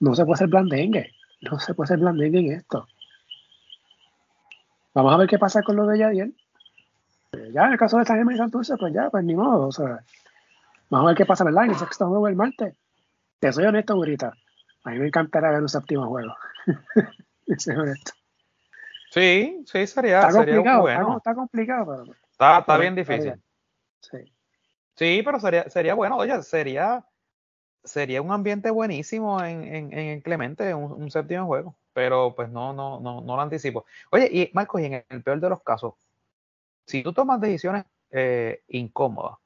No 0.00 0.16
se 0.16 0.24
puede 0.24 0.38
ser 0.38 0.48
blandengue. 0.48 1.12
No 1.42 1.60
se 1.60 1.72
puede 1.72 1.86
ser 1.86 1.98
blandengue 1.98 2.40
en 2.40 2.52
esto. 2.52 2.88
Vamos 4.92 5.14
a 5.14 5.18
ver 5.18 5.28
qué 5.28 5.38
pasa 5.38 5.62
con 5.62 5.76
lo 5.76 5.86
de 5.86 5.98
Yadiel. 6.00 6.36
Eh, 7.30 7.52
ya 7.54 7.66
en 7.66 7.72
el 7.74 7.78
caso 7.78 7.96
de 7.96 8.04
San 8.04 8.28
y 8.28 8.36
Santurce, 8.36 8.76
pues 8.76 8.92
ya, 8.92 9.08
pues 9.08 9.22
ni 9.22 9.36
modo. 9.36 9.68
O 9.68 9.72
sea, 9.72 10.00
vamos 10.90 11.06
a 11.06 11.10
ver 11.10 11.16
qué 11.16 11.26
pasa, 11.26 11.44
¿verdad? 11.44 11.66
En 11.66 11.70
ese 11.70 11.84
sexto 11.84 12.08
juego 12.08 12.26
el 12.26 12.34
martes. 12.34 12.74
Te 13.38 13.52
soy 13.52 13.66
honesto, 13.66 13.92
ahorita. 13.92 14.32
A 14.82 14.90
mí 14.90 14.98
me 14.98 15.06
encantaría 15.06 15.50
ver 15.50 15.62
un 15.62 15.68
séptimo 15.68 16.08
juego. 16.08 16.34
Sí, 19.10 19.64
sí, 19.66 19.86
sería, 19.88 20.20
está 20.20 20.30
sería 20.30 20.54
complicado, 20.54 20.80
bueno. 20.82 21.16
Está, 21.16 21.34
complicado, 21.34 21.86
pero. 21.86 22.16
Está, 22.30 22.58
está 22.60 22.78
bien 22.78 22.94
difícil. 22.94 23.34
Sí. 24.00 24.18
Sí, 24.94 25.22
pero 25.24 25.40
sería, 25.40 25.68
sería 25.68 25.94
bueno, 25.94 26.16
oye, 26.16 26.40
sería, 26.42 27.04
sería 27.82 28.22
un 28.22 28.30
ambiente 28.30 28.70
buenísimo 28.70 29.42
en, 29.42 29.64
en, 29.64 29.92
en 29.92 30.20
Clemente, 30.20 30.72
un, 30.74 30.92
un 30.92 31.10
séptimo 31.10 31.46
juego, 31.46 31.76
pero 31.92 32.34
pues 32.36 32.50
no, 32.50 32.72
no, 32.72 33.00
no, 33.00 33.20
no 33.20 33.36
lo 33.36 33.42
anticipo. 33.42 33.84
Oye, 34.12 34.28
y 34.30 34.50
Marcos, 34.54 34.80
y 34.80 34.84
en 34.84 35.04
el 35.08 35.22
peor 35.24 35.40
de 35.40 35.48
los 35.48 35.62
casos, 35.62 35.94
si 36.86 37.02
tú 37.02 37.12
tomas 37.12 37.40
decisiones 37.40 37.86
eh, 38.10 38.62
incómodas, 38.68 39.38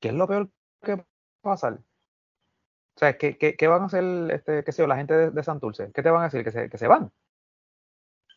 ¿qué 0.00 0.08
es 0.08 0.14
lo 0.14 0.26
peor 0.26 0.50
que 0.82 0.96
va 0.96 1.02
a 1.02 1.50
pasar? 1.50 1.74
O 1.74 2.98
sea, 2.98 3.16
¿qué, 3.16 3.38
qué, 3.38 3.54
qué 3.54 3.68
van 3.68 3.82
a 3.82 3.86
hacer, 3.86 4.04
este, 4.32 4.64
qué 4.64 4.72
sé 4.72 4.82
yo, 4.82 4.88
la 4.88 4.96
gente 4.96 5.14
de, 5.14 5.30
de 5.30 5.42
Santurce? 5.44 5.92
¿Qué 5.92 6.02
te 6.02 6.10
van 6.10 6.22
a 6.22 6.24
decir? 6.24 6.42
¿Que 6.42 6.50
se, 6.50 6.68
que 6.68 6.78
se 6.78 6.88
van? 6.88 7.12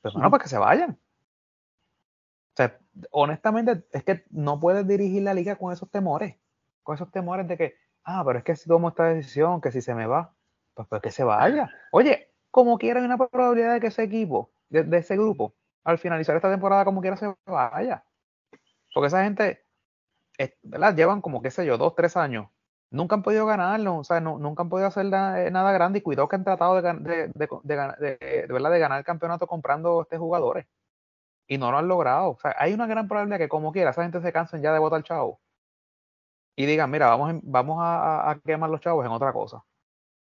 Pues 0.01 0.13
bueno, 0.13 0.29
pues 0.29 0.43
que 0.43 0.49
se 0.49 0.57
vayan. 0.57 0.99
O 2.53 2.55
sea, 2.57 2.77
honestamente, 3.11 3.85
es 3.91 4.03
que 4.03 4.25
no 4.29 4.59
puedes 4.59 4.85
dirigir 4.87 5.23
la 5.23 5.33
liga 5.33 5.55
con 5.55 5.71
esos 5.71 5.89
temores, 5.89 6.35
con 6.83 6.95
esos 6.95 7.11
temores 7.11 7.47
de 7.47 7.57
que, 7.57 7.75
ah, 8.03 8.23
pero 8.25 8.39
es 8.39 8.43
que 8.43 8.55
si 8.55 8.67
tomo 8.67 8.89
esta 8.89 9.05
decisión, 9.05 9.61
que 9.61 9.71
si 9.71 9.81
se 9.81 9.95
me 9.95 10.05
va, 10.05 10.33
pues, 10.73 10.87
pues 10.89 11.01
que 11.01 11.11
se 11.11 11.23
vaya. 11.23 11.69
Oye, 11.91 12.33
como 12.49 12.77
quiera 12.77 12.99
hay 12.99 13.05
una 13.05 13.17
probabilidad 13.17 13.73
de 13.73 13.79
que 13.79 13.87
ese 13.87 14.03
equipo, 14.03 14.51
de, 14.69 14.83
de 14.83 14.97
ese 14.97 15.15
grupo, 15.15 15.55
al 15.83 15.97
finalizar 15.97 16.35
esta 16.35 16.51
temporada, 16.51 16.85
como 16.85 17.01
quiera 17.01 17.15
se 17.17 17.33
vaya. 17.45 18.03
Porque 18.93 19.07
esa 19.07 19.23
gente, 19.23 19.63
¿verdad? 20.63 20.95
Llevan 20.95 21.21
como, 21.21 21.41
qué 21.41 21.51
sé 21.51 21.65
yo, 21.65 21.77
dos, 21.77 21.95
tres 21.95 22.17
años. 22.17 22.47
Nunca 22.91 23.15
han 23.15 23.23
podido 23.23 23.45
ganarlo, 23.45 23.97
o 23.97 24.03
sea, 24.03 24.19
nunca 24.19 24.63
han 24.63 24.69
podido 24.69 24.87
hacer 24.87 25.05
nada, 25.05 25.49
nada, 25.49 25.71
grande 25.71 25.99
y 25.99 26.01
cuidado 26.01 26.27
que 26.27 26.35
han 26.35 26.43
tratado 26.43 26.81
de, 26.81 26.93
de, 26.93 27.31
de, 27.33 28.17
de, 28.19 28.47
¿verdad? 28.49 28.71
de 28.71 28.79
ganar 28.79 28.99
el 28.99 29.05
campeonato 29.05 29.47
comprando 29.47 30.01
este 30.01 30.17
jugadores 30.17 30.67
y 31.47 31.57
no 31.57 31.71
lo 31.71 31.77
han 31.77 31.87
logrado. 31.87 32.31
O 32.31 32.39
sea, 32.39 32.55
hay 32.57 32.73
una 32.73 32.87
gran 32.87 33.07
probabilidad 33.07 33.39
que 33.39 33.49
como 33.49 33.71
quiera 33.71 33.91
esa 33.91 34.03
gente 34.03 34.21
se 34.21 34.33
cansen 34.33 34.61
ya 34.61 34.73
de 34.73 34.79
votar 34.79 35.03
chavo 35.03 35.39
y 36.55 36.65
digan, 36.65 36.91
mira, 36.91 37.07
vamos, 37.07 37.35
vamos 37.43 37.77
a, 37.81 38.39
quemar 38.45 38.69
los 38.69 38.81
chavos 38.81 39.05
en 39.05 39.11
otra 39.11 39.33
cosa. 39.33 39.63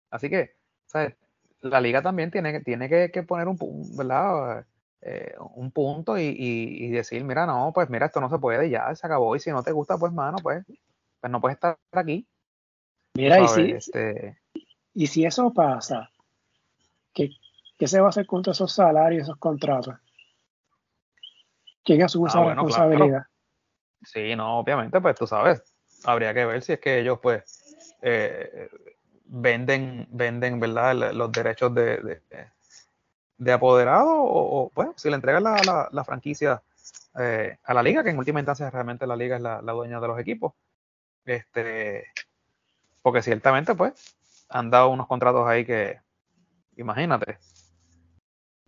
Así 0.09 0.30
que, 0.30 0.55
¿sabes? 0.86 1.16
la 1.62 1.82
liga 1.82 2.01
también 2.01 2.32
tiene, 2.32 2.62
tiene 2.62 2.89
que, 2.89 3.24
poner 3.24 3.47
un, 3.47 3.57
¿verdad? 3.97 4.66
Eh, 5.01 5.36
un 5.55 5.72
punto 5.72 6.18
y, 6.18 6.89
decir, 6.91 7.24
mira, 7.24 7.45
no, 7.45 7.72
pues 7.74 7.89
mira, 7.89 8.07
esto 8.07 8.22
no 8.22 8.30
se 8.30 8.39
puede, 8.39 8.70
ya 8.70 8.93
se 8.95 9.05
acabó. 9.07 9.36
Y 9.36 9.39
si 9.39 9.51
no 9.51 9.64
te 9.64 9.72
gusta, 9.72 9.97
pues 9.97 10.14
mano, 10.14 10.38
pues, 10.41 10.66
pues 11.20 11.32
no 11.32 11.41
puedes 11.41 11.55
estar 11.55 11.78
aquí. 11.91 12.28
Mira, 13.14 13.39
y 13.41 13.47
si, 13.47 13.72
este... 13.72 14.38
y 14.93 15.07
si 15.07 15.26
eso 15.26 15.51
pasa, 15.53 16.09
¿qué, 17.14 17.32
¿qué, 17.78 17.88
se 17.88 17.99
va 17.99 18.07
a 18.07 18.09
hacer 18.09 18.26
contra 18.26 18.53
esos 18.53 18.72
salarios, 18.72 19.24
esos 19.24 19.38
contratos? 19.38 19.95
¿Quién 21.84 22.03
asume 22.03 22.28
ah, 22.28 22.30
esa 22.30 22.39
bueno, 22.39 22.64
responsabilidad? 22.64 23.07
Claro. 23.07 23.26
Sí, 24.03 24.36
no, 24.36 24.59
obviamente, 24.59 24.99
pues 25.01 25.16
tú 25.16 25.28
sabes, 25.28 25.62
habría 26.05 26.34
que 26.34 26.45
ver 26.45 26.62
si 26.62 26.74
es 26.74 26.80
que 26.80 26.99
ellos, 26.99 27.20
pues, 27.22 27.76
eh, 28.01 28.70
venden, 29.26 30.07
venden, 30.12 30.59
¿verdad?, 30.59 31.14
los 31.14 31.32
derechos 31.32 31.74
de, 31.76 31.97
de, 31.97 32.22
de 33.38 33.51
apoderado 33.51 34.09
o, 34.09 34.64
o, 34.64 34.70
pues, 34.70 34.89
si 34.95 35.09
le 35.09 35.16
entregan 35.16 35.43
la, 35.43 35.62
la, 35.66 35.89
la 35.91 36.03
franquicia 36.03 36.62
eh, 37.20 37.57
a 37.64 37.74
la 37.74 37.84
liga, 37.84 38.03
que 38.03 38.12
en 38.12 38.18
última 38.18 38.39
instancia 38.39 38.70
realmente 38.70 39.05
la 39.05 39.16
liga 39.16 39.36
es 39.36 39.41
la, 39.41 39.62
la 39.62 39.74
dueña 39.74 39.99
de 39.99 40.07
los 40.07 40.20
equipos. 40.20 40.53
Este, 41.26 42.05
porque 43.02 43.22
ciertamente, 43.22 43.76
pues, 43.76 44.16
han 44.49 44.70
dado 44.70 44.89
unos 44.89 45.08
contratos 45.08 45.47
ahí 45.47 45.66
que, 45.66 45.99
imagínate. 46.78 47.38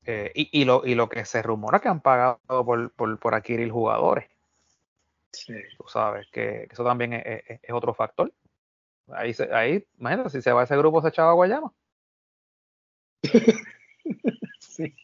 Eh, 0.06 0.32
y, 0.36 0.62
y, 0.62 0.66
lo, 0.66 0.86
y 0.86 0.96
lo 0.96 1.08
que 1.08 1.24
se 1.26 1.42
rumora 1.42 1.80
que 1.80 1.88
han 1.88 2.02
pagado 2.02 2.40
por, 2.48 2.92
por, 2.92 3.20
por 3.20 3.36
adquirir 3.36 3.72
jugadores. 3.72 4.30
Sí. 5.32 5.54
Tú 5.78 5.86
sabes 5.88 6.28
que, 6.32 6.68
que 6.68 6.74
eso 6.74 6.84
también 6.84 7.14
es, 7.14 7.24
es, 7.26 7.60
es, 7.64 7.72
otro 7.72 7.94
factor. 7.94 8.32
Ahí, 9.08 9.34
se, 9.34 9.54
ahí, 9.54 9.86
imagínate, 9.98 10.30
si 10.30 10.42
se 10.42 10.52
va 10.52 10.64
ese 10.64 10.78
grupo, 10.78 11.02
se 11.02 11.10
echaba 11.10 11.32
a 11.32 11.34
Guayama. 11.34 11.74
sí. 14.60 14.96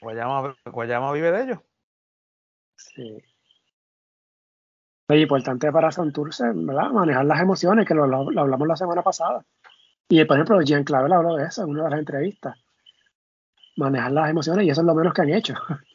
Guayama, 0.00 0.56
Guayama 0.64 1.12
vive 1.12 1.32
de 1.32 1.42
ellos. 1.42 1.58
Sí. 2.76 3.22
Es 5.12 5.20
importante 5.20 5.70
para 5.70 5.90
Santurce, 5.90 6.44
¿verdad? 6.54 6.90
Manejar 6.90 7.24
las 7.26 7.40
emociones, 7.40 7.86
que 7.86 7.94
lo, 7.94 8.06
lo, 8.06 8.30
lo, 8.30 8.40
hablamos 8.40 8.66
la 8.66 8.76
semana 8.76 9.02
pasada. 9.02 9.44
Y, 10.08 10.24
por 10.24 10.36
ejemplo, 10.36 10.62
Jean 10.62 10.84
Clavel 10.84 11.12
habló 11.12 11.36
de 11.36 11.44
eso 11.44 11.64
en 11.64 11.70
una 11.70 11.84
de 11.84 11.90
las 11.90 11.98
entrevistas. 11.98 12.56
Manejar 13.76 14.12
las 14.12 14.30
emociones, 14.30 14.66
y 14.66 14.70
eso 14.70 14.80
es 14.80 14.86
lo 14.86 14.94
menos 14.94 15.12
que 15.12 15.22
han 15.22 15.30
hecho. 15.30 15.54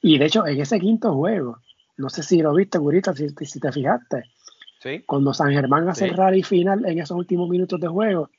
Y 0.00 0.16
de 0.16 0.26
hecho, 0.26 0.46
en 0.46 0.60
ese 0.60 0.78
quinto 0.78 1.12
juego, 1.12 1.58
no 1.96 2.08
sé 2.08 2.22
si 2.22 2.40
lo 2.40 2.54
viste, 2.54 2.78
Gurita, 2.78 3.12
si, 3.14 3.30
si 3.30 3.58
te 3.58 3.72
fijaste. 3.72 4.22
Sí. 4.80 5.02
Cuando 5.04 5.34
San 5.34 5.50
Germán 5.50 5.88
hace 5.88 6.04
sí. 6.04 6.10
el 6.12 6.16
rally 6.16 6.44
final 6.44 6.86
en 6.86 7.00
esos 7.00 7.16
últimos 7.16 7.48
minutos 7.48 7.80
de 7.80 7.88
juego, 7.88 8.30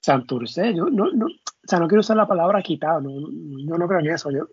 Santurce, 0.00 0.74
yo 0.74 0.90
no, 0.90 1.10
no, 1.12 1.24
o 1.26 1.68
sea, 1.68 1.78
no 1.78 1.88
quiero 1.88 2.00
usar 2.00 2.18
la 2.18 2.28
palabra 2.28 2.60
quitado, 2.60 3.00
no, 3.00 3.08
no, 3.08 3.28
yo 3.58 3.78
no 3.78 3.88
creo 3.88 4.00
en 4.00 4.10
eso. 4.10 4.30
Yo, 4.30 4.48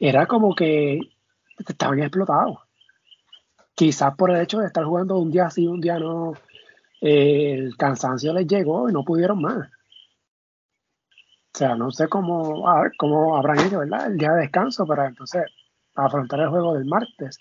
era 0.00 0.26
como 0.26 0.56
que 0.56 0.98
estaban 1.56 2.00
explotados. 2.00 2.58
Quizás 3.74 4.14
por 4.16 4.30
el 4.30 4.40
hecho 4.40 4.58
de 4.58 4.66
estar 4.66 4.84
jugando 4.84 5.18
un 5.18 5.30
día 5.30 5.50
sí, 5.50 5.66
un 5.66 5.80
día 5.80 5.98
no, 5.98 6.34
el 7.00 7.76
cansancio 7.76 8.32
les 8.32 8.46
llegó 8.46 8.88
y 8.88 8.92
no 8.92 9.04
pudieron 9.04 9.40
más. 9.40 9.68
O 11.54 11.58
sea, 11.58 11.74
no 11.74 11.90
sé 11.90 12.08
cómo, 12.08 12.64
cómo 12.96 13.36
habrán 13.36 13.58
hecho, 13.58 13.80
¿verdad? 13.80 14.06
El 14.06 14.16
día 14.16 14.32
de 14.32 14.42
descanso 14.42 14.86
para 14.86 15.08
entonces 15.08 15.44
afrontar 15.94 16.40
el 16.40 16.48
juego 16.48 16.74
del 16.74 16.86
martes. 16.86 17.38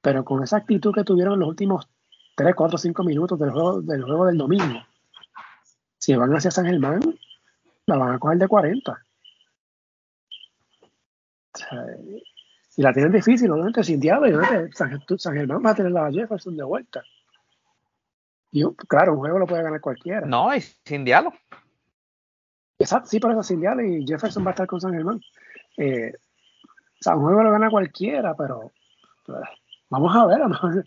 Pero 0.00 0.24
con 0.24 0.42
esa 0.42 0.56
actitud 0.56 0.94
que 0.94 1.04
tuvieron 1.04 1.34
en 1.34 1.40
los 1.40 1.50
últimos 1.50 1.86
3, 2.36 2.54
4, 2.54 2.78
5 2.78 3.04
minutos 3.04 3.38
del 3.38 3.50
juego, 3.50 3.82
del 3.82 4.02
juego 4.02 4.26
del 4.26 4.38
domingo, 4.38 4.80
si 5.98 6.14
van 6.14 6.34
hacia 6.34 6.50
San 6.50 6.66
Germán, 6.66 7.00
la 7.86 7.96
van 7.96 8.14
a 8.14 8.18
coger 8.18 8.38
de 8.38 8.48
40. 8.48 8.92
O 8.92 8.96
sea, 11.58 11.84
y 12.76 12.82
la 12.82 12.92
tienen 12.92 13.12
difícil, 13.12 13.50
obviamente, 13.50 13.84
sin 13.84 14.00
diablo. 14.00 14.40
San, 14.72 15.00
San 15.16 15.34
Germán 15.34 15.62
va 15.64 15.70
a 15.70 15.74
tener 15.74 15.92
la 15.92 16.10
Jefferson 16.10 16.56
de 16.56 16.64
vuelta. 16.64 17.02
Y 18.50 18.64
claro, 18.88 19.14
un 19.14 19.18
juego 19.18 19.38
lo 19.38 19.46
puede 19.46 19.62
ganar 19.62 19.80
cualquiera. 19.80 20.26
No, 20.26 20.54
y 20.54 20.60
sin 20.60 21.04
diálogo. 21.04 21.36
Exacto, 22.78 23.08
sí, 23.08 23.20
pero 23.20 23.42
sin 23.42 23.60
diálogo 23.60 23.88
y 23.88 24.06
Jefferson 24.06 24.44
va 24.44 24.50
a 24.50 24.52
estar 24.52 24.66
con 24.66 24.80
San 24.80 24.92
Germán. 24.92 25.20
Eh, 25.76 26.12
o 26.14 27.02
sea, 27.02 27.16
un 27.16 27.24
juego 27.24 27.42
lo 27.42 27.50
gana 27.50 27.70
cualquiera, 27.70 28.34
pero 28.34 28.72
pues, 29.26 29.38
vamos 29.90 30.14
a 30.14 30.26
ver. 30.26 30.42
A 30.42 30.48
mejor 30.48 30.84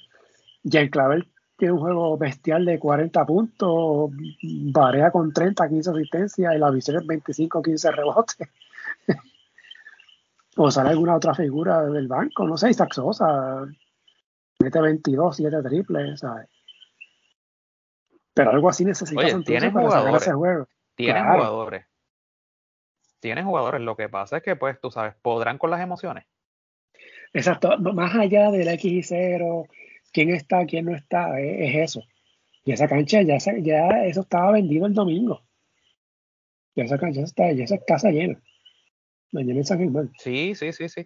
Jan 0.64 0.90
Clavel 0.90 1.28
tiene 1.58 1.74
un 1.74 1.80
juego 1.80 2.18
bestial 2.18 2.66
de 2.66 2.80
40 2.80 3.26
puntos, 3.26 4.12
varea 4.72 5.12
con 5.12 5.34
30, 5.34 5.68
15 5.68 5.90
asistencias 5.90 6.56
y 6.56 6.58
la 6.58 6.70
visión 6.70 6.98
es 6.98 7.06
25, 7.06 7.62
15 7.62 7.92
rebotes. 7.92 8.38
O 10.58 10.72
sale 10.72 10.90
alguna 10.90 11.16
otra 11.16 11.34
figura 11.34 11.84
del 11.84 12.08
banco, 12.08 12.46
no 12.46 12.58
sé, 12.58 12.72
Isaac 12.72 12.94
Sosa, 12.94 13.66
mete 14.60 14.82
22, 14.82 15.36
7 15.36 15.58
triples, 15.64 16.20
¿sabes? 16.20 16.48
Pero 18.34 18.52
algo 18.52 18.70
así 18.70 18.84
necesita 18.84 19.22
Oye, 19.22 19.44
tiene 19.44 19.72
jugadores, 19.72 20.22
ese 20.22 20.34
juego. 20.34 20.68
Tienen 20.96 21.24
claro. 21.24 21.38
jugadores. 21.38 21.86
Tienen 23.20 23.46
jugadores. 23.46 23.82
Lo 23.82 23.96
que 23.96 24.10
pasa 24.10 24.38
es 24.38 24.44
que, 24.44 24.56
pues, 24.56 24.80
tú 24.80 24.92
sabes, 24.92 25.16
podrán 25.22 25.58
con 25.58 25.72
las 25.72 25.82
emociones. 25.82 26.26
Exacto. 27.34 27.78
Más 27.80 28.16
allá 28.16 28.52
del 28.52 28.68
X 28.68 28.92
y 28.92 29.04
0, 29.04 29.66
quién 30.12 30.30
está, 30.30 30.66
quién 30.66 30.86
no 30.86 30.96
está, 30.96 31.40
es, 31.40 31.70
es 31.70 31.76
eso. 31.76 32.04
Y 32.64 32.74
esa 32.74 32.88
cancha 32.88 33.22
ya, 33.22 33.38
ya 33.60 34.06
eso 34.06 34.22
estaba 34.22 34.52
vendido 34.52 34.86
el 34.86 34.94
domingo. 34.94 35.42
Ya 36.76 36.84
esa 36.84 36.98
cancha 36.98 37.22
está, 37.22 37.52
ya 37.52 37.64
esa 37.64 37.78
casa 37.80 38.12
llena. 38.12 38.40
San 39.64 39.80
Germán. 39.80 40.12
Sí, 40.18 40.56
sí, 40.56 40.72
sí, 40.72 40.90
sí. 40.90 41.06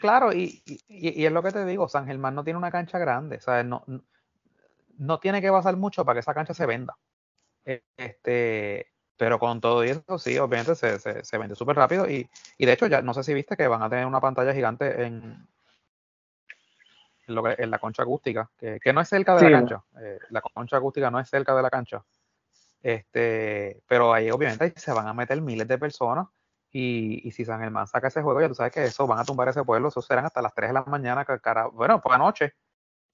Claro, 0.00 0.32
y, 0.32 0.62
y, 0.66 1.22
y, 1.22 1.26
es 1.26 1.32
lo 1.32 1.42
que 1.42 1.50
te 1.50 1.64
digo, 1.64 1.88
San 1.88 2.06
Germán 2.06 2.34
no 2.34 2.44
tiene 2.44 2.58
una 2.58 2.70
cancha 2.70 2.98
grande, 2.98 3.40
¿sabes? 3.40 3.64
No, 3.64 3.84
no 4.98 5.18
tiene 5.18 5.40
que 5.40 5.50
pasar 5.50 5.76
mucho 5.76 6.04
para 6.04 6.16
que 6.16 6.20
esa 6.20 6.34
cancha 6.34 6.54
se 6.54 6.66
venda. 6.66 6.96
Este, 7.64 8.86
pero 9.16 9.38
con 9.38 9.60
todo 9.60 9.82
eso, 9.82 10.18
sí, 10.18 10.38
obviamente 10.38 10.74
se, 10.74 10.98
se, 10.98 11.24
se 11.24 11.38
vende 11.38 11.54
súper 11.54 11.76
rápido. 11.76 12.08
Y, 12.08 12.28
y, 12.58 12.66
de 12.66 12.72
hecho, 12.72 12.86
ya 12.86 13.02
no 13.02 13.14
sé 13.14 13.22
si 13.22 13.34
viste 13.34 13.56
que 13.56 13.68
van 13.68 13.82
a 13.82 13.88
tener 13.88 14.06
una 14.06 14.20
pantalla 14.20 14.52
gigante 14.52 15.04
en, 15.04 15.46
en, 17.26 17.34
lo 17.34 17.42
que, 17.42 17.54
en 17.58 17.70
la 17.70 17.78
concha 17.78 18.02
acústica, 18.02 18.50
que, 18.58 18.78
que, 18.78 18.92
no 18.92 19.00
es 19.00 19.08
cerca 19.08 19.34
de 19.34 19.40
sí, 19.40 19.44
la 19.46 19.58
cancha. 19.58 19.82
Eh, 20.00 20.18
la 20.30 20.40
concha 20.40 20.76
acústica 20.76 21.10
no 21.10 21.18
es 21.18 21.28
cerca 21.28 21.54
de 21.54 21.62
la 21.62 21.70
cancha. 21.70 22.04
Este, 22.82 23.80
pero 23.86 24.12
ahí 24.12 24.30
obviamente 24.30 24.74
se 24.76 24.92
van 24.92 25.06
a 25.06 25.14
meter 25.14 25.40
miles 25.40 25.68
de 25.68 25.78
personas 25.78 26.26
y, 26.72 27.26
y, 27.28 27.30
si 27.32 27.44
San 27.44 27.60
Germán 27.60 27.86
saca 27.86 28.08
ese 28.08 28.22
juego, 28.22 28.40
ya 28.40 28.48
tú 28.48 28.54
sabes 28.54 28.72
que 28.72 28.84
eso 28.84 29.06
van 29.06 29.18
a 29.18 29.24
tumbar 29.24 29.48
ese 29.48 29.62
pueblo, 29.64 29.88
eso 29.88 30.00
serán 30.02 30.24
hasta 30.24 30.42
las 30.42 30.54
3 30.54 30.70
de 30.70 30.74
la 30.74 30.84
mañana, 30.84 31.24
cara, 31.24 31.66
bueno, 31.66 32.00
por 32.00 32.12
la 32.12 32.18
noche, 32.18 32.54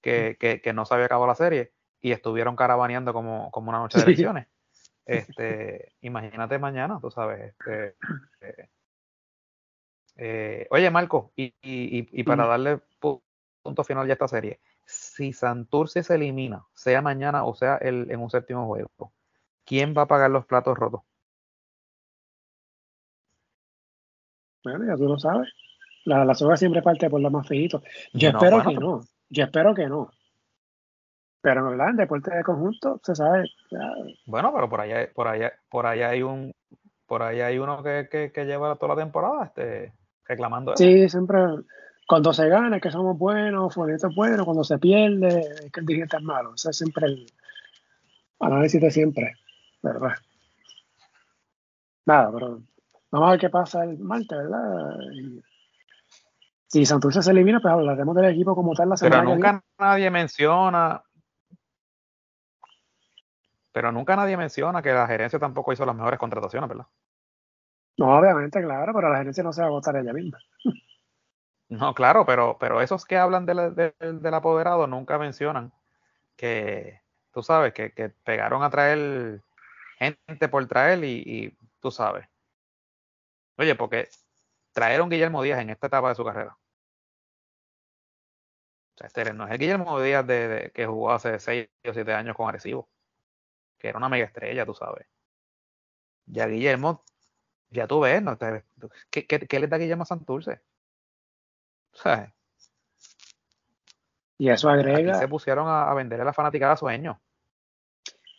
que, 0.01 0.37
que, 0.39 0.61
que, 0.61 0.73
no 0.73 0.85
se 0.85 0.93
había 0.93 1.07
acabado 1.07 1.27
la 1.27 1.35
serie, 1.35 1.73
y 2.01 2.11
estuvieron 2.11 2.55
caravaneando 2.55 3.13
como, 3.13 3.51
como 3.51 3.69
una 3.69 3.79
noche 3.79 3.97
de 3.97 4.05
elecciones. 4.05 4.47
Este, 5.05 5.93
imagínate 6.01 6.57
mañana, 6.57 6.99
tú 7.01 7.11
sabes. 7.11 7.53
Este, 7.53 7.95
eh, 8.41 8.69
eh, 10.15 10.67
oye, 10.69 10.89
Marco, 10.89 11.31
y, 11.35 11.47
y, 11.61 12.07
y 12.11 12.23
para 12.23 12.45
darle 12.45 12.79
punto 13.61 13.83
final 13.83 14.07
de 14.07 14.13
esta 14.13 14.27
serie. 14.27 14.59
Si 14.85 15.33
Santurce 15.33 16.03
se 16.03 16.15
elimina, 16.15 16.65
sea 16.73 17.01
mañana 17.01 17.43
o 17.45 17.53
sea 17.53 17.77
el, 17.77 18.09
en 18.09 18.19
un 18.19 18.29
séptimo 18.29 18.65
juego, 18.65 19.13
¿quién 19.65 19.93
va 19.95 20.03
a 20.03 20.07
pagar 20.07 20.31
los 20.31 20.45
platos 20.45 20.77
rotos? 20.77 21.01
Bueno, 24.63 24.85
ya 24.85 24.95
tú 24.95 25.05
lo 25.05 25.17
sabes. 25.17 25.49
La, 26.05 26.25
la 26.25 26.33
soga 26.33 26.57
siempre 26.57 26.81
parte 26.81 27.09
por 27.09 27.21
lo 27.21 27.29
más 27.29 27.47
feito. 27.47 27.81
Yo 28.13 28.29
espero 28.29 28.63
que 28.63 28.73
no. 28.75 29.01
Yo 29.29 29.43
espero 29.43 29.75
que 29.75 29.87
no. 29.87 30.09
Pero 31.41 31.61
en 31.61 31.77
verdad, 31.77 31.89
en 31.91 31.95
deporte 31.97 32.35
de 32.35 32.43
conjunto, 32.43 32.99
se 33.03 33.15
sabe. 33.15 33.49
Bueno, 34.25 34.51
pero 34.53 34.69
por 34.69 34.81
allá, 34.81 35.09
por 35.13 35.27
allá, 35.27 35.53
por 35.69 35.85
allá 35.85 36.09
hay 36.09 36.21
un, 36.21 36.53
por 37.05 37.23
allá 37.23 37.47
hay 37.47 37.59
uno 37.59 37.81
que, 37.81 38.09
que, 38.11 38.31
que 38.31 38.45
lleva 38.45 38.75
toda 38.75 38.95
la 38.95 39.01
temporada, 39.01 39.45
este, 39.45 39.93
reclamando 40.25 40.73
eso. 40.73 40.83
Sí, 40.83 41.07
siempre. 41.09 41.39
Cuando 42.07 42.33
se 42.33 42.49
gana 42.49 42.77
es 42.77 42.81
que 42.81 42.91
somos 42.91 43.17
buenos, 43.17 43.73
Fuerito 43.73 44.07
es 44.07 44.15
bueno, 44.15 44.43
cuando 44.43 44.63
se 44.63 44.79
pierde 44.79 45.41
es 45.41 45.71
que 45.71 45.79
el 45.79 45.85
dirigente 45.85 46.17
es 46.17 46.23
malo. 46.23 46.55
Ese 46.55 46.71
es 46.71 46.77
siempre 46.77 47.05
el 47.05 47.27
análisis 48.39 48.81
de 48.81 48.89
siempre, 48.89 49.35
¿verdad? 49.83 50.13
Nada, 52.05 52.31
pero 52.33 52.61
vamos 53.11 53.27
a 53.27 53.31
ver 53.31 53.39
qué 53.39 53.49
pasa 53.49 53.83
el 53.83 53.97
martes, 53.99 54.37
¿verdad? 54.37 54.97
si 56.69 56.85
Santurce 56.85 57.23
se 57.23 57.31
elimina, 57.31 57.59
pues 57.59 57.73
hablaremos 57.73 58.15
del 58.15 58.25
equipo 58.25 58.55
como 58.55 58.73
tal 58.75 58.89
la 58.89 58.97
semana 58.97 59.23
Pero 59.23 59.33
nunca 59.33 59.63
nadie 59.79 60.11
menciona. 60.11 61.03
Pero 63.71 63.91
nunca 63.91 64.15
nadie 64.15 64.37
menciona 64.37 64.81
que 64.83 64.93
la 64.93 65.07
gerencia 65.07 65.39
tampoco 65.39 65.73
hizo 65.73 65.85
las 65.85 65.95
mejores 65.95 66.19
contrataciones, 66.19 66.69
¿verdad? 66.69 66.85
No, 67.97 68.17
obviamente, 68.17 68.61
claro, 68.61 68.93
pero 68.93 69.09
la 69.09 69.17
gerencia 69.17 69.43
no 69.43 69.51
se 69.51 69.61
va 69.61 69.67
a 69.67 69.71
votar 69.71 69.95
ella 69.97 70.13
misma. 70.13 70.37
No, 71.71 71.93
claro, 71.93 72.25
pero, 72.25 72.57
pero 72.59 72.81
esos 72.81 73.05
que 73.05 73.15
hablan 73.15 73.45
del, 73.45 73.75
del, 73.75 74.33
apoderado 74.33 74.87
nunca 74.87 75.19
mencionan 75.19 75.71
que, 76.35 76.99
tú 77.31 77.43
sabes, 77.43 77.73
que, 77.73 77.91
que, 77.93 78.09
pegaron 78.09 78.63
a 78.63 78.71
traer 78.71 79.43
gente 79.99 80.49
por 80.49 80.65
traer 80.65 81.03
y, 81.03 81.21
y 81.23 81.57
tú 81.79 81.91
sabes. 81.91 82.27
Oye, 83.59 83.75
porque 83.75 84.07
un 85.01 85.09
Guillermo 85.09 85.43
Díaz 85.43 85.59
en 85.59 85.69
esta 85.69 85.87
etapa 85.87 86.07
de 86.09 86.15
su 86.15 86.23
carrera. 86.23 86.57
O 88.95 88.97
sea, 88.97 89.07
este 89.07 89.33
no 89.33 89.45
es 89.45 89.51
el 89.51 89.57
Guillermo 89.57 90.01
Díaz 90.01 90.25
de, 90.25 90.71
que 90.73 90.85
jugó 90.85 91.11
hace 91.11 91.39
6 91.39 91.67
o 91.85 91.93
7 91.93 92.13
años 92.13 92.37
con 92.37 92.47
Arecibo, 92.47 92.89
que 93.77 93.89
era 93.89 93.97
una 93.97 94.07
mega 94.07 94.25
estrella, 94.25 94.65
tú 94.65 94.73
sabes. 94.73 95.07
Ya 96.25 96.47
Guillermo, 96.47 97.03
ya 97.69 97.85
tú 97.85 97.99
ves, 97.99 98.23
¿no? 98.23 98.37
¿Qué, 99.09 99.27
qué, 99.27 99.39
qué 99.39 99.59
le 99.59 99.67
da 99.67 99.77
Guillermo 99.77 100.05
Santurce? 100.05 100.61
¿Sabes? 101.91 102.31
Y 104.37 104.49
eso 104.49 104.69
agrega. 104.69 105.11
Aquí 105.11 105.19
se 105.19 105.27
pusieron 105.27 105.67
a, 105.67 105.91
a 105.91 105.93
vender 105.93 106.21
a 106.21 106.23
la 106.23 106.31
fanaticada 106.31 106.77
sueño. 106.77 107.21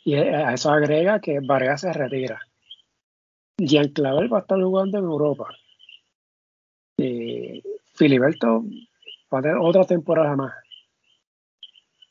Y 0.03 0.15
a 0.15 0.55
eso 0.55 0.71
agrega 0.71 1.21
que 1.21 1.41
Vargas 1.41 1.83
se 1.83 1.93
retira. 1.93 2.41
Jean 3.61 3.89
Clavel 3.93 4.33
va 4.33 4.39
a 4.39 4.41
estar 4.41 4.61
jugando 4.61 4.99
en 4.99 5.05
Europa. 5.05 5.49
Y 6.97 7.63
Filiberto 7.95 8.65
va 9.33 9.39
a 9.39 9.43
tener 9.43 9.59
otra 9.59 9.85
temporada 9.85 10.35
más. 10.37 10.55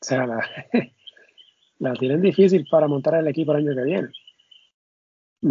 O 0.00 0.04
sea, 0.04 0.26
la, 0.26 0.48
la 1.78 1.92
tienen 1.94 2.22
difícil 2.22 2.66
para 2.70 2.88
montar 2.88 3.14
el 3.14 3.28
equipo 3.28 3.52
el 3.52 3.66
año 3.68 3.76
que 3.76 3.84
viene. 3.84 4.08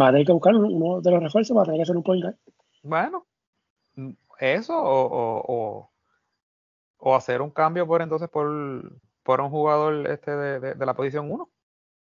Va 0.00 0.08
a 0.08 0.10
tener 0.12 0.26
que 0.26 0.32
buscar 0.32 0.54
uno 0.54 1.00
de 1.00 1.10
los 1.10 1.22
refuerzos, 1.22 1.56
va 1.56 1.62
a 1.62 1.64
tener 1.64 1.78
que 1.78 1.82
hacer 1.82 1.96
un 1.96 2.02
point 2.02 2.24
Bueno, 2.82 3.26
eso 4.38 4.74
o, 4.80 5.42
o, 5.46 5.90
o, 6.98 7.14
hacer 7.14 7.42
un 7.42 7.50
cambio 7.50 7.86
por 7.86 8.00
entonces 8.00 8.28
por, 8.28 9.00
por 9.22 9.40
un 9.40 9.50
jugador 9.50 10.08
este 10.08 10.30
de, 10.30 10.74
de, 10.74 10.86
la 10.86 10.94
posición 10.94 11.30
1. 11.30 11.50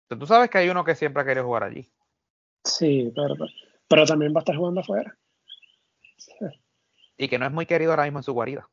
Tú 0.09 0.27
sabes 0.27 0.49
que 0.49 0.59
hay 0.59 0.69
uno 0.69 0.85
que 0.85 0.95
siempre 0.95 1.23
ha 1.23 1.27
querido 1.27 1.45
jugar 1.45 1.65
allí. 1.65 1.91
Sí, 2.65 3.13
pero, 3.15 3.35
pero 3.35 3.51
también 4.07 4.33
va 4.35 4.39
a 4.39 4.43
estar 4.43 4.57
jugando 4.57 4.81
afuera. 4.81 5.17
Y 7.17 7.29
que 7.29 7.39
no 7.39 7.47
es 7.47 7.53
muy 7.53 7.67
querido 7.67 7.93
ahora 7.93 8.03
mismo 8.05 8.19
en 8.19 8.25
su 8.25 8.33
guarida. 8.33 8.69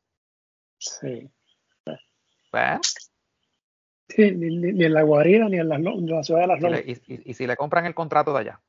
Sí. 0.78 1.30
Bueno. 2.50 2.80
Sí, 4.08 4.32
ni, 4.32 4.56
ni, 4.56 4.84
en 4.84 4.94
la 4.94 5.02
guarida 5.02 5.48
ni 5.48 5.58
en 5.58 5.68
la, 5.68 5.76
en 5.76 6.06
la 6.06 6.24
ciudad 6.24 6.40
de 6.40 6.46
las 6.48 6.60
lomas. 6.60 6.82
Y, 6.84 6.92
y, 6.92 7.30
y, 7.30 7.34
si 7.34 7.46
le 7.46 7.56
compran 7.56 7.86
el 7.86 7.94
contrato 7.94 8.32
de 8.32 8.40
allá. 8.40 8.60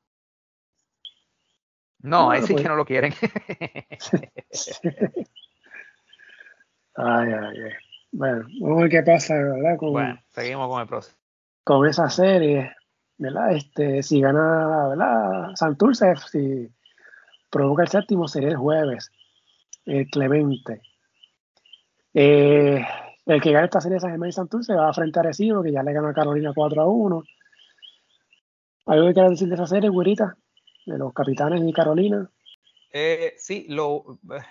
No, 1.98 2.30
ahí 2.30 2.42
sí 2.42 2.52
pues. 2.52 2.62
que 2.62 2.68
no 2.68 2.76
lo 2.76 2.84
quieren. 2.84 3.12
ay, 6.94 7.32
ay, 7.32 7.62
ay. 7.64 7.72
Bueno, 8.12 8.46
vamos 8.60 8.78
a 8.78 8.82
ver 8.82 8.90
qué 8.90 9.02
pasa, 9.02 9.34
¿verdad? 9.34 9.76
Con, 9.78 9.92
bueno, 9.92 10.22
seguimos 10.28 10.68
con 10.68 10.82
el 10.82 10.86
proceso. 10.86 11.16
Con 11.64 11.88
esa 11.88 12.10
serie, 12.10 12.76
¿verdad? 13.18 13.52
Este, 13.52 14.02
si 14.02 14.20
gana, 14.20 14.88
¿verdad? 14.88 15.54
Santurce, 15.54 16.14
si 16.30 16.70
provoca 17.50 17.82
el 17.82 17.88
séptimo, 17.88 18.28
sería 18.28 18.50
el 18.50 18.56
jueves. 18.56 19.10
Clemente. 20.10 20.80
Eh, 22.14 22.84
el 23.26 23.40
que 23.40 23.52
gane 23.52 23.66
esta 23.66 23.80
serie 23.80 23.94
de 23.94 24.00
San 24.00 24.10
Germán 24.10 24.28
y 24.28 24.32
Santurce 24.32 24.74
va 24.74 24.88
a 24.88 24.92
frente 24.92 25.20
a 25.20 25.22
Recibo, 25.22 25.62
que 25.62 25.72
ya 25.72 25.82
le 25.82 25.92
ganó 25.92 26.08
a 26.08 26.14
Carolina 26.14 26.52
4 26.54 26.82
a 26.82 26.86
1. 26.86 27.24
¿Algo 28.86 29.06
que 29.06 29.14
quieras 29.14 29.30
decir 29.30 29.48
de 29.48 29.54
esa 29.54 29.66
serie, 29.66 29.88
güerita? 29.88 30.36
De 30.86 30.98
los 30.98 31.12
capitanes 31.12 31.62
y 31.64 31.72
Carolina. 31.72 32.28
Eh, 32.90 33.34
sí, 33.38 33.66
lo. 33.68 34.18
Eh, 34.30 34.42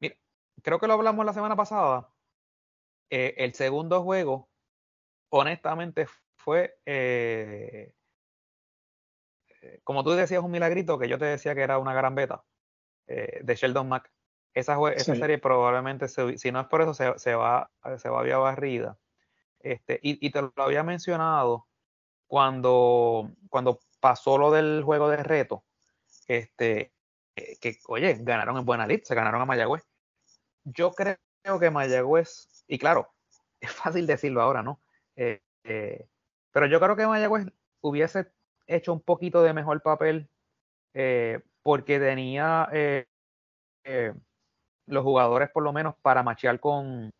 mira, 0.00 0.16
creo 0.62 0.78
que 0.78 0.86
lo 0.86 0.92
hablamos 0.92 1.26
la 1.26 1.32
semana 1.32 1.56
pasada. 1.56 2.08
Eh, 3.10 3.34
el 3.38 3.54
segundo 3.54 4.02
juego, 4.02 4.48
honestamente, 5.30 6.06
fue. 6.46 6.78
Eh, 6.86 7.92
como 9.82 10.04
tú 10.04 10.12
decías, 10.12 10.42
un 10.42 10.52
milagrito, 10.52 10.98
que 10.98 11.08
yo 11.08 11.18
te 11.18 11.24
decía 11.24 11.54
que 11.54 11.62
era 11.62 11.78
una 11.78 11.92
gran 11.92 12.14
beta 12.14 12.44
de 13.06 13.54
Sheldon 13.54 13.88
Mack 13.88 14.10
esa, 14.56 14.78
esa 14.92 15.14
serie 15.14 15.38
probablemente, 15.38 16.08
si 16.08 16.50
no 16.50 16.60
es 16.60 16.66
por 16.66 16.80
eso, 16.80 16.94
se, 16.94 17.18
se 17.18 17.34
va, 17.34 17.70
se 17.98 18.08
va 18.08 18.22
a 18.22 18.38
barrida. 18.38 18.98
Este, 19.60 20.00
y, 20.02 20.26
y, 20.26 20.30
te 20.30 20.40
lo 20.40 20.52
había 20.56 20.82
mencionado 20.82 21.66
cuando, 22.26 23.30
cuando 23.50 23.80
pasó 24.00 24.38
lo 24.38 24.50
del 24.50 24.82
juego 24.82 25.10
de 25.10 25.22
reto, 25.22 25.64
este, 26.26 26.94
eh, 27.36 27.58
que, 27.60 27.78
oye, 27.86 28.16
ganaron 28.20 28.56
en 28.56 28.64
Buena 28.64 28.86
Lid, 28.86 29.02
se 29.02 29.14
ganaron 29.14 29.42
a 29.42 29.44
Mayagüez. 29.44 29.86
Yo 30.64 30.92
creo 30.92 31.18
que 31.60 31.70
Mayagüez, 31.70 32.64
y 32.66 32.78
claro, 32.78 33.12
es 33.60 33.72
fácil 33.72 34.06
decirlo 34.06 34.40
ahora, 34.40 34.62
¿no? 34.62 34.80
Eh, 35.16 35.42
eh, 35.64 36.08
pero 36.56 36.68
yo 36.68 36.80
creo 36.80 36.96
que 36.96 37.06
Mayagüez 37.06 37.48
hubiese 37.82 38.32
hecho 38.66 38.94
un 38.94 39.02
poquito 39.02 39.42
de 39.42 39.52
mejor 39.52 39.82
papel 39.82 40.30
porque 41.62 42.00
tenía 42.00 42.66
los 44.86 45.04
jugadores 45.04 45.50
por 45.50 45.64
lo 45.64 45.74
menos 45.74 45.96
para 46.00 46.22
machear 46.22 46.58
con, 46.58 47.12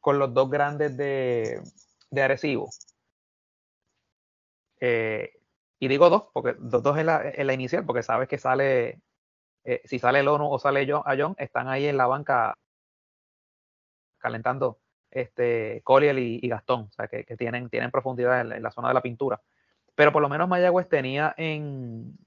con 0.00 0.18
los 0.18 0.34
dos 0.34 0.50
grandes 0.50 0.96
de, 0.96 1.62
de 2.10 2.22
Arecibo. 2.22 2.68
Eh, 4.80 5.38
y 5.78 5.86
digo 5.86 6.10
dos, 6.10 6.24
porque 6.32 6.56
dos, 6.58 6.82
dos 6.82 6.98
es, 6.98 7.04
la, 7.04 7.32
la, 7.32 7.52
inicial, 7.54 7.86
porque 7.86 8.02
sabes 8.02 8.28
que 8.28 8.38
sale, 8.38 9.00
eh, 9.62 9.82
si 9.84 10.00
sale 10.00 10.18
el 10.18 10.26
ONU 10.26 10.50
o 10.50 10.58
sale 10.58 10.84
John, 10.90 11.04
a 11.06 11.14
John, 11.16 11.36
están 11.38 11.68
ahí 11.68 11.86
en 11.86 11.96
la 11.96 12.08
banca 12.08 12.54
calentando 14.18 14.80
este 15.14 15.82
y, 15.86 16.48
Gastón, 16.48 16.88
o 16.90 16.92
sea, 16.92 17.08
que, 17.08 17.24
tienen, 17.36 17.70
profundidad 17.90 18.40
en 18.40 18.62
la, 18.62 18.70
zona 18.70 18.88
de 18.88 18.94
la 18.94 19.02
pintura. 19.02 19.40
Pero 19.94 20.12
por 20.12 20.20
lo 20.22 20.28
menos 20.28 20.48
Mayagüez 20.48 20.88
tenía 20.88 21.34
en, 21.36 22.18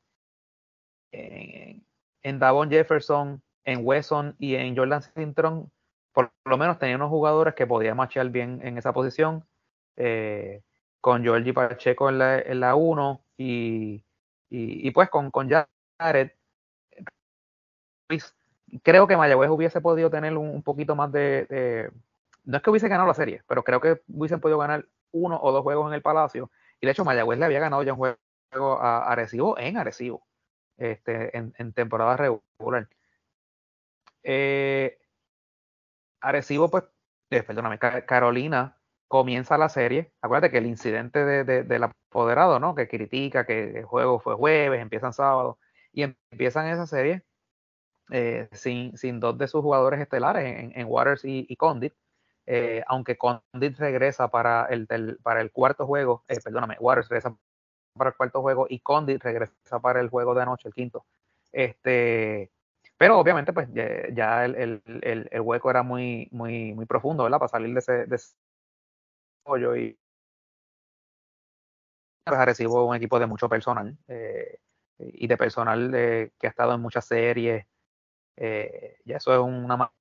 en, 1.11 2.39
Davon 2.39 2.69
Jefferson, 2.69 3.41
en 3.65 3.81
Wesson 3.83 4.35
y 4.39 4.55
en 4.55 4.75
Jordan 4.75 5.01
Sintron, 5.01 5.71
por 6.13 6.31
lo 6.45 6.57
menos 6.57 6.79
tenía 6.79 6.95
unos 6.95 7.09
jugadores 7.09 7.53
que 7.53 7.67
podían 7.67 7.97
machear 7.97 8.29
bien 8.29 8.59
en 8.63 8.77
esa 8.77 8.93
posición. 8.93 9.45
Eh, 9.97 10.61
con 11.01 11.23
Georgie 11.23 11.53
Pacheco 11.53 12.09
en 12.09 12.17
la, 12.17 12.39
en 12.39 12.59
la 12.59 12.75
1 12.75 13.21
y, 13.37 14.03
pues 14.91 15.09
con, 15.09 15.31
con 15.31 15.49
Jared. 15.99 16.31
Creo 18.83 19.07
que 19.07 19.15
Mayagüez 19.15 19.49
hubiese 19.49 19.79
podido 19.79 20.09
tener 20.09 20.35
un, 20.37 20.61
poquito 20.63 20.95
más 20.95 21.11
de, 21.11 21.91
No 22.47 22.57
es 22.57 22.63
que 22.63 22.69
hubiese 22.69 22.87
ganado 22.87 23.07
la 23.07 23.13
serie, 23.13 23.43
pero 23.47 23.63
creo 23.63 23.81
que 23.81 24.01
hubiesen 24.07 24.39
podido 24.39 24.57
ganar 24.57 24.87
uno 25.11 25.39
o 25.41 25.51
dos 25.51 25.63
juegos 25.63 25.87
en 25.89 25.93
el 25.93 26.01
Palacio. 26.01 26.51
Y 26.79 26.85
de 26.85 26.91
hecho, 26.93 27.05
Mayagüez 27.05 27.39
le 27.39 27.45
había 27.45 27.59
ganado 27.59 27.83
ya 27.83 27.93
un 27.93 27.99
juego 27.99 28.81
a 28.81 29.11
Arecibo 29.11 29.57
en 29.59 29.77
Arecibo, 29.77 30.25
este, 30.77 31.37
en, 31.37 31.73
temporada 31.73 32.17
regular. 32.17 32.89
Eh, 34.23 34.97
Arecibo, 36.21 36.69
pues, 36.69 36.85
eh, 37.31 37.43
perdóname, 37.43 37.79
Carolina 37.79 38.77
comienza 39.07 39.57
la 39.57 39.69
serie. 39.69 40.13
Acuérdate 40.21 40.51
que 40.51 40.57
el 40.59 40.65
incidente 40.67 41.25
de, 41.25 41.43
de, 41.43 41.63
del 41.63 41.83
apoderado, 41.83 42.59
¿no? 42.59 42.75
Que 42.75 42.87
critica 42.87 43.45
que 43.45 43.79
el 43.79 43.85
juego 43.85 44.19
fue 44.19 44.35
jueves, 44.35 44.81
empiezan 44.81 45.13
sábado, 45.13 45.59
y 45.91 46.03
empiezan 46.03 46.67
esa 46.67 46.87
serie 46.87 47.23
eh, 48.11 48.47
sin, 48.53 48.97
sin, 48.97 49.19
dos 49.19 49.37
de 49.37 49.47
sus 49.47 49.61
jugadores 49.61 49.99
estelares, 49.99 50.71
en, 50.75 50.87
Waters 50.87 51.21
y, 51.25 51.55
Condit. 51.57 51.93
Eh, 52.49 52.81
aunque 52.87 53.17
Condit 53.17 53.77
regresa 53.77 54.29
para 54.29 54.67
el, 54.67 54.87
para 55.21 55.41
el 55.41 55.51
cuarto 55.51 55.85
juego, 55.85 56.23
eh, 56.29 56.39
perdóname, 56.41 56.77
Waters 56.79 57.09
regresa 57.09 57.35
para 57.93 58.11
el 58.11 58.15
cuarto 58.15 58.41
juego 58.41 58.67
y 58.69 58.79
Condit 58.79 59.21
regresa 59.21 59.79
para 59.81 59.99
el 59.99 60.09
juego 60.09 60.33
de 60.33 60.43
anoche, 60.43 60.69
el 60.69 60.73
quinto. 60.73 61.05
Este, 61.51 62.49
pero 62.97 63.19
obviamente, 63.19 63.51
pues 63.51 63.67
ya, 63.73 64.45
el, 64.45 64.81
hueco 65.41 65.69
era 65.69 65.83
muy, 65.83 66.29
muy, 66.31 66.73
muy 66.73 66.85
profundo, 66.85 67.23
¿verdad? 67.23 67.39
Para 67.39 67.49
salir 67.49 67.73
de 67.73 67.79
ese, 67.79 68.05
de 68.05 68.17
y 69.79 69.97
recibo 72.25 72.85
un 72.85 72.95
equipo 72.95 73.19
de 73.19 73.25
mucho 73.25 73.47
personal 73.49 73.97
eh, 74.07 74.59
y 74.99 75.27
de 75.27 75.37
personal 75.37 75.91
que 75.91 76.47
ha 76.47 76.49
estado 76.49 76.73
en 76.73 76.81
muchas 76.81 77.05
series. 77.05 77.65
y 78.37 79.13
eso 79.13 79.33
es 79.33 79.39
una 79.39 79.91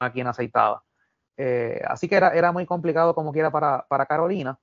máquina 0.00 0.30
aceitada. 0.30 0.82
Eh, 1.38 1.80
así 1.86 2.08
que 2.08 2.16
era, 2.16 2.30
era 2.30 2.50
muy 2.50 2.66
complicado 2.66 3.14
como 3.14 3.32
quiera 3.32 3.50
para, 3.50 3.86
para 3.88 4.06
Carolina. 4.06 4.58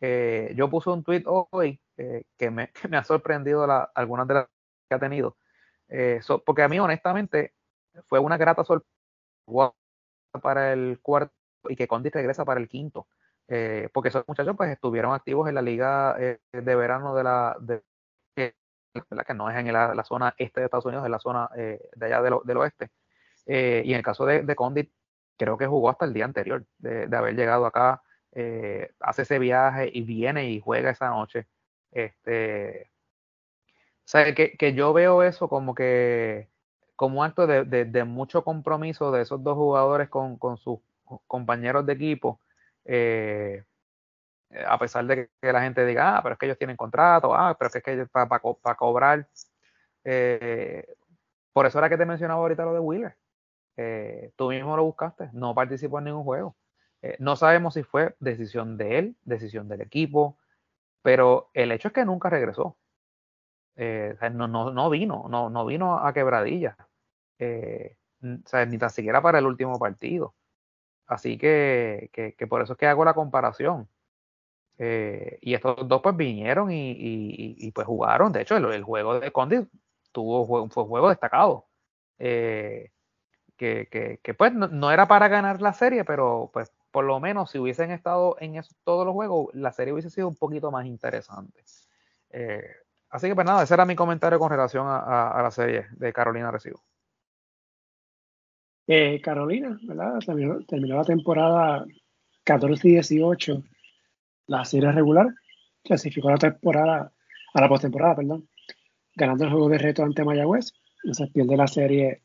Eh, 0.00 0.52
yo 0.54 0.68
puse 0.70 0.90
un 0.90 1.02
tweet 1.02 1.24
hoy 1.26 1.80
eh, 1.96 2.24
que, 2.36 2.50
me, 2.50 2.70
me, 2.90 2.98
ha 2.98 3.04
sorprendido 3.04 3.66
la, 3.66 3.90
algunas 3.94 4.28
de 4.28 4.34
las 4.34 4.46
que 4.88 4.94
ha 4.94 4.98
tenido. 4.98 5.36
porque 6.44 6.62
a 6.62 6.68
mí, 6.68 6.78
honestamente, 6.78 7.54
fue 8.06 8.18
una 8.20 8.36
grata 8.36 8.64
sorpresa 8.64 8.88
para 10.42 10.72
el 10.72 11.00
cuarto 11.02 11.34
y 11.68 11.76
que 11.76 11.88
Condi 11.88 12.10
regresa 12.10 12.44
para 12.44 12.60
el 12.60 12.68
quinto. 12.68 13.08
porque 13.92 14.10
esos 14.10 14.24
muchachos 14.28 14.56
pues 14.56 14.70
estuvieron 14.70 15.12
activos 15.14 15.48
en 15.48 15.54
la 15.56 15.62
liga 15.62 16.16
de 16.16 16.74
verano 16.76 17.14
de 17.14 17.24
la 17.24 17.56
de, 17.60 17.82
que 18.34 19.34
no 19.34 19.50
es 19.50 19.56
en 19.56 19.72
la, 19.72 20.04
zona 20.04 20.34
este 20.38 20.60
de 20.60 20.66
Estados 20.66 20.86
Unidos, 20.86 21.04
en 21.04 21.12
la 21.12 21.18
zona 21.18 21.48
de 21.54 22.06
allá 22.06 22.22
del, 22.22 22.56
oeste. 22.56 22.90
y 23.46 23.90
en 23.90 23.96
el 23.96 24.02
caso 24.02 24.24
de, 24.24 24.42
de 24.42 24.54
Condit, 24.54 24.92
creo 25.40 25.56
que 25.58 25.66
jugó 25.66 25.90
hasta 25.90 26.04
el 26.04 26.12
día 26.12 26.26
anterior 26.26 26.66
de, 26.78 27.08
haber 27.16 27.34
llegado 27.34 27.64
acá, 27.66 28.02
eh, 28.32 28.92
hace 29.00 29.22
ese 29.22 29.38
viaje 29.38 29.90
y 29.92 30.02
viene 30.02 30.50
y 30.50 30.60
juega 30.60 30.90
esa 30.90 31.08
noche. 31.08 31.46
Este, 31.90 32.90
o 34.00 34.08
sea, 34.10 34.34
que, 34.34 34.52
que 34.56 34.74
yo 34.74 34.92
veo 34.92 35.22
eso 35.22 35.48
como 35.48 35.74
que 35.74 36.50
como 37.00 37.24
acto 37.24 37.46
de, 37.46 37.64
de, 37.64 38.04
mucho 38.04 38.44
compromiso 38.44 39.10
de 39.10 39.22
esos 39.22 39.42
dos 39.42 39.56
jugadores 39.56 40.10
con, 40.10 40.36
con 40.36 40.58
sus 40.58 40.80
compañeros 41.26 41.86
de 41.86 41.94
equipo, 41.94 42.40
eh, 42.84 43.64
a 44.66 44.78
pesar 44.78 45.06
de 45.06 45.30
que 45.40 45.52
la 45.52 45.62
gente 45.62 45.86
diga, 45.86 46.18
ah, 46.18 46.22
pero 46.22 46.34
es 46.34 46.38
que 46.38 46.44
ellos 46.44 46.58
tienen 46.58 46.76
contrato, 46.76 47.34
ah, 47.34 47.56
pero 47.58 47.70
es 47.72 47.82
que 47.82 48.02
es 48.02 48.08
para 48.10 48.76
cobrar. 48.76 49.26
Eh, 50.04 50.84
por 51.54 51.64
eso 51.64 51.78
era 51.78 51.88
que 51.88 51.96
te 51.96 52.04
mencionaba 52.04 52.40
ahorita 52.40 52.66
lo 52.66 52.74
de 52.74 52.80
Wheeler. 52.80 53.16
Eh, 53.82 54.32
tú 54.36 54.50
mismo 54.50 54.76
lo 54.76 54.84
buscaste, 54.84 55.30
no 55.32 55.54
participó 55.54 56.00
en 56.00 56.04
ningún 56.04 56.22
juego. 56.22 56.54
Eh, 57.00 57.16
no 57.18 57.34
sabemos 57.34 57.72
si 57.72 57.82
fue 57.82 58.14
decisión 58.20 58.76
de 58.76 58.98
él, 58.98 59.16
decisión 59.22 59.68
del 59.68 59.80
equipo, 59.80 60.36
pero 61.00 61.48
el 61.54 61.72
hecho 61.72 61.88
es 61.88 61.94
que 61.94 62.04
nunca 62.04 62.28
regresó. 62.28 62.76
Eh, 63.76 64.14
no, 64.34 64.48
no, 64.48 64.70
no, 64.70 64.90
vino, 64.90 65.28
no, 65.30 65.48
no 65.48 65.64
vino 65.64 65.98
a 65.98 66.12
quebradilla, 66.12 66.76
ni 67.38 68.78
tan 68.78 68.90
siquiera 68.90 69.22
para 69.22 69.38
el 69.38 69.46
último 69.46 69.78
partido. 69.78 70.34
Así 71.06 71.38
que, 71.38 72.10
que, 72.12 72.46
por 72.46 72.60
eso 72.60 72.74
es 72.74 72.78
que 72.78 72.86
hago 72.86 73.04
la 73.06 73.14
comparación. 73.14 73.88
y 74.78 75.54
estos 75.54 75.88
dos 75.88 76.02
pues 76.02 76.16
vinieron 76.16 76.68
y, 76.70 77.72
pues 77.74 77.86
jugaron. 77.86 78.32
De 78.32 78.42
hecho, 78.42 78.56
el, 78.56 78.84
juego 78.84 79.20
de 79.20 79.32
Condit 79.32 79.68
tuvo, 80.12 80.46
fue 80.46 80.60
un 80.62 80.68
juego 80.68 81.08
destacado. 81.08 81.66
Que, 83.60 84.34
pues 84.38 84.54
no, 84.54 84.90
era 84.90 85.06
para 85.06 85.28
ganar 85.28 85.60
la 85.60 85.74
serie, 85.74 86.04
pero 86.04 86.50
pues 86.52 86.72
por 86.90 87.04
lo 87.04 87.20
menos 87.20 87.50
si 87.50 87.58
hubiesen 87.58 87.90
estado 87.90 88.36
en 88.40 88.58
todos 88.84 89.04
los 89.04 89.12
juegos, 89.12 89.54
la 89.54 89.70
serie 89.70 89.92
hubiese 89.92 90.08
sido 90.08 90.28
un 90.28 90.36
poquito 90.36 90.70
más 90.70 90.86
interesante. 90.86 91.62
Eh, 92.30 92.64
así 93.10 93.28
que 93.28 93.34
pues 93.34 93.46
nada, 93.46 93.62
ese 93.62 93.74
era 93.74 93.84
mi 93.84 93.94
comentario 93.94 94.38
con 94.38 94.50
relación 94.50 94.86
a, 94.88 95.38
la 95.42 95.50
serie 95.50 95.88
de 95.92 96.12
Carolina 96.12 96.50
Recibo. 96.50 96.82
Eh, 98.86 99.20
Carolina, 99.20 99.78
¿verdad? 99.82 100.18
Terminó, 100.66 100.96
la 100.96 101.04
temporada 101.04 101.84
14 102.44 102.88
y 102.88 102.92
18, 102.92 103.62
la 104.46 104.64
serie 104.64 104.90
regular, 104.90 105.26
clasificó 105.84 106.30
la 106.30 106.38
temporada, 106.38 107.12
a 107.52 107.60
la 107.60 107.68
postemporada, 107.68 108.16
perdón, 108.16 108.48
ganando 109.14 109.44
el 109.44 109.50
juego 109.50 109.68
de 109.68 109.78
reto 109.78 110.02
ante 110.02 110.24
Mayagüez, 110.24 110.72
entonces 111.04 111.30
pierde 111.30 111.56
la 111.56 111.66
serie 111.66 112.22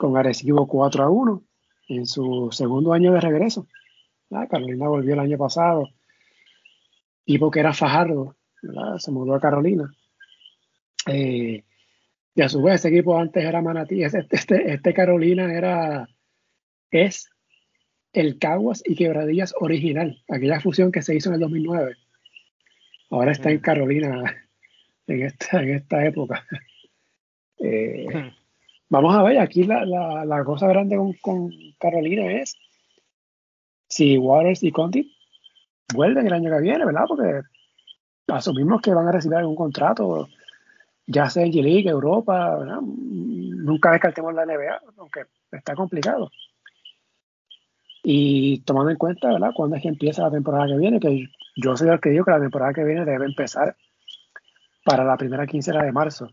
con 0.00 0.16
Arecibo 0.16 0.66
4 0.66 1.04
a 1.04 1.10
1 1.10 1.42
en 1.88 2.06
su 2.06 2.48
segundo 2.52 2.94
año 2.94 3.12
de 3.12 3.20
regreso. 3.20 3.68
Carolina 4.48 4.88
volvió 4.88 5.12
el 5.12 5.20
año 5.20 5.36
pasado 5.36 5.90
y 7.26 7.36
porque 7.36 7.60
era 7.60 7.74
Fajardo, 7.74 8.34
se 8.96 9.10
mudó 9.10 9.34
a 9.34 9.40
Carolina. 9.40 9.92
Eh, 11.06 11.64
y 12.34 12.42
a 12.42 12.48
su 12.48 12.62
vez, 12.62 12.76
ese 12.76 12.88
equipo 12.88 13.18
antes 13.18 13.44
era 13.44 13.60
Manatí. 13.60 14.02
Este, 14.02 14.26
este, 14.30 14.72
este, 14.72 14.94
Carolina 14.94 15.52
era, 15.52 16.08
es 16.90 17.28
el 18.14 18.38
Caguas 18.38 18.82
y 18.86 18.94
Quebradillas 18.94 19.54
original, 19.60 20.22
aquella 20.30 20.60
fusión 20.60 20.90
que 20.92 21.02
se 21.02 21.14
hizo 21.14 21.28
en 21.28 21.34
el 21.34 21.40
2009. 21.40 21.94
Ahora 23.10 23.32
está 23.32 23.50
en. 23.50 23.58
Carolina 23.58 24.48
en 25.06 25.22
esta, 25.24 25.62
en 25.62 25.74
esta 25.74 26.06
época. 26.06 26.46
Eh. 27.62 28.06
Vamos 28.90 29.14
a 29.14 29.22
ver, 29.22 29.38
aquí 29.38 29.62
la, 29.62 29.84
la, 29.84 30.44
cosa 30.44 30.66
grande 30.66 30.96
con, 31.22 31.52
Carolina 31.78 32.32
es 32.32 32.56
si 33.88 34.18
Waters 34.18 34.64
y 34.64 34.72
Conti 34.72 35.16
vuelven 35.94 36.26
el 36.26 36.32
año 36.32 36.50
que 36.50 36.60
viene, 36.60 36.84
¿verdad? 36.84 37.04
Porque 37.06 37.42
asumimos 38.26 38.82
que 38.82 38.92
van 38.92 39.06
a 39.06 39.12
recibir 39.12 39.36
algún 39.38 39.54
contrato, 39.54 40.28
ya 41.06 41.30
sea 41.30 41.44
en 41.44 41.52
G-League, 41.52 41.88
Europa, 41.88 42.56
¿verdad? 42.56 42.80
Nunca 42.80 43.92
descartemos 43.92 44.34
la 44.34 44.44
NBA, 44.44 44.80
aunque 44.98 45.26
está 45.52 45.76
complicado. 45.76 46.28
Y 48.02 48.62
tomando 48.62 48.90
en 48.90 48.96
cuenta, 48.96 49.28
¿verdad? 49.28 49.52
Cuándo 49.54 49.76
es 49.76 49.82
que 49.82 49.88
empieza 49.88 50.22
la 50.22 50.32
temporada 50.32 50.66
que 50.66 50.78
viene, 50.78 50.98
que 50.98 51.28
yo 51.54 51.76
soy 51.76 51.90
el 51.90 52.00
que 52.00 52.10
digo 52.10 52.24
que 52.24 52.32
la 52.32 52.40
temporada 52.40 52.72
que 52.72 52.82
viene 52.82 53.04
debe 53.04 53.26
empezar 53.26 53.76
para 54.84 55.04
la 55.04 55.16
primera 55.16 55.46
quincena 55.46 55.84
de 55.84 55.92
marzo 55.92 56.32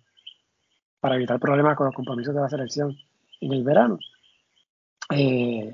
para 0.99 1.15
evitar 1.15 1.39
problemas 1.39 1.75
con 1.75 1.87
los 1.87 1.95
compromisos 1.95 2.33
de 2.33 2.41
la 2.41 2.49
selección 2.49 2.97
en 3.41 3.53
el 3.53 3.63
verano. 3.63 3.99
Eh, 5.13 5.73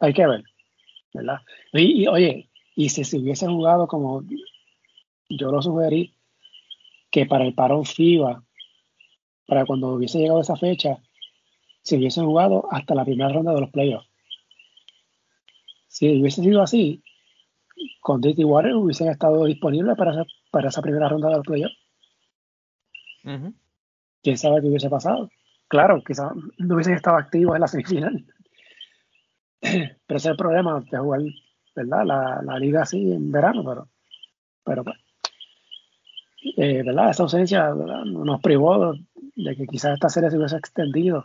hay 0.00 0.12
que 0.12 0.26
ver, 0.26 0.42
¿verdad? 1.12 1.40
Y, 1.72 2.06
oye, 2.06 2.48
y 2.74 2.88
si 2.88 3.04
se 3.04 3.18
hubiese 3.18 3.46
jugado 3.46 3.86
como 3.86 4.24
yo 5.28 5.50
lo 5.50 5.62
sugerí, 5.62 6.14
que 7.10 7.26
para 7.26 7.44
el 7.44 7.54
parón 7.54 7.84
FIBA, 7.84 8.42
para 9.46 9.64
cuando 9.64 9.88
hubiese 9.88 10.18
llegado 10.18 10.40
esa 10.40 10.56
fecha, 10.56 10.98
se 11.82 11.96
hubiese 11.96 12.20
jugado 12.20 12.68
hasta 12.70 12.94
la 12.94 13.04
primera 13.04 13.32
ronda 13.32 13.54
de 13.54 13.60
los 13.60 13.70
playoffs. 13.70 14.08
Si 15.86 16.20
hubiese 16.20 16.42
sido 16.42 16.62
así, 16.62 17.02
con 18.00 18.20
Dirty 18.20 18.44
Water 18.44 18.74
hubiesen 18.74 19.08
estado 19.08 19.44
disponibles 19.44 19.96
para 19.96 20.12
esa, 20.12 20.24
para 20.50 20.68
esa 20.68 20.82
primera 20.82 21.08
ronda 21.08 21.28
de 21.28 21.36
los 21.36 21.46
playoffs 21.46 21.78
quién 24.22 24.38
sabe 24.38 24.60
qué 24.60 24.68
hubiese 24.68 24.90
pasado. 24.90 25.30
Claro, 25.68 26.02
quizás 26.02 26.32
no 26.58 26.74
hubiesen 26.74 26.94
estado 26.94 27.16
activos 27.16 27.54
en 27.54 27.60
la 27.60 27.68
semifinal. 27.68 28.24
Pero 29.60 29.96
ese 30.08 30.16
es 30.16 30.26
el 30.26 30.36
problema 30.36 30.80
de 30.90 30.98
jugar, 30.98 31.20
¿verdad? 31.74 32.04
La, 32.04 32.58
liga 32.58 32.82
así 32.82 33.12
en 33.12 33.30
verano, 33.30 33.64
pero, 33.64 33.88
pero 34.64 34.84
pues, 34.84 34.96
eh, 36.56 36.82
¿verdad? 36.84 37.10
Esa 37.10 37.24
ausencia 37.24 37.70
nos 37.70 38.40
privó 38.40 38.94
de 39.34 39.56
que 39.56 39.66
quizás 39.66 39.94
esta 39.94 40.08
serie 40.08 40.30
se 40.30 40.38
hubiese 40.38 40.56
extendido, 40.56 41.24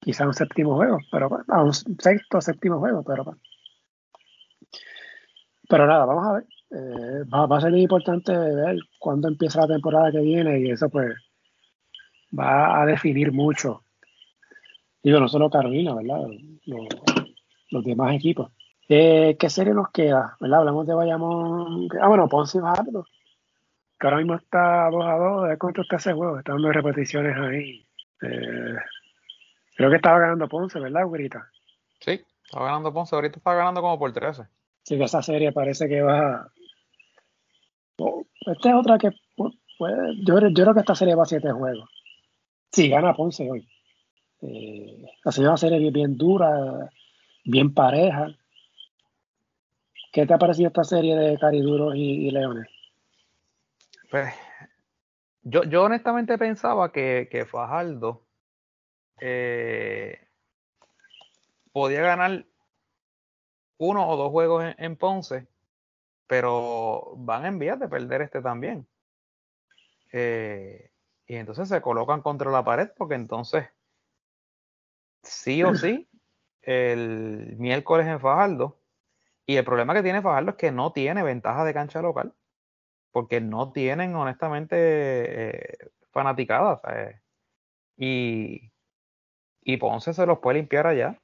quizás 0.00 0.26
un 0.26 0.34
séptimo 0.34 0.76
juego, 0.76 0.98
pero 1.10 1.28
pues, 1.28 1.42
a 1.48 1.62
un 1.62 1.72
sexto 1.72 2.40
séptimo 2.40 2.78
juego, 2.78 3.02
pero 3.02 3.24
pues. 3.24 3.38
Pero 5.68 5.86
nada, 5.86 6.04
vamos 6.04 6.26
a 6.26 6.32
ver. 6.32 6.46
Eh, 6.72 7.24
va, 7.32 7.46
va, 7.46 7.58
a 7.58 7.60
ser 7.60 7.70
muy 7.72 7.82
importante 7.82 8.32
ver 8.32 8.78
cuándo 8.98 9.28
empieza 9.28 9.60
la 9.60 9.74
temporada 9.74 10.12
que 10.12 10.20
viene 10.20 10.60
y 10.60 10.70
eso 10.70 10.88
pues 10.88 11.14
va 12.36 12.82
a 12.82 12.86
definir 12.86 13.32
mucho. 13.32 13.82
Digo, 15.02 15.18
no 15.18 15.28
solo 15.28 15.50
Carolina, 15.50 15.94
¿verdad? 15.94 16.28
Los, 17.70 17.84
demás 17.84 18.14
equipos. 18.14 18.50
Eh, 18.88 19.36
¿Qué 19.38 19.48
serie 19.48 19.72
nos 19.72 19.90
queda? 19.90 20.36
¿Verdad? 20.40 20.60
Hablamos 20.60 20.86
de 20.86 20.94
Bayamón. 20.94 21.88
Ah, 22.00 22.08
bueno, 22.08 22.28
Ponce 22.28 22.58
y 22.58 22.60
Fajardo. 22.60 23.06
Que 23.98 24.06
ahora 24.06 24.18
mismo 24.18 24.34
está 24.34 24.90
2 24.90 25.04
a 25.06 25.16
2. 25.16 25.48
¿De 25.48 25.58
cuánto 25.58 25.82
está 25.82 25.96
ese 25.96 26.12
juego? 26.12 26.38
Está 26.38 26.52
dando 26.52 26.72
repeticiones 26.72 27.36
ahí. 27.36 27.86
Eh, 28.22 28.76
creo 29.76 29.90
que 29.90 29.96
estaba 29.96 30.18
ganando 30.18 30.48
Ponce, 30.48 30.80
¿verdad, 30.80 31.06
Güerita? 31.06 31.48
Sí, 32.00 32.20
estaba 32.44 32.66
ganando 32.66 32.92
Ponce. 32.92 33.14
Ahorita 33.14 33.38
está 33.38 33.54
ganando 33.54 33.80
como 33.80 33.98
por 33.98 34.12
13. 34.12 34.42
Sí, 34.82 34.98
que 34.98 35.04
esa 35.04 35.22
serie 35.22 35.52
parece 35.52 35.88
que 35.88 36.02
va. 36.02 36.48
Oh, 37.98 38.24
esta 38.46 38.70
es 38.70 38.74
otra 38.74 38.98
que. 38.98 39.10
Yo, 39.38 40.38
yo 40.48 40.64
creo 40.64 40.74
que 40.74 40.80
esta 40.80 40.94
serie 40.94 41.14
va 41.14 41.22
a 41.22 41.26
7 41.26 41.50
juegos. 41.52 41.88
Sí, 42.72 42.88
gana 42.88 43.14
Ponce 43.14 43.50
hoy. 43.50 43.68
Eh, 44.42 45.04
ha 45.24 45.32
sido 45.32 45.48
una 45.48 45.56
serie 45.56 45.90
bien, 45.90 46.16
dura, 46.16 46.90
bien 47.44 47.74
pareja. 47.74 48.28
¿Qué 50.12 50.26
te 50.26 50.34
ha 50.34 50.38
parecido 50.38 50.68
esta 50.68 50.84
serie 50.84 51.16
de 51.16 51.38
Cariduros 51.38 51.94
y, 51.94 52.28
y 52.28 52.30
Leones? 52.30 52.68
Pues 54.10 54.32
yo, 55.42 55.64
yo 55.64 55.84
honestamente 55.84 56.36
pensaba 56.38 56.92
que, 56.92 57.28
que 57.30 57.44
Fajardo 57.44 58.22
eh, 59.20 60.18
podía 61.72 62.02
ganar 62.02 62.44
uno 63.78 64.08
o 64.08 64.16
dos 64.16 64.30
juegos 64.30 64.64
en, 64.64 64.74
en, 64.78 64.96
Ponce, 64.96 65.46
pero 66.26 67.14
van 67.16 67.46
en 67.46 67.58
vías 67.58 67.78
de 67.78 67.88
perder 67.88 68.22
este 68.22 68.42
también. 68.42 68.86
Eh, 70.12 70.89
y 71.30 71.36
entonces 71.36 71.68
se 71.68 71.80
colocan 71.80 72.22
contra 72.22 72.50
la 72.50 72.64
pared 72.64 72.88
porque 72.96 73.14
entonces, 73.14 73.68
sí 75.22 75.62
o 75.62 75.76
sí, 75.76 76.08
el 76.62 77.54
miércoles 77.56 78.08
en 78.08 78.18
Fajardo. 78.18 78.80
Y 79.46 79.54
el 79.54 79.64
problema 79.64 79.94
que 79.94 80.02
tiene 80.02 80.22
Fajardo 80.22 80.50
es 80.50 80.56
que 80.56 80.72
no 80.72 80.90
tiene 80.90 81.22
ventaja 81.22 81.64
de 81.64 81.72
cancha 81.72 82.02
local 82.02 82.34
porque 83.12 83.40
no 83.40 83.70
tienen 83.70 84.16
honestamente 84.16 84.74
eh, 84.74 85.78
fanaticadas. 86.10 86.80
Y, 87.96 88.72
y 89.62 89.76
Ponce 89.76 90.12
se 90.12 90.26
los 90.26 90.40
puede 90.40 90.58
limpiar 90.58 90.88
allá. 90.88 91.22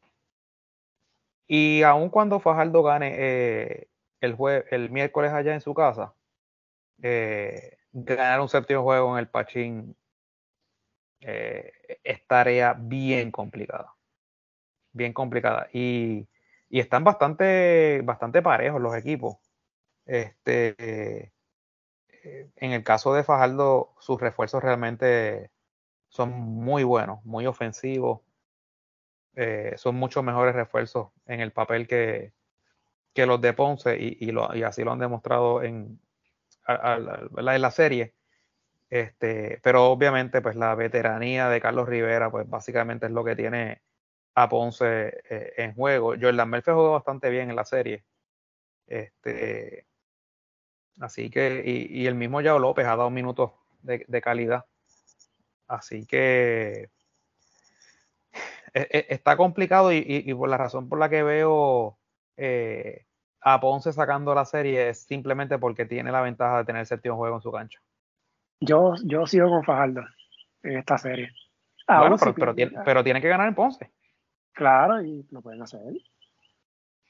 Y 1.49 1.83
aun 1.83 2.11
cuando 2.11 2.39
Fajardo 2.39 2.85
gane 2.85 3.13
eh, 3.19 3.89
el, 4.21 4.37
el 4.71 4.89
miércoles 4.91 5.33
allá 5.33 5.53
en 5.53 5.61
su 5.61 5.75
casa, 5.75 6.15
eh, 7.03 7.79
ganar 8.05 8.41
un 8.41 8.49
séptimo 8.49 8.83
juego 8.83 9.15
en 9.15 9.21
el 9.21 9.29
Pachín 9.29 9.97
es 11.21 12.27
tarea 12.27 12.75
bien 12.79 13.31
complicada. 13.31 13.95
Bien 14.93 15.13
complicada. 15.13 15.69
Y, 15.73 16.29
y 16.69 16.81
están 16.81 17.05
bastante, 17.05 18.03
bastante 18.05 18.43
parejos 18.43 18.81
los 18.81 18.95
equipos. 18.95 19.37
Este, 20.05 21.33
en 22.57 22.73
el 22.73 22.85
caso 22.85 23.15
de 23.15 23.25
Fajardo, 23.25 23.95
sus 23.99 24.21
refuerzos 24.21 24.63
realmente 24.63 25.51
son 26.09 26.31
muy 26.31 26.85
buenos, 26.85 27.25
muy 27.25 27.47
ofensivos. 27.47 28.21
Eh, 29.35 29.75
son 29.77 29.97
muchos 29.97 30.25
mejores 30.25 30.55
refuerzos 30.55 31.09
en 31.27 31.41
el 31.41 31.53
papel 31.53 31.87
que, 31.87 32.33
que 33.13 33.27
los 33.27 33.41
de 33.41 33.53
Ponce 33.53 33.97
y, 33.99 34.17
y, 34.21 34.33
lo, 34.33 34.55
y, 34.55 34.63
así 34.63 34.83
lo 34.83 34.93
han 34.93 34.99
demostrado 34.99 35.63
en, 35.63 36.01
a, 36.67 36.95
a, 36.95 37.59
la 37.59 37.71
serie. 37.71 38.15
Este, 38.91 39.61
pero 39.63 39.87
obviamente, 39.87 40.41
pues 40.43 40.57
la 40.57 40.75
veteranía 40.75 41.49
de 41.49 41.61
Carlos 41.61 41.89
Rivera, 41.89 42.31
pues 42.31 42.49
básicamente 42.49 43.07
es 43.07 43.13
lo 43.13 43.25
que 43.25 43.37
tiene 43.37 43.83
a 44.35 44.49
Ponce 44.49 45.23
eh, 45.31 45.53
en 45.57 45.75
juego. 45.75 46.15
Jordan 46.21 46.51
Murphy 46.51 46.71
jugó 46.73 46.93
bastante 46.93 47.31
bien 47.31 47.51
en 47.51 47.57
la 47.57 47.65
serie. 47.65 48.05
Este, 48.87 49.87
Así 51.01 51.31
que, 51.31 51.63
y, 51.65 52.03
y 52.03 52.07
el 52.07 52.15
mismo 52.15 52.41
Yao 52.41 52.59
López 52.59 52.87
ha 52.87 52.97
dado 52.97 53.11
minutos 53.11 53.53
de, 53.83 54.05
de 54.09 54.21
calidad. 54.23 54.65
Así 55.69 56.07
que 56.07 56.91
e, 58.75 58.81
e, 58.91 59.07
está 59.11 59.37
complicado 59.37 59.93
y, 59.93 59.99
y, 59.99 60.31
y, 60.31 60.35
por 60.35 60.49
la 60.49 60.57
razón 60.57 60.89
por 60.89 60.99
la 60.99 61.11
que 61.11 61.23
veo 61.23 61.99
eh, 62.37 63.06
a 63.49 63.61
Ponce 63.61 63.93
sacando 63.93 64.35
la 64.35 64.45
serie 64.45 64.89
es 64.89 65.05
simplemente 65.05 65.57
porque 65.57 65.85
tiene 65.87 66.11
la 66.11 66.21
ventaja 66.21 66.59
de 66.59 66.65
tener 66.65 66.81
el 66.81 66.87
séptimo 66.87 67.15
juego 67.15 67.37
en 67.37 67.43
su 67.43 67.53
cancha. 67.53 67.79
Yo, 68.59 68.95
yo 69.05 69.25
sigo 69.25 69.49
con 69.49 69.63
Fajardo 69.63 70.03
en 70.65 70.79
esta 70.79 70.99
serie. 70.99 71.31
bueno, 71.87 72.17
pero, 72.19 72.35
pero, 72.35 72.55
tiene, 72.57 72.73
pero, 72.85 73.05
tiene, 73.05 73.21
que 73.21 73.29
ganar 73.29 73.47
en 73.47 73.55
Ponce. 73.55 73.93
Claro, 74.53 75.01
y 75.01 75.25
lo 75.31 75.43
pueden 75.43 75.63
hacer. 75.63 75.81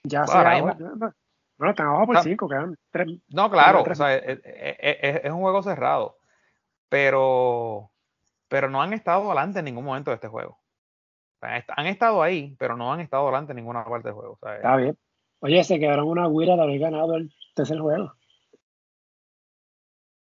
Ya 0.02 0.24
bueno, 0.26 0.42
sea, 0.42 0.62
mismo, 0.62 1.14
bueno, 1.56 1.70
están 1.70 1.86
abajo 1.86 2.06
por 2.06 2.22
5, 2.22 2.48
quedan 2.50 2.76
3. 2.90 3.08
No, 3.28 3.50
claro, 3.50 3.82
o 3.82 3.94
sea, 3.94 4.14
es, 4.14 4.38
es, 4.44 5.24
es, 5.24 5.30
un 5.30 5.40
juego 5.40 5.62
cerrado. 5.62 6.18
Pero, 6.90 7.90
pero 8.48 8.68
no 8.68 8.82
han 8.82 8.92
estado 8.92 9.24
adelante 9.24 9.60
en 9.60 9.64
ningún 9.64 9.86
momento 9.86 10.10
de 10.10 10.16
este 10.16 10.28
juego. 10.28 10.60
Han 11.40 11.86
estado 11.86 12.22
ahí, 12.22 12.54
pero 12.58 12.76
no 12.76 12.92
han 12.92 13.00
estado 13.00 13.22
adelante 13.22 13.52
en 13.52 13.56
ninguna 13.56 13.84
parte 13.84 14.08
del 14.08 14.14
juego. 14.16 14.32
O 14.34 14.38
sea, 14.38 14.56
Está 14.56 14.76
bien. 14.76 14.98
Oye, 15.40 15.62
se 15.64 15.78
quedaron 15.78 16.08
una 16.08 16.28
guira 16.28 16.56
de 16.56 16.62
haber 16.62 16.78
ganado 16.78 17.16
el 17.16 17.32
tercer 17.54 17.78
juego. 17.78 18.12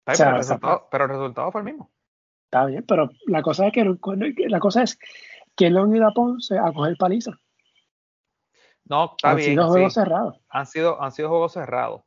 Ay, 0.06 0.12
o 0.12 0.16
sea, 0.16 0.26
pero, 0.26 0.30
el 0.30 0.36
resultado, 0.38 0.88
pero, 0.90 1.04
el 1.04 1.10
resultado, 1.10 1.52
fue 1.52 1.60
el 1.60 1.64
mismo. 1.64 1.90
Está 2.46 2.66
bien, 2.66 2.84
pero 2.86 3.10
la 3.26 3.42
cosa 3.42 3.66
es 3.66 3.72
que 3.72 3.84
la 4.48 4.60
cosa 4.60 4.82
es 4.82 4.98
que 5.56 5.66
han 5.66 5.94
ido 5.94 6.06
a 6.06 6.12
Ponce 6.12 6.58
a 6.58 6.72
coger 6.72 6.96
paliza. 6.96 7.32
No, 8.84 9.12
está 9.16 9.30
han 9.30 9.36
bien. 9.36 9.50
Sido 9.50 9.68
juegos 9.68 9.94
sí. 9.94 10.00
cerrados. 10.00 10.40
Han 10.48 10.66
sido, 10.66 11.02
han 11.02 11.12
sido 11.12 11.28
juegos 11.30 11.52
cerrados. 11.52 12.02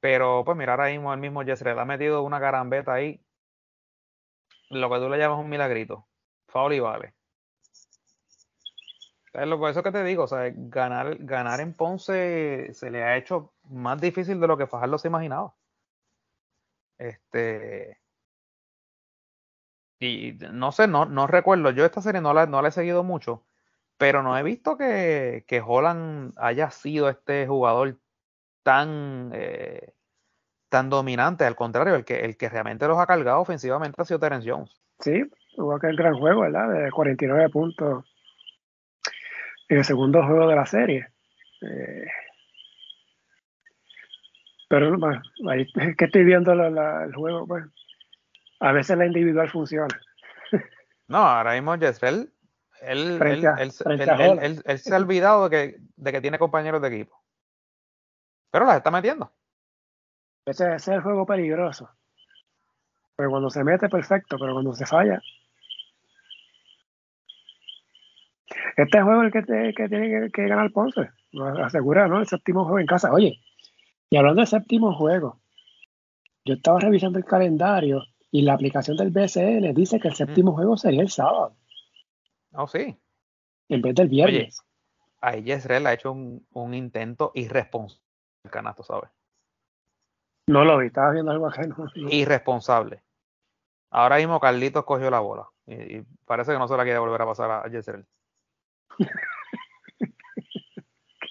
Pero 0.00 0.44
pues 0.44 0.56
mirar 0.56 0.80
ahora 0.80 0.92
mismo 0.92 1.12
el 1.12 1.20
mismo 1.20 1.42
Jezreel 1.42 1.78
ha 1.78 1.84
metido 1.84 2.22
una 2.22 2.40
carambeta 2.40 2.94
ahí. 2.94 3.20
Lo 4.70 4.88
que 4.90 4.98
tú 4.98 5.08
le 5.08 5.18
llamas 5.18 5.38
un 5.38 5.48
milagrito. 5.48 6.06
Foul 6.48 6.72
y 6.72 6.80
vale. 6.80 7.14
Por 9.32 9.70
eso 9.70 9.82
que 9.82 9.92
te 9.92 10.04
digo, 10.04 10.24
o 10.24 10.26
sea, 10.26 10.50
ganar, 10.54 11.16
ganar 11.20 11.60
en 11.60 11.74
Ponce 11.74 12.70
se 12.74 12.90
le 12.90 13.04
ha 13.04 13.16
hecho 13.16 13.52
más 13.68 14.00
difícil 14.00 14.40
de 14.40 14.46
lo 14.48 14.56
que 14.56 14.66
Fajardo 14.66 14.98
se 14.98 15.08
imaginaba. 15.08 15.54
Este. 16.98 17.98
Y 20.00 20.32
no 20.52 20.72
sé, 20.72 20.88
no, 20.88 21.06
no 21.06 21.26
recuerdo. 21.26 21.70
Yo 21.70 21.84
esta 21.84 22.00
serie 22.02 22.20
no 22.20 22.34
la, 22.34 22.46
no 22.46 22.62
la 22.62 22.68
he 22.68 22.72
seguido 22.72 23.04
mucho 23.04 23.44
pero 24.00 24.22
no 24.22 24.34
he 24.38 24.42
visto 24.42 24.78
que, 24.78 25.44
que 25.46 25.60
Holland 25.60 26.32
haya 26.38 26.70
sido 26.70 27.10
este 27.10 27.46
jugador 27.46 27.98
tan, 28.62 29.30
eh, 29.34 29.92
tan 30.70 30.88
dominante. 30.88 31.44
Al 31.44 31.54
contrario, 31.54 31.96
el 31.96 32.06
que, 32.06 32.20
el 32.20 32.38
que 32.38 32.48
realmente 32.48 32.88
los 32.88 32.98
ha 32.98 33.06
cargado 33.06 33.40
ofensivamente 33.40 34.00
ha 34.00 34.06
sido 34.06 34.18
Terence 34.18 34.50
Jones. 34.50 34.70
Sí, 35.00 35.30
tuvo 35.54 35.74
aquel 35.74 35.96
gran 35.96 36.14
juego, 36.14 36.40
¿verdad? 36.40 36.72
De 36.72 36.90
49 36.90 37.50
puntos 37.50 38.09
en 39.70 39.78
el 39.78 39.84
segundo 39.84 40.22
juego 40.26 40.48
de 40.48 40.56
la 40.56 40.66
serie. 40.66 41.06
Eh, 41.62 42.06
pero 44.68 44.98
bueno, 44.98 45.22
ahí 45.48 45.66
es 45.74 45.96
que 45.96 46.04
estoy 46.04 46.24
viendo 46.24 46.54
la, 46.54 46.68
la, 46.68 47.04
el 47.04 47.14
juego, 47.14 47.46
pues 47.46 47.64
a 48.60 48.72
veces 48.72 48.98
la 48.98 49.06
individual 49.06 49.48
funciona. 49.48 49.98
No, 51.08 51.18
ahora 51.18 51.54
mismo 51.54 51.76
Jezreel 51.78 52.32
él, 52.82 53.20
él, 53.20 53.44
él, 53.58 53.72
él, 54.40 54.62
él, 54.64 54.78
se 54.78 54.94
ha 54.94 54.96
olvidado 54.96 55.48
de 55.48 55.50
que, 55.50 55.80
de 55.96 56.12
que 56.12 56.20
tiene 56.20 56.38
compañeros 56.38 56.80
de 56.80 56.88
equipo. 56.88 57.20
Pero 58.50 58.64
las 58.64 58.78
está 58.78 58.90
metiendo. 58.90 59.30
Ese, 60.46 60.64
ese, 60.64 60.74
es 60.74 60.88
el 60.88 61.02
juego 61.02 61.26
peligroso. 61.26 61.90
Porque 63.14 63.28
cuando 63.28 63.50
se 63.50 63.62
mete, 63.64 63.88
perfecto, 63.88 64.36
pero 64.38 64.54
cuando 64.54 64.72
se 64.72 64.86
falla. 64.86 65.20
Este 68.82 69.02
juego 69.02 69.22
es 69.22 69.26
el 69.26 69.32
que, 69.32 69.42
te, 69.42 69.74
que 69.74 69.88
tiene 69.88 70.08
que, 70.08 70.30
que, 70.30 70.48
ganar 70.48 70.70
Ponce. 70.72 71.10
Asegura, 71.62 72.08
¿no? 72.08 72.20
El 72.20 72.26
séptimo 72.26 72.64
juego 72.64 72.78
en 72.78 72.86
casa. 72.86 73.12
Oye, 73.12 73.40
y 74.08 74.16
hablando 74.16 74.40
del 74.40 74.48
séptimo 74.48 74.94
juego, 74.94 75.40
yo 76.44 76.54
estaba 76.54 76.80
revisando 76.80 77.18
el 77.18 77.24
calendario 77.24 78.02
y 78.30 78.42
la 78.42 78.54
aplicación 78.54 78.96
del 78.96 79.10
BSN 79.10 79.74
dice 79.74 80.00
que 80.00 80.08
el 80.08 80.14
séptimo 80.14 80.52
mm. 80.52 80.54
juego 80.54 80.76
sería 80.76 81.02
el 81.02 81.10
sábado. 81.10 81.56
Oh, 82.52 82.66
sí. 82.66 82.96
En 83.68 83.82
vez 83.82 83.94
del 83.94 84.08
viernes. 84.08 84.60
Oye, 84.60 85.36
ahí 85.36 85.42
Yesrel 85.42 85.86
ha 85.86 85.92
hecho 85.92 86.12
un, 86.12 86.46
un 86.52 86.74
intento 86.74 87.32
irresponsable 87.34 88.02
el 88.44 88.50
canasto, 88.50 88.82
¿sabes? 88.82 89.10
No 90.46 90.64
lo 90.64 90.78
vi, 90.78 90.86
estaba 90.86 91.12
viendo 91.12 91.30
algo 91.30 91.46
acá. 91.46 91.66
No, 91.66 91.86
Irresponsable. 92.10 93.02
Ahora 93.90 94.16
mismo 94.16 94.40
Carlitos 94.40 94.84
cogió 94.84 95.10
la 95.10 95.20
bola 95.20 95.48
y, 95.66 95.98
y, 95.98 96.06
parece 96.24 96.52
que 96.52 96.58
no 96.58 96.68
se 96.68 96.76
la 96.76 96.84
quiere 96.84 96.98
volver 96.98 97.22
a 97.22 97.26
pasar 97.26 97.50
a 97.50 97.68
Yesrel. 97.68 98.06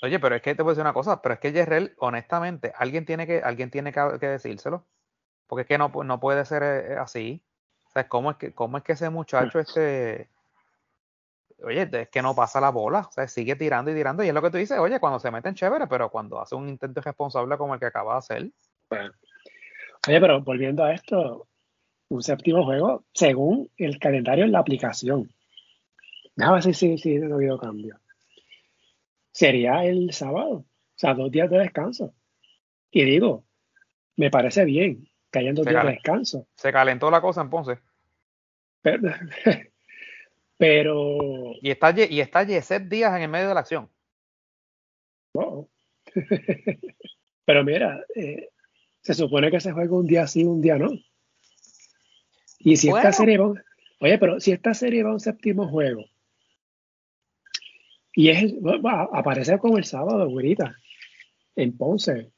Oye, 0.02 0.20
pero 0.20 0.36
es 0.36 0.42
que 0.42 0.56
te 0.56 0.64
voy 0.64 0.72
a 0.72 0.74
decir 0.74 0.82
una 0.82 0.94
cosa, 0.94 1.22
pero 1.22 1.34
es 1.34 1.40
que 1.42 1.52
Yesrel, 1.52 1.94
honestamente, 1.98 2.72
alguien 2.78 3.06
tiene 3.06 3.28
que, 3.28 3.42
alguien 3.42 3.70
tiene 3.70 3.92
que, 3.92 4.18
que, 4.20 4.28
decírselo. 4.28 4.86
Porque 5.48 5.64
es 5.64 5.68
que 5.68 5.78
no, 5.78 5.90
no 5.90 6.20
puede 6.20 6.46
ser 6.46 6.64
eh, 6.64 6.98
así. 6.98 7.44
O 7.88 7.92
sea, 7.92 8.08
¿cómo 8.08 8.32
es 8.32 8.38
que, 8.38 8.54
cómo 8.54 8.78
es 8.78 8.84
que 8.84 8.94
ese 8.94 9.10
muchacho, 9.10 9.60
este, 9.60 10.30
oye, 11.64 11.90
es 11.92 12.10
que 12.10 12.22
no 12.22 12.36
pasa 12.36 12.62
la 12.62 12.70
bola, 12.70 13.00
o 13.10 13.12
sea, 13.12 13.28
sigue 13.28 13.56
tirando 13.56 13.92
y 13.92 13.96
tirando. 13.96 14.24
Y 14.24 14.30
es 14.30 14.34
lo 14.34 14.42
que 14.42 14.52
tú 14.52 14.58
dices, 14.58 14.78
oye, 14.78 15.00
cuando 15.00 15.20
se 15.20 15.32
meten 15.32 15.56
chévere, 15.56 15.88
pero 15.88 16.10
cuando 16.10 16.40
hace 16.40 16.56
un 16.56 16.70
intento 16.70 17.00
irresponsable 17.00 17.58
como 17.58 17.74
el 17.74 17.80
que 17.80 17.88
acaba 17.88 18.14
de 18.14 18.20
hacer. 18.20 18.52
Bueno. 18.90 19.12
Oye, 20.08 20.22
pero 20.22 20.42
volviendo 20.42 20.84
a 20.84 20.94
esto, 20.94 21.48
un 22.10 22.24
séptimo 22.24 22.64
juego, 22.64 23.04
según 23.14 23.70
el 23.78 24.00
calendario 24.00 24.46
en 24.46 24.52
la 24.52 24.60
aplicación. 24.60 25.30
Ver 26.48 26.64
si, 26.64 26.74
si, 26.74 26.98
si 26.98 27.16
no 27.16 27.34
ha 27.34 27.38
habido 27.38 27.58
cambio. 27.58 28.00
Sería 29.32 29.84
el 29.84 30.14
sábado, 30.14 30.52
o 30.52 30.66
sea, 30.96 31.14
dos 31.14 31.32
días 31.32 31.50
de 31.50 31.60
descanso. 31.60 32.14
Y 32.92 33.04
digo, 33.04 33.46
me 34.16 34.32
parece 34.32 34.66
bien 34.66 35.08
que 35.32 35.40
hayan 35.40 35.56
dos 35.56 35.66
se 35.66 35.72
días 35.72 35.86
de 35.86 35.92
descanso. 35.92 36.48
Se 36.56 36.72
calentó 36.72 37.12
la 37.12 37.22
cosa 37.22 37.42
en 37.42 37.50
Ponce. 37.50 37.80
Pero, 38.82 39.02
Pero. 40.58 41.18
Y 41.62 41.72
está, 41.72 41.94
y 41.98 42.20
está 42.20 42.44
Yeset 42.44 42.84
Díaz 42.84 43.16
en 43.16 43.24
el 43.24 43.30
medio 43.30 43.50
de 43.50 43.54
la 43.54 43.60
acción. 43.62 43.90
Pero 47.46 47.64
mira, 47.64 48.04
eh, 48.16 48.50
se 49.02 49.14
supone 49.14 49.52
que 49.52 49.60
se 49.60 49.72
juega 49.72 49.96
un 49.96 50.08
día 50.08 50.28
sí, 50.28 50.44
un 50.44 50.62
día 50.62 50.78
no. 50.78 50.90
Y 52.60 52.78
si 52.78 52.90
esta 52.90 53.12
serie 53.12 53.38
va, 53.38 53.54
oye, 54.02 54.18
pero 54.18 54.40
si 54.42 54.52
esta 54.52 54.74
serie 54.74 55.02
va 55.02 55.12
a 55.12 55.14
un 55.14 55.20
séptimo 55.20 55.70
juego 55.70 56.04
y 58.14 58.30
es 58.30 58.54
va 58.56 59.02
a 59.02 59.20
aparecer 59.20 59.60
como 59.60 59.78
el 59.78 59.84
sábado, 59.84 60.30
güerita, 60.30 60.76
en 61.56 61.78
Ponce. 61.78 62.32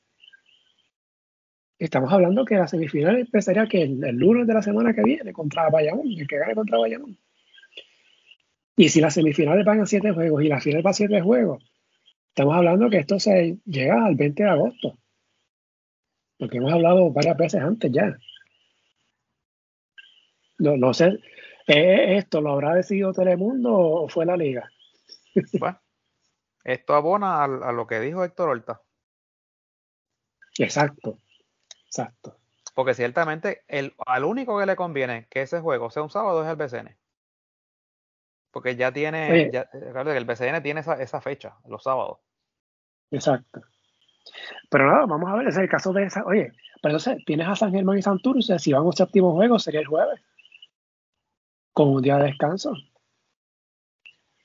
Estamos 1.79 2.11
hablando 2.13 2.45
que 2.45 2.55
la 2.55 2.67
semifinal 2.67 3.19
empezaría 3.19 3.67
que 3.67 3.83
el, 3.83 3.99
lunes 4.15 4.45
de 4.45 4.53
la 4.53 4.61
semana 4.61 4.93
que 4.93 5.03
viene 5.03 5.33
contra 5.33 5.69
Bayamón, 5.69 6.07
el 6.07 6.27
que 6.27 6.37
gane 6.37 6.53
contra 6.53 6.77
Bayamón. 6.77 7.17
Y 8.75 8.89
si 8.89 9.01
las 9.01 9.13
semifinales 9.13 9.65
van 9.65 9.81
a 9.81 9.85
siete 9.85 10.11
juegos 10.11 10.43
y 10.43 10.47
la 10.47 10.61
final 10.61 10.85
va 10.85 10.91
a 10.91 10.93
siete 10.93 11.21
juegos, 11.21 11.63
estamos 12.29 12.55
hablando 12.55 12.89
que 12.89 12.97
esto 12.97 13.19
se 13.19 13.57
llega 13.65 14.05
al 14.05 14.15
20 14.15 14.43
de 14.43 14.49
agosto. 14.49 14.97
Porque 16.37 16.57
hemos 16.57 16.73
hablado 16.73 17.11
varias 17.11 17.37
veces 17.37 17.61
antes 17.61 17.91
ya. 17.91 18.15
No, 20.59 20.77
no 20.77 20.93
sé, 20.93 21.19
¿esto 21.65 22.41
lo 22.41 22.51
habrá 22.51 22.75
decidido 22.75 23.13
Telemundo 23.13 23.73
o 23.73 24.07
fue 24.07 24.25
la 24.25 24.37
liga? 24.37 24.69
Bueno, 25.59 25.79
esto 26.63 26.93
abona 26.93 27.43
a, 27.43 27.47
lo 27.47 27.87
que 27.87 27.99
dijo 27.99 28.23
Héctor 28.23 28.49
Horta. 28.49 28.81
Exacto, 30.57 31.17
exacto. 31.85 32.37
Porque 32.73 32.93
ciertamente 32.93 33.63
el, 33.67 33.93
al 34.05 34.23
único 34.25 34.57
que 34.59 34.65
le 34.65 34.75
conviene 34.75 35.27
que 35.29 35.41
ese 35.41 35.59
juego 35.59 35.89
sea 35.89 36.03
un 36.03 36.09
sábado 36.09 36.43
es 36.43 36.49
el 36.49 36.55
BCN. 36.55 36.97
Porque 38.51 38.75
ya 38.75 38.91
tiene, 38.91 39.49
ya, 39.51 39.69
el 39.71 40.25
BCN 40.25 40.61
tiene 40.61 40.81
esa, 40.81 41.01
esa, 41.01 41.21
fecha, 41.21 41.57
los 41.65 41.83
sábados. 41.83 42.19
Exacto. 43.09 43.61
Pero 44.69 44.87
nada, 44.87 45.05
vamos 45.05 45.29
a 45.29 45.35
ver, 45.35 45.47
ese 45.47 45.59
es 45.59 45.63
el 45.63 45.69
caso 45.69 45.93
de 45.93 46.03
esa. 46.03 46.23
Oye, 46.25 46.51
pero 46.81 46.95
entonces 46.95 47.23
tienes 47.25 47.47
a 47.47 47.55
San 47.55 47.71
Germán 47.71 47.97
y 47.97 48.01
Santurce, 48.01 48.59
si 48.59 48.73
van 48.73 48.81
a 48.81 48.85
un 48.85 48.93
séptimo 48.93 49.33
juego 49.33 49.57
sería 49.57 49.79
el 49.79 49.87
jueves. 49.87 50.19
Con 51.73 51.89
un 51.89 52.01
día 52.01 52.17
de 52.17 52.25
descanso. 52.25 52.73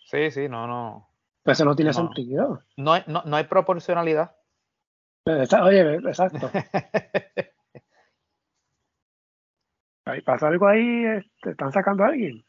Sí, 0.06 0.30
sí, 0.30 0.48
no, 0.48 0.66
no. 0.68 1.10
Pero 1.42 1.52
eso 1.52 1.64
no 1.64 1.74
tiene 1.74 1.92
sentido. 1.92 2.62
No 2.76 2.92
hay, 2.92 3.02
no, 3.08 3.22
no 3.24 3.36
hay 3.36 3.42
proporcionalidad. 3.44 4.36
Oye, 5.24 5.96
exacto. 5.96 6.48
¿Pasa 10.24 10.46
algo 10.46 10.68
ahí? 10.68 11.02
¿Te 11.02 11.18
este, 11.18 11.50
están 11.50 11.72
sacando 11.72 12.04
a 12.04 12.08
alguien? 12.08 12.44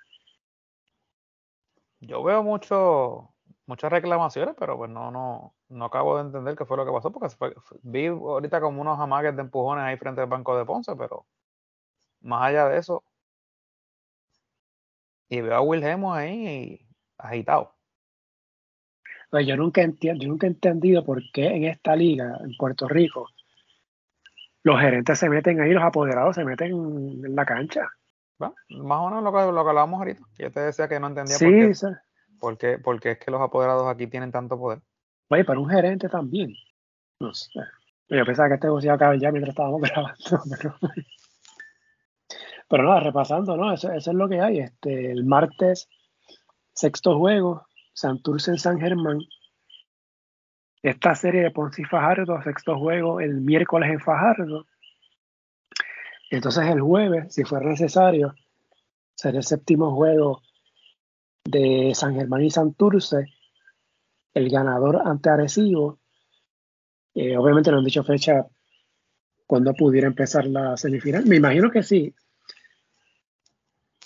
Yo 1.99 2.21
veo 2.21 2.43
mucho, 2.43 3.33
muchas 3.65 3.91
reclamaciones, 3.91 4.53
pero 4.59 4.77
pues 4.77 4.91
no, 4.91 5.09
no, 5.09 5.55
no 5.69 5.85
acabo 5.85 6.17
de 6.17 6.25
entender 6.25 6.55
qué 6.55 6.65
fue 6.65 6.77
lo 6.77 6.85
que 6.85 6.91
pasó, 6.91 7.11
porque 7.11 7.35
vi 7.81 8.05
ahorita 8.05 8.61
como 8.61 8.81
unos 8.81 8.99
amagues 8.99 9.35
de 9.35 9.41
empujones 9.41 9.83
ahí 9.83 9.97
frente 9.97 10.21
al 10.21 10.27
banco 10.27 10.55
de 10.55 10.65
Ponce, 10.65 10.95
pero 10.95 11.25
más 12.21 12.43
allá 12.43 12.67
de 12.67 12.77
eso, 12.77 13.03
y 15.29 15.41
veo 15.41 15.55
a 15.55 15.61
Wilhelmo 15.61 16.13
ahí 16.13 16.86
agitado. 17.17 17.73
Pues 19.29 19.45
yo 19.45 19.57
nunca 19.57 19.81
entiendo, 19.81 20.23
yo 20.23 20.29
nunca 20.29 20.47
he 20.47 20.49
entendido 20.49 21.03
por 21.03 21.21
qué 21.33 21.47
en 21.47 21.65
esta 21.65 21.95
liga, 21.95 22.37
en 22.41 22.55
Puerto 22.55 22.87
Rico, 22.87 23.27
los 24.63 24.79
gerentes 24.79 25.19
se 25.19 25.29
meten 25.29 25.59
ahí, 25.61 25.71
los 25.71 25.83
apoderados 25.83 26.35
se 26.35 26.45
meten 26.45 26.71
en 26.71 27.35
la 27.35 27.45
cancha. 27.45 27.89
más 28.37 28.51
o 28.69 29.09
menos 29.09 29.23
lo 29.23 29.31
que, 29.31 29.51
lo 29.51 29.63
que 29.63 29.69
hablábamos 29.69 29.99
ahorita. 29.99 30.21
Yo 30.37 30.51
te 30.51 30.59
decía 30.59 30.87
que 30.87 30.99
no 30.99 31.07
entendía 31.07 31.37
por, 32.39 32.57
qué, 32.57 32.77
porque, 32.77 33.11
es 33.11 33.17
que 33.19 33.31
los 33.31 33.41
apoderados 33.41 33.87
aquí 33.87 34.07
tienen 34.07 34.31
tanto 34.31 34.57
poder. 34.57 34.79
Oye, 35.29 35.43
para 35.43 35.59
un 35.59 35.69
gerente 35.69 36.09
también. 36.09 36.53
No 37.19 37.33
sé. 37.33 37.49
Yo 38.09 38.25
pensaba 38.25 38.47
que 38.47 38.55
este 38.55 38.67
iba 38.67 38.93
a 38.93 38.95
acabar 38.95 39.19
ya 39.19 39.31
mientras 39.31 39.51
estábamos 39.51 39.81
grabando. 39.89 40.75
Pero, 42.69 42.83
nada, 42.83 42.99
repasando, 42.99 43.57
¿no? 43.57 43.73
Eso, 43.73 43.91
eso, 43.91 44.11
es 44.11 44.17
lo 44.17 44.29
que 44.29 44.41
hay. 44.41 44.59
Este, 44.59 45.11
el 45.11 45.25
martes 45.25 45.89
Sexto 46.77 47.17
juego, 47.17 47.65
Santurce 47.91 48.51
en 48.51 48.59
San 48.59 48.79
Germán. 48.79 49.17
Esta 50.83 51.15
serie 51.15 51.41
de 51.41 51.49
Ponce 51.49 51.81
y 51.81 51.85
Fajardo, 51.85 52.39
sexto 52.43 52.77
juego 52.77 53.19
el 53.19 53.41
miércoles 53.41 53.89
en 53.89 53.99
Fajardo. 53.99 54.67
Entonces 56.29 56.67
el 56.67 56.79
jueves, 56.79 57.33
si 57.33 57.43
fuera 57.45 57.67
necesario, 57.67 58.35
será 59.15 59.39
el 59.39 59.43
séptimo 59.43 59.95
juego 59.95 60.43
de 61.45 61.93
San 61.95 62.13
Germán 62.13 62.43
y 62.43 62.51
Santurce. 62.51 63.25
El 64.35 64.47
ganador 64.47 65.01
ante 65.03 65.31
Arecibo. 65.31 65.97
Eh, 67.15 67.35
obviamente 67.37 67.71
no 67.71 67.79
han 67.79 67.85
dicho 67.85 68.03
fecha 68.03 68.45
cuando 69.47 69.73
pudiera 69.73 70.05
empezar 70.05 70.45
la 70.45 70.77
semifinal. 70.77 71.25
Me 71.25 71.37
imagino 71.37 71.71
que 71.71 71.81
sí. 71.81 72.13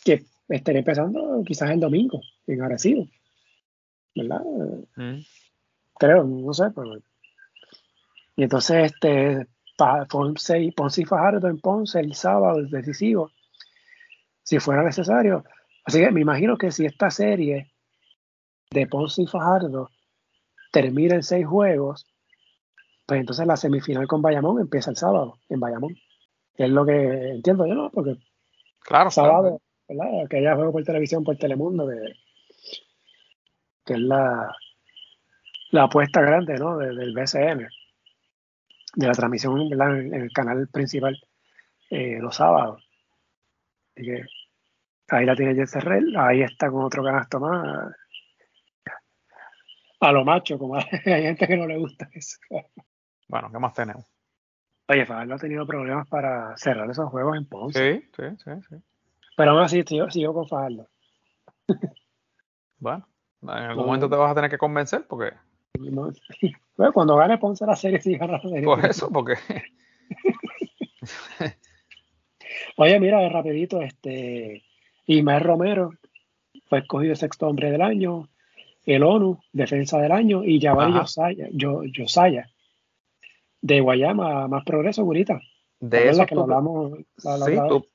Que 0.06 0.31
estaría 0.52 0.80
empezando 0.80 1.44
quizás 1.46 1.72
el 1.72 1.80
domingo 1.80 2.22
en 2.48 2.62
Arecibo. 2.62 3.08
¿Verdad? 4.16 4.42
Mm. 4.96 5.22
Creo, 5.98 6.24
no 6.24 6.54
sé, 6.54 6.66
pero. 6.76 6.98
Y 8.36 8.44
entonces, 8.44 8.92
este, 8.92 9.48
Ponce 10.10 10.60
y, 10.60 10.72
Ponce 10.72 11.02
y 11.02 11.06
Fajardo 11.06 11.48
en 11.48 11.60
Ponce 11.60 12.00
el 12.00 12.14
sábado, 12.14 12.60
el 12.60 12.70
decisivo, 12.70 13.32
si 14.44 14.60
fuera 14.60 14.84
necesario. 14.84 15.44
Así 15.86 16.00
que 16.00 16.12
me 16.12 16.22
imagino 16.22 16.58
que 16.58 16.72
si 16.72 16.86
esta 16.86 17.10
serie 17.10 17.72
de 18.70 18.88
Ponce 18.88 19.24
y 19.24 19.28
Fajardo 19.28 19.90
termina 20.72 21.16
en 21.16 21.24
seis 21.24 21.46
juegos, 21.46 22.06
pues 23.06 23.20
entonces 23.20 23.46
la 23.46 23.58
semifinal 23.58 24.08
con 24.08 24.22
Bayamón 24.22 24.60
empieza 24.62 24.92
el 24.92 24.98
sábado 24.98 25.40
en 25.50 25.60
Bayamón. 25.60 25.96
Es 26.56 26.70
lo 26.70 26.86
que 26.86 27.32
entiendo 27.32 27.66
yo, 27.66 27.74
¿no? 27.74 27.90
Porque 27.90 28.18
claro, 28.82 29.10
sábado, 29.10 29.62
¿verdad? 29.94 30.28
Que 30.30 30.38
haya 30.38 30.56
juego 30.56 30.72
por 30.72 30.84
televisión, 30.84 31.24
por 31.24 31.38
Telemundo, 31.38 31.88
que 31.88 32.14
que 33.86 33.94
es 33.94 34.00
la, 34.00 34.56
la 35.72 35.84
apuesta 35.84 36.22
grande 36.22 36.58
¿no? 36.58 36.78
del 36.78 37.14
BCN, 37.14 37.68
de 38.96 39.08
la 39.08 39.14
transmisión 39.14 39.60
en 39.60 40.14
el 40.14 40.32
canal 40.32 40.68
principal 40.68 41.20
eh, 41.90 42.20
los 42.20 42.36
sábados. 42.36 42.84
que 43.96 44.24
ahí 45.10 45.26
la 45.26 45.36
tiene 45.36 45.56
Jesse 45.56 45.84
Rell, 45.84 46.16
ahí 46.18 46.42
está 46.42 46.70
con 46.70 46.84
otro 46.84 47.04
canasto 47.04 47.40
más. 47.40 47.96
A 50.00 50.12
lo 50.12 50.26
macho, 50.26 50.58
como 50.58 50.76
hay 51.06 51.24
gente 51.24 51.48
que 51.48 51.58
no 51.58 51.68
le 51.68 51.78
gusta 51.78 52.10
eso. 52.14 52.38
Bueno, 53.28 53.52
¿qué 53.52 53.60
más 53.60 53.74
tenemos? 53.74 54.06
Oye, 54.88 55.06
Fajardo 55.06 55.36
ha 55.36 55.38
tenido 55.38 55.66
problemas 55.66 56.08
para 56.10 56.58
cerrar 56.58 56.90
esos 56.90 57.10
juegos 57.10 57.38
en 57.38 57.46
Ponce. 57.46 58.02
Sí, 58.02 58.10
sí, 58.16 58.24
sí, 58.44 58.52
sí. 58.68 58.76
Pero 59.42 59.54
aún 59.54 59.64
así 59.64 59.82
sigo, 59.82 60.08
sigo 60.12 60.36
con 60.36 60.48
Fajardo. 60.48 60.88
bueno, 62.78 63.08
en 63.42 63.50
algún 63.50 63.88
momento 63.88 64.08
te 64.08 64.16
vas 64.16 64.30
a 64.30 64.36
tener 64.36 64.52
que 64.52 64.60
convencer 64.60 65.08
porque. 65.08 65.34
cuando 66.94 67.16
gane 67.16 67.40
Ponce 67.40 67.66
la 67.66 67.76
serie, 67.76 68.00
sí 68.00 68.16
gana 68.18 68.34
la 68.34 68.42
serie. 68.42 68.62
Por 68.62 68.86
eso, 68.86 69.10
porque. 69.12 69.34
Oye, 72.78 73.00
mira, 73.00 73.28
rapidito, 73.30 73.82
este. 73.82 74.62
Ismael 75.08 75.42
Romero 75.42 75.90
fue 76.66 76.78
escogido 76.78 77.16
sexto 77.16 77.48
hombre 77.48 77.72
del 77.72 77.82
año. 77.82 78.30
El 78.86 79.02
ONU, 79.02 79.40
defensa 79.54 79.98
del 79.98 80.12
año. 80.12 80.44
Y 80.44 80.62
Jabari 80.62 80.94
Yosaya, 81.54 82.48
de 83.60 83.82
Guayama, 83.82 84.48
más 84.48 84.64
progreso, 84.64 85.04
Gurita. 85.04 85.42
De 85.80 86.10
eso 86.10 86.28
que 86.28 86.36
hablamos. 86.36 87.00
sí, 87.18 87.58
tú 87.68 87.88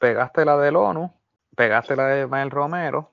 pegaste 0.00 0.44
la 0.44 0.56
del 0.56 0.74
ONU, 0.74 1.12
pegaste 1.54 1.94
la 1.94 2.06
de 2.08 2.24
Ismael 2.24 2.50
Romero 2.50 3.12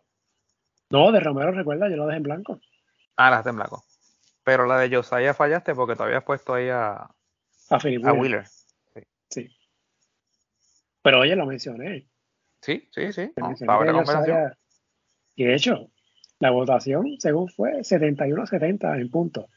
no, 0.89 1.11
de 1.11 1.19
Romero, 1.19 1.51
recuerda, 1.51 1.89
yo 1.89 1.97
lo 1.97 2.05
dejé 2.05 2.17
en 2.17 2.23
blanco. 2.23 2.61
Ah, 3.17 3.29
la 3.29 3.37
dejé 3.37 3.49
en 3.49 3.55
blanco. 3.57 3.83
Pero 4.43 4.65
la 4.65 4.79
de 4.79 4.95
Josiah 4.95 5.33
fallaste 5.33 5.75
porque 5.75 5.95
te 5.95 6.03
habías 6.03 6.23
puesto 6.23 6.53
ahí 6.53 6.69
a, 6.69 7.09
a, 7.69 7.77
Wheeler. 8.13 8.45
Sí. 9.29 9.49
Pero 11.01 11.19
oye, 11.19 11.35
lo 11.35 11.45
mencioné. 11.45 12.07
Sí, 12.61 12.87
sí, 12.91 13.11
sí. 13.11 13.33
y 15.35 15.43
de 15.43 15.53
hecho, 15.53 15.89
la 16.39 16.51
votación, 16.51 17.19
según 17.19 17.49
fue, 17.49 17.79
71-70 17.79 18.99
en 18.99 19.11
punto. 19.11 19.49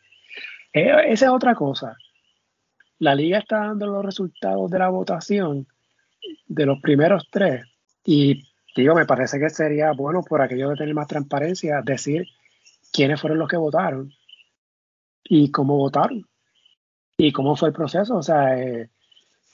Eh, 0.73 0.93
esa 1.07 1.27
es 1.27 1.31
otra 1.31 1.55
cosa. 1.55 1.97
La 2.99 3.15
liga 3.15 3.39
está 3.39 3.61
dando 3.61 3.87
los 3.87 4.05
resultados 4.05 4.71
de 4.71 4.79
la 4.79 4.89
votación 4.89 5.67
de 6.47 6.67
los 6.67 6.81
primeros 6.81 7.29
tres 7.31 7.65
y 8.05 8.43
digo, 8.75 8.95
me 8.95 9.07
parece 9.07 9.39
que 9.39 9.51
sería 9.51 9.93
bueno 9.93 10.23
por 10.23 10.43
aquello 10.43 10.71
de 10.71 10.77
tener 10.77 10.95
más 10.95 11.09
transparencia, 11.09 11.83
decir 11.83 12.27
quiénes 12.93 13.21
fueron 13.21 13.39
los 13.39 13.49
que 13.49 13.57
votaron 13.57 14.13
y 15.25 15.51
cómo 15.51 15.77
votaron 15.77 16.27
y 17.17 17.33
cómo 17.33 17.57
fue 17.57 17.69
el 17.69 17.75
proceso. 17.75 18.17
O 18.17 18.23
sea, 18.23 18.59
eh, 18.59 18.91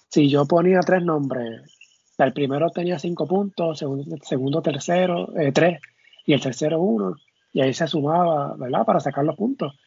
si 0.09 0.29
yo 0.29 0.47
ponía 0.47 0.81
tres 0.81 1.03
nombres, 1.03 1.77
el 2.19 2.33
primero 2.33 2.71
tenía 2.71 2.99
cinco 2.99 3.27
puntos, 3.27 3.79
segundo, 3.79 4.17
segundo 4.23 4.63
tercero, 4.63 5.37
eh, 5.39 5.53
tres, 5.53 5.81
y 6.25 6.33
el 6.33 6.41
tercero 6.41 6.81
uno, 6.81 7.17
y 7.53 7.61
ahí 7.61 7.75
se 7.75 7.87
sumaba, 7.87 8.55
¿verdad? 8.57 8.85
Para 8.85 9.01
sacar 9.01 9.25
los 9.25 9.37
puntos. 9.37 9.79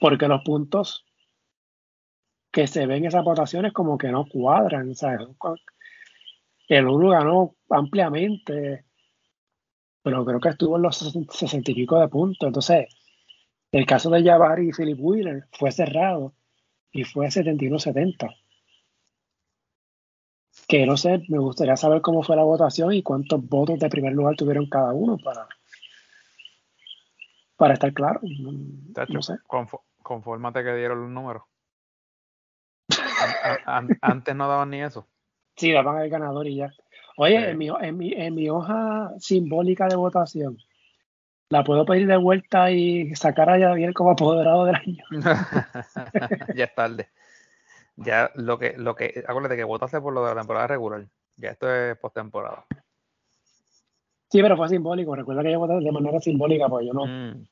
Porque 0.00 0.28
los 0.28 0.42
puntos 0.42 1.04
que 2.54 2.68
se 2.68 2.86
ven 2.86 3.04
esas 3.04 3.24
votaciones 3.24 3.72
como 3.72 3.98
que 3.98 4.12
no 4.12 4.26
cuadran. 4.26 4.94
¿sabes? 4.94 5.26
El 6.68 6.86
uno 6.86 7.10
ganó 7.10 7.56
ampliamente, 7.68 8.84
pero 10.02 10.24
creo 10.24 10.38
que 10.38 10.50
estuvo 10.50 10.76
en 10.76 10.82
los 10.82 10.96
sesenta 11.30 11.72
y 11.72 11.74
pico 11.74 11.98
de 11.98 12.06
puntos. 12.06 12.46
Entonces, 12.46 12.86
el 13.72 13.84
caso 13.86 14.08
de 14.08 14.22
Jabari 14.22 14.68
y 14.68 14.72
Philip 14.72 14.98
Wheeler 15.00 15.48
fue 15.50 15.72
cerrado 15.72 16.32
y 16.92 17.02
fue 17.02 17.26
71-70. 17.26 18.32
Que 20.68 20.86
no 20.86 20.96
sé, 20.96 21.24
me 21.28 21.38
gustaría 21.38 21.76
saber 21.76 22.02
cómo 22.02 22.22
fue 22.22 22.36
la 22.36 22.44
votación 22.44 22.92
y 22.92 23.02
cuántos 23.02 23.44
votos 23.48 23.80
de 23.80 23.88
primer 23.88 24.12
lugar 24.12 24.36
tuvieron 24.36 24.68
cada 24.68 24.92
uno 24.92 25.18
para, 25.18 25.48
para 27.56 27.74
estar 27.74 27.92
claro. 27.92 28.20
No, 29.08 29.22
sé. 29.22 29.38
confórmate 30.02 30.62
que 30.62 30.76
dieron 30.76 31.00
los 31.02 31.10
números. 31.10 31.42
Antes 34.00 34.36
no 34.36 34.48
daban 34.48 34.70
ni 34.70 34.82
eso. 34.82 35.06
Sí, 35.56 35.72
daban 35.72 36.02
el 36.02 36.10
ganador 36.10 36.46
y 36.46 36.56
ya. 36.56 36.72
Oye, 37.16 37.50
en, 37.50 37.58
mi, 37.58 37.68
en, 37.68 37.96
mi, 37.96 38.12
en 38.12 38.34
mi 38.34 38.50
hoja 38.50 39.12
simbólica 39.18 39.86
de 39.86 39.96
votación, 39.96 40.58
la 41.48 41.62
puedo 41.62 41.84
pedir 41.84 42.06
de 42.08 42.16
vuelta 42.16 42.70
y 42.70 43.14
sacar 43.14 43.50
a 43.50 43.58
Yadiel 43.58 43.94
como 43.94 44.10
apoderado 44.10 44.64
del 44.64 44.74
año. 44.74 45.04
ya 46.56 46.64
es 46.64 46.74
tarde. 46.74 47.08
Ya 47.96 48.30
lo 48.34 48.58
que, 48.58 48.74
lo 48.76 48.96
que, 48.96 49.24
acuérdate 49.26 49.56
que 49.56 49.64
votaste 49.64 50.00
por 50.00 50.12
lo 50.12 50.24
de 50.24 50.34
la 50.34 50.40
temporada 50.40 50.66
regular. 50.66 51.06
Ya 51.36 51.50
esto 51.50 51.72
es 51.72 51.96
postemporada. 51.98 52.66
Sí, 54.30 54.42
pero 54.42 54.56
fue 54.56 54.68
simbólico. 54.68 55.14
Recuerda 55.14 55.42
que 55.42 55.52
yo 55.52 55.60
voté 55.60 55.74
de 55.74 55.92
manera 55.92 56.18
simbólica, 56.18 56.68
porque 56.68 56.86
yo 56.86 56.92
no, 56.92 57.06
mm. 57.06 57.46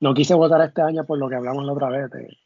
no 0.00 0.14
quise 0.14 0.34
votar 0.34 0.60
este 0.62 0.82
año 0.82 1.04
por 1.04 1.18
lo 1.18 1.28
que 1.28 1.36
hablamos 1.36 1.64
la 1.64 1.72
otra 1.72 1.88
vez. 1.88 2.10
De, 2.10 2.36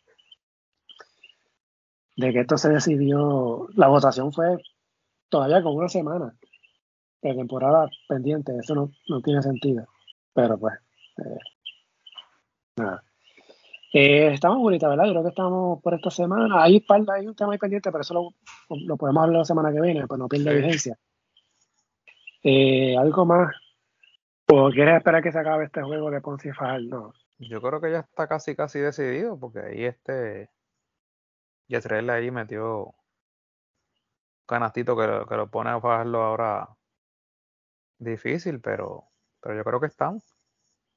de 2.21 2.33
que 2.33 2.41
esto 2.41 2.57
se 2.59 2.69
decidió. 2.69 3.69
La 3.75 3.89
votación 3.89 4.33
fue 4.33 4.59
todavía 5.29 5.63
con 5.63 5.75
una 5.75 5.89
semana 5.89 6.35
de 7.23 7.35
temporada 7.35 7.89
pendiente. 8.09 8.53
Eso 8.59 8.75
no, 8.75 8.91
no 9.09 9.21
tiene 9.21 9.43
sentido. 9.43 9.87
Pero 10.35 10.59
pues, 10.59 10.75
eh, 11.19 11.39
nada. 12.77 13.03
Eh, 13.93 14.33
estamos 14.35 14.59
bonitas, 14.59 14.89
¿verdad? 14.89 15.07
Yo 15.07 15.11
creo 15.13 15.23
que 15.25 15.29
estamos 15.31 15.83
por 15.83 15.95
esta 15.95 16.11
semana. 16.11 16.63
Hay, 16.63 16.85
hay 16.89 17.27
un 17.27 17.35
tema 17.35 17.53
ahí 17.53 17.59
pendiente, 17.59 17.91
pero 17.91 18.03
eso 18.03 18.35
lo, 18.69 18.97
podemos 18.97 19.23
hablar 19.25 19.39
la 19.39 19.45
semana 19.45 19.73
que 19.73 19.81
viene, 19.81 20.07
pues 20.07 20.19
no 20.19 20.29
pierde 20.29 20.55
vigencia. 20.55 20.97
Eh, 22.45 22.97
¿Algo 22.97 23.25
más? 23.25 23.53
¿O 24.53 24.71
quieres 24.71 24.97
esperar 24.97 25.23
que 25.23 25.33
se 25.33 25.39
acabe 25.39 25.65
este 25.65 25.83
juego 25.83 26.11
de 26.11 26.21
Ponce 26.21 26.51
y 26.51 26.53
Fajardo? 26.53 27.15
Yo 27.39 27.61
creo 27.61 27.81
que 27.81 27.91
ya 27.91 28.01
está 28.01 28.29
casi, 28.29 28.55
casi 28.55 28.79
decidido, 28.79 29.39
porque 29.39 29.61
ahí 29.61 29.85
este. 29.85 30.51
Yesrel 31.71 32.11
ahí 32.11 32.31
metió 32.31 32.87
un 32.87 32.93
canastito 34.47 34.97
que, 34.97 35.25
que 35.29 35.37
lo 35.37 35.51
pone 35.51 35.71
a 35.71 35.81
Fajardo 35.81 36.23
ahora 36.23 36.69
difícil, 37.99 38.61
pero 38.61 39.11
pero 39.41 39.57
yo 39.57 39.65
creo 39.65 39.81
que 39.81 39.87
estamos. 39.87 40.23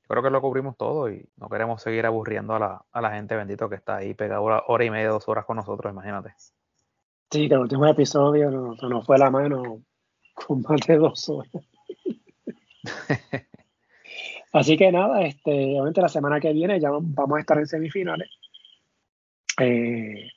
Yo 0.03 0.07
creo 0.07 0.23
que 0.23 0.29
lo 0.29 0.41
cubrimos 0.41 0.75
todo 0.75 1.09
y 1.09 1.29
no 1.37 1.47
queremos 1.47 1.81
seguir 1.81 2.05
aburriendo 2.05 2.55
a 2.55 2.59
la, 2.59 2.85
a 2.91 3.01
la 3.01 3.11
gente 3.11 3.35
bendito 3.35 3.69
que 3.69 3.75
está 3.75 3.97
ahí 3.97 4.13
pegado 4.13 4.43
hora, 4.43 4.63
hora 4.67 4.83
y 4.83 4.89
media, 4.89 5.09
dos 5.09 5.27
horas 5.29 5.45
con 5.45 5.55
nosotros, 5.55 5.93
imagínate. 5.93 6.33
Sí, 7.31 7.47
que 7.47 7.53
el 7.53 7.61
último 7.61 7.87
episodio 7.87 8.51
nos 8.51 8.83
no 8.83 9.01
fue 9.01 9.17
la 9.17 9.31
mano 9.31 9.81
con 10.33 10.61
más 10.61 10.81
de 10.85 10.97
dos 10.97 11.29
horas. 11.29 11.51
Así 14.51 14.77
que 14.77 14.91
nada, 14.91 15.23
este, 15.23 15.51
obviamente 15.51 16.01
la 16.01 16.09
semana 16.09 16.39
que 16.39 16.53
viene 16.53 16.79
ya 16.79 16.91
vamos 16.91 17.37
a 17.37 17.39
estar 17.39 17.57
en 17.57 17.65
semifinales. 17.65 18.29
Eh, 19.59 20.29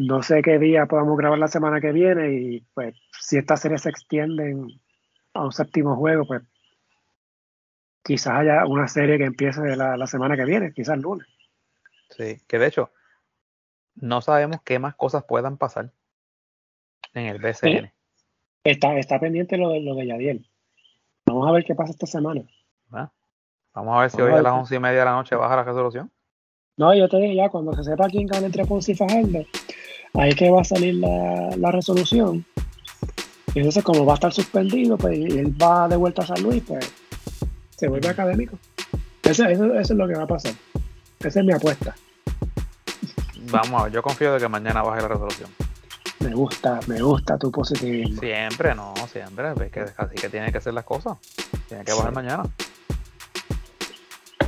no 0.00 0.22
sé 0.22 0.40
qué 0.40 0.58
día 0.58 0.86
podamos 0.86 1.18
grabar 1.18 1.38
la 1.38 1.48
semana 1.48 1.78
que 1.78 1.92
viene 1.92 2.32
y 2.32 2.60
pues 2.72 2.96
si 3.20 3.36
estas 3.36 3.60
series 3.60 3.82
se 3.82 3.90
extienden 3.90 4.80
a 5.34 5.44
un 5.44 5.52
séptimo 5.52 5.94
juego, 5.94 6.26
pues 6.26 6.42
quizás 8.02 8.38
haya 8.38 8.64
una 8.64 8.88
serie 8.88 9.18
que 9.18 9.24
empiece 9.24 9.76
la, 9.76 9.98
la 9.98 10.06
semana 10.06 10.36
que 10.36 10.46
viene, 10.46 10.72
quizás 10.72 10.94
el 10.94 11.02
lunes. 11.02 11.26
Sí, 12.08 12.40
que 12.48 12.58
de 12.58 12.66
hecho, 12.66 12.90
no 13.94 14.22
sabemos 14.22 14.62
qué 14.64 14.78
más 14.78 14.94
cosas 14.94 15.24
puedan 15.24 15.58
pasar 15.58 15.92
en 17.12 17.26
el 17.26 17.38
BCN. 17.38 17.92
Está, 18.64 18.98
está 18.98 19.20
pendiente 19.20 19.58
lo 19.58 19.68
de, 19.68 19.80
lo 19.80 19.94
de 19.94 20.06
Yadiel. 20.06 20.50
Vamos 21.26 21.46
a 21.46 21.52
ver 21.52 21.64
qué 21.64 21.74
pasa 21.74 21.92
esta 21.92 22.06
semana. 22.06 22.42
Ah, 22.90 23.12
vamos 23.74 23.98
a 23.98 24.00
ver 24.00 24.10
si 24.10 24.22
hoy 24.22 24.32
a, 24.32 24.40
las 24.40 24.52
once 24.54 24.74
y 24.74 24.78
media 24.78 25.00
de 25.00 25.04
la 25.04 25.12
noche 25.12 25.36
baja 25.36 25.56
la 25.56 25.64
resolución. 25.64 26.10
No, 26.78 26.94
yo 26.94 27.06
te 27.06 27.18
digo 27.18 27.34
ya, 27.34 27.50
cuando 27.50 27.74
se 27.74 27.84
sepa 27.84 28.08
quién 28.08 28.26
gana 28.26 28.46
entre 28.46 28.64
Ponce 28.64 28.92
y 28.92 28.94
Fajardo, 28.94 29.44
ahí 30.14 30.34
que 30.34 30.50
va 30.50 30.62
a 30.62 30.64
salir 30.64 30.94
la, 30.94 31.56
la 31.56 31.70
resolución. 31.70 32.44
Y 33.54 33.58
entonces, 33.58 33.82
como 33.82 34.04
va 34.04 34.12
a 34.12 34.14
estar 34.14 34.32
suspendido, 34.32 34.96
pues 34.96 35.18
y 35.18 35.38
él 35.38 35.54
va 35.60 35.88
de 35.88 35.96
vuelta 35.96 36.22
a 36.22 36.26
San 36.26 36.42
Luis, 36.42 36.62
pues 36.66 36.92
se 37.76 37.88
vuelve 37.88 38.08
académico. 38.08 38.58
Eso, 39.22 39.44
es 39.46 39.90
lo 39.90 40.08
que 40.08 40.14
va 40.14 40.24
a 40.24 40.26
pasar. 40.26 40.52
Esa 41.20 41.40
es 41.40 41.46
mi 41.46 41.52
apuesta. 41.52 41.94
Vamos 43.50 43.80
a 43.80 43.84
ver, 43.84 43.92
yo 43.92 44.02
confío 44.02 44.32
de 44.32 44.38
que 44.38 44.48
mañana 44.48 44.82
baje 44.82 45.02
la 45.02 45.08
resolución. 45.08 45.50
Me 46.20 46.34
gusta, 46.34 46.80
me 46.86 47.00
gusta 47.00 47.38
tu 47.38 47.50
positivismo. 47.50 48.20
Siempre, 48.20 48.74
no, 48.74 48.94
siempre. 49.10 49.70
que, 49.70 49.86
así 49.96 50.14
que 50.16 50.28
tiene 50.28 50.52
que 50.52 50.60
ser 50.60 50.74
las 50.74 50.84
cosas. 50.84 51.16
Tiene 51.68 51.84
que 51.84 51.92
bajar 51.92 52.12
mañana. 52.12 52.42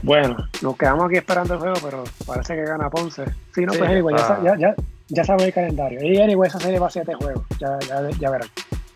Bueno, 0.02 0.36
nos 0.60 0.76
quedamos 0.76 1.06
aquí 1.06 1.16
esperando 1.16 1.54
el 1.54 1.60
juego, 1.60 1.76
pero 1.82 2.04
parece 2.26 2.54
que 2.54 2.62
gana 2.62 2.90
Ponce. 2.90 3.24
Sí, 3.54 3.64
no, 3.64 3.72
pues 3.72 3.88
anyway, 3.88 4.16
ya, 4.16 4.40
ya, 4.42 4.56
ya, 4.58 4.74
sabemos 5.24 5.44
el 5.44 5.52
calendario. 5.52 6.02
Y 6.02 6.20
anyway, 6.20 6.48
esa 6.48 6.58
serie 6.60 6.78
va 6.78 6.86
a 6.86 6.90
ser 6.90 7.06
de 7.06 7.14
juego. 7.14 7.44
Ya, 7.58 7.78
ya, 7.86 8.10
ya 8.18 8.30
verán. 8.30 8.48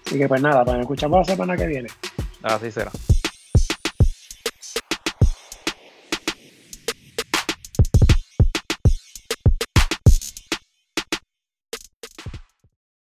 Así 0.06 0.18
que 0.18 0.28
pues 0.28 0.40
nada, 0.40 0.64
pues 0.64 0.74
nos 0.74 0.82
escuchamos 0.82 1.18
la 1.26 1.34
semana 1.34 1.56
que 1.56 1.66
viene. 1.66 1.88
Así 2.42 2.70
será. 2.70 2.90